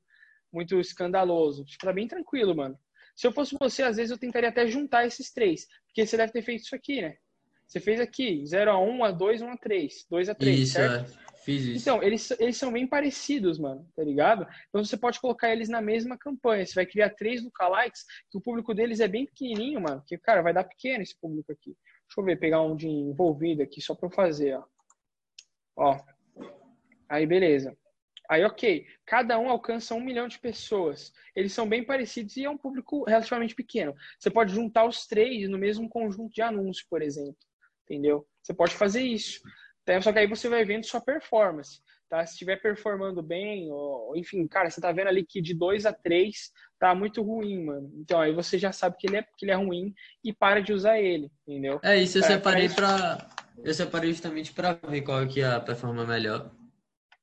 muito 0.54 0.80
escandaloso. 0.80 1.66
Tipo, 1.66 1.86
tá 1.86 1.92
bem 1.92 2.08
tranquilo, 2.08 2.56
mano. 2.56 2.80
Se 3.14 3.28
eu 3.28 3.34
fosse 3.34 3.58
você, 3.60 3.84
às 3.84 3.98
vezes 3.98 4.12
eu 4.12 4.18
tentaria 4.18 4.48
até 4.48 4.66
juntar 4.68 5.06
esses 5.06 5.34
três. 5.34 5.68
Porque 5.88 6.06
você 6.06 6.16
deve 6.16 6.32
ter 6.32 6.44
feito 6.44 6.64
isso 6.64 6.76
aqui, 6.76 7.02
né? 7.02 7.18
Você 7.70 7.80
fez 7.80 8.00
aqui 8.00 8.44
0 8.48 8.72
a 8.72 8.80
1, 8.80 9.04
a 9.04 9.12
2, 9.12 9.44
1 9.44 9.50
a 9.52 9.58
3, 9.58 10.08
2 10.10 10.30
a 10.30 10.34
3, 10.34 10.60
Isso, 10.60 10.74
certo? 10.74 11.14
é. 11.26 11.30
Fiz 11.44 11.64
isso. 11.64 11.82
Então, 11.82 12.04
eles, 12.04 12.32
eles 12.40 12.58
são 12.58 12.72
bem 12.72 12.86
parecidos, 12.86 13.60
mano, 13.60 13.88
tá 13.96 14.04
ligado? 14.04 14.46
Então 14.68 14.84
você 14.84 14.98
pode 14.98 15.20
colocar 15.22 15.52
eles 15.52 15.70
na 15.70 15.80
mesma 15.80 16.18
campanha. 16.18 16.66
Você 16.66 16.74
vai 16.74 16.86
criar 16.86 17.12
três 17.12 17.44
lookalikes, 17.44 18.06
que 18.30 18.38
o 18.38 18.42
público 18.42 18.74
deles 18.74 19.00
é 19.00 19.08
bem 19.08 19.26
pequenininho, 19.26 19.80
mano. 19.80 20.04
Que, 20.06 20.18
cara, 20.18 20.42
vai 20.42 20.52
dar 20.52 20.64
pequeno 20.64 21.04
esse 21.04 21.18
público 21.20 21.52
aqui. 21.52 21.78
Deixa 22.08 22.20
eu 22.20 22.24
ver, 22.24 22.40
pegar 22.40 22.62
um 22.62 22.76
de 22.76 22.88
envolvido 22.88 23.62
aqui, 23.62 23.80
só 23.82 23.94
pra 23.96 24.08
eu 24.08 24.12
fazer, 24.12 24.58
ó. 24.58 24.64
Ó. 25.78 26.00
Aí, 27.08 27.26
beleza. 27.26 27.78
Aí, 28.28 28.44
ok. 28.44 28.86
Cada 29.06 29.40
um 29.40 29.50
alcança 29.50 29.96
um 29.96 30.02
milhão 30.02 30.28
de 30.28 30.40
pessoas. 30.40 31.14
Eles 31.36 31.54
são 31.54 31.70
bem 31.70 31.84
parecidos 31.84 32.36
e 32.36 32.46
é 32.46 32.50
um 32.50 32.58
público 32.58 33.04
relativamente 33.06 33.56
pequeno. 33.56 33.96
Você 34.20 34.30
pode 34.30 34.54
juntar 34.54 34.86
os 34.86 35.06
três 35.08 35.48
no 35.48 35.58
mesmo 35.58 35.88
conjunto 35.88 36.34
de 36.34 36.42
anúncios, 36.42 36.86
por 36.88 37.02
exemplo. 37.02 37.38
Entendeu? 37.90 38.28
Você 38.42 38.54
pode 38.54 38.76
fazer 38.76 39.02
isso. 39.02 39.42
Tá? 39.84 40.00
Só 40.02 40.14
que 40.14 40.20
aí 40.20 40.28
você 40.28 40.48
vai 40.48 40.64
vendo 40.64 40.86
sua 40.86 41.02
performance. 41.02 41.82
Tá? 42.08 42.26
Se 42.26 42.34
estiver 42.34 42.62
performando 42.62 43.22
bem, 43.22 43.72
ou, 43.72 44.16
enfim, 44.16 44.48
cara, 44.48 44.70
você 44.70 44.80
tá 44.80 44.92
vendo 44.92 45.08
ali 45.08 45.26
que 45.26 45.42
de 45.42 45.54
2 45.54 45.86
a 45.86 45.94
3 45.94 46.52
tá 46.80 46.94
muito 46.94 47.22
ruim, 47.22 47.64
mano. 47.64 47.92
Então 47.98 48.20
aí 48.22 48.34
você 48.34 48.58
já 48.58 48.72
sabe 48.72 48.98
que 48.98 49.08
ele 49.08 49.18
é, 49.18 49.24
que 49.38 49.46
ele 49.46 49.52
é 49.52 49.56
ruim 49.56 49.94
e 50.24 50.34
para 50.34 50.62
de 50.62 50.74
usar 50.74 51.00
ele, 51.00 51.32
entendeu? 51.48 51.80
É 51.84 51.98
isso, 51.98 52.18
eu 52.18 52.24
É, 52.24 52.28
separei 52.28 52.70
pra 52.70 52.76
pra. 53.18 53.30
Eu 53.64 53.74
separei 53.74 54.12
justamente 54.12 54.54
pra 54.54 54.74
ver 54.74 55.02
qual 55.02 55.28
que 55.28 55.42
é 55.42 55.48
a 55.48 55.60
performance 55.60 56.10
melhor. 56.10 56.52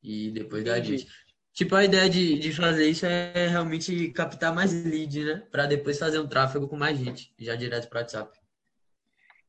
E 0.02 0.30
depois 0.30 0.64
dar 0.64 0.78
dica. 0.78 1.10
Tipo, 1.52 1.74
a 1.74 1.84
ideia 1.84 2.08
de, 2.10 2.38
de 2.38 2.52
fazer 2.52 2.86
isso 2.86 3.06
é 3.06 3.48
realmente 3.48 4.10
captar 4.10 4.54
mais 4.54 4.72
lead, 4.84 5.24
né? 5.24 5.42
Pra 5.50 5.64
depois 5.64 5.98
fazer 5.98 6.18
um 6.18 6.28
tráfego 6.28 6.68
com 6.68 6.76
mais 6.76 6.98
gente, 6.98 7.32
já 7.38 7.56
direto 7.56 7.88
pro 7.88 7.98
WhatsApp. 7.98 8.38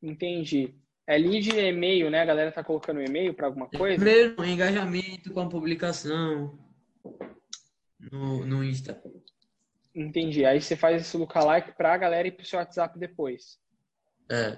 Entendi. 0.02 0.74
É 1.08 1.18
lead 1.18 1.50
e 1.50 1.70
e-mail, 1.70 2.10
né? 2.10 2.22
A 2.22 2.26
galera 2.26 2.52
tá 2.52 2.62
colocando 2.62 3.02
e-mail 3.02 3.34
para 3.34 3.48
alguma 3.48 3.70
coisa? 3.70 3.96
Primeiro, 3.96 4.44
engajamento 4.44 5.32
com 5.32 5.40
a 5.40 5.50
publicação 5.50 6.60
no, 8.12 8.46
no 8.46 8.64
Insta. 8.64 9.02
Entendi. 9.96 10.46
Aí 10.46 10.62
você 10.62 10.76
faz 10.76 11.02
esse 11.02 11.16
lookalike 11.16 11.72
pra 11.78 11.98
galera 11.98 12.28
ir 12.28 12.32
pro 12.32 12.46
seu 12.46 12.60
WhatsApp 12.60 13.00
depois. 13.00 13.58
É. 14.30 14.58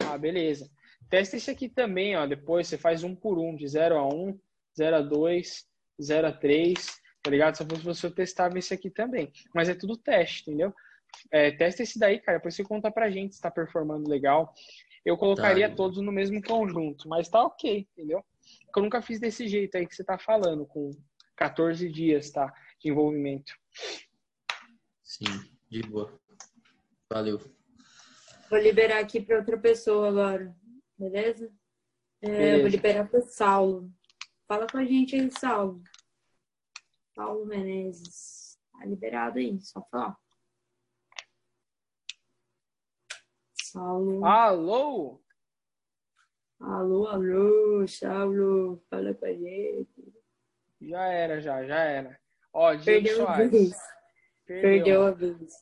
Ah, 0.00 0.18
beleza. 0.18 0.68
Testa 1.08 1.36
esse 1.36 1.50
aqui 1.50 1.68
também, 1.68 2.16
ó. 2.16 2.26
Depois 2.26 2.66
você 2.66 2.76
faz 2.76 3.04
um 3.04 3.14
por 3.14 3.38
um, 3.38 3.54
de 3.54 3.66
0 3.68 3.96
a 3.96 4.06
1, 4.06 4.38
0 4.76 4.96
a 4.96 5.00
2, 5.00 5.66
0 6.02 6.26
a 6.26 6.32
3, 6.32 7.00
tá 7.22 7.30
ligado? 7.30 7.54
Se 7.54 7.62
eu 7.62 7.68
fosse 7.68 7.84
você, 7.84 8.10
testava 8.10 8.58
esse 8.58 8.74
aqui 8.74 8.90
também. 8.90 9.32
Mas 9.54 9.68
é 9.68 9.74
tudo 9.74 9.96
teste, 9.96 10.42
entendeu? 10.42 10.74
É, 11.30 11.52
testa 11.52 11.82
esse 11.82 11.98
daí, 11.98 12.18
cara. 12.20 12.38
Depois 12.38 12.54
você 12.54 12.64
conta 12.64 12.90
pra 12.90 13.10
gente 13.10 13.36
se 13.36 13.40
tá 13.40 13.50
performando 13.50 14.10
legal. 14.10 14.52
Eu 15.06 15.16
colocaria 15.16 15.68
Tá. 15.70 15.76
todos 15.76 16.02
no 16.02 16.10
mesmo 16.10 16.42
conjunto, 16.42 17.08
mas 17.08 17.28
tá 17.28 17.40
ok, 17.40 17.86
entendeu? 17.92 18.24
Porque 18.64 18.80
eu 18.80 18.82
nunca 18.82 19.00
fiz 19.00 19.20
desse 19.20 19.46
jeito 19.46 19.76
aí 19.76 19.86
que 19.86 19.94
você 19.94 20.02
tá 20.02 20.18
falando, 20.18 20.66
com 20.66 20.90
14 21.36 21.88
dias, 21.88 22.28
tá? 22.32 22.52
De 22.80 22.88
envolvimento. 22.90 23.52
Sim, 25.04 25.24
de 25.70 25.80
boa. 25.82 26.20
Valeu. 27.08 27.38
Vou 28.50 28.58
liberar 28.58 28.98
aqui 28.98 29.20
para 29.20 29.38
outra 29.38 29.56
pessoa 29.56 30.08
agora, 30.08 30.52
beleza? 30.98 31.52
É, 32.20 32.26
Beleza. 32.28 32.60
Vou 32.62 32.68
liberar 32.68 33.08
para 33.08 33.20
Saulo. 33.22 33.92
Fala 34.48 34.66
com 34.66 34.78
a 34.78 34.84
gente 34.84 35.14
aí, 35.14 35.30
Saulo. 35.30 35.82
Paulo 37.14 37.46
Menezes. 37.46 38.58
Tá 38.72 38.84
liberado 38.84 39.38
aí, 39.38 39.60
só 39.60 39.80
falar. 39.88 40.16
Saulo. 43.76 44.24
Alô? 44.24 45.20
Alô, 46.58 47.08
alô, 47.08 47.86
Saulo. 47.86 48.82
Fala 48.88 49.12
com 49.12 49.26
a 49.26 49.32
gente. 49.34 50.14
Já 50.80 51.04
era, 51.04 51.42
já, 51.42 51.62
já 51.62 51.76
era. 51.76 52.18
Ó, 52.54 52.72
Diego 52.72 53.04
Perdeu 53.04 53.28
a 53.28 53.34
Soares. 53.34 53.50
vez. 53.50 53.76
Perdeu 54.46 55.06
a 55.06 55.10
vez. 55.10 55.52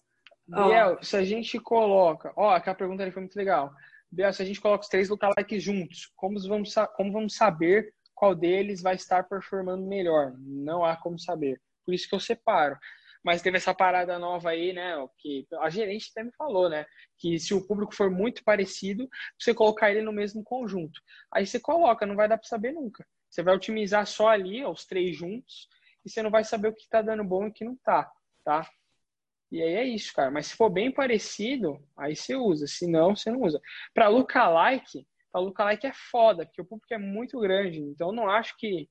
Biel, 0.47 1.03
se 1.03 1.16
a 1.16 1.24
gente 1.24 1.59
coloca. 1.59 2.32
Ó, 2.36 2.51
aquela 2.51 2.77
pergunta 2.77 3.03
ali 3.03 3.11
foi 3.11 3.23
muito 3.23 3.35
legal. 3.35 3.73
Biel, 4.12 4.32
se 4.32 4.43
a 4.43 4.47
gente 4.47 4.61
coloca 4.61 4.85
os 4.85 4.89
três 4.89 5.09
lookalikes 5.09 5.61
juntos, 5.61 6.12
como 6.15 6.41
vamos, 6.47 6.73
como 6.95 7.11
vamos 7.11 7.35
saber 7.35 7.93
qual 8.15 8.32
deles 8.32 8.81
vai 8.81 8.95
estar 8.95 9.24
performando 9.24 9.89
melhor? 9.89 10.35
Não 10.39 10.85
há 10.85 10.97
como 10.97 11.19
saber. 11.19 11.61
Por 11.85 11.93
isso 11.93 12.09
que 12.09 12.15
eu 12.15 12.20
separo. 12.20 12.78
Mas 13.24 13.40
teve 13.40 13.56
essa 13.56 13.74
parada 13.74 14.18
nova 14.18 14.51
aí, 14.51 14.72
né? 14.72 14.94
Que 15.18 15.46
a 15.60 15.70
gerente 15.70 16.10
até 16.10 16.22
me 16.22 16.32
falou, 16.36 16.68
né? 16.68 16.84
Que 17.18 17.38
se 17.38 17.55
o 17.55 17.66
público 17.66 17.94
for 17.94 18.10
muito 18.10 18.44
parecido, 18.44 19.09
você 19.38 19.55
colocar 19.55 19.90
ele 19.90 20.02
no 20.02 20.12
mesmo 20.12 20.44
conjunto. 20.44 21.01
Aí 21.32 21.46
você 21.46 21.59
coloca, 21.59 22.05
não 22.05 22.16
vai 22.16 22.28
dar 22.28 22.36
para 22.36 22.46
saber 22.46 22.72
nunca. 22.72 23.06
Você 23.30 23.42
vai 23.42 23.55
otimizar 23.55 24.06
só 24.06 24.28
ali, 24.28 24.64
os 24.64 24.84
três 24.84 25.16
juntos, 25.16 25.68
e 26.05 26.10
você 26.10 26.22
não 26.22 26.30
vai 26.30 26.44
saber 26.44 26.68
o 26.68 26.74
que 26.74 26.88
tá 26.88 27.02
dando 27.02 27.24
bom 27.24 27.46
e 27.46 27.48
o 27.48 27.52
que 27.52 27.64
não 27.64 27.76
tá, 27.82 28.09
tá? 28.44 28.68
E 29.51 29.62
aí 29.62 29.74
é 29.74 29.84
isso, 29.84 30.12
cara. 30.12 30.30
Mas 30.30 30.48
se 30.48 30.56
for 30.56 30.68
bem 30.68 30.92
parecido, 30.92 31.82
aí 31.96 32.14
você 32.14 32.34
usa. 32.34 32.66
Se 32.66 32.86
não, 32.86 33.14
você 33.14 33.30
não 33.30 33.40
usa. 33.40 33.60
Pra 33.94 34.09
lookalike, 34.09 35.06
pra 35.32 35.40
lookalike 35.40 35.86
é 35.86 35.92
foda, 35.92 36.44
porque 36.44 36.60
o 36.60 36.64
público 36.64 36.92
é 36.92 36.98
muito 36.98 37.38
grande. 37.40 37.80
Então 37.80 38.12
não 38.12 38.28
acho 38.28 38.56
que, 38.56 38.88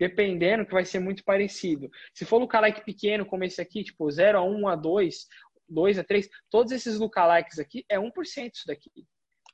dependendo, 0.00 0.64
que 0.64 0.72
vai 0.72 0.86
ser 0.86 0.98
muito 0.98 1.22
parecido. 1.22 1.90
Se 2.14 2.24
for 2.24 2.38
lookalike 2.38 2.82
pequeno, 2.82 3.26
como 3.26 3.44
esse 3.44 3.60
aqui, 3.60 3.84
tipo 3.84 4.10
0 4.10 4.38
a 4.38 4.42
1 4.42 4.68
a 4.68 4.74
2, 4.74 5.26
2 5.68 5.98
a 5.98 6.04
3, 6.04 6.26
todos 6.48 6.72
esses 6.72 6.98
lookalikes 6.98 7.58
aqui 7.58 7.84
é 7.86 7.98
1% 7.98 8.10
isso 8.54 8.66
daqui. 8.66 8.90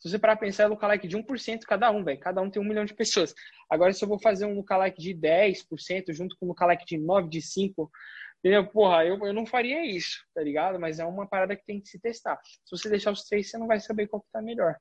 Se 0.00 0.08
você 0.08 0.18
parar 0.20 0.36
pra 0.36 0.46
pensar, 0.46 0.62
é 0.62 0.66
lookalike 0.68 1.08
de 1.08 1.16
1% 1.18 1.62
cada 1.66 1.90
um, 1.90 2.04
velho. 2.04 2.20
Cada 2.20 2.40
um 2.40 2.48
tem 2.48 2.62
um 2.62 2.64
milhão 2.64 2.84
de 2.84 2.94
pessoas. 2.94 3.34
Agora, 3.68 3.92
se 3.92 4.04
eu 4.04 4.08
vou 4.08 4.20
fazer 4.20 4.46
um 4.46 4.54
lookalike 4.54 5.02
de 5.02 5.12
10% 5.12 6.12
junto 6.12 6.36
com 6.38 6.46
um 6.46 6.48
lookalike 6.50 6.84
de 6.84 6.96
9, 6.96 7.28
de 7.28 7.42
5, 7.42 7.90
Entendeu? 8.38 8.64
Porra, 8.68 9.04
eu, 9.04 9.18
eu 9.26 9.32
não 9.32 9.44
faria 9.44 9.84
isso, 9.84 10.24
tá 10.32 10.40
ligado? 10.40 10.78
Mas 10.78 11.00
é 11.00 11.04
uma 11.04 11.26
parada 11.26 11.56
que 11.56 11.64
tem 11.64 11.80
que 11.80 11.88
se 11.88 11.98
testar. 11.98 12.38
Se 12.44 12.70
você 12.70 12.88
deixar 12.88 13.10
os 13.10 13.24
três, 13.24 13.50
você 13.50 13.58
não 13.58 13.66
vai 13.66 13.80
saber 13.80 14.06
qual 14.06 14.22
que 14.22 14.30
tá 14.30 14.40
melhor. 14.40 14.76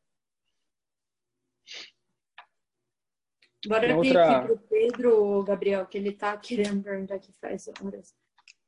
Bora 3.67 3.87
Tem 3.87 4.01
vir 4.01 4.07
outra- 4.07 4.37
aqui 4.37 4.47
pro 4.47 4.57
Pedro, 4.69 5.43
Gabriel, 5.43 5.85
que 5.85 5.97
ele 5.97 6.11
tá 6.11 6.37
querendo 6.37 6.83
perguntar 6.83 7.15
aqui 7.15 7.33
faz 7.41 7.67
horas. 7.81 8.15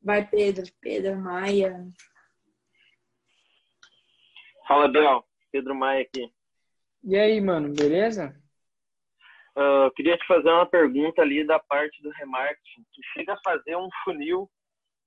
Vai, 0.02 0.28
Pedro. 0.28 0.66
Pedro 0.82 1.16
Maia. 1.18 1.88
Fala, 4.68 4.88
Bel. 4.88 5.24
Pedro 5.52 5.76
Maia 5.76 6.02
aqui. 6.02 6.32
E 7.04 7.16
aí, 7.16 7.40
mano, 7.40 7.74
beleza? 7.74 8.36
Eu 9.56 9.92
queria 9.92 10.18
te 10.18 10.26
fazer 10.28 10.50
uma 10.50 10.66
pergunta 10.70 11.22
ali 11.22 11.46
da 11.46 11.58
parte 11.58 12.02
do 12.04 12.12
remarketing. 12.12 12.84
Tu 12.94 13.02
chega 13.14 13.34
a 13.34 13.42
fazer 13.44 13.76
um 13.76 13.90
funil 14.04 14.50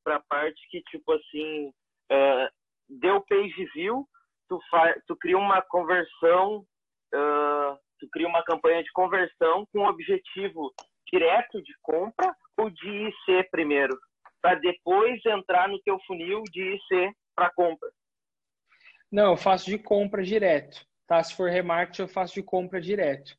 para 0.03 0.17
a 0.17 0.21
parte 0.21 0.61
que, 0.71 0.83
tipo 0.85 1.13
assim, 1.13 1.73
ah, 2.11 2.51
deu 2.89 3.21
page 3.23 3.65
view, 3.75 4.09
tu, 4.49 4.59
fa 4.71 4.95
tu 5.07 5.15
cria 5.17 5.39
uma 5.39 5.63
conversão, 5.63 6.67
ah, 7.15 7.60
tu 8.01 8.09
cria 8.11 8.27
uma 8.27 8.43
campanha 8.43 8.83
de 8.83 8.91
conversão 8.93 9.67
com 9.73 9.85
objetivo 9.85 10.73
direto 11.13 11.63
de 11.63 11.75
compra 11.83 12.35
ou 12.57 12.71
de 12.71 12.89
IC 12.89 13.49
primeiro, 13.51 13.97
para 14.41 14.59
depois 14.59 15.25
entrar 15.27 15.69
no 15.69 15.81
teu 15.83 15.99
funil 16.07 16.43
de 16.51 16.75
IC 16.75 17.13
para 17.35 17.51
compra. 17.51 17.91
Não, 19.11 19.33
eu 19.33 19.37
faço 19.37 19.67
de 19.67 19.79
compra 19.79 20.23
direto. 20.23 20.85
Tá? 21.07 21.23
Se 21.23 21.35
for 21.35 21.51
remarketing, 21.51 22.03
eu 22.03 22.09
faço 22.09 22.35
de 22.35 22.43
compra 22.43 22.81
direto. 22.81 23.37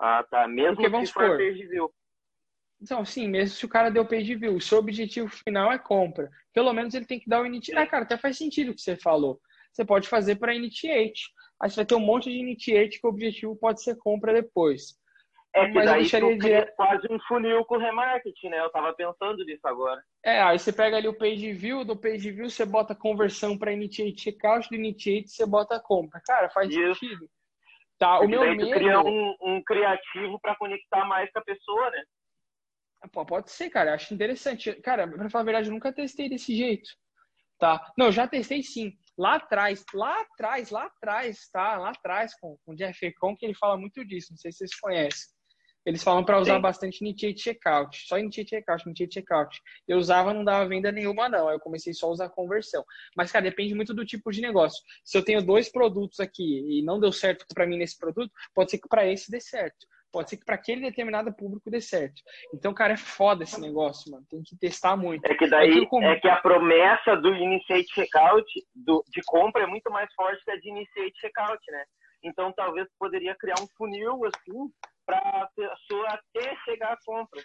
Ah, 0.00 0.24
tá. 0.28 0.48
Mesmo 0.48 0.76
Porque, 0.76 0.88
vamos 0.88 1.08
se 1.08 1.14
for 1.14 1.36
page 1.36 1.66
view. 1.66 1.92
Então, 2.80 3.04
sim, 3.04 3.28
mesmo 3.28 3.54
se 3.54 3.64
o 3.64 3.68
cara 3.68 3.90
deu 3.90 4.04
page 4.04 4.34
view, 4.34 4.56
o 4.56 4.60
seu 4.60 4.78
objetivo 4.78 5.28
final 5.28 5.70
é 5.70 5.78
compra. 5.78 6.28
Pelo 6.52 6.72
menos 6.72 6.94
ele 6.94 7.04
tem 7.04 7.20
que 7.20 7.28
dar 7.28 7.40
o 7.40 7.46
initiate. 7.46 7.80
Ah, 7.80 7.86
cara, 7.86 8.04
até 8.04 8.16
faz 8.16 8.36
sentido 8.36 8.72
o 8.72 8.74
que 8.74 8.80
você 8.80 8.96
falou. 8.96 9.40
Você 9.72 9.84
pode 9.84 10.08
fazer 10.08 10.36
para 10.36 10.54
initiate. 10.54 11.30
Aí 11.62 11.70
você 11.70 11.76
vai 11.76 11.86
ter 11.86 11.94
um 11.94 12.00
monte 12.00 12.28
de 12.28 12.36
initiate 12.36 13.00
que 13.00 13.06
o 13.06 13.10
objetivo 13.10 13.54
pode 13.54 13.82
ser 13.82 13.96
compra 13.96 14.32
depois. 14.32 15.00
É 15.54 15.66
que 15.66 15.74
Mas 15.74 16.12
eu 16.12 16.28
daí 16.28 16.38
direto- 16.38 16.74
quase 16.74 17.06
um 17.08 17.20
funil 17.20 17.64
com 17.66 17.76
remarketing, 17.76 18.48
né? 18.48 18.58
Eu 18.58 18.70
tava 18.70 18.92
pensando 18.94 19.44
nisso 19.44 19.66
agora. 19.68 20.02
É, 20.24 20.42
aí 20.42 20.58
você 20.58 20.72
pega 20.72 20.96
ali 20.96 21.06
o 21.06 21.16
page 21.16 21.52
view, 21.52 21.84
do 21.84 21.94
page 21.96 22.32
view 22.32 22.48
você 22.50 22.64
bota 22.64 22.94
conversão 22.94 23.56
para 23.56 23.72
initiate 23.72 24.22
checkout, 24.22 24.68
do 24.68 24.74
initiate 24.74 25.28
você 25.28 25.46
bota 25.46 25.78
compra. 25.78 26.20
Cara, 26.26 26.48
faz 26.50 26.74
Isso. 26.74 26.98
sentido. 26.98 27.30
Tá, 27.98 28.18
o 28.18 28.26
meu 28.26 28.40
daí 28.40 28.58
tu 28.58 28.70
cria 28.70 28.96
medo. 28.98 29.08
um, 29.08 29.36
um 29.42 29.62
criativo 29.62 30.40
para 30.40 30.56
conectar 30.56 31.04
mais 31.04 31.30
com 31.30 31.38
a 31.38 31.42
pessoa, 31.42 31.90
né? 31.90 32.02
Pô, 33.12 33.24
pode 33.24 33.50
ser, 33.50 33.68
cara, 33.70 33.90
eu 33.90 33.94
acho 33.94 34.12
interessante. 34.14 34.72
Cara, 34.80 35.06
pra 35.06 35.28
falar 35.30 35.42
a 35.42 35.44
verdade, 35.44 35.68
eu 35.68 35.72
nunca 35.72 35.92
testei 35.92 36.28
desse 36.28 36.56
jeito. 36.56 36.90
Tá? 37.58 37.92
Não, 37.96 38.06
eu 38.06 38.12
já 38.12 38.26
testei 38.26 38.62
sim. 38.62 38.96
Lá 39.18 39.36
atrás, 39.36 39.84
lá 39.94 40.20
atrás, 40.22 40.70
lá 40.70 40.86
atrás, 40.86 41.48
tá? 41.52 41.76
Lá 41.78 41.90
atrás, 41.90 42.34
com, 42.40 42.56
com 42.64 42.72
o 42.72 42.76
Jeff 42.76 43.12
Con, 43.14 43.36
que 43.36 43.44
ele 43.44 43.54
fala 43.54 43.76
muito 43.76 44.04
disso, 44.04 44.28
não 44.30 44.38
sei 44.38 44.52
se 44.52 44.58
vocês 44.58 44.80
conhecem. 44.80 45.30
Eles 45.84 46.02
falam 46.02 46.24
para 46.24 46.38
usar 46.38 46.56
Sim. 46.56 46.60
bastante 46.60 47.00
Initiate 47.00 47.42
Checkout, 47.42 48.06
só 48.06 48.18
Initiate 48.18 48.50
Checkout, 48.50 48.84
Initiate 48.86 49.14
Checkout. 49.14 49.60
Eu 49.88 49.98
usava, 49.98 50.32
não 50.32 50.44
dava 50.44 50.68
venda 50.68 50.92
nenhuma, 50.92 51.28
não. 51.28 51.48
Aí 51.48 51.56
eu 51.56 51.60
comecei 51.60 51.92
só 51.92 52.06
a 52.06 52.10
usar 52.10 52.28
conversão. 52.28 52.84
Mas, 53.16 53.32
cara, 53.32 53.44
depende 53.44 53.74
muito 53.74 53.92
do 53.92 54.04
tipo 54.04 54.30
de 54.30 54.40
negócio. 54.40 54.80
Se 55.04 55.18
eu 55.18 55.24
tenho 55.24 55.44
dois 55.44 55.70
produtos 55.70 56.20
aqui 56.20 56.78
e 56.78 56.82
não 56.84 57.00
deu 57.00 57.10
certo 57.10 57.44
para 57.52 57.66
mim 57.66 57.78
nesse 57.78 57.98
produto, 57.98 58.30
pode 58.54 58.70
ser 58.70 58.78
que 58.78 58.88
para 58.88 59.06
esse 59.06 59.30
dê 59.30 59.40
certo. 59.40 59.86
Pode 60.12 60.28
ser 60.28 60.36
que 60.36 60.44
para 60.44 60.56
aquele 60.56 60.82
determinado 60.82 61.32
público 61.34 61.70
dê 61.70 61.80
certo. 61.80 62.20
Então, 62.54 62.74
cara, 62.74 62.92
é 62.92 62.96
foda 62.98 63.44
esse 63.44 63.58
negócio, 63.58 64.12
mano. 64.12 64.26
Tem 64.28 64.42
que 64.42 64.56
testar 64.56 64.96
muito. 64.96 65.24
É 65.24 65.34
que 65.34 65.48
daí 65.48 65.88
é, 66.02 66.20
que 66.20 66.28
a 66.28 66.36
promessa 66.36 67.16
do 67.16 67.34
Initiate 67.34 67.94
Checkout 67.94 68.46
do, 68.74 69.02
de 69.08 69.22
compra 69.24 69.62
é 69.62 69.66
muito 69.66 69.90
mais 69.90 70.12
forte 70.14 70.44
que 70.44 70.50
a 70.50 70.56
de 70.56 70.68
Initiate 70.68 71.18
Checkout, 71.18 71.60
né? 71.70 71.84
Então, 72.22 72.52
talvez 72.52 72.86
poderia 72.98 73.34
criar 73.34 73.54
um 73.60 73.66
funil 73.76 74.20
assim 74.26 74.70
para 75.04 75.18
a 75.18 75.48
pessoa 75.56 76.06
até 76.08 76.56
chegar 76.64 76.92
à 76.92 76.98
compra. 77.04 77.40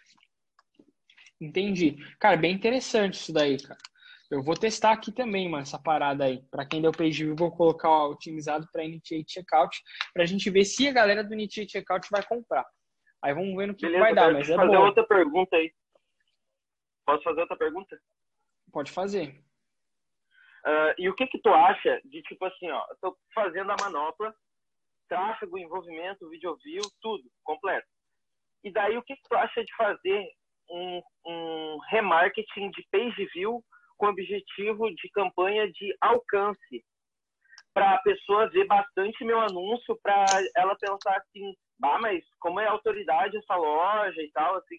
Entendi. 1.39 1.95
Cara, 2.19 2.35
bem 2.35 2.53
interessante 2.53 3.15
isso 3.15 3.31
daí, 3.31 3.57
cara. 3.57 3.79
Eu 4.29 4.43
vou 4.43 4.55
testar 4.55 4.91
aqui 4.91 5.11
também, 5.11 5.49
mano, 5.49 5.63
essa 5.63 5.79
parada 5.81 6.25
aí. 6.25 6.43
Para 6.51 6.65
quem 6.65 6.81
deu 6.81 6.91
page 6.91 7.23
view, 7.23 7.35
vou 7.35 7.49
colocar 7.49 7.89
ó, 7.89 8.09
otimizado 8.09 8.67
para 8.71 8.83
Initiate 8.83 9.31
Checkout, 9.31 9.81
para 10.13 10.23
a 10.23 10.25
gente 10.25 10.49
ver 10.49 10.65
se 10.65 10.87
a 10.87 10.91
galera 10.91 11.23
do 11.23 11.33
Initiate 11.33 11.71
Checkout 11.71 12.07
vai 12.11 12.23
comprar. 12.25 12.65
Aí 13.21 13.33
vamos 13.33 13.55
ver 13.55 13.67
no 13.67 13.75
que, 13.75 13.85
Beleza, 13.85 14.03
vai 14.03 14.13
dar, 14.13 14.33
mas 14.33 14.49
é 14.49 14.55
fazer 14.55 14.75
bom. 14.75 14.85
outra 14.85 15.07
pergunta 15.07 15.55
aí. 15.55 15.71
Posso 17.05 17.23
fazer 17.23 17.41
outra 17.41 17.57
pergunta? 17.57 17.97
Pode 18.71 18.91
fazer. 18.91 19.41
Uh, 20.65 20.91
e 20.97 21.09
o 21.09 21.15
que 21.15 21.25
que 21.27 21.39
tu 21.39 21.49
acha 21.49 22.01
de, 22.03 22.21
tipo 22.23 22.43
assim, 22.43 22.69
ó, 22.69 22.85
eu 22.89 22.97
tô 22.99 23.17
fazendo 23.33 23.71
a 23.71 23.75
manopla, 23.79 24.35
tráfego, 25.07 25.57
envolvimento, 25.57 26.29
video 26.29 26.57
view, 26.57 26.81
tudo, 27.01 27.23
completo. 27.45 27.87
E 28.61 28.71
daí 28.71 28.97
o 28.97 29.03
que 29.03 29.15
que 29.15 29.21
tu 29.29 29.35
acha 29.35 29.63
de 29.63 29.73
fazer 29.75 30.27
um, 30.69 31.01
um 31.25 31.77
remarketing 31.89 32.69
de 32.71 32.85
page 32.91 33.25
view 33.33 33.63
com 33.97 34.07
objetivo 34.07 34.89
de 34.93 35.09
campanha 35.09 35.69
de 35.71 35.95
alcance, 36.01 36.83
para 37.73 37.93
a 37.93 38.01
pessoa 38.01 38.49
ver 38.49 38.65
bastante 38.65 39.23
meu 39.23 39.39
anúncio, 39.39 39.99
para 40.01 40.25
ela 40.55 40.75
pensar 40.77 41.15
assim, 41.17 41.53
ah, 41.83 41.99
mas 41.99 42.23
como 42.39 42.59
é 42.59 42.67
autoridade 42.67 43.37
essa 43.37 43.55
loja 43.55 44.19
e 44.19 44.31
tal, 44.31 44.55
assim. 44.55 44.77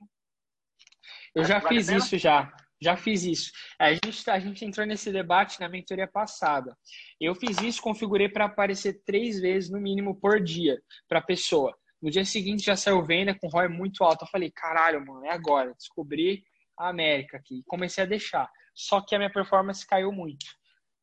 Eu 1.34 1.44
já 1.44 1.60
vale 1.60 1.76
fiz 1.76 1.88
isso 1.88 2.18
já. 2.18 2.52
Já 2.80 2.96
fiz 2.96 3.24
isso. 3.24 3.52
A 3.78 3.92
gente, 3.92 4.30
a 4.30 4.38
gente 4.38 4.64
entrou 4.64 4.86
nesse 4.86 5.12
debate 5.12 5.60
na 5.60 5.68
mentoria 5.68 6.06
passada. 6.06 6.76
Eu 7.20 7.34
fiz 7.34 7.60
isso, 7.60 7.82
configurei 7.82 8.28
para 8.28 8.44
aparecer 8.44 9.02
três 9.04 9.40
vezes 9.40 9.70
no 9.70 9.80
mínimo 9.80 10.18
por 10.18 10.40
dia 10.40 10.80
para 11.08 11.18
a 11.18 11.24
pessoa. 11.24 11.76
No 12.00 12.10
dia 12.10 12.24
seguinte 12.24 12.64
já 12.64 12.76
saiu 12.76 13.04
venda 13.04 13.36
com 13.36 13.48
ROI 13.48 13.68
muito 13.68 14.04
alto. 14.04 14.24
Eu 14.24 14.28
falei, 14.28 14.50
caralho, 14.50 15.04
mano, 15.04 15.24
é 15.24 15.30
agora. 15.30 15.74
Descobri 15.74 16.44
a 16.78 16.88
América 16.88 17.36
aqui. 17.36 17.62
Comecei 17.66 18.04
a 18.04 18.06
deixar. 18.06 18.48
Só 18.78 19.00
que 19.00 19.12
a 19.12 19.18
minha 19.18 19.30
performance 19.30 19.84
caiu 19.84 20.12
muito. 20.12 20.46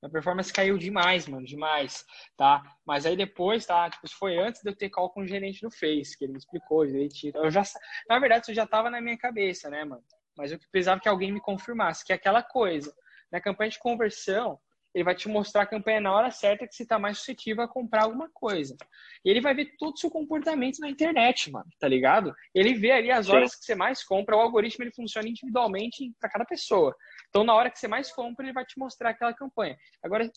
Minha 0.01 0.09
performance 0.09 0.51
caiu 0.51 0.77
demais, 0.77 1.27
mano, 1.27 1.45
demais, 1.45 2.05
tá? 2.37 2.63
Mas 2.85 3.05
aí 3.05 3.17
depois, 3.17 3.65
tá? 3.65 3.89
Tipo, 3.89 4.05
isso 4.05 4.15
foi 4.17 4.37
antes 4.37 4.61
de 4.61 4.69
eu 4.69 4.75
ter 4.75 4.89
call 4.89 5.09
com 5.09 5.21
o 5.21 5.27
gerente 5.27 5.59
do 5.59 5.69
Face, 5.69 6.17
que 6.17 6.23
ele 6.23 6.31
me 6.31 6.39
explicou 6.39 6.85
direitinho. 6.85 7.33
Eu 7.35 7.51
já, 7.51 7.63
na 8.07 8.17
verdade, 8.17 8.43
isso 8.43 8.53
já 8.53 8.65
tava 8.65 8.89
na 8.89 9.01
minha 9.01 9.17
cabeça, 9.17 9.69
né, 9.69 9.83
mano? 9.83 10.01
Mas 10.37 10.53
eu 10.53 10.59
precisava 10.71 11.01
que 11.01 11.09
alguém 11.09 11.33
me 11.33 11.41
confirmasse, 11.41 12.05
que 12.05 12.13
é 12.13 12.15
aquela 12.15 12.41
coisa. 12.41 12.95
Na 13.29 13.41
campanha 13.41 13.71
de 13.71 13.79
conversão, 13.79 14.57
ele 14.95 15.03
vai 15.03 15.13
te 15.13 15.27
mostrar 15.27 15.63
a 15.63 15.67
campanha 15.67 15.99
na 15.99 16.15
hora 16.15 16.31
certa 16.31 16.65
que 16.65 16.73
você 16.73 16.83
está 16.83 16.97
mais 16.97 17.17
suscetível 17.17 17.61
a 17.61 17.67
comprar 17.67 18.03
alguma 18.03 18.29
coisa. 18.29 18.77
E 19.25 19.29
ele 19.29 19.41
vai 19.41 19.53
ver 19.53 19.75
todo 19.77 19.93
o 19.93 19.97
seu 19.97 20.09
comportamento 20.09 20.79
na 20.79 20.89
internet, 20.89 21.51
mano, 21.51 21.69
tá 21.77 21.85
ligado? 21.85 22.33
Ele 22.53 22.73
vê 22.73 22.91
ali 22.91 23.11
as 23.11 23.27
horas 23.27 23.51
Sim. 23.51 23.59
que 23.59 23.65
você 23.65 23.75
mais 23.75 24.05
compra, 24.05 24.37
o 24.37 24.39
algoritmo 24.39 24.85
ele 24.85 24.93
funciona 24.95 25.27
individualmente 25.27 26.13
para 26.17 26.29
cada 26.29 26.45
pessoa. 26.45 26.95
Então, 27.27 27.43
na 27.43 27.53
hora 27.53 27.69
que 27.69 27.77
você 27.77 27.89
mais 27.89 28.09
compra, 28.09 28.45
ele 28.45 28.53
vai 28.53 28.65
te 28.65 28.79
mostrar 28.79 29.09
aquela 29.09 29.33
campanha. 29.33 29.75
Agora, 30.01 30.31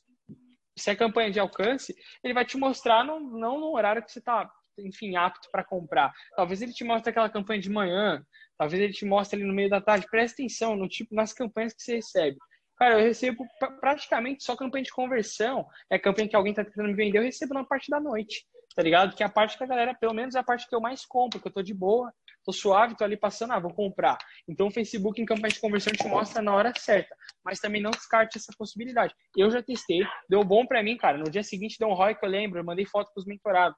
se 0.76 0.90
é 0.90 0.96
campanha 0.96 1.30
de 1.30 1.38
alcance, 1.38 1.94
ele 2.24 2.34
vai 2.34 2.44
te 2.44 2.56
mostrar 2.56 3.04
no, 3.04 3.20
não 3.20 3.60
no 3.60 3.76
horário 3.76 4.02
que 4.02 4.10
você 4.10 4.18
está, 4.18 4.50
enfim, 4.76 5.14
apto 5.14 5.48
para 5.52 5.62
comprar. 5.62 6.12
Talvez 6.34 6.62
ele 6.62 6.72
te 6.72 6.82
mostre 6.82 7.10
aquela 7.10 7.30
campanha 7.30 7.60
de 7.60 7.70
manhã, 7.70 8.24
talvez 8.56 8.82
ele 8.82 8.92
te 8.92 9.04
mostre 9.04 9.38
ali 9.38 9.48
no 9.48 9.54
meio 9.54 9.70
da 9.70 9.80
tarde. 9.80 10.06
Presta 10.10 10.42
atenção 10.42 10.74
no 10.74 10.88
tipo, 10.88 11.14
nas 11.14 11.32
campanhas 11.32 11.72
que 11.74 11.82
você 11.82 11.94
recebe. 11.96 12.38
Cara, 12.78 12.94
eu 12.94 13.04
recebo 13.04 13.44
praticamente 13.80 14.44
só 14.44 14.54
campanha 14.54 14.84
de 14.84 14.92
conversão. 14.92 15.66
É 15.90 15.98
campanha 15.98 16.28
que 16.28 16.36
alguém 16.36 16.54
tá 16.54 16.64
tentando 16.64 16.88
me 16.88 16.94
vender, 16.94 17.18
eu 17.18 17.24
recebo 17.24 17.52
na 17.52 17.64
parte 17.64 17.90
da 17.90 17.98
noite, 17.98 18.46
tá 18.76 18.82
ligado? 18.82 19.16
Que 19.16 19.24
é 19.24 19.26
a 19.26 19.28
parte 19.28 19.58
que 19.58 19.64
a 19.64 19.66
galera, 19.66 19.94
pelo 19.94 20.14
menos 20.14 20.36
é 20.36 20.38
a 20.38 20.44
parte 20.44 20.68
que 20.68 20.74
eu 20.74 20.80
mais 20.80 21.04
compro, 21.04 21.40
que 21.40 21.48
eu 21.48 21.52
tô 21.52 21.60
de 21.60 21.74
boa, 21.74 22.12
tô 22.44 22.52
suave, 22.52 22.96
tô 22.96 23.02
ali 23.02 23.16
passando, 23.16 23.52
ah, 23.52 23.58
vou 23.58 23.74
comprar. 23.74 24.16
Então 24.46 24.68
o 24.68 24.70
Facebook 24.70 25.20
em 25.20 25.24
campanha 25.24 25.52
de 25.52 25.60
conversão 25.60 25.92
te 25.92 26.06
mostra 26.06 26.40
na 26.40 26.54
hora 26.54 26.72
certa. 26.78 27.16
Mas 27.44 27.58
também 27.58 27.82
não 27.82 27.90
descarte 27.90 28.38
essa 28.38 28.52
possibilidade. 28.56 29.12
Eu 29.36 29.50
já 29.50 29.60
testei, 29.60 30.06
deu 30.28 30.44
bom 30.44 30.64
para 30.64 30.80
mim, 30.80 30.96
cara. 30.96 31.18
No 31.18 31.28
dia 31.28 31.42
seguinte 31.42 31.76
deu 31.80 31.88
um 31.88 31.94
ROI 31.94 32.14
que 32.14 32.24
eu 32.24 32.30
lembro, 32.30 32.60
eu 32.60 32.64
mandei 32.64 32.86
foto 32.86 33.12
pros 33.12 33.26
mentorados. 33.26 33.76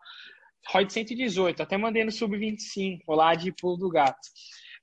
ROI 0.69 0.85
de 0.85 0.93
118, 0.93 1.63
até 1.63 1.79
mandei 1.79 2.05
no 2.05 2.13
sub-25, 2.13 3.01
lá 3.09 3.35
de 3.35 3.51
pulo 3.51 3.79
do 3.79 3.89
gato. 3.89 4.21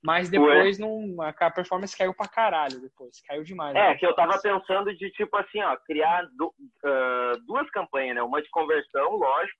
Mas 0.02 0.30
depois 0.30 0.78
não, 0.78 1.16
a 1.20 1.50
performance 1.50 1.96
caiu 1.96 2.14
pra 2.14 2.28
caralho 2.28 2.80
depois. 2.80 3.20
Caiu 3.26 3.42
demais. 3.42 3.74
É, 3.74 3.96
que 3.96 4.06
eu 4.06 4.14
tava 4.14 4.40
pensando 4.40 4.94
de 4.94 5.10
tipo 5.10 5.36
assim, 5.36 5.60
ó, 5.60 5.76
criar 5.78 6.24
uh, 6.24 7.46
duas 7.46 7.68
campanhas, 7.70 8.14
né? 8.14 8.22
Uma 8.22 8.40
de 8.40 8.48
conversão, 8.50 9.16
lógico, 9.16 9.58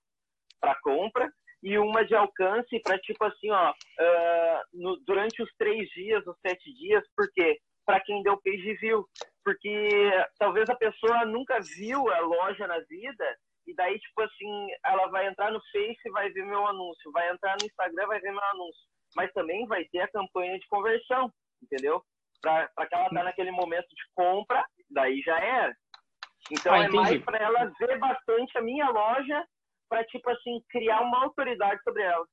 para 0.61 0.79
compra, 0.81 1.29
e 1.61 1.77
uma 1.77 2.05
de 2.05 2.15
alcance 2.15 2.79
para 2.81 2.97
tipo 2.99 3.23
assim, 3.25 3.51
ó, 3.51 3.71
uh, 3.71 4.61
no, 4.73 4.97
durante 5.05 5.43
os 5.43 5.49
três 5.57 5.89
dias, 5.89 6.25
os 6.25 6.37
sete 6.39 6.73
dias, 6.73 7.03
porque 7.17 7.59
para 7.85 7.99
quem 7.99 8.23
deu 8.23 8.39
page 8.41 8.75
view, 8.75 9.05
porque 9.43 9.89
talvez 10.37 10.69
a 10.69 10.75
pessoa 10.75 11.25
nunca 11.25 11.59
viu 11.59 12.09
a 12.13 12.19
loja 12.19 12.65
na 12.65 12.79
vida 12.81 13.25
e 13.67 13.75
daí 13.75 13.99
tipo 13.99 14.21
assim, 14.21 14.67
ela 14.85 15.07
vai 15.07 15.27
entrar 15.27 15.51
no 15.51 15.59
Face 15.71 15.99
e 16.05 16.11
vai 16.11 16.29
ver 16.29 16.45
meu 16.45 16.65
anúncio, 16.65 17.11
vai 17.11 17.29
entrar 17.29 17.57
no 17.59 17.65
Instagram 17.65 18.07
vai 18.07 18.19
ver 18.21 18.31
meu 18.31 18.43
anúncio 18.53 18.87
mas 19.15 19.31
também 19.33 19.65
vai 19.67 19.85
ter 19.85 19.99
a 19.99 20.11
campanha 20.11 20.57
de 20.59 20.67
conversão, 20.67 21.31
entendeu? 21.61 22.03
Para 22.41 22.67
que 22.67 22.95
ela 22.95 23.09
tá 23.09 23.23
naquele 23.23 23.51
momento 23.51 23.87
de 23.89 24.03
compra, 24.15 24.65
daí 24.89 25.21
já 25.21 25.37
era. 25.39 25.75
Então 26.51 26.73
ah, 26.73 26.83
é 26.83 26.87
mais 26.89 27.23
para 27.23 27.37
ela 27.37 27.71
ver 27.79 27.99
bastante 27.99 28.57
a 28.57 28.61
minha 28.61 28.89
loja, 28.89 29.45
para 29.89 30.03
tipo 30.05 30.29
assim 30.29 30.63
criar 30.69 31.01
uma 31.01 31.23
autoridade 31.23 31.81
sobre 31.83 32.03
ela. 32.03 32.25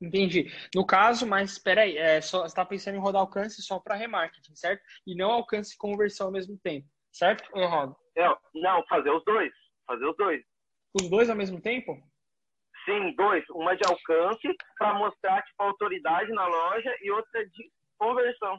Entendi. 0.00 0.46
No 0.74 0.86
caso, 0.86 1.26
mas 1.26 1.52
espera 1.52 1.82
aí, 1.82 1.98
é, 1.98 2.20
só, 2.20 2.40
você 2.42 2.46
está 2.46 2.64
pensando 2.64 2.94
em 2.94 3.00
rodar 3.00 3.20
alcance 3.20 3.60
só 3.62 3.80
para 3.80 3.96
remarketing, 3.96 4.54
certo? 4.54 4.80
E 5.06 5.14
não 5.14 5.30
alcance 5.30 5.74
e 5.74 5.78
conversão 5.78 6.28
ao 6.28 6.32
mesmo 6.32 6.56
tempo, 6.62 6.86
certo 7.12 7.48
ou 7.52 7.60
errado? 7.60 7.96
Não, 8.16 8.38
não, 8.54 8.86
fazer 8.86 9.10
os 9.10 9.24
dois. 9.24 9.52
Fazer 9.86 10.06
os 10.06 10.16
dois. 10.16 10.42
Os 10.94 11.10
dois 11.10 11.28
ao 11.28 11.36
mesmo 11.36 11.60
tempo? 11.60 12.00
Sim, 12.88 13.14
dois. 13.14 13.44
Uma 13.50 13.76
de 13.76 13.86
alcance 13.86 14.48
para 14.78 14.94
mostrar 14.94 15.42
tipo, 15.42 15.62
autoridade 15.62 16.32
na 16.32 16.46
loja 16.46 16.96
e 17.02 17.10
outra 17.10 17.46
de 17.46 17.70
conversão. 17.98 18.58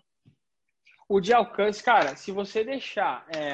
O 1.10 1.20
de 1.20 1.34
alcance, 1.34 1.84
cara, 1.84 2.16
se 2.16 2.32
você 2.32 2.64
deixar. 2.64 3.26
É, 3.36 3.54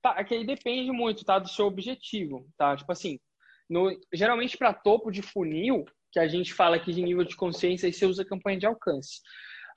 tá, 0.00 0.14
é 0.16 0.24
que 0.24 0.34
aí 0.34 0.46
depende 0.46 0.90
muito, 0.90 1.22
tá? 1.22 1.38
Do 1.38 1.50
seu 1.50 1.66
objetivo, 1.66 2.48
tá? 2.56 2.74
Tipo 2.74 2.90
assim, 2.90 3.20
no, 3.68 3.94
geralmente 4.10 4.56
para 4.56 4.72
topo 4.72 5.10
de 5.10 5.20
funil, 5.20 5.84
que 6.10 6.18
a 6.18 6.26
gente 6.26 6.54
fala 6.54 6.76
aqui 6.76 6.94
de 6.94 7.02
nível 7.02 7.24
de 7.24 7.36
consciência, 7.36 7.86
aí 7.86 7.92
você 7.92 8.06
usa 8.06 8.24
campanha 8.24 8.58
de 8.58 8.66
alcance. 8.66 9.20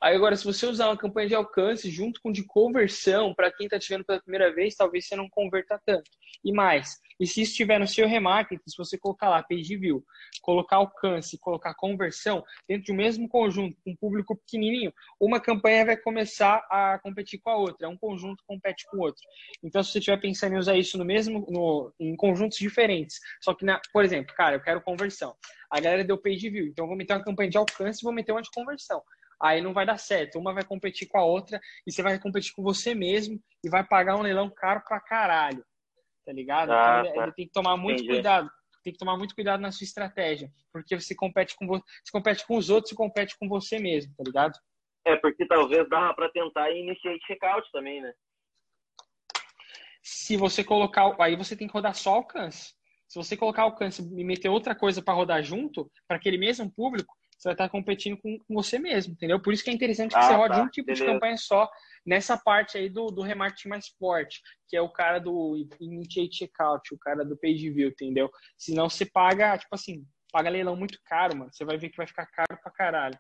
Aí 0.04 0.18
agora, 0.18 0.36
se 0.36 0.44
você 0.44 0.66
usar 0.66 0.88
uma 0.88 0.98
campanha 0.98 1.30
de 1.30 1.34
alcance 1.34 1.90
junto 1.90 2.20
com 2.22 2.30
de 2.30 2.46
conversão, 2.46 3.34
para 3.34 3.50
quem 3.50 3.68
está 3.68 3.80
te 3.80 3.88
vendo 3.88 4.04
pela 4.04 4.20
primeira 4.20 4.54
vez, 4.54 4.76
talvez 4.76 5.08
você 5.08 5.16
não 5.16 5.30
converta 5.30 5.80
tanto. 5.86 6.12
E 6.44 6.52
mais, 6.52 7.00
e 7.18 7.26
se 7.26 7.44
estiver 7.44 7.80
no 7.80 7.88
seu 7.88 8.06
remarketing, 8.06 8.62
se 8.68 8.76
você 8.76 8.98
colocar 8.98 9.30
lá 9.30 9.42
page 9.42 9.78
view, 9.78 10.04
colocar 10.42 10.76
alcance, 10.76 11.38
colocar 11.40 11.74
conversão, 11.76 12.44
dentro 12.68 12.88
do 12.88 12.98
mesmo 12.98 13.30
conjunto, 13.30 13.78
com 13.82 13.92
um 13.92 13.96
público 13.96 14.36
pequenininho, 14.36 14.92
uma 15.18 15.40
campanha 15.40 15.86
vai 15.86 15.96
começar 15.96 16.58
a 16.70 17.00
competir 17.02 17.40
com 17.40 17.52
a 17.52 17.56
outra. 17.56 17.88
Um 17.88 17.96
conjunto 17.96 18.44
compete 18.46 18.86
com 18.92 18.98
o 18.98 19.04
outro. 19.04 19.22
Então, 19.64 19.82
se 19.82 19.94
você 19.94 20.00
estiver 20.00 20.20
pensando 20.20 20.56
em 20.56 20.60
usar 20.60 20.76
isso 20.76 20.98
no 20.98 21.06
mesmo, 21.06 21.48
no, 21.50 21.94
em 21.98 22.14
conjuntos 22.18 22.58
diferentes, 22.58 23.22
só 23.42 23.54
que, 23.54 23.64
na, 23.64 23.80
por 23.94 24.04
exemplo, 24.04 24.36
cara, 24.36 24.58
eu 24.58 24.62
quero 24.62 24.82
conversão. 24.82 25.34
A 25.72 25.80
galera 25.80 26.04
deu 26.04 26.18
page 26.18 26.50
view, 26.50 26.68
então 26.68 26.84
eu 26.84 26.90
vou 26.90 26.98
meter 26.98 27.14
uma 27.14 27.24
campanha 27.24 27.50
de 27.50 27.58
alcance 27.58 28.02
e 28.02 28.04
vou 28.04 28.12
meter 28.12 28.34
uma 28.34 28.42
de 28.42 28.52
conversão 28.54 29.02
aí 29.44 29.62
não 29.62 29.74
vai 29.74 29.86
dar 29.86 29.98
certo. 29.98 30.40
Uma 30.40 30.54
vai 30.54 30.64
competir 30.64 31.08
com 31.08 31.18
a 31.18 31.26
outra 31.26 31.60
e 31.86 31.92
você 31.92 32.02
vai 32.02 32.18
competir 32.18 32.54
com 32.54 32.64
você 32.64 32.96
mesmo 32.96 33.38
e 33.64 33.70
vai 33.70 33.84
pagar 33.84 34.16
um 34.16 34.22
leilão 34.22 34.50
caro 34.50 34.82
pra 34.88 35.02
caralho. 35.02 35.64
Tá 36.26 36.32
ligado? 36.32 36.72
Ah, 36.72 37.02
então, 37.02 37.14
tá. 37.14 37.24
ele 37.24 37.34
tem 37.34 37.46
que 37.48 37.52
tomar 37.52 37.76
muito 37.76 38.00
Entendi. 38.00 38.14
cuidado. 38.14 38.50
Tem 38.82 38.94
que 38.94 39.00
tomar 39.00 39.18
muito 39.18 39.36
cuidado 39.36 39.60
na 39.60 39.72
sua 39.72 39.84
estratégia. 39.84 40.50
Porque 40.72 40.98
você 41.00 41.14
compete 41.14 41.56
com, 41.58 41.68
você 41.68 42.12
compete 42.12 42.48
com 42.48 42.56
os 42.58 42.70
outros 42.70 42.94
e 42.94 42.96
compete 42.96 43.38
com 43.38 43.50
você 43.50 43.80
mesmo, 43.80 44.14
tá 44.16 44.24
ligado? 44.26 44.58
É, 45.06 45.18
porque 45.18 45.46
talvez 45.46 45.88
dá 45.90 46.14
para 46.14 46.30
tentar 46.30 46.72
iniciar 46.72 47.14
checkout 47.28 47.70
também, 47.74 48.02
né? 48.02 48.14
Se 50.02 50.38
você 50.38 50.64
colocar, 50.64 51.16
aí 51.20 51.36
você 51.36 51.56
tem 51.56 51.68
que 51.68 51.74
rodar 51.74 51.96
só 51.96 52.16
alcance. 52.16 52.74
Se 53.08 53.18
você 53.18 53.36
colocar 53.38 53.64
alcance 53.64 54.02
e 54.02 54.24
meter 54.24 54.50
outra 54.50 54.74
coisa 54.74 55.02
para 55.02 55.14
rodar 55.14 55.44
junto, 55.44 55.90
para 56.08 56.18
aquele 56.18 56.38
mesmo 56.38 56.72
público, 56.74 57.14
você 57.44 57.50
vai 57.50 57.54
estar 57.56 57.70
competindo 57.70 58.18
com, 58.18 58.40
você 58.50 58.80
mesmo, 58.80 59.14
entendeu? 59.14 59.38
Por 59.38 59.54
isso 59.54 59.64
que 59.64 59.70
é 59.70 59.74
interessante 59.74 60.12
que 60.12 60.18
ah, 60.18 60.22
você 60.24 60.34
rode 60.34 60.56
tá, 60.56 60.64
um 60.64 60.70
tipo 60.70 60.86
beleza. 60.86 61.06
de 61.06 61.12
campanha 61.12 61.38
só 61.38 61.70
nessa 62.06 62.38
parte 62.38 62.78
aí 62.78 62.88
do, 62.88 63.08
do 63.08 63.22
remarketing 63.22 63.68
mais 63.68 63.90
forte, 64.00 64.42
que 64.70 64.78
é 64.78 64.82
o 64.82 64.90
cara 64.90 65.20
do 65.20 65.58
Initiate 65.80 66.38
Checkout, 66.38 66.94
o 66.94 66.98
cara 66.98 67.26
do 67.26 67.38
Page 67.38 67.70
View, 67.70 67.90
entendeu? 67.90 68.32
Senão 68.58 68.90
você 68.90 69.06
paga, 69.06 69.58
tipo 69.58 69.76
assim, 69.76 70.06
paga 70.32 70.50
leilão 70.50 70.78
muito 70.78 70.98
caro, 71.04 71.36
mano. 71.36 71.54
Você 71.54 71.66
vai 71.66 71.78
ver 71.78 71.90
que 71.90 71.98
vai 71.98 72.08
ficar 72.08 72.26
caro 72.28 72.58
pra 72.62 72.72
caralho. 72.72 73.20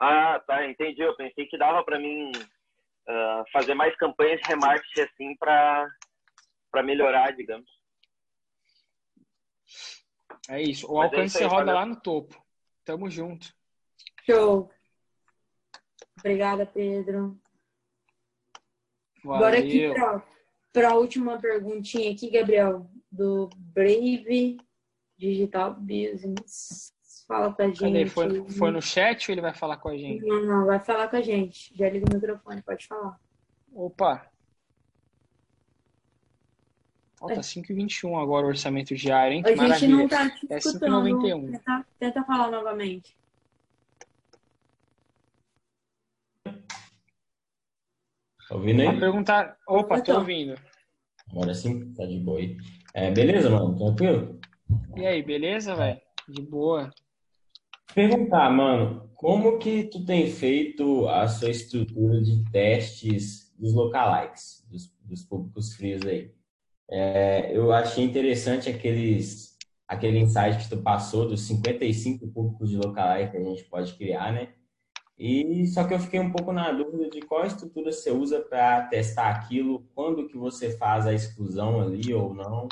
Ah, 0.00 0.40
tá, 0.46 0.64
entendi. 0.64 1.02
Eu 1.02 1.16
pensei 1.16 1.46
que 1.46 1.58
dava 1.58 1.82
pra 1.84 1.98
mim 1.98 2.30
uh, 2.30 3.44
fazer 3.52 3.74
mais 3.74 3.96
campanhas 3.96 4.40
de 4.42 4.48
remarketing 4.48 5.00
assim 5.00 5.36
pra, 5.38 5.88
pra 6.70 6.84
melhorar, 6.84 7.34
digamos. 7.34 7.68
É 10.48 10.62
isso. 10.62 10.86
O 10.86 10.98
Mas 10.98 11.12
é 11.12 11.16
alcance 11.16 11.36
é 11.36 11.40
você 11.40 11.44
roda 11.46 11.72
lá 11.72 11.84
no 11.84 12.00
topo. 12.00 12.40
Tamo 12.84 13.10
junto. 13.10 13.55
Show. 14.26 14.70
Obrigada, 16.18 16.66
Pedro. 16.66 17.38
Valeu. 19.22 19.36
Agora 19.36 19.58
aqui 19.58 19.90
para 20.72 20.90
a 20.90 20.94
última 20.94 21.38
perguntinha 21.38 22.12
aqui, 22.12 22.28
Gabriel, 22.30 22.90
do 23.10 23.48
Brave 23.56 24.58
Digital 25.16 25.74
Business. 25.74 26.92
Fala 27.26 27.52
com 27.52 27.62
a 27.62 27.66
gente. 27.66 27.80
Cadê? 27.80 28.06
Foi, 28.06 28.48
foi 28.50 28.70
no 28.70 28.82
chat 28.82 29.28
ou 29.28 29.34
ele 29.34 29.40
vai 29.40 29.54
falar 29.54 29.78
com 29.78 29.88
a 29.88 29.96
gente? 29.96 30.24
Não, 30.24 30.44
não, 30.44 30.66
vai 30.66 30.78
falar 30.78 31.08
com 31.08 31.16
a 31.16 31.22
gente. 31.22 31.72
Já 31.76 31.88
liga 31.88 32.06
o 32.10 32.14
microfone, 32.14 32.62
pode 32.62 32.86
falar. 32.86 33.18
Opa! 33.72 34.30
Ó, 37.20 37.28
tá 37.28 37.40
5,21 37.40 38.20
agora 38.20 38.46
o 38.46 38.50
orçamento 38.50 38.94
diário, 38.94 39.36
hein? 39.36 39.42
Que 39.42 39.50
a 39.50 39.56
gente 39.56 39.88
não 39.88 40.06
tá 40.06 40.28
te 40.30 40.46
É 40.50 40.58
5,91. 40.58 41.50
Tenta, 41.50 41.86
tenta 41.98 42.24
falar 42.24 42.50
novamente. 42.50 43.16
Tá 48.48 48.54
ouvindo 48.54 48.82
aí? 48.82 49.00
perguntar. 49.00 49.56
Opa, 49.68 50.00
tô 50.00 50.18
ouvindo. 50.18 50.54
Agora 51.30 51.54
sim, 51.54 51.92
tá 51.94 52.06
de 52.06 52.18
boa 52.20 52.38
aí. 52.38 52.56
É, 52.94 53.10
beleza, 53.10 53.50
mano? 53.50 53.76
Tranquilo? 53.76 54.40
E 54.96 55.04
aí, 55.04 55.22
beleza, 55.22 55.74
velho? 55.74 56.00
De 56.28 56.42
boa. 56.42 56.90
Perguntar, 57.94 58.50
mano, 58.50 59.10
como 59.14 59.58
que 59.58 59.84
tu 59.84 60.04
tem 60.04 60.30
feito 60.30 61.08
a 61.08 61.26
sua 61.26 61.50
estrutura 61.50 62.22
de 62.22 62.44
testes 62.50 63.52
dos 63.58 63.74
lookalikes, 63.74 64.64
dos, 64.70 64.94
dos 65.02 65.22
públicos 65.24 65.74
frios 65.74 66.06
aí? 66.06 66.30
É, 66.88 67.56
eu 67.56 67.72
achei 67.72 68.04
interessante 68.04 68.68
aqueles, 68.68 69.56
aquele 69.88 70.18
insight 70.18 70.58
que 70.58 70.68
tu 70.68 70.82
passou 70.82 71.26
dos 71.26 71.40
55 71.42 72.28
públicos 72.28 72.70
de 72.70 72.76
lookalike 72.76 73.32
que 73.32 73.36
a 73.38 73.42
gente 73.42 73.64
pode 73.64 73.94
criar, 73.94 74.32
né? 74.32 74.54
E 75.18 75.66
só 75.68 75.84
que 75.84 75.94
eu 75.94 75.98
fiquei 75.98 76.20
um 76.20 76.30
pouco 76.30 76.52
na 76.52 76.70
dúvida 76.72 77.08
de 77.08 77.22
qual 77.22 77.46
estrutura 77.46 77.90
você 77.90 78.10
usa 78.10 78.40
para 78.40 78.82
testar 78.88 79.30
aquilo, 79.30 79.86
quando 79.94 80.28
que 80.28 80.36
você 80.36 80.76
faz 80.76 81.06
a 81.06 81.14
exclusão 81.14 81.80
ali 81.80 82.12
ou 82.12 82.34
não. 82.34 82.68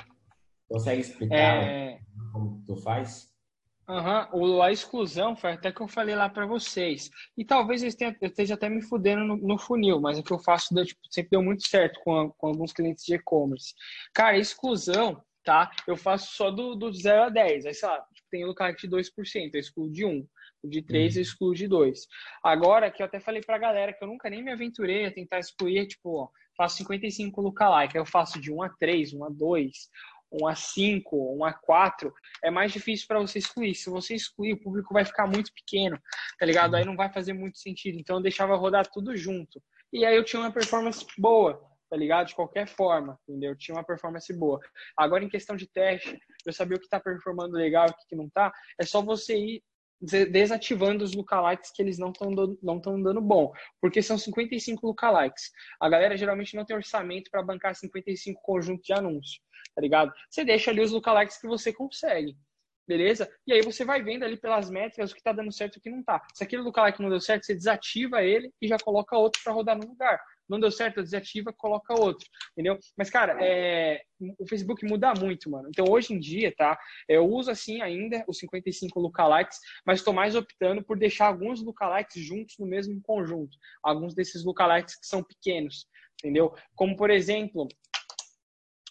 Consegue 0.69 1.01
explicar 1.01 1.63
é... 1.63 2.01
como 2.33 2.63
tu 2.67 2.77
faz? 2.77 3.33
Uhum. 3.89 4.63
A 4.63 4.73
exclusão 4.73 5.37
foi 5.37 5.53
até 5.53 5.71
que 5.71 5.81
eu 5.81 5.89
falei 5.89 6.15
lá 6.15 6.29
para 6.29 6.47
vocês. 6.47 7.11
E 7.37 7.45
talvez 7.45 7.83
eu 7.83 7.89
esteja, 7.89 8.17
eu 8.21 8.29
esteja 8.29 8.55
até 8.55 8.69
me 8.69 8.83
fudendo 8.83 9.25
no, 9.25 9.37
no, 9.37 9.59
funil, 9.59 10.01
mas 10.01 10.19
o 10.19 10.23
que 10.23 10.33
eu 10.33 10.39
faço 10.39 10.75
deu, 10.75 10.87
tipo, 10.87 11.01
sempre 11.11 11.31
deu 11.31 11.43
muito 11.43 11.67
certo 11.67 12.01
com, 12.01 12.19
a, 12.19 12.31
com 12.33 12.47
alguns 12.49 12.73
clientes 12.73 13.05
de 13.05 13.15
e-commerce. 13.15 13.75
Cara, 14.15 14.39
exclusão, 14.39 15.23
tá? 15.45 15.71
Eu 15.87 15.97
faço 15.97 16.35
só 16.35 16.51
do, 16.51 16.75
do 16.75 16.91
0 16.93 17.25
a 17.25 17.29
10. 17.29 17.67
Aí, 17.67 17.75
sei 17.75 17.89
lá, 17.89 18.01
tipo, 18.15 18.29
tem 18.31 18.45
o 18.45 18.49
lugar 18.49 18.75
de 18.75 18.89
2%, 18.89 19.05
eu 19.53 19.61
excluo 19.61 19.91
de 19.91 20.05
1. 20.07 20.27
O 20.65 20.69
de 20.69 20.81
3 20.81 21.17
eu 21.17 21.21
uhum. 21.21 21.23
excluo 21.23 21.55
de 21.55 21.69
2. 21.69 22.07
Agora, 22.43 22.91
que 22.91 23.03
eu 23.03 23.07
até 23.07 23.21
falei 23.21 23.43
pra 23.43 23.59
galera 23.59 23.93
que 23.93 24.03
eu 24.03 24.09
nunca 24.09 24.31
nem 24.31 24.43
me 24.43 24.51
aventurei 24.51 25.05
a 25.05 25.13
tentar 25.13 25.39
excluir, 25.39 25.87
tipo, 25.87 26.23
ó, 26.23 26.29
faço 26.57 26.79
55 26.79 27.39
lookalike, 27.43 27.99
aí 27.99 28.01
eu 28.01 28.07
faço 28.07 28.41
de 28.41 28.51
1 28.51 28.63
a 28.63 28.71
3, 28.71 29.13
1 29.13 29.25
a 29.25 29.29
2, 29.29 29.73
1 30.33 30.47
a 30.47 30.55
5, 30.55 31.37
1 31.37 31.45
a 31.45 31.53
4, 31.53 32.13
é 32.43 32.51
mais 32.51 32.73
difícil 32.73 33.07
para 33.07 33.21
você 33.21 33.39
excluir. 33.39 33.75
Se 33.75 33.91
você 33.91 34.15
excluir, 34.15 34.55
o 34.55 34.61
público 34.61 34.95
vai 34.95 35.05
ficar 35.05 35.27
muito 35.27 35.53
pequeno, 35.53 35.99
tá 36.39 36.47
ligado? 36.47 36.77
Aí 36.77 36.85
não 36.85 36.97
vai 36.97 37.13
fazer 37.13 37.35
muito 37.35 37.59
sentido. 37.59 37.99
Então 37.99 38.17
eu 38.17 38.23
deixava 38.23 38.57
rodar 38.57 38.91
tudo 38.91 39.15
junto. 39.15 39.63
E 39.93 40.05
aí 40.07 40.17
eu 40.17 40.25
tinha 40.25 40.41
uma 40.41 40.51
performance 40.51 41.05
boa, 41.19 41.63
tá 41.91 41.97
ligado? 41.97 42.29
De 42.29 42.35
qualquer 42.35 42.67
forma, 42.67 43.19
entendeu? 43.29 43.51
Eu 43.51 43.59
tinha 43.59 43.77
uma 43.77 43.85
performance 43.85 44.33
boa. 44.33 44.59
Agora, 44.97 45.23
em 45.23 45.29
questão 45.29 45.55
de 45.55 45.67
teste, 45.67 46.19
eu 46.47 46.53
saber 46.55 46.77
o 46.77 46.81
que 46.81 46.89
tá 46.89 46.99
performando 46.99 47.55
legal 47.55 47.87
e 47.87 47.91
o 47.91 48.09
que 48.09 48.17
não 48.17 48.31
tá, 48.31 48.51
é 48.81 48.85
só 48.85 49.03
você 49.03 49.37
ir 49.37 49.63
desativando 50.05 51.05
os 51.05 51.15
lookalikes 51.15 51.71
que 51.73 51.83
eles 51.83 51.99
não 51.99 52.11
estão 52.11 52.31
não 52.63 53.03
dando 53.03 53.21
bom, 53.21 53.53
porque 53.81 54.03
são 54.03 54.19
55 54.19 54.87
lookalikes. 54.87 55.51
A 55.81 55.89
galera 55.89 56.17
geralmente 56.17 56.55
não 56.57 56.65
tem 56.65 56.77
orçamento 56.77 57.31
para 57.31 57.43
bancar 57.43 57.75
55 57.75 58.41
conjuntos 58.43 58.87
de 58.87 58.93
anúncio 58.93 59.41
tá 59.75 59.81
ligado? 59.81 60.13
Você 60.31 60.45
deixa 60.45 60.71
ali 60.71 60.81
os 60.81 60.93
lookalikes 60.93 61.39
que 61.39 61.49
você 61.49 61.73
consegue, 61.73 62.37
beleza? 62.87 63.31
E 63.47 63.53
aí 63.53 63.61
você 63.61 63.85
vai 63.85 64.03
vendo 64.03 64.25
ali 64.25 64.37
pelas 64.37 64.71
métricas 64.71 65.11
o 65.11 65.15
que 65.15 65.23
tá 65.23 65.33
dando 65.33 65.53
certo 65.53 65.77
e 65.77 65.79
o 65.79 65.83
que 65.83 65.91
não 65.91 66.03
tá. 66.03 66.25
Se 66.33 66.45
aquele 66.45 66.63
lookalike 66.63 67.03
não 67.03 67.11
deu 67.11 67.21
certo, 67.21 67.45
você 67.45 67.55
desativa 67.55 68.23
ele 68.23 68.53
e 68.61 68.69
já 68.69 68.79
coloca 68.79 69.19
outro 69.19 69.43
para 69.43 69.53
rodar 69.53 69.77
no 69.77 69.87
lugar. 69.87 70.21
Não 70.49 70.61
deu 70.61 70.71
certo, 70.71 71.03
desativa, 71.03 71.53
coloca 71.53 71.99
outro, 71.99 72.27
entendeu? 72.53 72.79
Mas, 72.97 73.11
cara, 73.11 73.37
é... 73.41 74.03
o 74.39 74.47
Facebook 74.47 74.85
muda 74.87 75.13
muito, 75.15 75.51
mano. 75.51 75.69
Então, 75.69 75.87
hoje 75.89 76.13
em 76.13 76.19
dia, 76.19 76.55
tá? 76.57 76.79
Eu 77.09 77.27
uso, 77.27 77.51
assim, 77.51 77.81
ainda 77.81 78.25
os 78.29 78.39
55 78.39 79.01
lookalikes, 79.01 79.59
mas 79.87 80.01
estou 80.01 80.13
mais 80.13 80.35
optando 80.35 80.83
por 80.83 80.99
deixar 80.99 81.27
alguns 81.27 81.63
lookalikes 81.63 82.23
juntos 82.23 82.57
no 82.59 82.67
mesmo 82.67 83.01
conjunto. 83.03 83.57
Alguns 83.83 84.15
desses 84.15 84.45
lookalikes 84.45 84.99
que 84.99 85.07
são 85.07 85.23
pequenos, 85.23 85.87
entendeu? 86.21 86.55
Como, 86.75 86.97
por 86.97 87.11
exemplo, 87.11 87.67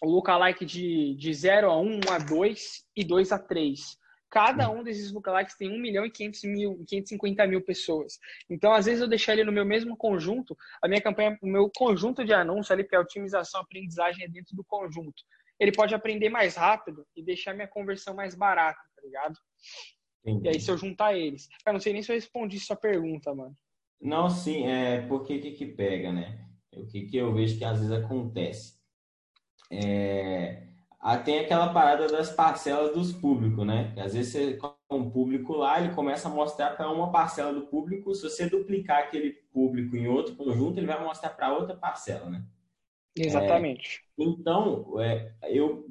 o 0.02 0.08
lookalike 0.08 0.64
de, 0.64 1.14
de 1.14 1.32
0 1.32 1.70
a 1.70 1.80
1, 1.80 1.86
1 1.86 2.00
a 2.12 2.18
2 2.18 2.84
e 2.96 3.04
2 3.04 3.32
a 3.32 3.38
3. 3.38 4.03
Cada 4.34 4.68
um 4.68 4.82
desses 4.82 5.12
lookalikes 5.12 5.56
tem 5.56 5.70
1 5.70 5.78
milhão 5.80 6.04
e 6.04 6.10
500 6.10 6.42
mil, 6.44 6.84
550 6.88 7.46
mil 7.46 7.60
pessoas. 7.62 8.18
Então, 8.50 8.72
às 8.72 8.86
vezes, 8.86 9.00
eu 9.00 9.06
deixar 9.08 9.34
ele 9.34 9.44
no 9.44 9.52
meu 9.52 9.64
mesmo 9.64 9.96
conjunto, 9.96 10.56
a 10.82 10.88
minha 10.88 11.00
campanha, 11.00 11.38
o 11.40 11.46
meu 11.46 11.70
conjunto 11.70 12.24
de 12.24 12.34
anúncio 12.34 12.72
ali, 12.72 12.82
que 12.82 12.96
é 12.96 12.98
a 12.98 13.00
otimização, 13.00 13.60
aprendizagem 13.60 14.24
é 14.24 14.28
dentro 14.28 14.56
do 14.56 14.64
conjunto. 14.64 15.22
Ele 15.58 15.70
pode 15.70 15.94
aprender 15.94 16.30
mais 16.30 16.56
rápido 16.56 17.06
e 17.14 17.22
deixar 17.22 17.54
minha 17.54 17.68
conversão 17.68 18.12
mais 18.12 18.34
barata, 18.34 18.80
tá 18.96 19.02
ligado? 19.04 19.38
Entendi. 20.26 20.46
E 20.46 20.48
aí, 20.48 20.60
se 20.60 20.68
eu 20.68 20.76
juntar 20.76 21.16
eles. 21.16 21.48
Eu 21.64 21.72
não 21.72 21.78
sei 21.78 21.92
nem 21.92 22.02
se 22.02 22.10
eu 22.10 22.16
respondi 22.16 22.58
sua 22.58 22.74
pergunta, 22.74 23.32
mano. 23.32 23.56
Não, 24.02 24.28
sim, 24.28 24.66
é 24.66 25.06
porque 25.06 25.38
que 25.38 25.52
que 25.52 25.66
pega, 25.66 26.12
né? 26.12 26.44
O 26.72 26.84
que 26.84 27.02
que 27.06 27.16
eu 27.16 27.32
vejo 27.32 27.56
que 27.56 27.64
às 27.64 27.78
vezes 27.78 27.92
acontece? 27.92 28.74
é, 29.70 30.62
tem 31.24 31.40
aquela 31.40 31.72
parada 31.72 32.06
das 32.06 32.30
parcelas 32.30 32.94
dos 32.94 33.12
públicos, 33.12 33.66
né? 33.66 33.92
Às 33.98 34.14
vezes 34.14 34.32
você 34.32 34.56
com 34.56 34.74
um 34.90 35.10
público 35.10 35.52
lá, 35.54 35.80
ele 35.80 35.94
começa 35.94 36.28
a 36.28 36.30
mostrar 36.30 36.70
para 36.70 36.90
uma 36.90 37.12
parcela 37.12 37.52
do 37.52 37.66
público. 37.66 38.14
Se 38.14 38.22
você 38.22 38.48
duplicar 38.48 39.00
aquele 39.00 39.32
público 39.52 39.96
em 39.96 40.08
outro 40.08 40.34
conjunto, 40.34 40.78
ele 40.78 40.86
vai 40.86 41.02
mostrar 41.02 41.30
para 41.30 41.52
outra 41.52 41.76
parcela, 41.76 42.30
né? 42.30 42.42
Exatamente. 43.16 44.02
É, 44.18 44.24
então, 44.24 45.00
é, 45.00 45.32
eu 45.42 45.86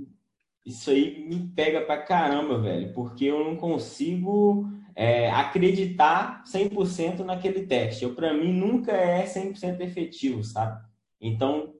isso 0.66 0.90
aí 0.90 1.28
me 1.28 1.48
pega 1.50 1.82
pra 1.82 2.02
caramba, 2.02 2.58
velho, 2.60 2.94
porque 2.94 3.26
eu 3.26 3.44
não 3.44 3.56
consigo 3.58 4.66
é, 4.96 5.30
acreditar 5.30 6.44
100% 6.46 7.20
naquele 7.20 7.68
teste. 7.68 8.04
Eu, 8.04 8.16
para 8.16 8.34
mim, 8.34 8.54
nunca 8.54 8.92
é 8.94 9.26
100% 9.26 9.82
efetivo, 9.82 10.44
sabe? 10.44 10.82
Então, 11.20 11.74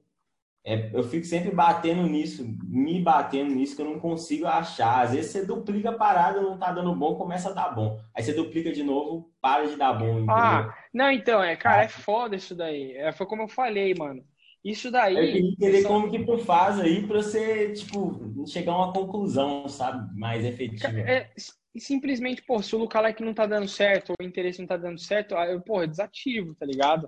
é, 0.66 0.90
eu 0.94 1.02
fico 1.02 1.26
sempre 1.26 1.50
batendo 1.50 2.04
nisso, 2.04 2.42
me 2.64 2.98
batendo 2.98 3.54
nisso, 3.54 3.76
que 3.76 3.82
eu 3.82 3.86
não 3.86 4.00
consigo 4.00 4.46
achar. 4.46 5.02
Às 5.02 5.12
vezes 5.12 5.30
você 5.30 5.44
duplica 5.44 5.90
a 5.90 5.98
parada, 5.98 6.40
não 6.40 6.58
tá 6.58 6.72
dando 6.72 6.94
bom, 6.94 7.16
começa 7.16 7.50
a 7.50 7.52
dar 7.52 7.74
bom. 7.74 8.00
Aí 8.14 8.22
você 8.22 8.32
duplica 8.32 8.72
de 8.72 8.82
novo, 8.82 9.30
para 9.42 9.66
de 9.66 9.76
dar 9.76 9.92
bom. 9.92 10.14
Entendeu? 10.14 10.34
Ah, 10.34 10.74
não, 10.92 11.10
então, 11.10 11.42
é, 11.42 11.54
cara, 11.54 11.84
é 11.84 11.88
foda 11.88 12.34
isso 12.34 12.54
daí. 12.54 12.92
É, 12.92 13.12
foi 13.12 13.26
como 13.26 13.42
eu 13.42 13.48
falei, 13.48 13.94
mano. 13.94 14.24
Isso 14.64 14.90
daí. 14.90 15.14
Eu 15.14 15.32
queria 15.34 15.50
entender 15.50 15.82
são... 15.82 15.90
como 15.90 16.10
que 16.10 16.24
tu 16.24 16.38
faz 16.38 16.80
aí 16.80 17.06
pra 17.06 17.18
você, 17.18 17.74
tipo, 17.74 18.46
chegar 18.46 18.72
a 18.72 18.78
uma 18.78 18.92
conclusão, 18.94 19.68
sabe? 19.68 20.18
Mais 20.18 20.46
efetiva. 20.46 20.98
É, 21.00 21.30
simplesmente, 21.76 22.40
pô, 22.40 22.62
se 22.62 22.74
o 22.74 22.78
lookalike 22.78 23.22
não 23.22 23.34
tá 23.34 23.44
dando 23.44 23.68
certo, 23.68 24.10
ou 24.10 24.16
o 24.18 24.26
interesse 24.26 24.60
não 24.60 24.66
tá 24.66 24.78
dando 24.78 24.98
certo, 24.98 25.34
eu, 25.34 25.60
pô, 25.60 25.82
eu 25.82 25.86
desativo, 25.86 26.54
tá 26.54 26.64
ligado? 26.64 27.06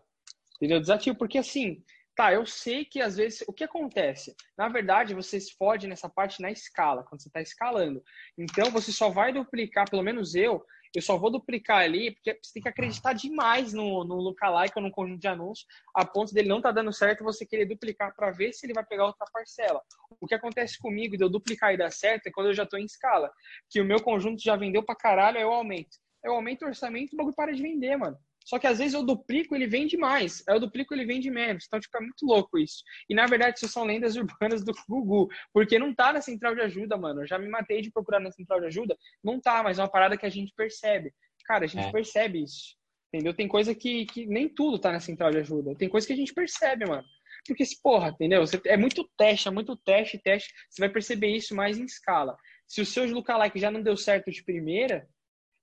Entendeu? 0.57 0.78
Desativo, 0.78 1.16
porque 1.16 1.39
assim, 1.39 1.83
Tá, 2.16 2.32
eu 2.32 2.47
sei 2.47 2.82
que 2.82 3.02
às 3.02 3.18
vezes 3.18 3.44
o 3.47 3.52
que 3.52 3.62
acontece? 3.62 4.34
Na 4.56 4.68
verdade, 4.70 5.14
você 5.14 5.38
se 5.38 5.55
fode 5.55 5.86
nessa 5.86 6.09
parte 6.09 6.40
na 6.40 6.51
escala, 6.51 7.05
quando 7.05 7.20
você 7.20 7.28
está 7.28 7.43
escalando. 7.43 8.02
Então, 8.38 8.70
você 8.70 8.90
só 8.90 9.10
vai 9.10 9.34
duplicar, 9.34 9.88
pelo 9.90 10.02
menos 10.02 10.34
eu, 10.34 10.64
eu 10.94 11.02
só 11.02 11.18
vou 11.18 11.30
duplicar 11.30 11.80
ali, 11.80 12.12
porque 12.12 12.38
você 12.43 12.55
tem 12.55 12.62
que 12.62 12.70
acreditar 12.70 13.12
demais 13.12 13.74
no, 13.74 14.02
no 14.02 14.14
lookalike 14.14 14.72
ou 14.76 14.82
no 14.82 14.90
conjunto 14.90 15.20
de 15.20 15.28
anúncios, 15.28 15.66
a 15.94 16.06
ponto 16.06 16.32
dele 16.32 16.48
não 16.48 16.62
tá 16.62 16.72
dando 16.72 16.90
certo 16.90 17.22
você 17.22 17.44
querer 17.44 17.66
duplicar 17.66 18.14
para 18.16 18.30
ver 18.30 18.55
se 18.55 18.64
ele 18.64 18.72
vai 18.72 18.86
pegar 18.86 19.05
outra 19.05 19.26
parcela. 19.30 19.82
O 20.18 20.26
que 20.26 20.34
acontece 20.34 20.78
comigo 20.78 21.18
de 21.18 21.22
eu 21.22 21.28
duplicar 21.28 21.74
e 21.74 21.76
dar 21.76 21.93
certo 21.93 22.28
é 22.28 22.30
quando 22.32 22.47
eu 22.47 22.55
já 22.55 22.64
tô 22.64 22.78
em 22.78 22.86
escala, 22.86 23.30
que 23.68 23.78
o 23.78 23.84
meu 23.84 24.02
conjunto 24.02 24.43
já 24.43 24.56
vendeu 24.56 24.82
pra 24.82 24.97
caralho, 24.97 25.36
aí 25.36 25.43
eu 25.43 25.52
aumento. 25.52 25.98
Eu 26.24 26.32
aumento 26.32 26.64
o 26.64 26.68
orçamento 26.68 27.12
e 27.12 27.14
o 27.14 27.18
bagulho 27.18 27.36
para 27.36 27.52
de 27.52 27.62
vender, 27.62 27.94
mano. 27.98 28.18
Só 28.47 28.60
que 28.60 28.66
às 28.68 28.78
vezes 28.78 28.94
eu 28.94 29.02
duplico, 29.02 29.56
ele 29.56 29.66
vende 29.66 29.97
mais. 29.97 30.44
Eu 30.47 30.60
duplico, 30.60 30.94
ele 30.94 31.05
vende 31.05 31.28
menos. 31.28 31.64
Então, 31.66 31.81
é 31.97 32.01
muito 32.01 32.24
louco 32.24 32.56
isso. 32.56 32.85
E 33.10 33.14
na 33.14 33.27
verdade, 33.27 33.59
isso 33.59 33.68
são 33.68 33.85
lendas 33.85 34.14
urbanas 34.16 34.64
do 34.64 34.73
Gugu. 34.89 35.28
Porque 35.52 35.81
não 35.81 35.93
tá 35.93 36.12
na 36.12 36.20
central 36.20 36.55
de 36.55 36.60
ajuda, 36.60 36.97
mano. 36.97 37.23
Eu 37.23 37.27
já 37.27 37.39
me 37.40 37.48
matei 37.48 37.82
de 37.82 37.90
procurar 37.90 38.20
na 38.20 38.31
central 38.31 38.60
de 38.60 38.66
ajuda. 38.66 38.97
Não 39.23 39.40
tá, 39.40 39.64
mas 39.64 39.81
é 39.81 39.82
uma 39.82 39.90
parada 39.90 40.16
que 40.16 40.24
a 40.24 40.31
gente 40.31 40.52
percebe. 40.56 41.12
Cara, 41.44 41.64
a 41.64 41.68
gente 41.68 41.89
é. 41.89 41.90
percebe 41.90 42.40
isso. 42.40 42.77
Entendeu? 43.12 43.35
Tem 43.35 43.48
coisa 43.48 43.74
que, 43.74 44.06
que 44.06 44.27
nem 44.27 44.48
tudo 44.48 44.78
tá 44.78 44.93
na 44.93 45.01
central 45.01 45.32
de 45.32 45.39
ajuda. 45.39 45.74
Tem 45.74 45.89
coisa 45.89 46.06
que 46.06 46.12
a 46.12 46.16
gente 46.16 46.32
percebe, 46.32 46.86
mano. 46.86 47.05
Porque, 47.48 47.64
se 47.64 47.81
porra, 47.82 48.10
entendeu? 48.10 48.47
Você, 48.47 48.60
é 48.64 48.77
muito 48.77 49.09
teste, 49.16 49.48
é 49.48 49.51
muito 49.51 49.77
teste, 49.77 50.18
teste. 50.18 50.52
Você 50.70 50.81
vai 50.81 50.89
perceber 50.89 51.28
isso 51.28 51.55
mais 51.55 51.78
em 51.78 51.85
escala. 51.85 52.36
Se 52.66 52.81
o 52.81 52.86
seu 52.86 53.05
lookalike 53.06 53.59
já 53.59 53.70
não 53.73 53.82
deu 53.82 53.97
certo 53.97 54.31
de 54.31 54.44
primeira, 54.44 55.09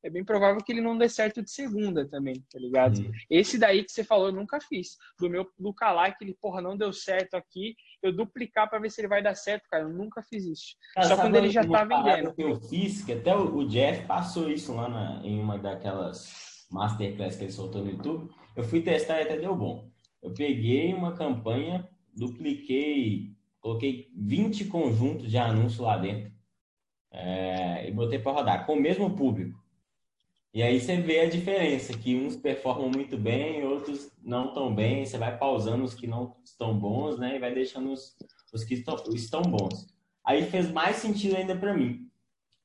é 0.04 0.10
bem 0.10 0.24
provável 0.24 0.62
que 0.62 0.72
ele 0.72 0.82
não 0.82 0.98
dê 0.98 1.08
certo 1.08 1.42
de 1.42 1.50
segunda 1.50 2.06
também, 2.06 2.36
tá 2.52 2.60
ligado? 2.60 2.98
Uhum. 2.98 3.12
Esse 3.30 3.58
daí 3.58 3.84
que 3.84 3.92
você 3.92 4.04
falou, 4.04 4.28
eu 4.28 4.34
nunca 4.34 4.60
fiz. 4.60 4.98
Do 5.18 5.30
meu 5.30 5.50
do 5.58 5.74
que 5.74 5.86
ele, 6.22 6.38
porra, 6.42 6.62
não 6.62 6.76
deu 6.76 6.92
certo 6.92 7.36
aqui, 7.36 7.76
eu 8.02 8.12
duplicar 8.12 8.70
para 8.70 8.80
ver 8.80 8.92
se 8.92 9.00
ele 9.00 9.08
vai 9.08 9.24
dar 9.24 9.34
certo, 9.36 9.70
cara. 9.70 9.84
Eu 9.84 9.90
nunca 9.90 10.22
fiz 10.22 10.44
isso. 10.44 10.76
Cara, 10.94 11.08
Só 11.08 11.16
quando 11.16 11.36
ele 11.36 11.50
já 11.50 11.66
tá 11.66 11.86
vendendo. 11.86 12.34
Que 12.34 12.44
eu 12.44 12.60
fiz, 12.60 13.04
que 13.04 13.14
até 13.14 13.34
o, 13.34 13.66
Jeff 13.66 14.06
passou 14.06 14.50
isso 14.50 14.76
lá 14.76 14.90
na, 14.90 15.26
em 15.26 15.40
uma 15.40 15.58
daquelas 15.58 16.68
masterclass 16.70 17.38
que 17.38 17.46
ele 17.46 17.52
soltou 17.52 17.82
no 17.82 17.92
YouTube. 17.92 18.30
Eu 18.58 18.64
fui 18.64 18.82
testar 18.82 19.20
e 19.20 19.24
até 19.24 19.38
deu 19.38 19.56
bom. 19.56 19.90
Eu 20.22 20.34
peguei 20.34 20.94
uma 20.94 21.14
campanha, 21.14 21.88
dupliquei, 22.14 23.32
coloquei 23.62 24.12
20 24.16 24.66
conjuntos 24.66 25.32
de 25.32 25.38
anúncio 25.38 25.84
lá 25.84 25.98
dentro. 25.98 26.34
É, 27.10 27.88
e 27.88 27.92
botei 27.92 28.20
para 28.20 28.32
rodar 28.32 28.66
com 28.66 28.74
o 28.74 28.82
mesmo 28.82 29.16
público. 29.16 29.63
E 30.54 30.62
aí 30.62 30.80
você 30.80 30.98
vê 30.98 31.22
a 31.22 31.30
diferença, 31.30 31.98
que 31.98 32.16
uns 32.16 32.36
performam 32.36 32.90
muito 32.90 33.18
bem, 33.18 33.64
outros 33.64 34.12
não 34.22 34.54
tão 34.54 34.74
bem. 34.74 35.04
Você 35.04 35.18
vai 35.18 35.36
pausando 35.36 35.84
os 35.84 35.96
que 35.96 36.06
não 36.06 36.36
estão 36.44 36.78
bons, 36.78 37.18
né? 37.18 37.36
E 37.36 37.40
vai 37.40 37.54
deixando 37.54 37.92
os, 37.92 38.16
os 38.54 38.64
que 38.64 38.76
estão, 38.76 38.96
estão 39.16 39.42
bons. 39.42 39.88
Aí 40.24 40.46
fez 40.46 40.72
mais 40.72 40.98
sentido 40.98 41.36
ainda 41.36 41.56
para 41.56 41.74
mim. 41.74 42.08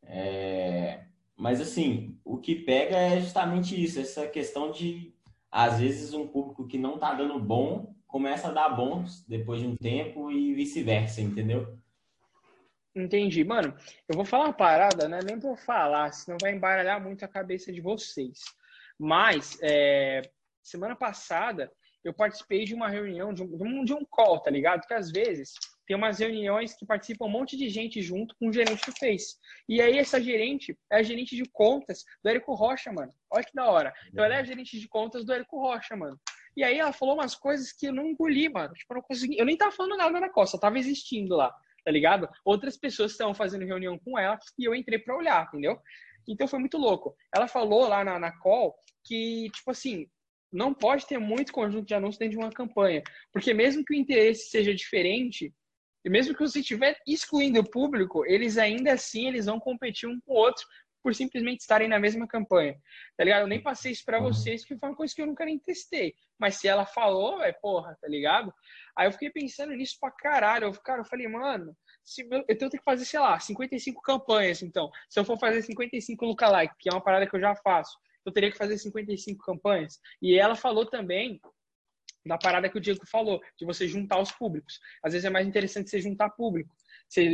É... 0.03 1.05
Mas 1.35 1.61
assim, 1.61 2.19
o 2.25 2.37
que 2.37 2.55
pega 2.55 2.97
é 2.97 3.21
justamente 3.21 3.83
isso, 3.83 3.99
essa 3.99 4.27
questão 4.27 4.71
de 4.71 5.15
às 5.51 5.81
vezes 5.81 6.13
um 6.13 6.27
público 6.27 6.67
que 6.67 6.77
não 6.77 6.99
tá 6.99 7.15
dando 7.15 7.39
bom 7.39 7.95
começa 8.07 8.49
a 8.49 8.53
dar 8.53 8.69
bons 8.71 9.25
depois 9.27 9.61
de 9.61 9.67
um 9.67 9.77
tempo 9.77 10.31
e 10.31 10.53
vice-versa, 10.53 11.23
entendeu? 11.23 11.79
Entendi. 12.99 13.45
Mano, 13.45 13.75
eu 14.09 14.17
vou 14.17 14.25
falar 14.25 14.47
uma 14.47 14.53
parada, 14.53 15.09
né? 15.09 15.21
Nem 15.25 15.39
vou 15.39 15.57
falar, 15.57 16.13
senão 16.13 16.37
vai 16.41 16.53
embaralhar 16.53 17.01
muito 17.01 17.25
a 17.25 17.29
cabeça 17.29 17.73
de 17.73 17.81
vocês. 17.81 18.41
Mas, 18.99 19.57
é, 19.63 20.23
semana 20.63 20.97
passada, 20.97 21.71
eu 22.03 22.13
participei 22.13 22.65
de 22.65 22.75
uma 22.75 22.89
reunião, 22.89 23.33
de 23.33 23.43
um, 23.43 23.85
de 23.85 23.95
um 23.95 24.05
call, 24.05 24.41
tá 24.41 24.51
ligado? 24.51 24.85
Que 24.87 24.95
às 24.95 25.13
vezes 25.13 25.55
tem 25.87 25.97
umas 25.97 26.19
reuniões 26.19 26.75
que 26.75 26.85
participa 26.85 27.25
um 27.25 27.31
monte 27.31 27.57
de 27.57 27.69
gente 27.69 28.03
junto 28.03 28.35
com 28.37 28.49
o 28.49 28.53
gerente 28.53 28.85
do 28.85 28.99
Face. 28.99 29.37
E 29.69 29.81
aí, 29.81 29.97
essa 29.97 30.21
gerente 30.21 30.77
é 30.91 30.97
a 30.97 31.03
gerente 31.03 31.37
de 31.37 31.45
contas 31.45 32.05
do 32.23 32.29
Érico 32.29 32.55
Rocha, 32.55 32.93
mano. 32.93 33.13
Olha 33.31 33.45
que 33.45 33.55
da 33.55 33.71
hora. 33.71 33.95
Então, 34.09 34.25
ela 34.25 34.35
é 34.35 34.41
a 34.41 34.45
gerente 34.45 34.79
de 34.79 34.89
contas 34.89 35.25
do 35.25 35.33
Érico 35.33 35.61
Rocha, 35.61 35.97
mano. 35.97 36.21
E 36.57 36.65
aí, 36.65 36.79
ela 36.79 36.93
falou 36.93 37.15
umas 37.15 37.37
coisas 37.37 37.73
que 37.73 37.87
eu 37.87 37.93
não 37.93 38.09
engoli, 38.09 38.49
mano. 38.49 38.75
Tipo, 38.75 38.93
eu 38.93 38.97
não 38.97 39.03
consegui. 39.03 39.39
Eu 39.39 39.47
nem 39.47 39.57
tava 39.57 39.71
falando 39.71 39.97
nada 39.97 40.19
na 40.19 40.29
costa, 40.29 40.57
eu 40.57 40.61
tava 40.61 40.79
existindo 40.79 41.37
lá 41.37 41.55
tá 41.89 41.93
ligado? 41.93 42.29
Outras 42.45 42.77
pessoas 42.77 43.13
estavam 43.13 43.33
fazendo 43.33 43.65
reunião 43.65 43.99
com 43.99 44.19
ela 44.19 44.39
e 44.59 44.65
eu 44.67 44.75
entrei 44.75 44.99
para 44.99 45.17
olhar, 45.17 45.47
entendeu? 45.47 45.81
Então 46.29 46.47
foi 46.47 46.59
muito 46.59 46.77
louco. 46.77 47.17
Ela 47.35 47.49
falou 47.49 47.89
lá 47.89 48.05
na, 48.05 48.19
na 48.19 48.31
call 48.31 48.75
que, 49.03 49.49
tipo 49.55 49.71
assim, 49.71 50.07
não 50.53 50.75
pode 50.75 51.07
ter 51.07 51.17
muito 51.17 51.51
conjunto 51.51 51.87
de 51.87 51.95
anúncios 51.95 52.19
dentro 52.19 52.37
de 52.37 52.45
uma 52.45 52.53
campanha, 52.53 53.03
porque 53.33 53.55
mesmo 53.55 53.83
que 53.87 53.95
o 53.95 53.97
interesse 53.97 54.51
seja 54.51 54.75
diferente, 54.75 55.51
e 56.05 56.11
mesmo 56.11 56.35
que 56.35 56.41
você 56.41 56.61
estiver 56.61 56.95
excluindo 57.07 57.61
o 57.61 57.71
público, 57.71 58.23
eles 58.27 58.59
ainda 58.59 58.93
assim 58.93 59.27
eles 59.27 59.47
vão 59.47 59.59
competir 59.59 60.11
um 60.11 60.21
com 60.21 60.35
o 60.35 60.37
outro 60.37 60.67
por 61.03 61.15
simplesmente 61.15 61.61
estarem 61.61 61.89
na 61.89 61.99
mesma 61.99 62.27
campanha. 62.27 62.77
Tá 63.17 63.25
ligado? 63.25 63.43
Eu 63.43 63.47
nem 63.47 63.63
passei 63.63 63.93
isso 63.93 64.05
para 64.05 64.19
uhum. 64.19 64.27
vocês, 64.33 64.65
que 64.65 64.77
foi 64.77 64.89
uma 64.89 64.97
coisa 64.97 65.15
que 65.15 65.23
eu 65.23 65.27
nunca 65.27 65.45
nem 65.45 65.59
testei. 65.59 66.15
Mas 66.39 66.57
se 66.57 66.69
ela 66.69 66.87
falou, 66.87 67.43
é 67.43 67.53
porra, 67.53 67.97
tá 68.01 68.09
ligado? 68.09 68.53
Aí 68.97 69.07
eu 69.07 69.13
fiquei 69.13 69.31
pensando 69.31 69.75
nisso 69.75 69.97
pra 70.01 70.11
caralho. 70.11 70.65
Eu, 70.65 70.73
cara, 70.73 71.01
eu 71.01 71.05
falei, 71.05 71.29
mano, 71.29 71.77
se 72.05 72.23
eu, 72.31 72.45
eu 72.49 72.59
tenho 72.59 72.71
que 72.71 72.83
fazer, 72.83 73.05
sei 73.05 73.21
lá, 73.21 73.39
55 73.39 74.01
campanhas, 74.03 74.63
então. 74.63 74.91
Se 75.09 75.19
eu 75.19 75.25
for 75.25 75.39
fazer 75.39 75.63
55 75.63 76.25
lookalike, 76.25 76.75
que 76.79 76.89
é 76.89 76.93
uma 76.93 77.03
parada 77.03 77.27
que 77.27 77.35
eu 77.35 77.41
já 77.41 77.55
faço, 77.57 77.99
eu 78.25 78.33
teria 78.33 78.51
que 78.51 78.59
fazer 78.59 78.77
55 78.79 79.45
campanhas. 79.45 79.99
E 80.21 80.39
ela 80.39 80.55
falou 80.55 80.87
também 80.87 81.41
da 82.27 82.37
parada 82.37 82.69
que 82.69 82.77
o 82.77 82.81
Diego 82.81 83.07
falou, 83.07 83.41
de 83.59 83.65
você 83.65 83.89
juntar 83.89 84.21
os 84.21 84.31
públicos. 84.31 84.79
Às 85.03 85.15
vezes 85.15 85.25
é 85.25 85.31
mais 85.31 85.47
interessante 85.47 85.89
você 85.89 86.01
juntar 86.01 86.31
público. 86.31 86.75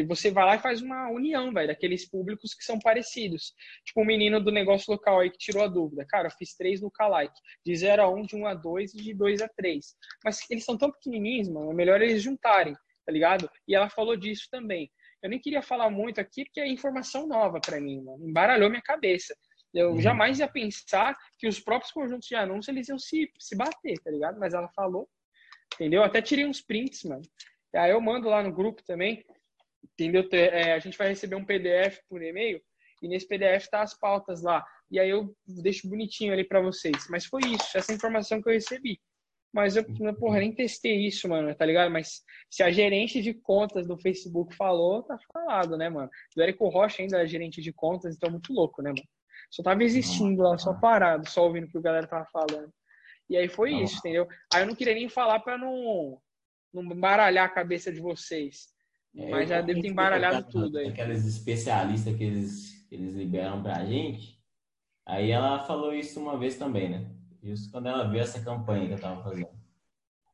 Você 0.07 0.31
vai 0.31 0.45
lá 0.45 0.55
e 0.55 0.61
faz 0.61 0.81
uma 0.81 1.11
união, 1.11 1.53
velho, 1.53 1.69
daqueles 1.69 2.09
públicos 2.09 2.55
que 2.55 2.65
são 2.65 2.79
parecidos. 2.79 3.53
Tipo 3.85 4.03
o 4.03 4.05
menino 4.05 4.41
do 4.41 4.53
negócio 4.53 4.93
local 4.93 5.21
aí 5.21 5.31
que 5.31 5.39
tirou 5.39 5.65
a 5.65 5.69
dúvida. 5.69 6.05
Cara, 6.09 6.29
eu 6.29 6.33
fiz 6.33 6.55
três 6.57 6.81
lookalike. 6.81 7.35
De 7.67 7.75
0 7.75 8.03
a 8.03 8.09
1, 8.09 8.17
um, 8.17 8.23
de 8.23 8.37
1 8.37 8.39
um 8.39 8.47
a 8.47 8.55
2 8.55 8.95
e 8.95 8.97
de 8.99 9.15
2 9.15 9.43
a 9.43 9.49
3. 9.49 9.85
Mas 10.25 10.49
eles 10.49 10.65
são 10.65 10.79
tão 10.79 10.93
pequenininhos, 10.93 11.49
mano. 11.49 11.73
É 11.73 11.75
melhor 11.75 12.01
eles 12.01 12.23
juntarem, 12.23 12.75
tá 13.05 13.13
ligado? 13.13 13.51
E 13.67 13.75
ela 13.75 13.91
falou 13.91 14.17
disso 14.17 14.49
também. 14.51 14.91
Eu 15.21 15.29
nem 15.31 15.41
queria 15.41 15.63
falar 15.63 15.91
muito 15.91 16.21
aqui 16.21 16.45
porque 16.45 16.61
é 16.61 16.69
informação 16.69 17.27
nova 17.27 17.61
para 17.61 17.81
mim, 17.81 18.01
mano. 18.03 18.29
Embaralhou 18.29 18.71
minha 18.71 18.83
cabeça. 18.83 19.35
Eu 19.73 19.91
uhum. 19.91 20.01
jamais 20.01 20.39
ia 20.39 20.47
pensar 20.47 21.19
que 21.37 21.49
os 21.49 21.59
próprios 21.59 21.91
conjuntos 21.91 22.29
de 22.29 22.37
anúncios 22.37 22.69
eles 22.69 22.89
iam 22.89 22.99
se, 22.99 23.29
se 23.41 23.57
bater, 23.57 23.99
tá 24.05 24.11
ligado? 24.11 24.39
Mas 24.39 24.55
ela 24.55 24.69
falou, 24.69 25.09
entendeu? 25.75 26.03
Eu 26.03 26.07
até 26.07 26.23
tirei 26.23 26.47
uns 26.47 26.61
prints, 26.61 27.03
mano. 27.03 27.23
Aí 27.75 27.91
eu 27.91 28.01
mando 28.01 28.29
lá 28.29 28.41
no 28.41 28.53
grupo 28.53 28.85
também 28.85 29.25
entendeu? 29.93 30.27
É, 30.33 30.73
a 30.73 30.79
gente 30.79 30.99
vai 30.99 31.09
receber 31.09 31.37
um 31.37 31.45
PDF 31.45 31.99
por 32.09 32.23
e-mail 32.23 32.61
e 33.03 33.09
nesse 33.09 33.27
PDF 33.27 33.69
tá 33.69 33.83
as 33.83 33.99
pautas 33.99 34.43
lá. 34.43 34.65
E 34.91 34.99
aí 34.99 35.11
eu 35.11 35.35
deixo 35.47 35.89
bonitinho 35.89 36.33
ali 36.33 36.45
para 36.45 36.61
vocês. 36.61 37.07
Mas 37.11 37.27
foi 37.27 37.43
isso, 37.43 37.77
essa 37.77 37.93
informação 37.93 38.41
que 38.41 38.49
eu 38.49 38.53
recebi. 38.53 39.01
Mas 39.53 39.77
eu, 39.77 39.85
porra, 40.19 40.41
nem 40.41 40.53
testei 40.53 41.07
isso, 41.07 41.29
mano, 41.29 41.55
tá 41.55 41.65
ligado? 41.65 41.91
Mas 41.91 42.23
se 42.51 42.63
a 42.63 42.73
gerente 42.73 43.23
de 43.23 43.33
contas 43.33 43.87
do 43.87 43.97
Facebook 43.97 44.55
falou, 44.57 45.05
tá 45.05 45.17
falado, 45.33 45.77
né, 45.77 45.89
mano? 45.89 46.11
Do 46.35 46.43
Érico 46.43 46.69
Rocha 46.69 47.03
ainda 47.03 47.23
é 47.23 47.27
gerente 47.27 47.63
de 47.63 47.73
contas, 47.73 48.17
então 48.17 48.31
muito 48.31 48.53
louco, 48.53 48.83
né, 48.83 48.91
mano? 48.91 49.09
Só 49.51 49.63
tava 49.63 49.85
existindo 49.85 50.43
lá, 50.43 50.59
só 50.59 50.75
parado, 50.75 51.29
só 51.29 51.45
ouvindo 51.45 51.67
o 51.67 51.71
que 51.71 51.79
o 51.79 51.83
galera 51.83 52.09
tava 52.09 52.27
falando. 52.33 52.73
E 53.31 53.37
aí 53.37 53.49
foi 53.49 53.75
isso, 53.75 53.99
entendeu? 53.99 54.27
Aí 54.53 54.63
eu 54.63 54.67
não 54.67 54.75
queria 54.75 54.95
nem 54.95 55.09
falar 55.09 55.39
pra 55.39 55.57
não, 55.57 56.21
não 56.73 56.89
baralhar 56.99 57.47
a 57.47 57.53
cabeça 57.53 57.93
de 57.93 58.01
vocês. 58.01 58.74
É, 59.17 59.31
Mas 59.31 59.49
já 59.49 59.61
deve 59.61 59.81
ter 59.81 59.89
embaralhado 59.89 60.47
tudo 60.49 60.79
aí. 60.79 60.89
Aqueles 60.89 61.25
especialistas 61.25 62.17
que 62.17 62.25
eles, 62.25 62.87
que 62.89 62.95
eles 62.95 63.15
liberam 63.15 63.63
pra 63.63 63.85
gente. 63.85 64.39
Aí 65.07 65.31
ela 65.31 65.65
falou 65.65 65.95
isso 65.95 66.21
uma 66.21 66.39
vez 66.39 66.57
também, 66.57 66.89
né? 66.89 67.11
Isso 67.43 67.71
quando 67.71 67.89
ela 67.89 68.09
viu 68.09 68.21
essa 68.21 68.43
campanha 68.43 68.87
que 68.87 68.95
eu 68.95 69.01
tava 69.01 69.23
fazendo. 69.23 69.65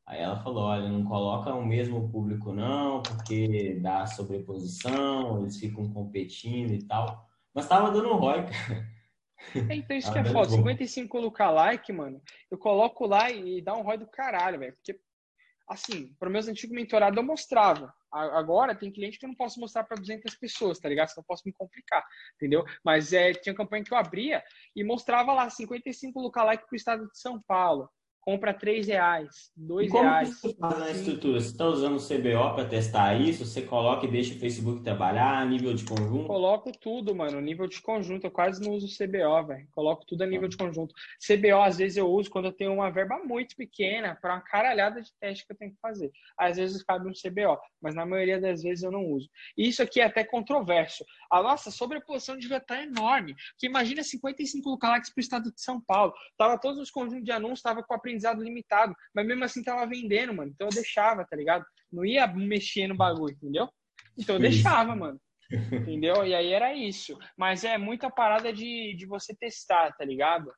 Aí 0.06 0.20
ela 0.20 0.42
falou, 0.42 0.64
olha, 0.64 0.88
não 0.88 1.04
coloca 1.04 1.54
o 1.54 1.64
mesmo 1.64 2.10
público 2.10 2.52
não, 2.52 3.02
porque 3.02 3.78
dá 3.80 4.06
sobreposição, 4.06 5.40
eles 5.40 5.56
ficam 5.56 5.92
competindo 5.92 6.72
e 6.72 6.82
tal. 6.82 7.28
Mas 7.54 7.68
tava 7.68 7.92
dando 7.92 8.14
ROI, 8.14 8.46
cara. 8.46 8.90
É, 9.68 9.74
então 9.74 9.96
isso 9.96 10.12
que 10.12 10.18
é 10.18 10.24
foda. 10.24 10.50
55 10.50 11.18
lookalike, 11.18 11.92
mano. 11.92 12.20
Eu 12.50 12.58
coloco 12.58 13.06
lá 13.06 13.30
e 13.30 13.62
dá 13.62 13.74
um 13.74 13.82
ROI 13.82 13.98
do 13.98 14.06
caralho, 14.06 14.58
velho. 14.58 14.74
Porque 14.74 15.00
assim, 15.68 16.14
para 16.18 16.28
meus 16.28 16.48
antigos 16.48 16.74
mentorados 16.74 17.16
eu 17.16 17.22
mostrava. 17.22 17.94
Agora 18.12 18.74
tem 18.74 18.90
cliente 18.90 19.18
que 19.18 19.24
eu 19.24 19.28
não 19.28 19.36
posso 19.36 19.60
mostrar 19.60 19.84
para 19.84 19.96
200 19.96 20.34
pessoas, 20.36 20.78
tá 20.78 20.88
ligado? 20.88 21.08
Senão 21.08 21.22
eu 21.22 21.26
posso 21.26 21.42
me 21.46 21.52
complicar, 21.52 22.04
entendeu? 22.34 22.64
Mas 22.84 23.12
é, 23.12 23.32
tinha 23.32 23.54
campanha 23.54 23.84
que 23.84 23.92
eu 23.92 23.98
abria 23.98 24.42
e 24.74 24.82
mostrava 24.82 25.32
lá 25.32 25.48
55 25.48 26.20
lookalike 26.20 26.66
pro 26.66 26.76
estado 26.76 27.08
de 27.08 27.18
São 27.18 27.40
Paulo. 27.40 27.88
Compra 28.20 28.52
3 28.52 28.86
reais, 28.86 29.50
2 29.56 29.88
E 29.88 29.90
como 29.90 30.02
reais. 30.04 30.34
que 30.34 30.48
você 30.48 30.54
faz 30.54 30.78
na 30.78 30.90
estrutura? 30.90 31.40
Você 31.40 31.46
está 31.48 31.66
usando 31.66 31.96
o 31.96 32.06
CBO 32.06 32.54
para 32.54 32.68
testar 32.68 33.14
isso? 33.14 33.44
Você 33.46 33.62
coloca 33.62 34.06
e 34.06 34.10
deixa 34.10 34.34
o 34.34 34.38
Facebook 34.38 34.82
trabalhar 34.82 35.38
a 35.38 35.44
nível 35.44 35.72
de 35.74 35.84
conjunto? 35.84 36.26
Coloco 36.26 36.70
tudo, 36.78 37.14
mano, 37.14 37.40
nível 37.40 37.66
de 37.66 37.80
conjunto. 37.80 38.24
Eu 38.26 38.30
quase 38.30 38.62
não 38.62 38.72
uso 38.74 38.86
CBO, 38.86 39.46
velho. 39.46 39.66
Coloco 39.72 40.04
tudo 40.06 40.22
a 40.22 40.26
nível 40.26 40.48
de 40.48 40.56
conjunto. 40.56 40.94
CBO, 41.26 41.62
às 41.62 41.78
vezes, 41.78 41.96
eu 41.96 42.08
uso 42.08 42.30
quando 42.30 42.46
eu 42.46 42.52
tenho 42.52 42.72
uma 42.74 42.90
verba 42.90 43.18
muito 43.24 43.56
pequena 43.56 44.16
para 44.20 44.34
uma 44.34 44.40
caralhada 44.42 45.00
de 45.00 45.10
teste 45.18 45.46
que 45.46 45.52
eu 45.52 45.56
tenho 45.56 45.72
que 45.72 45.80
fazer. 45.80 46.10
Às 46.38 46.56
vezes 46.56 46.82
cabe 46.82 47.08
um 47.08 47.12
CBO, 47.12 47.58
mas 47.80 47.94
na 47.94 48.04
maioria 48.04 48.40
das 48.40 48.62
vezes 48.62 48.84
eu 48.84 48.90
não 48.90 49.06
uso. 49.06 49.28
E 49.56 49.68
isso 49.68 49.82
aqui 49.82 50.00
é 50.00 50.04
até 50.04 50.24
controverso. 50.24 51.04
A 51.30 51.42
nossa 51.42 51.70
sobreposição 51.70 52.36
devia 52.36 52.58
estar 52.58 52.82
enorme. 52.82 53.34
Porque 53.52 53.66
imagina 53.66 54.02
55 54.02 54.68
lookalikes 54.68 55.10
pro 55.12 55.20
estado 55.20 55.52
de 55.52 55.60
São 55.60 55.80
Paulo. 55.80 56.12
Tava 56.36 56.58
todos 56.58 56.78
os 56.80 56.90
conjuntos 56.90 57.24
de 57.24 57.32
anúncios, 57.32 57.62
tava 57.62 57.82
com 57.82 57.94
aprendizado 58.10 58.42
limitado. 58.42 58.94
Mas 59.14 59.26
mesmo 59.26 59.44
assim 59.44 59.62
tava 59.62 59.86
vendendo, 59.86 60.34
mano. 60.34 60.50
Então 60.54 60.68
eu 60.68 60.74
deixava, 60.74 61.24
tá 61.24 61.36
ligado? 61.36 61.64
Não 61.92 62.04
ia 62.04 62.26
mexer 62.26 62.86
no 62.86 62.96
bagulho, 62.96 63.34
entendeu? 63.34 63.68
Então 64.18 64.36
eu 64.36 64.40
deixava, 64.40 64.94
mano. 64.94 65.20
Entendeu? 65.72 66.24
E 66.24 66.32
aí 66.32 66.52
era 66.52 66.72
isso. 66.72 67.18
Mas 67.36 67.64
é 67.64 67.76
muita 67.76 68.08
parada 68.08 68.52
de, 68.52 68.94
de 68.96 69.04
você 69.04 69.34
testar, 69.34 69.90
tá 69.96 70.04
ligado? 70.04 70.52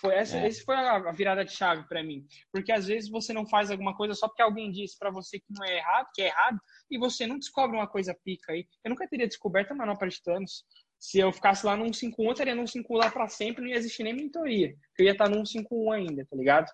Foi 0.00 0.14
essa, 0.14 0.38
É. 0.38 0.46
Esse 0.46 0.64
foi 0.64 0.74
a 0.74 1.12
virada 1.12 1.44
de 1.44 1.52
chave 1.52 1.86
pra 1.86 2.02
mim. 2.02 2.26
Porque 2.52 2.72
às 2.72 2.86
vezes 2.86 3.10
você 3.10 3.32
não 3.32 3.46
faz 3.46 3.70
alguma 3.70 3.94
coisa 3.94 4.14
só 4.14 4.26
porque 4.26 4.42
alguém 4.42 4.70
disse 4.70 4.96
pra 4.98 5.10
você 5.10 5.38
que 5.38 5.46
não 5.50 5.64
é 5.64 5.76
errado, 5.76 6.08
que 6.14 6.22
é 6.22 6.28
errado, 6.28 6.58
e 6.90 6.98
você 6.98 7.26
não 7.26 7.38
descobre 7.38 7.76
uma 7.76 7.86
coisa 7.86 8.16
pica 8.24 8.52
aí. 8.52 8.66
Eu 8.84 8.90
nunca 8.90 9.08
teria 9.08 9.26
descoberto 9.26 9.72
a 9.72 9.74
manopla 9.74 10.08
de 10.08 10.22
Thanos. 10.22 10.64
Se 10.98 11.18
eu 11.18 11.32
ficasse 11.32 11.64
lá 11.64 11.76
no 11.76 11.84
151, 11.84 12.24
eu 12.24 12.32
estaria 12.32 12.54
no 12.54 12.66
151 12.66 12.96
lá 12.96 13.10
pra 13.10 13.28
sempre, 13.28 13.62
não 13.62 13.68
ia 13.68 13.76
existir 13.76 14.02
nem 14.02 14.14
mentoria. 14.14 14.74
Eu 14.98 15.04
ia 15.04 15.12
estar 15.12 15.28
no 15.28 15.46
151 15.46 15.92
ainda, 15.92 16.26
tá 16.28 16.36
ligado? 16.36 16.70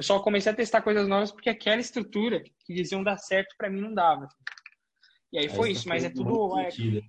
Eu 0.00 0.02
só 0.02 0.18
comecei 0.18 0.50
a 0.50 0.54
testar 0.54 0.80
coisas 0.80 1.06
novas 1.06 1.30
porque 1.30 1.50
aquela 1.50 1.78
estrutura 1.78 2.42
que 2.64 2.72
diziam 2.72 3.04
dar 3.04 3.18
certo 3.18 3.54
pra 3.58 3.68
mim 3.68 3.82
não 3.82 3.92
dava. 3.92 4.28
E 5.32 5.38
aí 5.38 5.48
foi 5.48 5.70
isso, 5.72 5.82
você 5.84 5.88
mas 5.88 6.04
é 6.04 6.10
tudo. 6.10 6.58
é, 6.58 6.68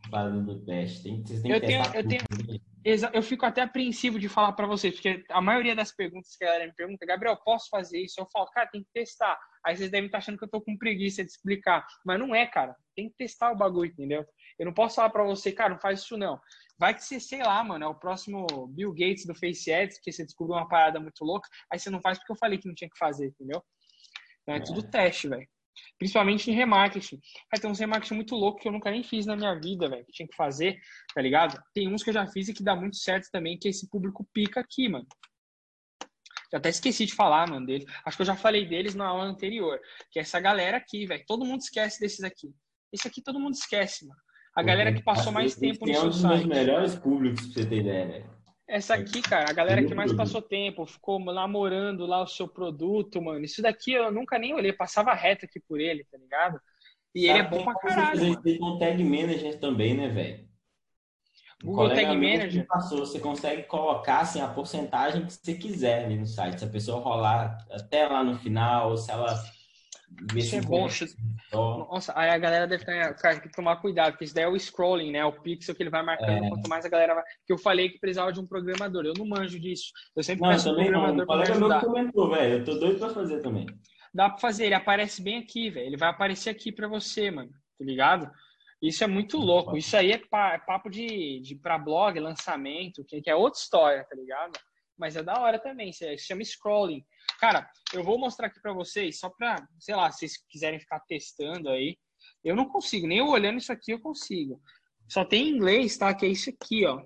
parada 0.09 0.39
do 0.41 0.63
teste. 0.63 1.03
Tem, 1.03 1.25
vocês 1.25 1.41
têm 1.41 1.51
Eu 1.51 1.59
que 1.59 1.67
tenho- 1.67 1.83
eu 1.95 2.07
tenho- 2.07 2.21
tudo. 2.29 2.61
Exa- 2.83 3.11
Eu 3.13 3.21
fico 3.21 3.45
até 3.45 3.61
apreensivo 3.61 4.19
de 4.19 4.27
falar 4.27 4.53
pra 4.53 4.65
vocês, 4.65 4.93
porque 4.95 5.23
a 5.29 5.39
maioria 5.41 5.75
das 5.75 5.91
perguntas 5.91 6.35
que 6.35 6.43
a 6.43 6.47
galera 6.47 6.65
me 6.67 6.73
pergunta, 6.73 7.05
Gabriel, 7.05 7.37
posso 7.37 7.69
fazer 7.69 7.99
isso? 8.01 8.19
Eu 8.19 8.27
falo, 8.31 8.47
cara, 8.47 8.67
tem 8.71 8.81
que 8.83 8.89
testar. 8.91 9.39
Aí 9.63 9.75
vocês 9.77 9.91
devem 9.91 10.07
estar 10.07 10.17
achando 10.17 10.37
que 10.37 10.43
eu 10.43 10.49
tô 10.49 10.59
com 10.61 10.75
preguiça 10.77 11.23
de 11.23 11.29
explicar. 11.29 11.85
Mas 12.03 12.19
não 12.19 12.33
é, 12.33 12.45
cara. 12.47 12.75
Tem 12.95 13.07
que 13.09 13.15
testar 13.15 13.51
o 13.51 13.55
bagulho, 13.55 13.91
entendeu? 13.91 14.25
Eu 14.57 14.65
não 14.65 14.73
posso 14.73 14.95
falar 14.95 15.11
pra 15.11 15.23
você, 15.23 15.51
cara, 15.51 15.69
não 15.73 15.79
faz 15.79 15.99
isso 16.01 16.17
não. 16.17 16.39
Vai 16.79 16.95
que 16.95 17.03
você, 17.03 17.19
sei 17.19 17.43
lá, 17.43 17.63
mano, 17.63 17.85
é 17.85 17.87
o 17.87 17.93
próximo 17.95 18.45
Bill 18.69 18.91
Gates 18.93 19.25
do 19.27 19.35
Face 19.35 19.71
Ads, 19.71 19.99
que 19.99 20.11
você 20.11 20.23
descobriu 20.25 20.57
uma 20.57 20.67
parada 20.67 20.99
muito 20.99 21.23
louca, 21.23 21.47
aí 21.71 21.77
você 21.79 21.89
não 21.91 22.01
faz 22.01 22.17
porque 22.17 22.31
eu 22.33 22.37
falei 22.37 22.57
que 22.57 22.67
não 22.67 22.73
tinha 22.75 22.89
que 22.89 22.97
fazer, 22.97 23.27
entendeu? 23.27 23.63
Então 24.41 24.55
é, 24.55 24.57
É. 24.57 24.61
tudo 24.63 24.81
teste, 24.81 25.27
velho. 25.27 25.47
Principalmente 25.97 26.49
em 26.49 26.53
remarketing. 26.53 27.19
Aí 27.53 27.59
tem 27.59 27.69
uns 27.69 27.79
remarketing 27.79 28.15
muito 28.15 28.35
louco 28.35 28.59
que 28.59 28.67
eu 28.67 28.71
nunca 28.71 28.91
nem 28.91 29.03
fiz 29.03 29.25
na 29.25 29.35
minha 29.35 29.53
vida, 29.59 29.89
velho, 29.89 30.05
que 30.05 30.11
tinha 30.11 30.27
que 30.27 30.35
fazer, 30.35 30.79
tá 31.13 31.21
ligado? 31.21 31.61
Tem 31.73 31.87
uns 31.87 32.03
que 32.03 32.09
eu 32.09 32.13
já 32.13 32.27
fiz 32.27 32.47
e 32.47 32.53
que 32.53 32.63
dá 32.63 32.75
muito 32.75 32.97
certo 32.97 33.29
também, 33.31 33.57
que 33.57 33.67
é 33.67 33.71
esse 33.71 33.89
público 33.89 34.27
pica 34.33 34.59
aqui, 34.59 34.89
mano. 34.89 35.07
Já 36.51 36.57
até 36.57 36.69
esqueci 36.69 37.05
de 37.05 37.13
falar, 37.13 37.49
mano, 37.49 37.65
deles. 37.65 37.85
Acho 38.05 38.17
que 38.17 38.23
eu 38.23 38.27
já 38.27 38.35
falei 38.35 38.65
deles 38.65 38.93
na 38.93 39.07
aula 39.07 39.23
anterior. 39.23 39.79
Que 40.11 40.19
é 40.19 40.21
essa 40.21 40.39
galera 40.39 40.77
aqui, 40.77 41.05
velho. 41.05 41.23
Todo 41.25 41.45
mundo 41.45 41.61
esquece 41.61 41.99
desses 41.99 42.23
aqui. 42.25 42.53
Esse 42.91 43.07
aqui 43.07 43.21
todo 43.21 43.39
mundo 43.39 43.53
esquece, 43.53 44.05
mano. 44.05 44.19
A 44.53 44.61
galera 44.61 44.93
que 44.93 45.01
passou 45.01 45.31
mais 45.31 45.55
tempo 45.55 45.85
no 45.85 45.91
é 45.93 45.97
um 45.97 46.01
seu 46.01 46.09
dos 46.09 46.23
meus 46.23 46.39
site. 46.39 46.47
melhores 46.49 46.95
públicos, 46.95 47.45
pra 47.45 47.53
você 47.53 47.69
ter 47.69 47.77
ideia, 47.77 48.05
velho. 48.05 48.40
Essa 48.71 48.95
aqui, 48.95 49.21
cara, 49.21 49.49
a 49.49 49.53
galera 49.53 49.83
que 49.83 49.93
mais 49.93 50.13
passou 50.13 50.41
tempo, 50.41 50.85
ficou 50.85 51.19
namorando 51.19 52.05
lá 52.05 52.21
o 52.21 52.27
seu 52.27 52.47
produto, 52.47 53.21
mano. 53.21 53.43
Isso 53.43 53.61
daqui 53.61 53.91
eu 53.91 54.09
nunca 54.13 54.39
nem 54.39 54.53
olhei, 54.53 54.71
passava 54.71 55.13
reto 55.13 55.45
aqui 55.45 55.59
por 55.59 55.81
ele, 55.81 56.05
tá 56.09 56.17
ligado? 56.17 56.57
E 57.13 57.27
ele 57.27 57.39
é 57.39 57.43
bom 57.43 57.65
pra 57.65 57.75
caralho, 57.75 58.11
fazer 58.11 58.29
mano. 58.29 58.41
isso 58.45 58.59
com 58.59 58.79
Tag 58.79 59.03
Manager 59.03 59.59
também, 59.59 59.93
né, 59.93 60.07
velho? 60.07 60.47
Um 61.61 61.67
Google 61.67 61.89
Tag 61.89 62.15
Manager. 62.15 62.65
passou, 62.65 62.99
você 62.99 63.19
consegue 63.19 63.63
colocar 63.63 64.19
assim, 64.19 64.39
a 64.39 64.47
porcentagem 64.47 65.25
que 65.25 65.33
você 65.33 65.53
quiser 65.53 66.05
ali 66.05 66.17
no 66.17 66.25
site. 66.25 66.59
Se 66.59 66.63
a 66.63 66.69
pessoa 66.69 67.01
rolar 67.01 67.57
até 67.71 68.07
lá 68.07 68.23
no 68.23 68.39
final, 68.39 68.95
se 68.95 69.11
ela 69.11 69.37
Isso 70.35 70.55
é 70.55 70.61
bom. 70.61 70.87
só. 70.89 71.77
Nossa, 71.89 72.13
aí 72.15 72.29
a 72.29 72.37
galera 72.37 72.67
deve 72.67 72.85
ter, 72.85 73.15
cara, 73.15 73.39
que 73.39 73.49
tomar 73.51 73.77
cuidado, 73.77 74.11
porque 74.11 74.25
isso 74.25 74.35
daí 74.35 74.43
é 74.43 74.47
o 74.47 74.55
scrolling, 74.59 75.11
né? 75.11 75.25
O 75.25 75.31
pixel 75.41 75.73
que 75.73 75.81
ele 75.83 75.89
vai 75.89 76.03
marcando, 76.03 76.45
É. 76.45 76.49
quanto 76.49 76.69
mais 76.69 76.85
a 76.85 76.89
galera 76.89 77.15
vai. 77.15 77.23
Que 77.45 77.53
eu 77.53 77.57
falei 77.57 77.89
que 77.89 77.99
precisava 77.99 78.31
de 78.31 78.39
um 78.39 78.45
programador. 78.47 79.05
Eu 79.05 79.13
não 79.17 79.25
manjo 79.25 79.59
disso. 79.59 79.91
Eu 80.15 80.23
sempre 80.23 80.43
Não, 80.43 80.49
peço 80.51 80.69
um 80.71 80.75
programador 80.75 81.41
ajudar. 81.41 81.81
comentou, 81.81 82.29
velho. 82.29 82.57
Eu 82.59 82.63
tô 82.63 82.75
doido 82.75 82.99
pra 82.99 83.09
fazer 83.09 83.41
também. 83.41 83.65
Dá 84.13 84.29
pra 84.29 84.39
fazer, 84.39 84.65
ele 84.65 84.75
aparece 84.75 85.21
bem 85.23 85.37
aqui, 85.37 85.69
velho. 85.69 85.87
Ele 85.87 85.97
vai 85.97 86.09
aparecer 86.09 86.49
aqui 86.49 86.71
pra 86.71 86.87
você, 86.87 87.31
mano. 87.31 87.49
Tá 87.79 87.85
ligado? 87.85 88.29
Isso 88.81 89.03
é 89.03 89.07
muito 89.07 89.37
louco. 89.37 89.77
Isso 89.77 89.95
aí 89.95 90.11
é, 90.11 90.15
é 90.15 90.57
papo 90.59 90.89
de, 90.89 91.39
de 91.39 91.55
pra 91.55 91.77
blog, 91.77 92.19
lançamento, 92.19 93.03
que, 93.05 93.21
é 93.29 93.35
outra 93.35 93.59
história, 93.59 94.03
tá 94.09 94.15
ligado? 94.15 94.51
Mas 94.97 95.15
é 95.15 95.23
da 95.23 95.39
hora 95.39 95.57
também. 95.59 95.89
Isso 95.91 96.03
é- 96.03 96.17
chama 96.17 96.43
scrolling. 96.43 97.03
Cara, 97.41 97.67
eu 97.91 98.03
vou 98.03 98.19
mostrar 98.19 98.45
aqui 98.45 98.61
pra 98.61 98.71
vocês, 98.71 99.17
só 99.17 99.27
pra, 99.27 99.67
sei 99.79 99.95
lá, 99.95 100.11
se 100.11 100.19
vocês 100.19 100.37
quiserem 100.47 100.79
ficar 100.79 100.99
testando 100.99 101.69
aí. 101.69 101.97
Eu 102.43 102.55
não 102.55 102.69
consigo, 102.69 103.07
nem 103.07 103.19
olhando 103.19 103.57
isso 103.57 103.71
aqui 103.71 103.91
eu 103.91 103.99
consigo. 103.99 104.61
Só 105.09 105.25
tem 105.25 105.47
em 105.47 105.55
inglês, 105.55 105.97
tá? 105.97 106.13
Que 106.13 106.27
é 106.27 106.29
isso 106.29 106.51
aqui, 106.51 106.85
ó. 106.85 107.03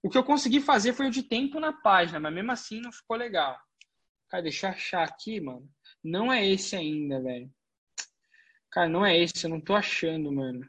O 0.00 0.08
que 0.08 0.16
eu 0.16 0.22
consegui 0.22 0.60
fazer 0.60 0.92
foi 0.92 1.08
o 1.08 1.10
de 1.10 1.24
tempo 1.24 1.58
na 1.58 1.72
página, 1.72 2.20
mas 2.20 2.32
mesmo 2.32 2.52
assim 2.52 2.80
não 2.80 2.92
ficou 2.92 3.16
legal. 3.16 3.58
Cara, 4.28 4.44
deixa 4.44 4.68
eu 4.68 4.70
achar 4.70 5.02
aqui, 5.02 5.40
mano. 5.40 5.68
Não 6.04 6.32
é 6.32 6.46
esse 6.46 6.76
ainda, 6.76 7.20
velho. 7.20 7.52
Cara, 8.70 8.88
não 8.88 9.04
é 9.04 9.18
esse, 9.18 9.44
eu 9.44 9.50
não 9.50 9.60
tô 9.60 9.74
achando, 9.74 10.30
mano. 10.30 10.64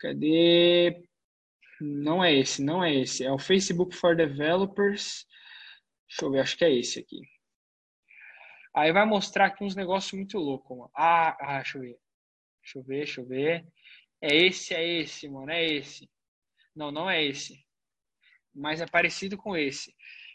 Cadê? 0.00 1.00
Não 1.80 2.24
é 2.24 2.34
esse, 2.34 2.60
não 2.60 2.82
é 2.82 2.92
esse. 2.92 3.24
É 3.24 3.30
o 3.30 3.38
Facebook 3.38 3.94
for 3.94 4.16
Developers. 4.16 5.29
Deixa 6.10 6.24
eu 6.24 6.30
ver, 6.32 6.40
acho 6.40 6.56
que 6.58 6.64
é 6.64 6.74
esse 6.74 6.98
aqui. 6.98 7.20
Aí 8.74 8.92
vai 8.92 9.06
mostrar 9.06 9.46
aqui 9.46 9.62
uns 9.62 9.76
negócios 9.76 10.12
muito 10.12 10.38
loucos, 10.38 10.76
mano. 10.76 10.90
Ah, 10.94 11.36
ah, 11.40 11.56
deixa 11.58 11.78
eu 11.78 11.82
ver. 11.82 11.98
Deixa 12.62 12.78
eu 12.78 12.82
ver, 12.82 12.96
deixa 12.96 13.20
eu 13.20 13.26
ver. 13.26 13.66
É 14.20 14.36
esse, 14.36 14.74
é 14.74 14.86
esse, 15.00 15.28
mano, 15.28 15.50
é 15.52 15.64
esse. 15.64 16.10
Não, 16.74 16.90
não 16.90 17.08
é 17.08 17.24
esse. 17.24 17.64
Mas 18.52 18.80
é 18.80 18.86
parecido 18.86 19.38
com 19.38 19.56
esse. 19.56 19.94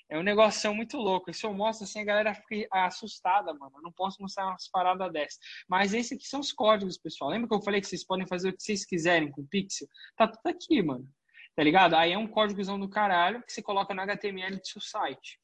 É 0.09 0.17
um 0.17 0.23
negócio 0.23 0.73
muito 0.73 0.97
louco. 0.97 1.29
E 1.29 1.33
se 1.33 1.45
eu 1.45 1.53
mostro 1.53 1.83
assim, 1.83 1.99
a 1.99 2.05
galera 2.05 2.33
fica 2.33 2.67
assustada, 2.85 3.53
mano. 3.53 3.77
Eu 3.77 3.81
não 3.81 3.91
posso 3.91 4.21
mostrar 4.21 4.47
umas 4.47 4.69
paradas 4.69 5.11
dessas. 5.11 5.39
Mas 5.67 5.93
esse 5.93 6.13
aqui 6.13 6.25
são 6.25 6.39
os 6.39 6.53
códigos, 6.53 6.97
pessoal. 6.97 7.31
Lembra 7.31 7.49
que 7.49 7.55
eu 7.55 7.61
falei 7.61 7.81
que 7.81 7.87
vocês 7.87 8.05
podem 8.05 8.25
fazer 8.27 8.49
o 8.49 8.53
que 8.55 8.63
vocês 8.63 8.85
quiserem 8.85 9.29
com 9.29 9.41
o 9.41 9.47
Pixel? 9.47 9.87
Tá 10.15 10.25
tudo 10.27 10.47
aqui, 10.47 10.81
mano. 10.81 11.05
Tá 11.53 11.63
ligado? 11.63 11.95
Aí 11.95 12.13
é 12.13 12.17
um 12.17 12.27
códigozão 12.27 12.79
do 12.79 12.89
caralho 12.89 13.43
que 13.43 13.51
você 13.51 13.61
coloca 13.61 13.93
no 13.93 14.01
HTML 14.01 14.57
do 14.57 14.67
seu 14.67 14.81
site. 14.81 15.39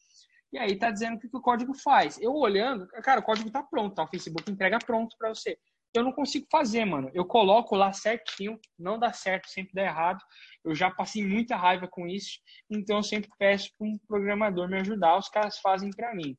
E 0.51 0.57
aí 0.57 0.77
tá 0.77 0.91
dizendo 0.91 1.15
o 1.15 1.19
que, 1.19 1.29
o 1.31 1.41
código 1.41 1.73
faz. 1.73 2.19
Eu 2.19 2.33
olhando, 2.33 2.87
cara, 3.03 3.21
o 3.21 3.23
código 3.23 3.49
tá 3.49 3.63
pronto, 3.63 3.95
tá? 3.95 4.03
O 4.03 4.07
Facebook 4.07 4.51
entrega 4.51 4.79
pronto 4.79 5.15
para 5.17 5.29
você. 5.29 5.57
Eu 5.93 6.03
não 6.03 6.11
consigo 6.11 6.47
fazer, 6.49 6.85
mano. 6.85 7.09
Eu 7.13 7.25
coloco 7.25 7.75
lá 7.75 7.91
certinho, 7.91 8.59
não 8.79 8.97
dá 8.97 9.11
certo, 9.11 9.49
sempre 9.49 9.73
dá 9.73 9.83
errado. 9.83 10.21
Eu 10.63 10.73
já 10.73 10.89
passei 10.89 11.25
muita 11.25 11.55
raiva 11.55 11.87
com 11.87 12.07
isso, 12.07 12.39
então 12.69 12.97
eu 12.97 13.03
sempre 13.03 13.29
peço 13.37 13.69
para 13.77 13.87
um 13.87 13.97
programador 14.07 14.69
me 14.69 14.79
ajudar. 14.79 15.17
Os 15.17 15.29
caras 15.29 15.59
fazem 15.59 15.89
para 15.91 16.13
mim. 16.13 16.37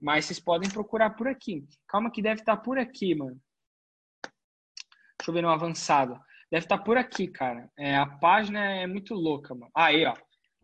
Mas 0.00 0.26
vocês 0.26 0.40
podem 0.40 0.70
procurar 0.70 1.10
por 1.10 1.26
aqui. 1.26 1.64
Calma 1.88 2.10
que 2.10 2.22
deve 2.22 2.40
estar 2.40 2.56
por 2.58 2.78
aqui, 2.78 3.14
mano. 3.14 3.40
Deixa 5.18 5.30
eu 5.30 5.34
ver 5.34 5.42
no 5.42 5.48
avançado. 5.48 6.20
Deve 6.50 6.66
estar 6.66 6.78
por 6.78 6.96
aqui, 6.96 7.26
cara. 7.26 7.68
É, 7.76 7.96
a 7.96 8.06
página 8.06 8.60
é 8.60 8.86
muito 8.86 9.14
louca, 9.14 9.54
mano. 9.54 9.72
Aí, 9.74 10.04
ó. 10.04 10.14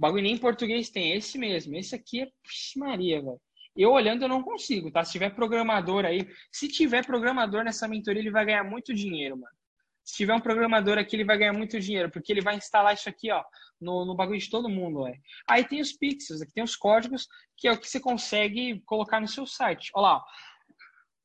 O 0.00 0.06
bagulho 0.08 0.22
nem 0.22 0.32
em 0.32 0.38
português 0.38 0.88
tem. 0.88 1.12
Esse 1.12 1.36
mesmo. 1.36 1.76
Esse 1.76 1.94
aqui 1.94 2.22
é. 2.22 2.26
Puxa, 2.42 2.78
Maria, 2.78 3.20
velho. 3.20 3.38
Eu 3.76 3.90
olhando 3.90 4.22
eu 4.22 4.28
não 4.28 4.42
consigo, 4.42 4.90
tá? 4.90 5.04
Se 5.04 5.12
tiver 5.12 5.34
programador 5.34 6.06
aí, 6.06 6.26
se 6.50 6.68
tiver 6.68 7.04
programador 7.04 7.62
nessa 7.62 7.86
mentoria, 7.86 8.22
ele 8.22 8.30
vai 8.30 8.46
ganhar 8.46 8.64
muito 8.64 8.94
dinheiro, 8.94 9.36
mano. 9.36 9.54
Se 10.02 10.16
tiver 10.16 10.34
um 10.34 10.40
programador 10.40 10.96
aqui, 10.96 11.16
ele 11.16 11.24
vai 11.24 11.36
ganhar 11.36 11.52
muito 11.52 11.78
dinheiro, 11.78 12.10
porque 12.10 12.32
ele 12.32 12.40
vai 12.40 12.56
instalar 12.56 12.94
isso 12.94 13.10
aqui, 13.10 13.30
ó, 13.30 13.44
no, 13.78 14.06
no 14.06 14.16
bagulho 14.16 14.38
de 14.38 14.48
todo 14.48 14.70
mundo, 14.70 15.02
ué. 15.02 15.18
Aí 15.46 15.64
tem 15.64 15.82
os 15.82 15.92
pixels, 15.92 16.40
aqui 16.40 16.52
tem 16.54 16.64
os 16.64 16.74
códigos, 16.74 17.28
que 17.58 17.68
é 17.68 17.72
o 17.72 17.78
que 17.78 17.86
você 17.86 18.00
consegue 18.00 18.80
colocar 18.86 19.20
no 19.20 19.28
seu 19.28 19.46
site. 19.46 19.90
Olha 19.94 20.14
lá. 20.14 20.24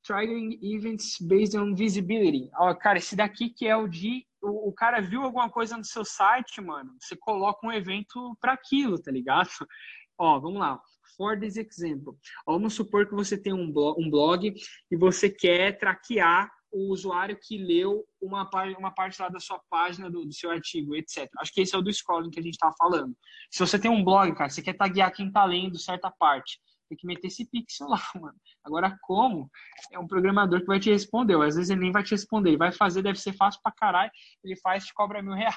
Triggering 0.03 0.59
events 0.61 1.17
based 1.21 1.57
on 1.57 1.73
visibility. 1.73 2.51
Ó, 2.57 2.75
cara, 2.75 2.97
esse 2.97 3.15
daqui 3.15 3.49
que 3.49 3.65
é 3.65 3.75
o 3.75 3.87
de. 3.87 4.27
O, 4.45 4.71
cara 4.73 5.01
viu 5.01 5.23
alguma 5.23 5.49
coisa 5.49 5.77
no 5.77 5.83
seu 5.83 6.05
site, 6.05 6.61
mano. 6.61 6.95
Você 6.99 7.15
coloca 7.15 7.65
um 7.65 7.71
evento 7.71 8.37
para 8.39 8.53
aquilo, 8.53 9.01
tá 9.01 9.11
ligado? 9.11 9.49
Ó, 10.17 10.39
vamos 10.39 10.59
lá. 10.59 10.79
For 11.17 11.39
this 11.39 11.57
example. 11.57 12.17
Vamos 12.45 12.73
supor 12.73 13.07
que 13.07 13.15
você 13.15 13.37
tem 13.37 13.53
um 13.53 13.71
blog, 13.71 14.01
um 14.01 14.09
blog 14.09 14.53
e 14.91 14.97
você 14.97 15.29
quer 15.29 15.77
traquear 15.77 16.51
o 16.71 16.91
usuário 16.91 17.39
que 17.41 17.57
leu 17.57 18.03
uma, 18.21 18.49
uma 18.77 18.91
parte 18.91 19.21
lá 19.21 19.29
da 19.29 19.39
sua 19.39 19.59
página, 19.69 20.11
do, 20.11 20.25
do, 20.25 20.33
seu 20.33 20.51
artigo, 20.51 20.93
etc. 20.95 21.29
Acho 21.39 21.53
que 21.53 21.61
esse 21.61 21.73
é 21.73 21.77
o 21.77 21.81
do 21.81 21.91
scrolling 21.91 22.29
que 22.29 22.39
a 22.39 22.43
gente 22.43 22.55
estava 22.55 22.75
falando. 22.77 23.15
Se 23.49 23.59
você 23.59 23.79
tem 23.79 23.89
um 23.89 24.03
blog, 24.03 24.35
cara, 24.35 24.49
você 24.49 24.61
quer 24.61 24.73
taguear 24.73 25.13
quem 25.13 25.27
está 25.27 25.45
lendo 25.45 25.79
certa 25.79 26.11
parte. 26.11 26.59
Tem 26.87 26.97
que 26.97 27.07
meter 27.07 27.27
esse 27.27 27.45
pixel 27.49 27.87
lá, 27.87 27.99
mano. 28.19 28.37
Agora, 28.63 28.97
como? 29.01 29.49
É 29.91 29.99
um 29.99 30.07
programador 30.07 30.59
que 30.59 30.67
vai 30.67 30.79
te 30.79 30.91
responder. 30.91 31.35
Ou 31.35 31.41
às 31.41 31.55
vezes 31.55 31.69
ele 31.69 31.81
nem 31.81 31.91
vai 31.91 32.03
te 32.03 32.11
responder. 32.11 32.49
Ele 32.49 32.57
vai 32.57 32.71
fazer, 32.71 33.01
deve 33.01 33.19
ser 33.19 33.33
fácil 33.33 33.59
pra 33.63 33.71
caralho. 33.71 34.11
Ele 34.43 34.55
faz, 34.57 34.85
te 34.85 34.93
cobra 34.93 35.21
mil 35.21 35.33
reais. 35.35 35.55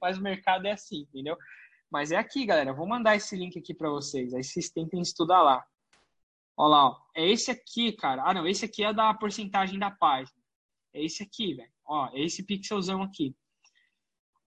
Mas 0.00 0.18
o 0.18 0.22
mercado 0.22 0.66
é 0.66 0.72
assim, 0.72 1.02
entendeu? 1.02 1.36
Mas 1.90 2.10
é 2.10 2.16
aqui, 2.16 2.44
galera. 2.44 2.70
Eu 2.70 2.76
vou 2.76 2.86
mandar 2.86 3.16
esse 3.16 3.36
link 3.36 3.58
aqui 3.58 3.74
para 3.74 3.90
vocês. 3.90 4.34
Aí 4.34 4.42
vocês 4.42 4.70
tentem 4.70 5.00
estudar 5.00 5.42
lá. 5.42 5.64
Olha 6.56 6.68
lá, 6.70 6.86
ó. 6.88 6.96
É 7.14 7.26
esse 7.26 7.50
aqui, 7.50 7.92
cara. 7.92 8.22
Ah, 8.24 8.34
não. 8.34 8.46
Esse 8.46 8.64
aqui 8.64 8.84
é 8.84 8.92
da 8.92 9.12
porcentagem 9.14 9.78
da 9.78 9.90
página. 9.90 10.38
É 10.94 11.04
esse 11.04 11.22
aqui, 11.22 11.54
velho. 11.54 11.70
Ó, 11.84 12.08
é 12.12 12.20
esse 12.20 12.42
pixelzão 12.42 13.02
aqui. 13.02 13.34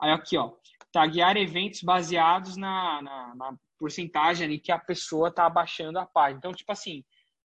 Aí 0.02 0.11
aqui, 0.11 0.38
ó. 0.38 0.53
Taguear 0.91 1.38
eventos 1.38 1.82
baseados 1.82 2.57
na, 2.57 3.02
na, 3.02 3.36
na 3.36 3.57
porcentagem 3.82 4.45
ali 4.45 4.60
que 4.60 4.72
a 4.72 4.78
pessoa 4.78 5.34
tá 5.34 5.48
abaixando 5.48 5.98
a 5.98 6.06
página. 6.06 6.38
Então, 6.38 6.53
tipo 6.53 6.72
assim, 6.72 7.03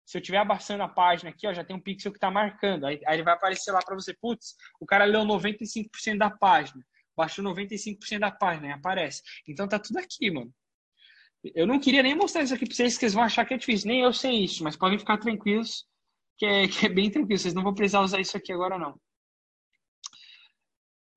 se 0.06 0.16
eu 0.16 0.20
estiver 0.20 0.38
abaixando 0.38 0.82
a 0.82 0.88
página 0.88 1.28
aqui, 1.28 1.46
ó, 1.46 1.52
já 1.52 1.62
tem 1.62 1.76
um 1.76 1.80
pixel 1.80 2.10
que 2.10 2.18
tá 2.18 2.30
marcando. 2.30 2.86
Aí, 2.86 2.98
aí 3.06 3.16
ele 3.16 3.22
vai 3.22 3.34
aparecer 3.34 3.70
lá 3.70 3.80
para 3.84 3.94
você, 3.94 4.14
putz, 4.14 4.56
o 4.80 4.86
cara 4.86 5.04
leu 5.04 5.20
95% 5.22 6.16
da 6.16 6.30
página. 6.30 6.82
Baixou 7.14 7.44
95% 7.44 8.18
da 8.18 8.30
página, 8.30 8.68
aí 8.68 8.72
aparece. 8.72 9.22
Então 9.46 9.68
tá 9.68 9.78
tudo 9.78 9.98
aqui, 9.98 10.30
mano. 10.30 10.52
Eu 11.54 11.66
não 11.66 11.78
queria 11.78 12.02
nem 12.02 12.14
mostrar 12.14 12.42
isso 12.42 12.54
aqui 12.54 12.64
pra 12.64 12.74
vocês, 12.74 12.94
que 12.94 13.00
vocês 13.00 13.12
vão 13.12 13.24
achar 13.24 13.44
que 13.44 13.52
é 13.52 13.58
difícil. 13.58 13.88
Nem 13.88 14.00
eu 14.00 14.12
sei 14.12 14.44
isso, 14.44 14.64
mas 14.64 14.76
podem 14.76 14.98
ficar 14.98 15.18
tranquilos, 15.18 15.84
que 16.38 16.46
é, 16.46 16.66
que 16.66 16.86
é 16.86 16.88
bem 16.88 17.10
tranquilo. 17.10 17.38
Vocês 17.38 17.52
não 17.52 17.62
vão 17.62 17.74
precisar 17.74 18.00
usar 18.00 18.20
isso 18.20 18.36
aqui 18.36 18.52
agora, 18.52 18.78
não. 18.78 18.98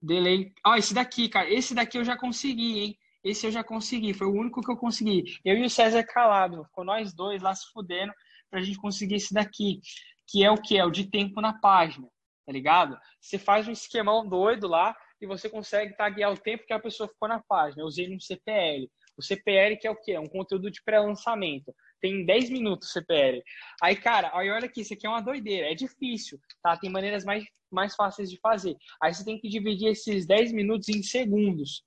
Delay. 0.02 0.52
Ó, 0.66 0.72
oh, 0.72 0.76
esse 0.76 0.94
daqui, 0.94 1.30
cara. 1.30 1.50
Esse 1.50 1.74
daqui 1.74 1.98
eu 1.98 2.04
já 2.04 2.18
consegui, 2.18 2.80
hein? 2.80 3.00
Esse 3.26 3.48
eu 3.48 3.52
já 3.52 3.64
consegui. 3.64 4.14
Foi 4.14 4.28
o 4.28 4.34
único 4.34 4.62
que 4.62 4.72
eu 4.72 4.78
consegui. 4.78 5.24
Eu 5.44 5.58
e 5.58 5.66
o 5.66 5.70
César 5.70 6.04
calado. 6.04 6.64
Ficou 6.66 6.86
nós 6.86 7.12
dois 7.12 7.42
lá 7.42 7.56
se 7.56 7.66
fudendo 7.74 8.14
pra 8.52 8.62
gente 8.62 8.78
conseguir 8.78 9.16
esse 9.16 9.34
daqui. 9.34 9.82
Que 10.28 10.44
é 10.44 10.52
o 10.52 10.62
que? 10.62 10.78
É 10.78 10.86
o 10.86 10.92
de 10.92 11.10
tempo 11.10 11.42
na 11.42 11.60
página. 11.60 12.08
Tá 12.46 12.52
ligado? 12.52 12.96
Você 13.20 13.40
faz 13.40 13.68
um 13.68 13.72
esquemão 13.72 14.28
doido 14.30 14.68
lá 14.68 14.96
e 15.20 15.26
você 15.26 15.50
consegue 15.50 15.98
taguear 15.98 16.32
o 16.32 16.38
tempo 16.38 16.68
que 16.68 16.74
a 16.74 16.80
pessoa 16.80 17.10
ficou 17.10 17.28
na 17.28 17.42
página. 17.42 17.82
Eu 17.82 17.88
usei 17.88 18.14
um 18.14 18.20
CPL. 18.20 18.88
O 19.18 19.24
CPL 19.24 19.78
que 19.78 19.88
é 19.88 19.92
o 19.92 19.96
quê? 19.96 20.12
É 20.12 20.20
um 20.20 20.28
conteúdo 20.28 20.70
de 20.70 20.84
pré-lançamento. 20.84 21.74
Tem 22.00 22.24
10 22.24 22.52
minutos 22.52 22.90
o 22.90 22.92
CPL. 22.92 23.42
Aí, 23.82 23.96
cara, 23.96 24.30
aí 24.36 24.52
olha 24.52 24.66
aqui, 24.66 24.82
isso 24.82 24.94
aqui 24.94 25.08
é 25.08 25.10
uma 25.10 25.22
doideira. 25.22 25.72
É 25.72 25.74
difícil, 25.74 26.40
tá? 26.62 26.78
Tem 26.78 26.92
maneiras 26.92 27.26
mais, 27.26 27.44
mais 27.72 27.96
fáceis 27.96 28.30
de 28.30 28.38
fazer. 28.40 28.76
Aí 29.02 29.12
você 29.12 29.26
tem 29.26 29.40
que 29.40 29.50
dividir 29.50 29.88
esses 29.88 30.28
10 30.28 30.52
minutos 30.52 30.90
em 30.90 31.02
segundos. 31.02 31.84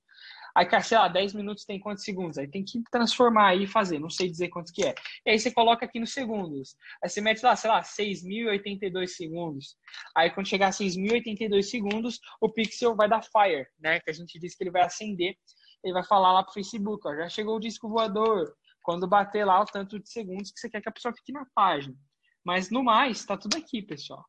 Aí, 0.59 0.67
cara, 0.67 0.83
sei 0.83 0.99
lá, 0.99 1.07
10 1.07 1.35
minutos 1.35 1.65
tem 1.65 1.79
quantos 1.79 2.03
segundos? 2.03 2.37
Aí 2.37 2.49
tem 2.49 2.65
que 2.65 2.83
transformar 2.91 3.51
aí 3.51 3.63
e 3.63 3.67
fazer, 3.69 4.01
não 4.01 4.11
sei 4.11 4.29
dizer 4.29 4.49
quanto 4.49 4.73
que 4.73 4.85
é. 4.85 4.93
E 5.25 5.31
aí 5.31 5.39
você 5.39 5.53
coloca 5.53 5.87
aqui 5.87 6.01
nos 6.01 6.13
segundos. 6.13 6.75
Aí 7.01 7.09
você 7.09 7.21
mete 7.21 7.45
lá, 7.45 7.55
sei 7.55 7.71
lá, 7.71 7.81
6.082 7.81 9.07
segundos. 9.07 9.77
Aí 10.17 10.31
quando 10.31 10.49
chegar 10.49 10.67
a 10.67 10.71
6.082 10.71 11.63
segundos, 11.63 12.19
o 12.41 12.49
pixel 12.49 12.97
vai 12.97 13.09
dar 13.09 13.23
fire, 13.23 13.69
né? 13.79 14.01
Que 14.01 14.11
a 14.11 14.13
gente 14.13 14.37
disse 14.37 14.59
que 14.59 14.65
ele 14.65 14.73
vai 14.73 14.83
acender. 14.83 15.37
Ele 15.85 15.93
vai 15.93 16.03
falar 16.03 16.33
lá 16.33 16.43
pro 16.43 16.55
Facebook, 16.55 17.07
ó, 17.07 17.15
já 17.15 17.29
chegou 17.29 17.55
o 17.55 17.61
disco 17.61 17.89
voador. 17.89 18.53
Quando 18.83 19.07
bater 19.07 19.45
lá 19.45 19.61
o 19.61 19.65
tanto 19.65 19.97
de 20.01 20.11
segundos 20.11 20.51
que 20.51 20.59
você 20.59 20.69
quer 20.69 20.81
que 20.81 20.89
a 20.89 20.93
pessoa 20.93 21.15
fique 21.15 21.31
na 21.31 21.47
página. 21.55 21.95
Mas 22.45 22.69
no 22.69 22.83
mais, 22.83 23.25
tá 23.25 23.37
tudo 23.37 23.57
aqui, 23.57 23.81
pessoal. 23.81 24.27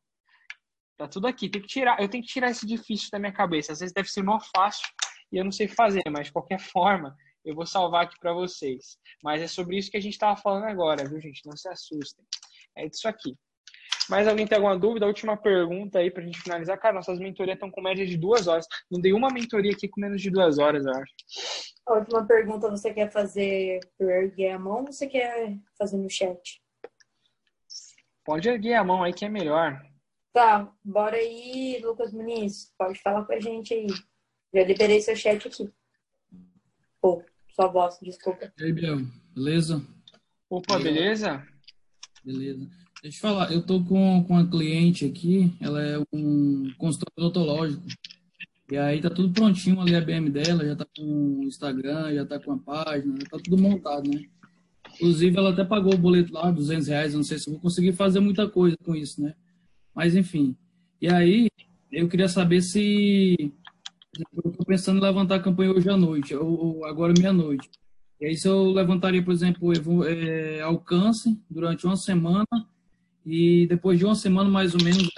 Tá 0.96 1.08
tudo 1.08 1.26
aqui. 1.26 1.48
Tem 1.48 1.60
que 1.60 1.66
tirar, 1.66 2.00
eu 2.00 2.08
tenho 2.08 2.22
que 2.22 2.30
tirar 2.30 2.52
esse 2.52 2.64
difícil 2.64 3.08
da 3.10 3.18
minha 3.18 3.32
cabeça. 3.32 3.72
Às 3.72 3.80
vezes 3.80 3.92
deve 3.92 4.08
ser 4.08 4.22
mó 4.22 4.38
fácil 4.54 4.86
e 5.32 5.38
eu 5.38 5.44
não 5.44 5.52
sei 5.52 5.68
fazer, 5.68 6.02
mas 6.10 6.26
de 6.26 6.32
qualquer 6.32 6.60
forma, 6.72 7.16
eu 7.44 7.54
vou 7.54 7.66
salvar 7.66 8.04
aqui 8.04 8.18
para 8.20 8.32
vocês. 8.32 8.98
Mas 9.22 9.42
é 9.42 9.46
sobre 9.46 9.78
isso 9.78 9.90
que 9.90 9.96
a 9.96 10.02
gente 10.02 10.12
estava 10.12 10.36
falando 10.36 10.64
agora, 10.64 11.08
viu, 11.08 11.20
gente? 11.20 11.46
Não 11.46 11.56
se 11.56 11.68
assustem. 11.68 12.24
É 12.76 12.86
isso 12.86 13.08
aqui. 13.08 13.36
Mais 14.08 14.26
alguém 14.26 14.46
tem 14.46 14.56
alguma 14.56 14.76
dúvida? 14.76 15.06
Última 15.06 15.36
pergunta 15.36 16.00
aí 16.00 16.10
para 16.10 16.22
a 16.22 16.26
gente 16.26 16.40
finalizar. 16.40 16.78
Cara, 16.78 16.94
nossas 16.94 17.18
mentorias 17.18 17.54
estão 17.54 17.70
com 17.70 17.80
média 17.80 18.04
de 18.04 18.16
duas 18.16 18.48
horas. 18.48 18.66
Não 18.90 19.00
dei 19.00 19.12
uma 19.12 19.28
mentoria 19.28 19.70
aqui 19.72 19.88
com 19.88 20.00
menos 20.00 20.20
de 20.20 20.30
duas 20.30 20.58
horas, 20.58 20.84
eu 20.84 20.92
acho. 20.92 21.14
A 21.86 21.94
última 21.94 22.26
pergunta, 22.26 22.68
você 22.68 22.92
quer 22.92 23.10
fazer 23.10 23.80
por 23.96 24.10
erguer 24.10 24.50
a 24.50 24.58
mão 24.58 24.80
ou 24.80 24.86
você 24.86 25.06
quer 25.06 25.56
fazer 25.78 25.96
no 25.96 26.10
chat? 26.10 26.60
Pode 28.24 28.48
erguer 28.48 28.74
a 28.74 28.84
mão 28.84 29.02
aí 29.02 29.12
que 29.12 29.24
é 29.24 29.28
melhor. 29.28 29.80
Tá, 30.32 30.72
bora 30.84 31.16
aí, 31.16 31.80
Lucas 31.82 32.12
Muniz. 32.12 32.72
Pode 32.76 33.00
falar 33.00 33.24
com 33.24 33.32
a 33.32 33.40
gente 33.40 33.74
aí. 33.74 33.86
Já 34.52 34.64
liberei 34.64 35.00
seu 35.00 35.14
chat 35.14 35.46
aqui. 35.46 35.70
Pô, 37.00 37.22
sua 37.54 37.68
voz, 37.68 37.98
desculpa. 38.02 38.52
E 38.58 38.64
aí, 38.64 38.72
Biel, 38.72 39.06
beleza? 39.34 39.82
Opa, 40.48 40.78
beleza? 40.78 41.46
Beleza. 42.24 42.68
Deixa 43.02 43.16
eu 43.16 43.20
falar, 43.20 43.52
eu 43.52 43.64
tô 43.64 43.82
com, 43.84 44.24
com 44.24 44.34
uma 44.34 44.50
cliente 44.50 45.06
aqui, 45.06 45.56
ela 45.60 45.82
é 45.82 45.98
um 46.12 46.70
consultor 46.76 47.08
odontológico. 47.16 47.82
E 48.70 48.76
aí 48.76 49.00
tá 49.00 49.08
tudo 49.08 49.32
prontinho 49.32 49.80
ali 49.80 49.96
a 49.96 50.00
BM 50.00 50.28
dela, 50.30 50.64
já 50.64 50.76
tá 50.76 50.86
com 50.96 51.02
o 51.02 51.44
Instagram, 51.44 52.14
já 52.14 52.26
tá 52.26 52.38
com 52.38 52.52
a 52.52 52.58
página, 52.58 53.18
já 53.20 53.28
tá 53.30 53.38
tudo 53.42 53.56
montado, 53.56 54.10
né? 54.10 54.22
Inclusive, 54.94 55.36
ela 55.36 55.50
até 55.50 55.64
pagou 55.64 55.94
o 55.94 55.98
boleto 55.98 56.32
lá, 56.32 56.50
200 56.50 56.88
reais, 56.88 57.14
não 57.14 57.22
sei 57.22 57.38
se 57.38 57.48
eu 57.48 57.54
vou 57.54 57.62
conseguir 57.62 57.92
fazer 57.92 58.20
muita 58.20 58.48
coisa 58.48 58.76
com 58.84 58.94
isso, 58.94 59.22
né? 59.22 59.34
Mas, 59.94 60.14
enfim. 60.14 60.56
E 61.00 61.08
aí, 61.08 61.48
eu 61.90 62.08
queria 62.08 62.28
saber 62.28 62.60
se 62.60 63.52
eu 64.32 64.50
estou 64.50 64.66
pensando 64.66 64.98
em 64.98 65.02
levantar 65.02 65.36
a 65.36 65.42
campanha 65.42 65.72
hoje 65.72 65.88
à 65.88 65.96
noite, 65.96 66.34
ou 66.34 66.84
agora 66.84 67.14
meia-noite. 67.16 67.70
E 68.20 68.26
aí, 68.26 68.36
se 68.36 68.46
eu 68.46 68.70
levantaria, 68.70 69.22
por 69.22 69.32
exemplo, 69.32 69.72
é, 70.04 70.60
alcance 70.60 71.40
durante 71.48 71.86
uma 71.86 71.96
semana, 71.96 72.46
e 73.24 73.66
depois 73.66 73.98
de 73.98 74.04
uma 74.04 74.14
semana, 74.14 74.50
mais 74.50 74.74
ou 74.74 74.82
menos, 74.82 75.08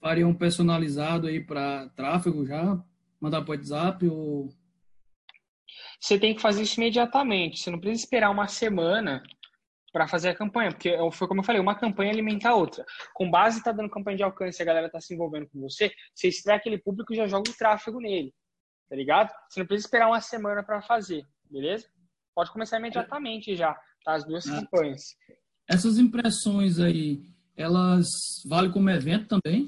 faria 0.00 0.26
um 0.26 0.34
personalizado 0.34 1.26
aí 1.26 1.40
para 1.40 1.88
tráfego 1.90 2.46
já, 2.46 2.80
mandar 3.20 3.42
para 3.42 3.52
WhatsApp 3.52 4.06
ou... 4.08 4.48
Você 5.98 6.18
tem 6.18 6.34
que 6.34 6.40
fazer 6.40 6.62
isso 6.62 6.78
imediatamente. 6.78 7.58
Você 7.58 7.70
não 7.70 7.80
precisa 7.80 8.04
esperar 8.04 8.30
uma 8.30 8.46
semana 8.46 9.22
para 9.96 10.06
fazer 10.06 10.28
a 10.28 10.34
campanha, 10.34 10.70
porque 10.70 10.94
foi 11.10 11.26
como 11.26 11.40
eu 11.40 11.44
falei, 11.44 11.58
uma 11.58 11.74
campanha 11.74 12.12
alimenta 12.12 12.50
a 12.50 12.54
outra. 12.54 12.84
Com 13.14 13.30
base 13.30 13.64
tá 13.64 13.72
dando 13.72 13.88
campanha 13.88 14.18
de 14.18 14.22
alcance, 14.22 14.60
a 14.60 14.64
galera 14.66 14.90
tá 14.90 15.00
se 15.00 15.14
envolvendo 15.14 15.48
com 15.48 15.58
você, 15.58 15.90
você 16.14 16.28
extrai 16.28 16.58
aquele 16.58 16.76
público 16.76 17.14
e 17.14 17.16
já 17.16 17.26
joga 17.26 17.50
o 17.50 17.56
tráfego 17.56 17.98
nele, 17.98 18.34
tá 18.90 18.94
ligado? 18.94 19.32
Você 19.48 19.58
não 19.58 19.66
precisa 19.66 19.86
esperar 19.86 20.08
uma 20.08 20.20
semana 20.20 20.62
para 20.62 20.82
fazer, 20.82 21.24
beleza? 21.50 21.88
Pode 22.34 22.52
começar 22.52 22.78
imediatamente 22.78 23.56
já, 23.56 23.72
tá? 24.04 24.12
As 24.12 24.26
duas 24.26 24.46
ah. 24.46 24.60
campanhas. 24.60 25.16
Essas 25.66 25.96
impressões 25.96 26.78
aí, 26.78 27.22
elas 27.56 28.42
valem 28.46 28.70
como 28.70 28.90
evento 28.90 29.40
também? 29.40 29.64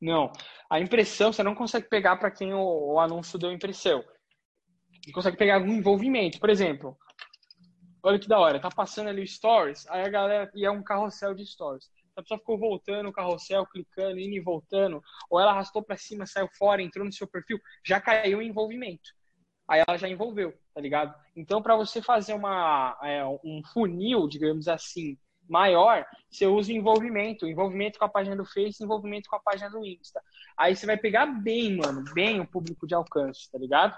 Não. 0.00 0.32
A 0.68 0.80
impressão 0.80 1.32
você 1.32 1.44
não 1.44 1.54
consegue 1.54 1.88
pegar 1.88 2.16
para 2.16 2.32
quem 2.32 2.52
o, 2.52 2.94
o 2.94 2.98
anúncio 2.98 3.38
deu 3.38 3.52
impressão. 3.52 4.02
Você 5.04 5.12
consegue 5.12 5.36
pegar 5.36 5.54
algum 5.54 5.72
envolvimento. 5.72 6.40
Por 6.40 6.50
exemplo, 6.50 6.98
Olha 8.06 8.20
que 8.20 8.28
da 8.28 8.38
hora, 8.38 8.60
tá 8.60 8.68
passando 8.68 9.08
ali 9.08 9.20
o 9.20 9.26
stories, 9.26 9.84
aí 9.88 10.02
a 10.02 10.08
galera, 10.08 10.48
e 10.54 10.64
é 10.64 10.70
um 10.70 10.80
carrossel 10.80 11.34
de 11.34 11.44
stories. 11.44 11.90
A 12.14 12.22
pessoa 12.22 12.38
ficou 12.38 12.56
voltando 12.56 13.08
o 13.08 13.12
carrossel, 13.12 13.66
clicando, 13.66 14.20
indo 14.20 14.32
e 14.32 14.38
voltando, 14.38 15.02
ou 15.28 15.40
ela 15.40 15.50
arrastou 15.50 15.82
para 15.82 15.96
cima, 15.96 16.24
saiu 16.24 16.48
fora, 16.56 16.80
entrou 16.80 17.04
no 17.04 17.12
seu 17.12 17.26
perfil, 17.26 17.58
já 17.84 18.00
caiu 18.00 18.40
em 18.40 18.50
envolvimento. 18.50 19.10
Aí 19.66 19.82
ela 19.84 19.98
já 19.98 20.08
envolveu, 20.08 20.56
tá 20.72 20.80
ligado? 20.80 21.12
Então, 21.34 21.60
para 21.60 21.74
você 21.74 22.00
fazer 22.00 22.34
uma, 22.34 22.96
é, 23.02 23.26
um 23.26 23.60
funil, 23.72 24.28
digamos 24.28 24.68
assim, 24.68 25.18
maior, 25.48 26.06
você 26.30 26.46
usa 26.46 26.72
envolvimento. 26.72 27.44
Envolvimento 27.44 27.98
com 27.98 28.04
a 28.04 28.08
página 28.08 28.36
do 28.36 28.44
Face, 28.44 28.84
envolvimento 28.84 29.28
com 29.28 29.34
a 29.34 29.40
página 29.40 29.68
do 29.68 29.84
Insta. 29.84 30.22
Aí 30.56 30.76
você 30.76 30.86
vai 30.86 30.96
pegar 30.96 31.26
bem, 31.26 31.76
mano, 31.76 32.04
bem 32.14 32.38
o 32.38 32.46
público 32.46 32.86
de 32.86 32.94
alcance, 32.94 33.50
tá 33.50 33.58
ligado? 33.58 33.96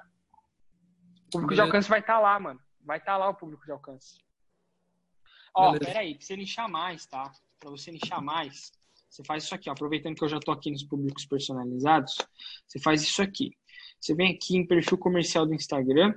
O 1.26 1.30
público 1.32 1.54
de 1.54 1.60
alcance 1.60 1.90
vai 1.90 2.00
estar 2.00 2.14
tá 2.14 2.20
lá, 2.20 2.40
mano 2.40 2.58
vai 2.84 2.98
estar 2.98 3.12
tá 3.12 3.18
lá 3.18 3.28
o 3.28 3.34
público 3.34 3.64
de 3.64 3.72
alcance. 3.72 4.18
Ó, 5.54 5.72
Beleza. 5.72 5.84
peraí, 5.86 6.14
pra 6.14 6.26
você 6.26 6.36
nichar 6.36 6.68
mais, 6.68 7.06
tá? 7.06 7.32
Pra 7.58 7.70
você 7.70 7.90
nichar 7.90 8.22
mais, 8.22 8.72
você 9.08 9.24
faz 9.24 9.44
isso 9.44 9.54
aqui, 9.54 9.68
ó. 9.68 9.72
Aproveitando 9.72 10.14
que 10.14 10.24
eu 10.24 10.28
já 10.28 10.38
tô 10.38 10.52
aqui 10.52 10.70
nos 10.70 10.84
públicos 10.84 11.26
personalizados, 11.26 12.16
você 12.66 12.78
faz 12.78 13.02
isso 13.02 13.22
aqui. 13.22 13.56
Você 14.00 14.14
vem 14.14 14.34
aqui 14.34 14.56
em 14.56 14.66
perfil 14.66 14.98
comercial 14.98 15.44
do 15.44 15.54
Instagram, 15.54 16.14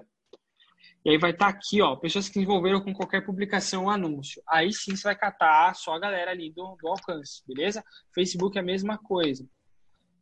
e 1.03 1.09
aí 1.09 1.17
vai 1.17 1.31
estar 1.31 1.51
tá 1.51 1.57
aqui, 1.57 1.81
ó, 1.81 1.95
pessoas 1.95 2.27
que 2.27 2.33
se 2.35 2.39
envolveram 2.39 2.79
com 2.81 2.93
qualquer 2.93 3.25
publicação 3.25 3.85
ou 3.85 3.89
anúncio. 3.89 4.41
Aí 4.47 4.71
sim 4.71 4.95
você 4.95 5.03
vai 5.03 5.15
catar 5.15 5.73
só 5.75 5.93
a 5.93 5.99
galera 5.99 6.29
ali 6.29 6.51
do, 6.51 6.77
do 6.79 6.88
alcance, 6.88 7.41
beleza? 7.47 7.83
Facebook 8.13 8.55
é 8.57 8.61
a 8.61 8.63
mesma 8.63 8.97
coisa. 8.99 9.47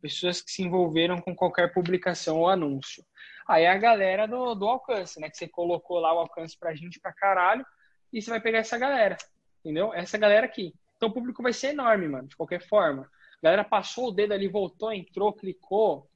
Pessoas 0.00 0.40
que 0.40 0.50
se 0.50 0.62
envolveram 0.62 1.20
com 1.20 1.34
qualquer 1.34 1.72
publicação 1.72 2.38
ou 2.38 2.48
anúncio. 2.48 3.04
Aí 3.46 3.66
a 3.66 3.76
galera 3.76 4.26
do, 4.26 4.54
do 4.54 4.66
alcance, 4.66 5.20
né? 5.20 5.28
Que 5.28 5.36
você 5.36 5.48
colocou 5.48 5.98
lá 5.98 6.14
o 6.14 6.18
alcance 6.18 6.56
pra 6.58 6.74
gente 6.74 7.00
pra 7.00 7.12
caralho. 7.12 7.64
E 8.12 8.20
você 8.20 8.30
vai 8.30 8.40
pegar 8.40 8.58
essa 8.58 8.78
galera. 8.78 9.16
Entendeu? 9.60 9.92
Essa 9.92 10.16
galera 10.16 10.46
aqui. 10.46 10.74
Então 10.96 11.08
o 11.08 11.12
público 11.12 11.42
vai 11.42 11.52
ser 11.52 11.68
enorme, 11.68 12.08
mano, 12.08 12.28
de 12.28 12.36
qualquer 12.36 12.66
forma. 12.66 13.02
A 13.02 13.46
galera 13.46 13.64
passou 13.64 14.08
o 14.08 14.12
dedo 14.12 14.32
ali, 14.32 14.48
voltou, 14.48 14.92
entrou, 14.92 15.32
clicou, 15.32 16.10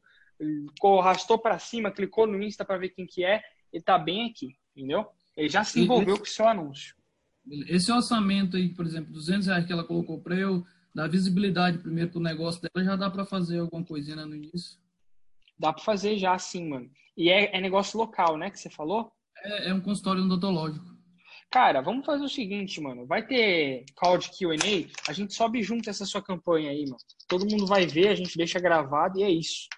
arrastou 1.00 1.38
para 1.38 1.58
cima, 1.58 1.90
clicou 1.90 2.26
no 2.26 2.42
Insta 2.42 2.64
para 2.64 2.76
ver 2.76 2.90
quem 2.90 3.06
que 3.06 3.24
é, 3.24 3.42
ele 3.72 3.82
tá 3.82 3.98
bem 3.98 4.30
aqui, 4.30 4.56
entendeu? 4.76 5.06
Ele 5.36 5.48
já 5.48 5.64
se 5.64 5.80
envolveu 5.80 6.16
com 6.18 6.24
o 6.24 6.26
seu 6.26 6.46
anúncio. 6.46 6.94
Esse 7.66 7.90
orçamento 7.90 8.56
aí, 8.56 8.68
por 8.68 8.86
exemplo, 8.86 9.12
200 9.12 9.46
reais 9.46 9.66
que 9.66 9.72
ela 9.72 9.84
colocou 9.84 10.20
para 10.20 10.34
eu 10.34 10.64
dar 10.94 11.08
visibilidade 11.08 11.78
primeiro 11.78 12.10
pro 12.10 12.20
negócio 12.20 12.62
dela, 12.62 12.84
já 12.84 12.94
dá 12.94 13.10
para 13.10 13.24
fazer 13.24 13.58
alguma 13.58 13.84
coisinha 13.84 14.16
né, 14.16 14.24
no 14.24 14.36
início? 14.36 14.78
Dá 15.58 15.72
para 15.72 15.82
fazer 15.82 16.16
já, 16.18 16.38
sim, 16.38 16.68
mano. 16.68 16.90
E 17.16 17.30
é, 17.30 17.56
é, 17.56 17.60
negócio 17.60 17.98
local, 17.98 18.36
né, 18.36 18.50
que 18.50 18.58
você 18.58 18.70
falou? 18.70 19.12
É, 19.38 19.70
é 19.70 19.74
um 19.74 19.80
consultório 19.80 20.22
odontológico. 20.22 20.94
Cara, 21.50 21.80
vamos 21.80 22.06
fazer 22.06 22.24
o 22.24 22.28
seguinte, 22.28 22.80
mano. 22.80 23.06
Vai 23.06 23.26
ter 23.26 23.84
call 23.96 24.18
de 24.18 24.30
Q&A, 24.30 25.10
a 25.10 25.12
gente 25.12 25.34
sobe 25.34 25.62
junto 25.62 25.90
essa 25.90 26.04
sua 26.04 26.22
campanha 26.22 26.70
aí, 26.70 26.84
mano. 26.84 26.96
Todo 27.28 27.48
mundo 27.48 27.66
vai 27.66 27.86
ver, 27.86 28.08
a 28.08 28.14
gente 28.14 28.36
deixa 28.36 28.60
gravado 28.60 29.18
e 29.18 29.22
é 29.22 29.30
isso. 29.30 29.68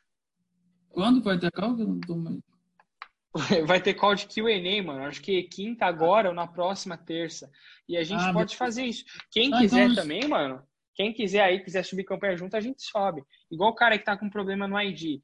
Quando 0.88 1.22
vai 1.22 1.38
ter 1.38 1.50
call? 1.50 1.78
Eu 1.78 1.88
não 1.88 2.00
tô 2.00 2.16
mais... 2.16 2.38
Vai 3.66 3.82
ter 3.82 3.92
call 3.92 4.14
de 4.14 4.26
Q&A, 4.26 4.82
mano. 4.82 5.04
Acho 5.04 5.20
que 5.20 5.42
quinta 5.42 5.84
agora 5.84 6.30
ou 6.30 6.34
na 6.34 6.46
próxima 6.46 6.96
terça. 6.96 7.50
E 7.86 7.94
a 7.94 8.02
gente 8.02 8.22
ah, 8.22 8.32
pode 8.32 8.56
fazer 8.56 8.86
isso. 8.86 9.04
Quem 9.30 9.52
ah, 9.52 9.58
quiser 9.58 9.90
então... 9.90 10.02
também, 10.02 10.26
mano, 10.26 10.62
quem 10.96 11.12
quiser 11.12 11.42
aí, 11.42 11.62
quiser 11.62 11.84
subir 11.84 12.04
campanha 12.04 12.36
junto, 12.36 12.56
a 12.56 12.60
gente 12.60 12.82
sobe. 12.82 13.22
Igual 13.50 13.70
o 13.70 13.74
cara 13.74 13.98
que 13.98 14.04
tá 14.04 14.16
com 14.16 14.30
problema 14.30 14.66
no 14.66 14.80
ID. 14.80 15.20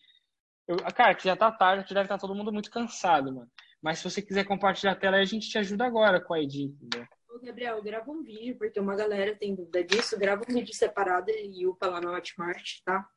Eu, 0.68 0.76
cara, 0.94 1.14
que 1.14 1.24
já 1.24 1.34
tá 1.34 1.50
tarde, 1.50 1.88
já 1.88 1.94
deve 1.94 2.04
estar 2.04 2.18
tá 2.18 2.20
todo 2.20 2.34
mundo 2.34 2.52
muito 2.52 2.70
cansado, 2.70 3.34
mano. 3.34 3.50
Mas 3.80 3.98
se 3.98 4.04
você 4.04 4.20
quiser 4.20 4.44
compartilhar 4.44 4.92
a 4.92 4.96
tela, 4.96 5.16
a 5.16 5.24
gente 5.24 5.48
te 5.48 5.58
ajuda 5.58 5.86
agora 5.86 6.20
com 6.20 6.34
o 6.34 6.36
ID, 6.36 6.56
entendeu? 6.56 7.08
Ô, 7.28 7.40
Gabriel, 7.40 7.82
grava 7.82 8.10
um 8.10 8.22
vídeo, 8.22 8.56
porque 8.56 8.78
uma 8.78 8.94
galera 8.94 9.34
tem 9.34 9.54
dúvida 9.54 9.82
disso. 9.82 10.18
Grava 10.18 10.42
um 10.48 10.54
vídeo 10.54 10.74
separado 10.74 11.30
e 11.30 11.66
upa 11.66 11.86
lá 11.86 12.00
no 12.00 12.14
Hotmart, 12.14 12.80
tá? 12.84 13.08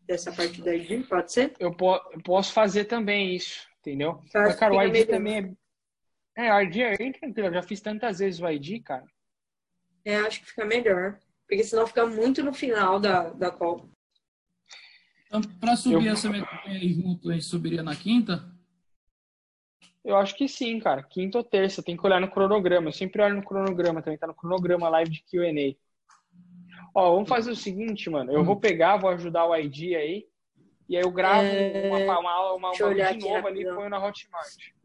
Dessa 0.00 0.32
parte 0.32 0.62
do 0.62 0.72
ID, 0.72 1.06
pode 1.06 1.30
ser? 1.30 1.52
Eu, 1.58 1.76
po 1.76 1.96
eu 2.10 2.22
posso 2.22 2.54
fazer 2.54 2.86
também 2.86 3.36
isso, 3.36 3.68
entendeu? 3.80 4.22
Mas, 4.34 4.56
cara, 4.56 4.74
o 4.74 4.82
ID 4.82 5.06
também 5.06 5.56
é... 6.36 6.46
É, 6.46 6.54
o 6.54 6.60
ID 6.62 6.76
é 6.78 7.12
tranquilo. 7.12 7.48
Eu 7.48 7.54
já 7.54 7.62
fiz 7.62 7.80
tantas 7.80 8.18
vezes 8.18 8.40
o 8.40 8.48
ID, 8.48 8.82
cara. 8.82 9.04
É, 10.04 10.16
acho 10.16 10.40
que 10.40 10.46
fica 10.46 10.64
melhor. 10.64 11.18
Porque 11.48 11.64
senão 11.64 11.86
fica 11.86 12.06
muito 12.06 12.42
no 12.42 12.52
final 12.52 12.98
da, 12.98 13.30
da 13.30 13.50
call. 13.50 13.88
Então, 15.26 15.40
para 15.60 15.76
subir 15.76 16.06
eu... 16.06 16.12
essa 16.12 16.28
aí 16.64 16.92
junto, 16.92 17.30
a 17.30 17.32
gente 17.34 17.44
subiria 17.44 17.82
na 17.82 17.94
quinta? 17.94 18.44
Eu 20.04 20.16
acho 20.16 20.36
que 20.36 20.48
sim, 20.48 20.78
cara. 20.78 21.02
Quinta 21.02 21.38
ou 21.38 21.44
terça. 21.44 21.82
Tem 21.82 21.96
que 21.96 22.06
olhar 22.06 22.20
no 22.20 22.30
cronograma. 22.30 22.88
Eu 22.88 22.92
sempre 22.92 23.20
olho 23.22 23.36
no 23.36 23.44
cronograma 23.44 24.00
também. 24.00 24.18
Tá 24.18 24.26
no 24.26 24.34
cronograma 24.34 24.88
live 24.88 25.10
de 25.10 25.24
Q&A. 25.24 25.76
Ó, 26.94 27.12
vamos 27.12 27.28
fazer 27.28 27.50
o 27.50 27.56
seguinte, 27.56 28.08
mano. 28.08 28.32
Eu 28.32 28.40
hum. 28.40 28.44
vou 28.44 28.56
pegar, 28.56 28.96
vou 28.96 29.10
ajudar 29.10 29.46
o 29.46 29.56
ID 29.56 29.96
aí. 29.96 30.26
E 30.88 30.96
aí 30.96 31.02
eu 31.02 31.10
gravo 31.10 31.44
é... 31.44 31.88
uma, 31.88 32.20
uma, 32.20 32.54
uma, 32.54 32.72
uma 32.72 32.72
de 32.72 33.18
novo 33.18 33.46
ali 33.48 33.62
e 33.62 33.74
ponho 33.74 33.90
na 33.90 33.98
Hotmart. 33.98 34.75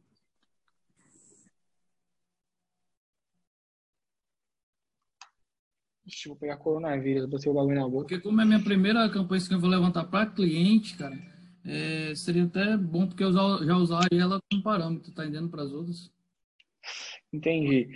Vou 6.28 6.36
pegar 6.36 6.58
coronavírus, 6.58 7.26
botei 7.26 7.52
o 7.52 7.56
bagulho 7.56 7.80
na 7.80 7.88
boca. 7.88 8.08
Porque 8.08 8.20
como 8.20 8.42
é 8.42 8.46
minha 8.46 8.64
primeira 8.64 9.10
campanha 9.10 9.42
que 9.48 9.54
eu 9.54 9.60
vou 9.60 9.70
levantar 9.70 10.06
para 10.06 10.30
cliente, 10.30 10.98
cara, 10.98 11.18
é, 11.66 12.14
seria 12.16 12.44
até 12.44 12.78
bom 12.78 13.08
porque 13.08 13.24
eu 13.24 13.32
já 13.32 13.76
usaria 13.76 14.22
ela 14.22 14.40
como 14.50 14.64
parâmetro, 14.64 15.14
tá 15.14 15.24
entendendo 15.24 15.50
para 15.50 15.64
as 15.64 15.72
outras? 15.72 16.12
Entendi. 17.32 17.90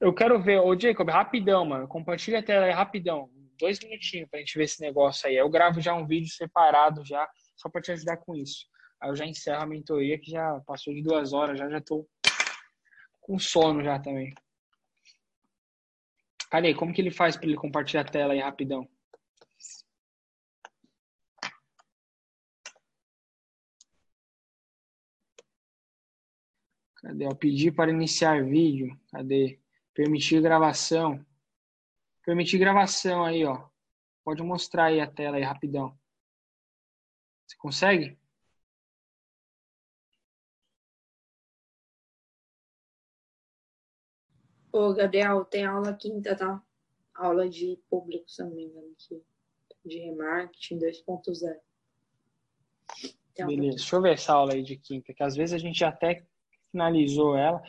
Eu 0.00 0.12
quero 0.12 0.40
ver, 0.40 0.60
ô 0.60 0.78
Jacob, 0.78 1.08
rapidão, 1.08 1.64
mano, 1.64 1.88
compartilha 1.88 2.40
a 2.40 2.42
tela 2.42 2.66
aí 2.66 2.72
rapidão, 2.72 3.30
dois 3.58 3.78
minutinhos 3.80 4.28
pra 4.28 4.40
gente 4.40 4.56
ver 4.58 4.64
esse 4.64 4.80
negócio 4.80 5.28
aí. 5.28 5.36
Eu 5.36 5.48
gravo 5.48 5.80
já 5.80 5.94
um 5.94 6.06
vídeo 6.06 6.28
separado 6.28 7.04
já, 7.04 7.28
só 7.56 7.68
para 7.68 7.80
te 7.80 7.92
ajudar 7.92 8.18
com 8.18 8.34
isso. 8.34 8.66
Aí 9.00 9.08
eu 9.08 9.16
já 9.16 9.24
encerro 9.24 9.62
a 9.62 9.66
mentoria 9.66 10.18
que 10.18 10.30
já 10.30 10.60
passou 10.66 10.92
de 10.92 11.02
duas 11.02 11.32
horas, 11.32 11.58
já 11.58 11.68
já 11.68 11.80
tô 11.80 12.06
com 13.20 13.38
sono 13.38 13.82
já 13.82 13.98
também. 13.98 14.34
Cadê? 16.54 16.72
Como 16.72 16.92
que 16.94 17.00
ele 17.00 17.10
faz 17.10 17.36
para 17.36 17.46
ele 17.46 17.56
compartilhar 17.56 18.02
a 18.02 18.04
tela 18.04 18.32
aí 18.32 18.38
rapidão? 18.38 18.88
Cadê? 26.94 27.26
Eu 27.26 27.34
pedi 27.34 27.72
para 27.72 27.90
iniciar 27.90 28.44
vídeo. 28.44 28.96
Cadê? 29.10 29.58
Permitir 29.92 30.40
gravação. 30.40 31.26
Permitir 32.24 32.58
gravação 32.58 33.24
aí, 33.24 33.44
ó. 33.44 33.68
Pode 34.22 34.40
mostrar 34.44 34.84
aí 34.84 35.00
a 35.00 35.10
tela 35.10 35.38
aí 35.38 35.42
rapidão. 35.42 35.98
Você 37.48 37.56
consegue? 37.56 38.16
Ô, 44.74 44.92
Gabriel, 44.92 45.44
tem 45.44 45.64
aula 45.64 45.94
quinta, 45.94 46.34
tá? 46.34 46.60
Aula 47.14 47.48
de 47.48 47.78
público, 47.88 48.28
se 48.28 48.42
não 48.42 48.50
me 48.50 48.64
engano, 48.64 48.90
aqui. 48.90 49.22
De 49.84 50.00
remarketing 50.00 50.80
2.0. 50.80 51.54
Beleza, 53.46 53.76
deixa 53.76 53.94
eu 53.94 54.02
ver 54.02 54.14
essa 54.14 54.32
aula 54.32 54.54
aí 54.54 54.64
de 54.64 54.76
quinta, 54.76 55.14
que 55.14 55.22
às 55.22 55.36
vezes 55.36 55.54
a 55.54 55.58
gente 55.58 55.84
até 55.84 56.26
finalizou 56.72 57.38
ela. 57.38 57.62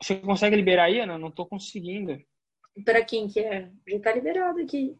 Você 0.00 0.16
consegue 0.16 0.56
liberar 0.56 0.84
aí, 0.84 1.00
Ana? 1.00 1.18
Não 1.18 1.30
tô 1.30 1.44
conseguindo. 1.44 2.18
Para 2.86 3.04
quem 3.04 3.28
que 3.28 3.40
é? 3.40 3.70
Já 3.86 4.00
tá 4.00 4.14
liberado 4.14 4.60
aqui. 4.60 4.96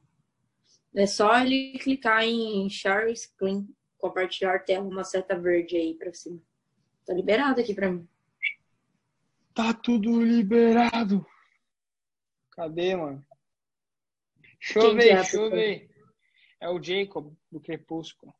É 0.94 1.06
só 1.06 1.40
ele 1.40 1.78
clicar 1.78 2.22
em 2.22 2.68
Share 2.68 3.16
Screen, 3.16 3.66
compartilhar 3.96 4.58
tela, 4.58 4.86
uma 4.86 5.04
seta 5.04 5.38
verde 5.38 5.74
aí 5.74 5.94
pra 5.94 6.12
cima. 6.12 6.38
Tá 7.06 7.14
liberado 7.14 7.62
aqui 7.62 7.72
pra 7.72 7.90
mim. 7.90 8.06
Tá 9.54 9.72
tudo 9.72 10.22
liberado. 10.22 11.24
Cadê, 12.60 12.94
mano? 12.94 13.26
Deixa 14.60 14.78
eu 14.80 14.94
ver, 14.94 15.08
é 15.08 15.14
deixa 15.14 15.36
eu 15.38 15.50
ver. 15.50 15.90
É 16.60 16.68
o 16.68 16.82
Jacob, 16.82 17.34
do 17.50 17.58
Crepúsculo. 17.58 18.34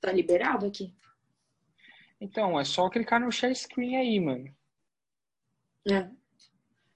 Tá 0.00 0.10
liberado 0.10 0.66
aqui. 0.66 0.92
Então, 2.20 2.58
é 2.58 2.64
só 2.64 2.90
clicar 2.90 3.20
no 3.20 3.30
share 3.30 3.54
screen 3.54 3.98
aí, 3.98 4.18
mano. 4.18 4.52
É. 5.88 6.10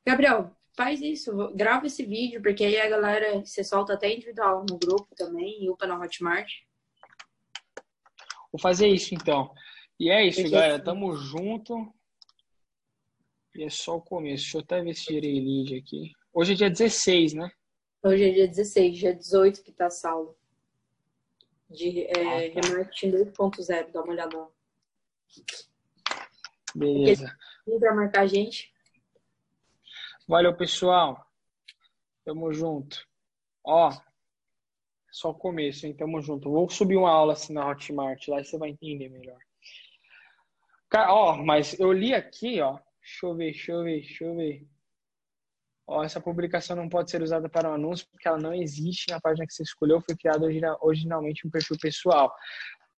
Gabriel, 0.05 0.57
faz 0.77 1.01
isso, 1.01 1.55
grava 1.55 1.87
esse 1.87 2.05
vídeo, 2.05 2.43
porque 2.43 2.65
aí 2.65 2.81
a 2.81 2.89
galera, 2.89 3.39
você 3.39 3.63
solta 3.63 3.95
até 3.95 4.13
individual 4.13 4.67
no 4.69 4.77
grupo 4.77 5.15
também, 5.15 5.63
e 5.63 5.71
upa 5.71 5.87
na 5.87 6.01
Hotmart. 6.01 6.51
Vou 8.51 8.61
fazer 8.61 8.89
isso 8.89 9.15
então. 9.15 9.55
E 9.99 10.11
é 10.11 10.27
isso, 10.27 10.49
galera. 10.51 10.83
Tamo 10.83 11.17
junto. 11.17 11.93
E 13.55 13.65
é 13.65 13.71
só 13.71 13.97
o 13.97 14.01
começo. 14.01 14.45
Deixa 14.45 14.59
eu 14.59 14.61
até 14.61 14.83
ver 14.83 14.95
se 14.95 15.05
tirei 15.05 15.41
lead 15.41 15.77
aqui. 15.77 16.13
Hoje 16.33 16.53
é 16.53 16.57
dia 16.57 16.71
16, 16.71 17.35
né? 17.35 17.51
Hoje 18.03 18.29
é 18.29 18.33
dia 18.33 18.49
16, 18.49 18.97
dia 18.97 19.15
18 19.15 19.63
que 19.65 19.73
tá 19.73 19.91
salvo. 19.91 20.37
De 21.69 22.05
é, 22.05 22.11
ah, 22.13 22.53
tá. 22.55 22.69
remarketing 22.69 23.11
2.0, 23.11 23.91
dá 23.91 24.03
uma 24.03 24.13
olhada 24.13 24.39
lá. 24.39 24.49
Beleza. 26.75 27.37
Pra 27.81 27.95
marcar 27.95 28.23
a 28.23 28.27
gente. 28.27 28.73
Valeu, 30.27 30.57
pessoal. 30.57 31.27
Tamo 32.25 32.53
junto. 32.53 33.07
Ó, 33.65 33.91
só 35.11 35.31
o 35.31 35.35
começo, 35.35 35.87
hein? 35.87 35.95
Tamo 35.95 36.21
junto. 36.21 36.51
Vou 36.51 36.71
subir 36.71 36.97
uma 36.97 37.11
aula 37.11 37.33
assim 37.33 37.53
na 37.53 37.69
Hotmart, 37.69 38.29
lá 38.29 38.43
você 38.43 38.57
vai 38.57 38.71
entender 38.71 39.09
melhor. 39.09 39.39
Cara, 40.89 41.13
ó, 41.13 41.37
mas 41.37 41.79
eu 41.79 41.93
li 41.93 42.15
aqui, 42.15 42.61
ó. 42.61 42.79
Deixa 43.01 43.27
eu 43.27 43.35
ver, 43.35 43.53
deixa 43.53 43.73
eu 43.73 43.85
ver, 43.85 44.01
deixa 44.01 44.25
eu 44.25 44.37
ver. 44.37 44.67
Ó, 45.87 46.05
essa 46.05 46.21
publicação 46.21 46.77
não 46.77 46.89
pode 46.89 47.11
ser 47.11 47.23
usada 47.23 47.49
para 47.49 47.71
um 47.71 47.75
anúncio 47.75 48.07
porque 48.11 48.29
ela 48.29 48.39
não 48.39 48.55
existe 48.55 49.11
na 49.11 49.21
página 49.21 49.47
que 49.47 49.55
você 49.55 49.63
escolheu, 49.63 50.01
foi 50.03 50.17
criada 50.17 50.47
originalmente 50.81 51.47
um 51.47 51.51
perfil 51.51 51.79
pessoal. 51.81 52.35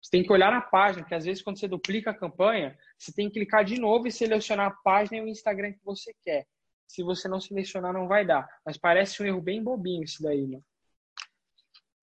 Você 0.01 0.09
tem 0.11 0.23
que 0.23 0.33
olhar 0.33 0.51
na 0.51 0.61
página, 0.61 1.03
porque 1.03 1.15
às 1.15 1.25
vezes 1.25 1.43
quando 1.43 1.59
você 1.59 1.67
duplica 1.67 2.11
a 2.11 2.17
campanha, 2.17 2.77
você 2.97 3.13
tem 3.13 3.27
que 3.27 3.35
clicar 3.35 3.63
de 3.63 3.79
novo 3.79 4.07
e 4.07 4.11
selecionar 4.11 4.67
a 4.67 4.75
página 4.83 5.17
e 5.17 5.21
o 5.21 5.27
Instagram 5.27 5.73
que 5.73 5.83
você 5.85 6.13
quer. 6.21 6.45
Se 6.87 7.03
você 7.03 7.27
não 7.29 7.39
selecionar, 7.39 7.93
não 7.93 8.07
vai 8.07 8.25
dar. 8.25 8.45
Mas 8.65 8.77
parece 8.77 9.21
um 9.21 9.25
erro 9.25 9.41
bem 9.41 9.63
bobinho 9.63 10.03
isso 10.03 10.21
daí, 10.21 10.41
mano. 10.45 10.63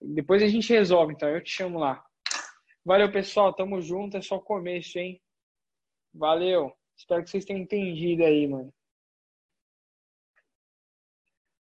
Depois 0.00 0.42
a 0.42 0.48
gente 0.48 0.72
resolve, 0.72 1.12
então. 1.12 1.28
Eu 1.28 1.42
te 1.42 1.50
chamo 1.50 1.78
lá. 1.78 2.02
Valeu, 2.84 3.12
pessoal. 3.12 3.52
Tamo 3.52 3.82
junto. 3.82 4.16
É 4.16 4.22
só 4.22 4.36
o 4.36 4.40
começo, 4.40 4.98
hein? 4.98 5.20
Valeu. 6.18 6.76
Espero 6.96 7.22
que 7.22 7.30
vocês 7.30 7.44
tenham 7.44 7.62
entendido 7.62 8.24
aí, 8.24 8.44
mano. 8.48 8.74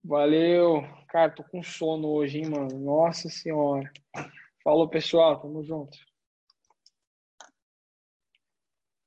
Valeu. 0.03 0.82
Cara, 1.07 1.32
tô 1.32 1.41
com 1.41 1.64
sono 1.64 2.10
hoje, 2.10 2.40
hein, 2.40 2.49
mano. 2.49 2.78
Nossa 2.78 3.30
senhora. 3.30 3.90
Falou, 4.61 4.90
pessoal. 4.90 5.40
Tamo 5.40 5.64
junto. 5.64 5.98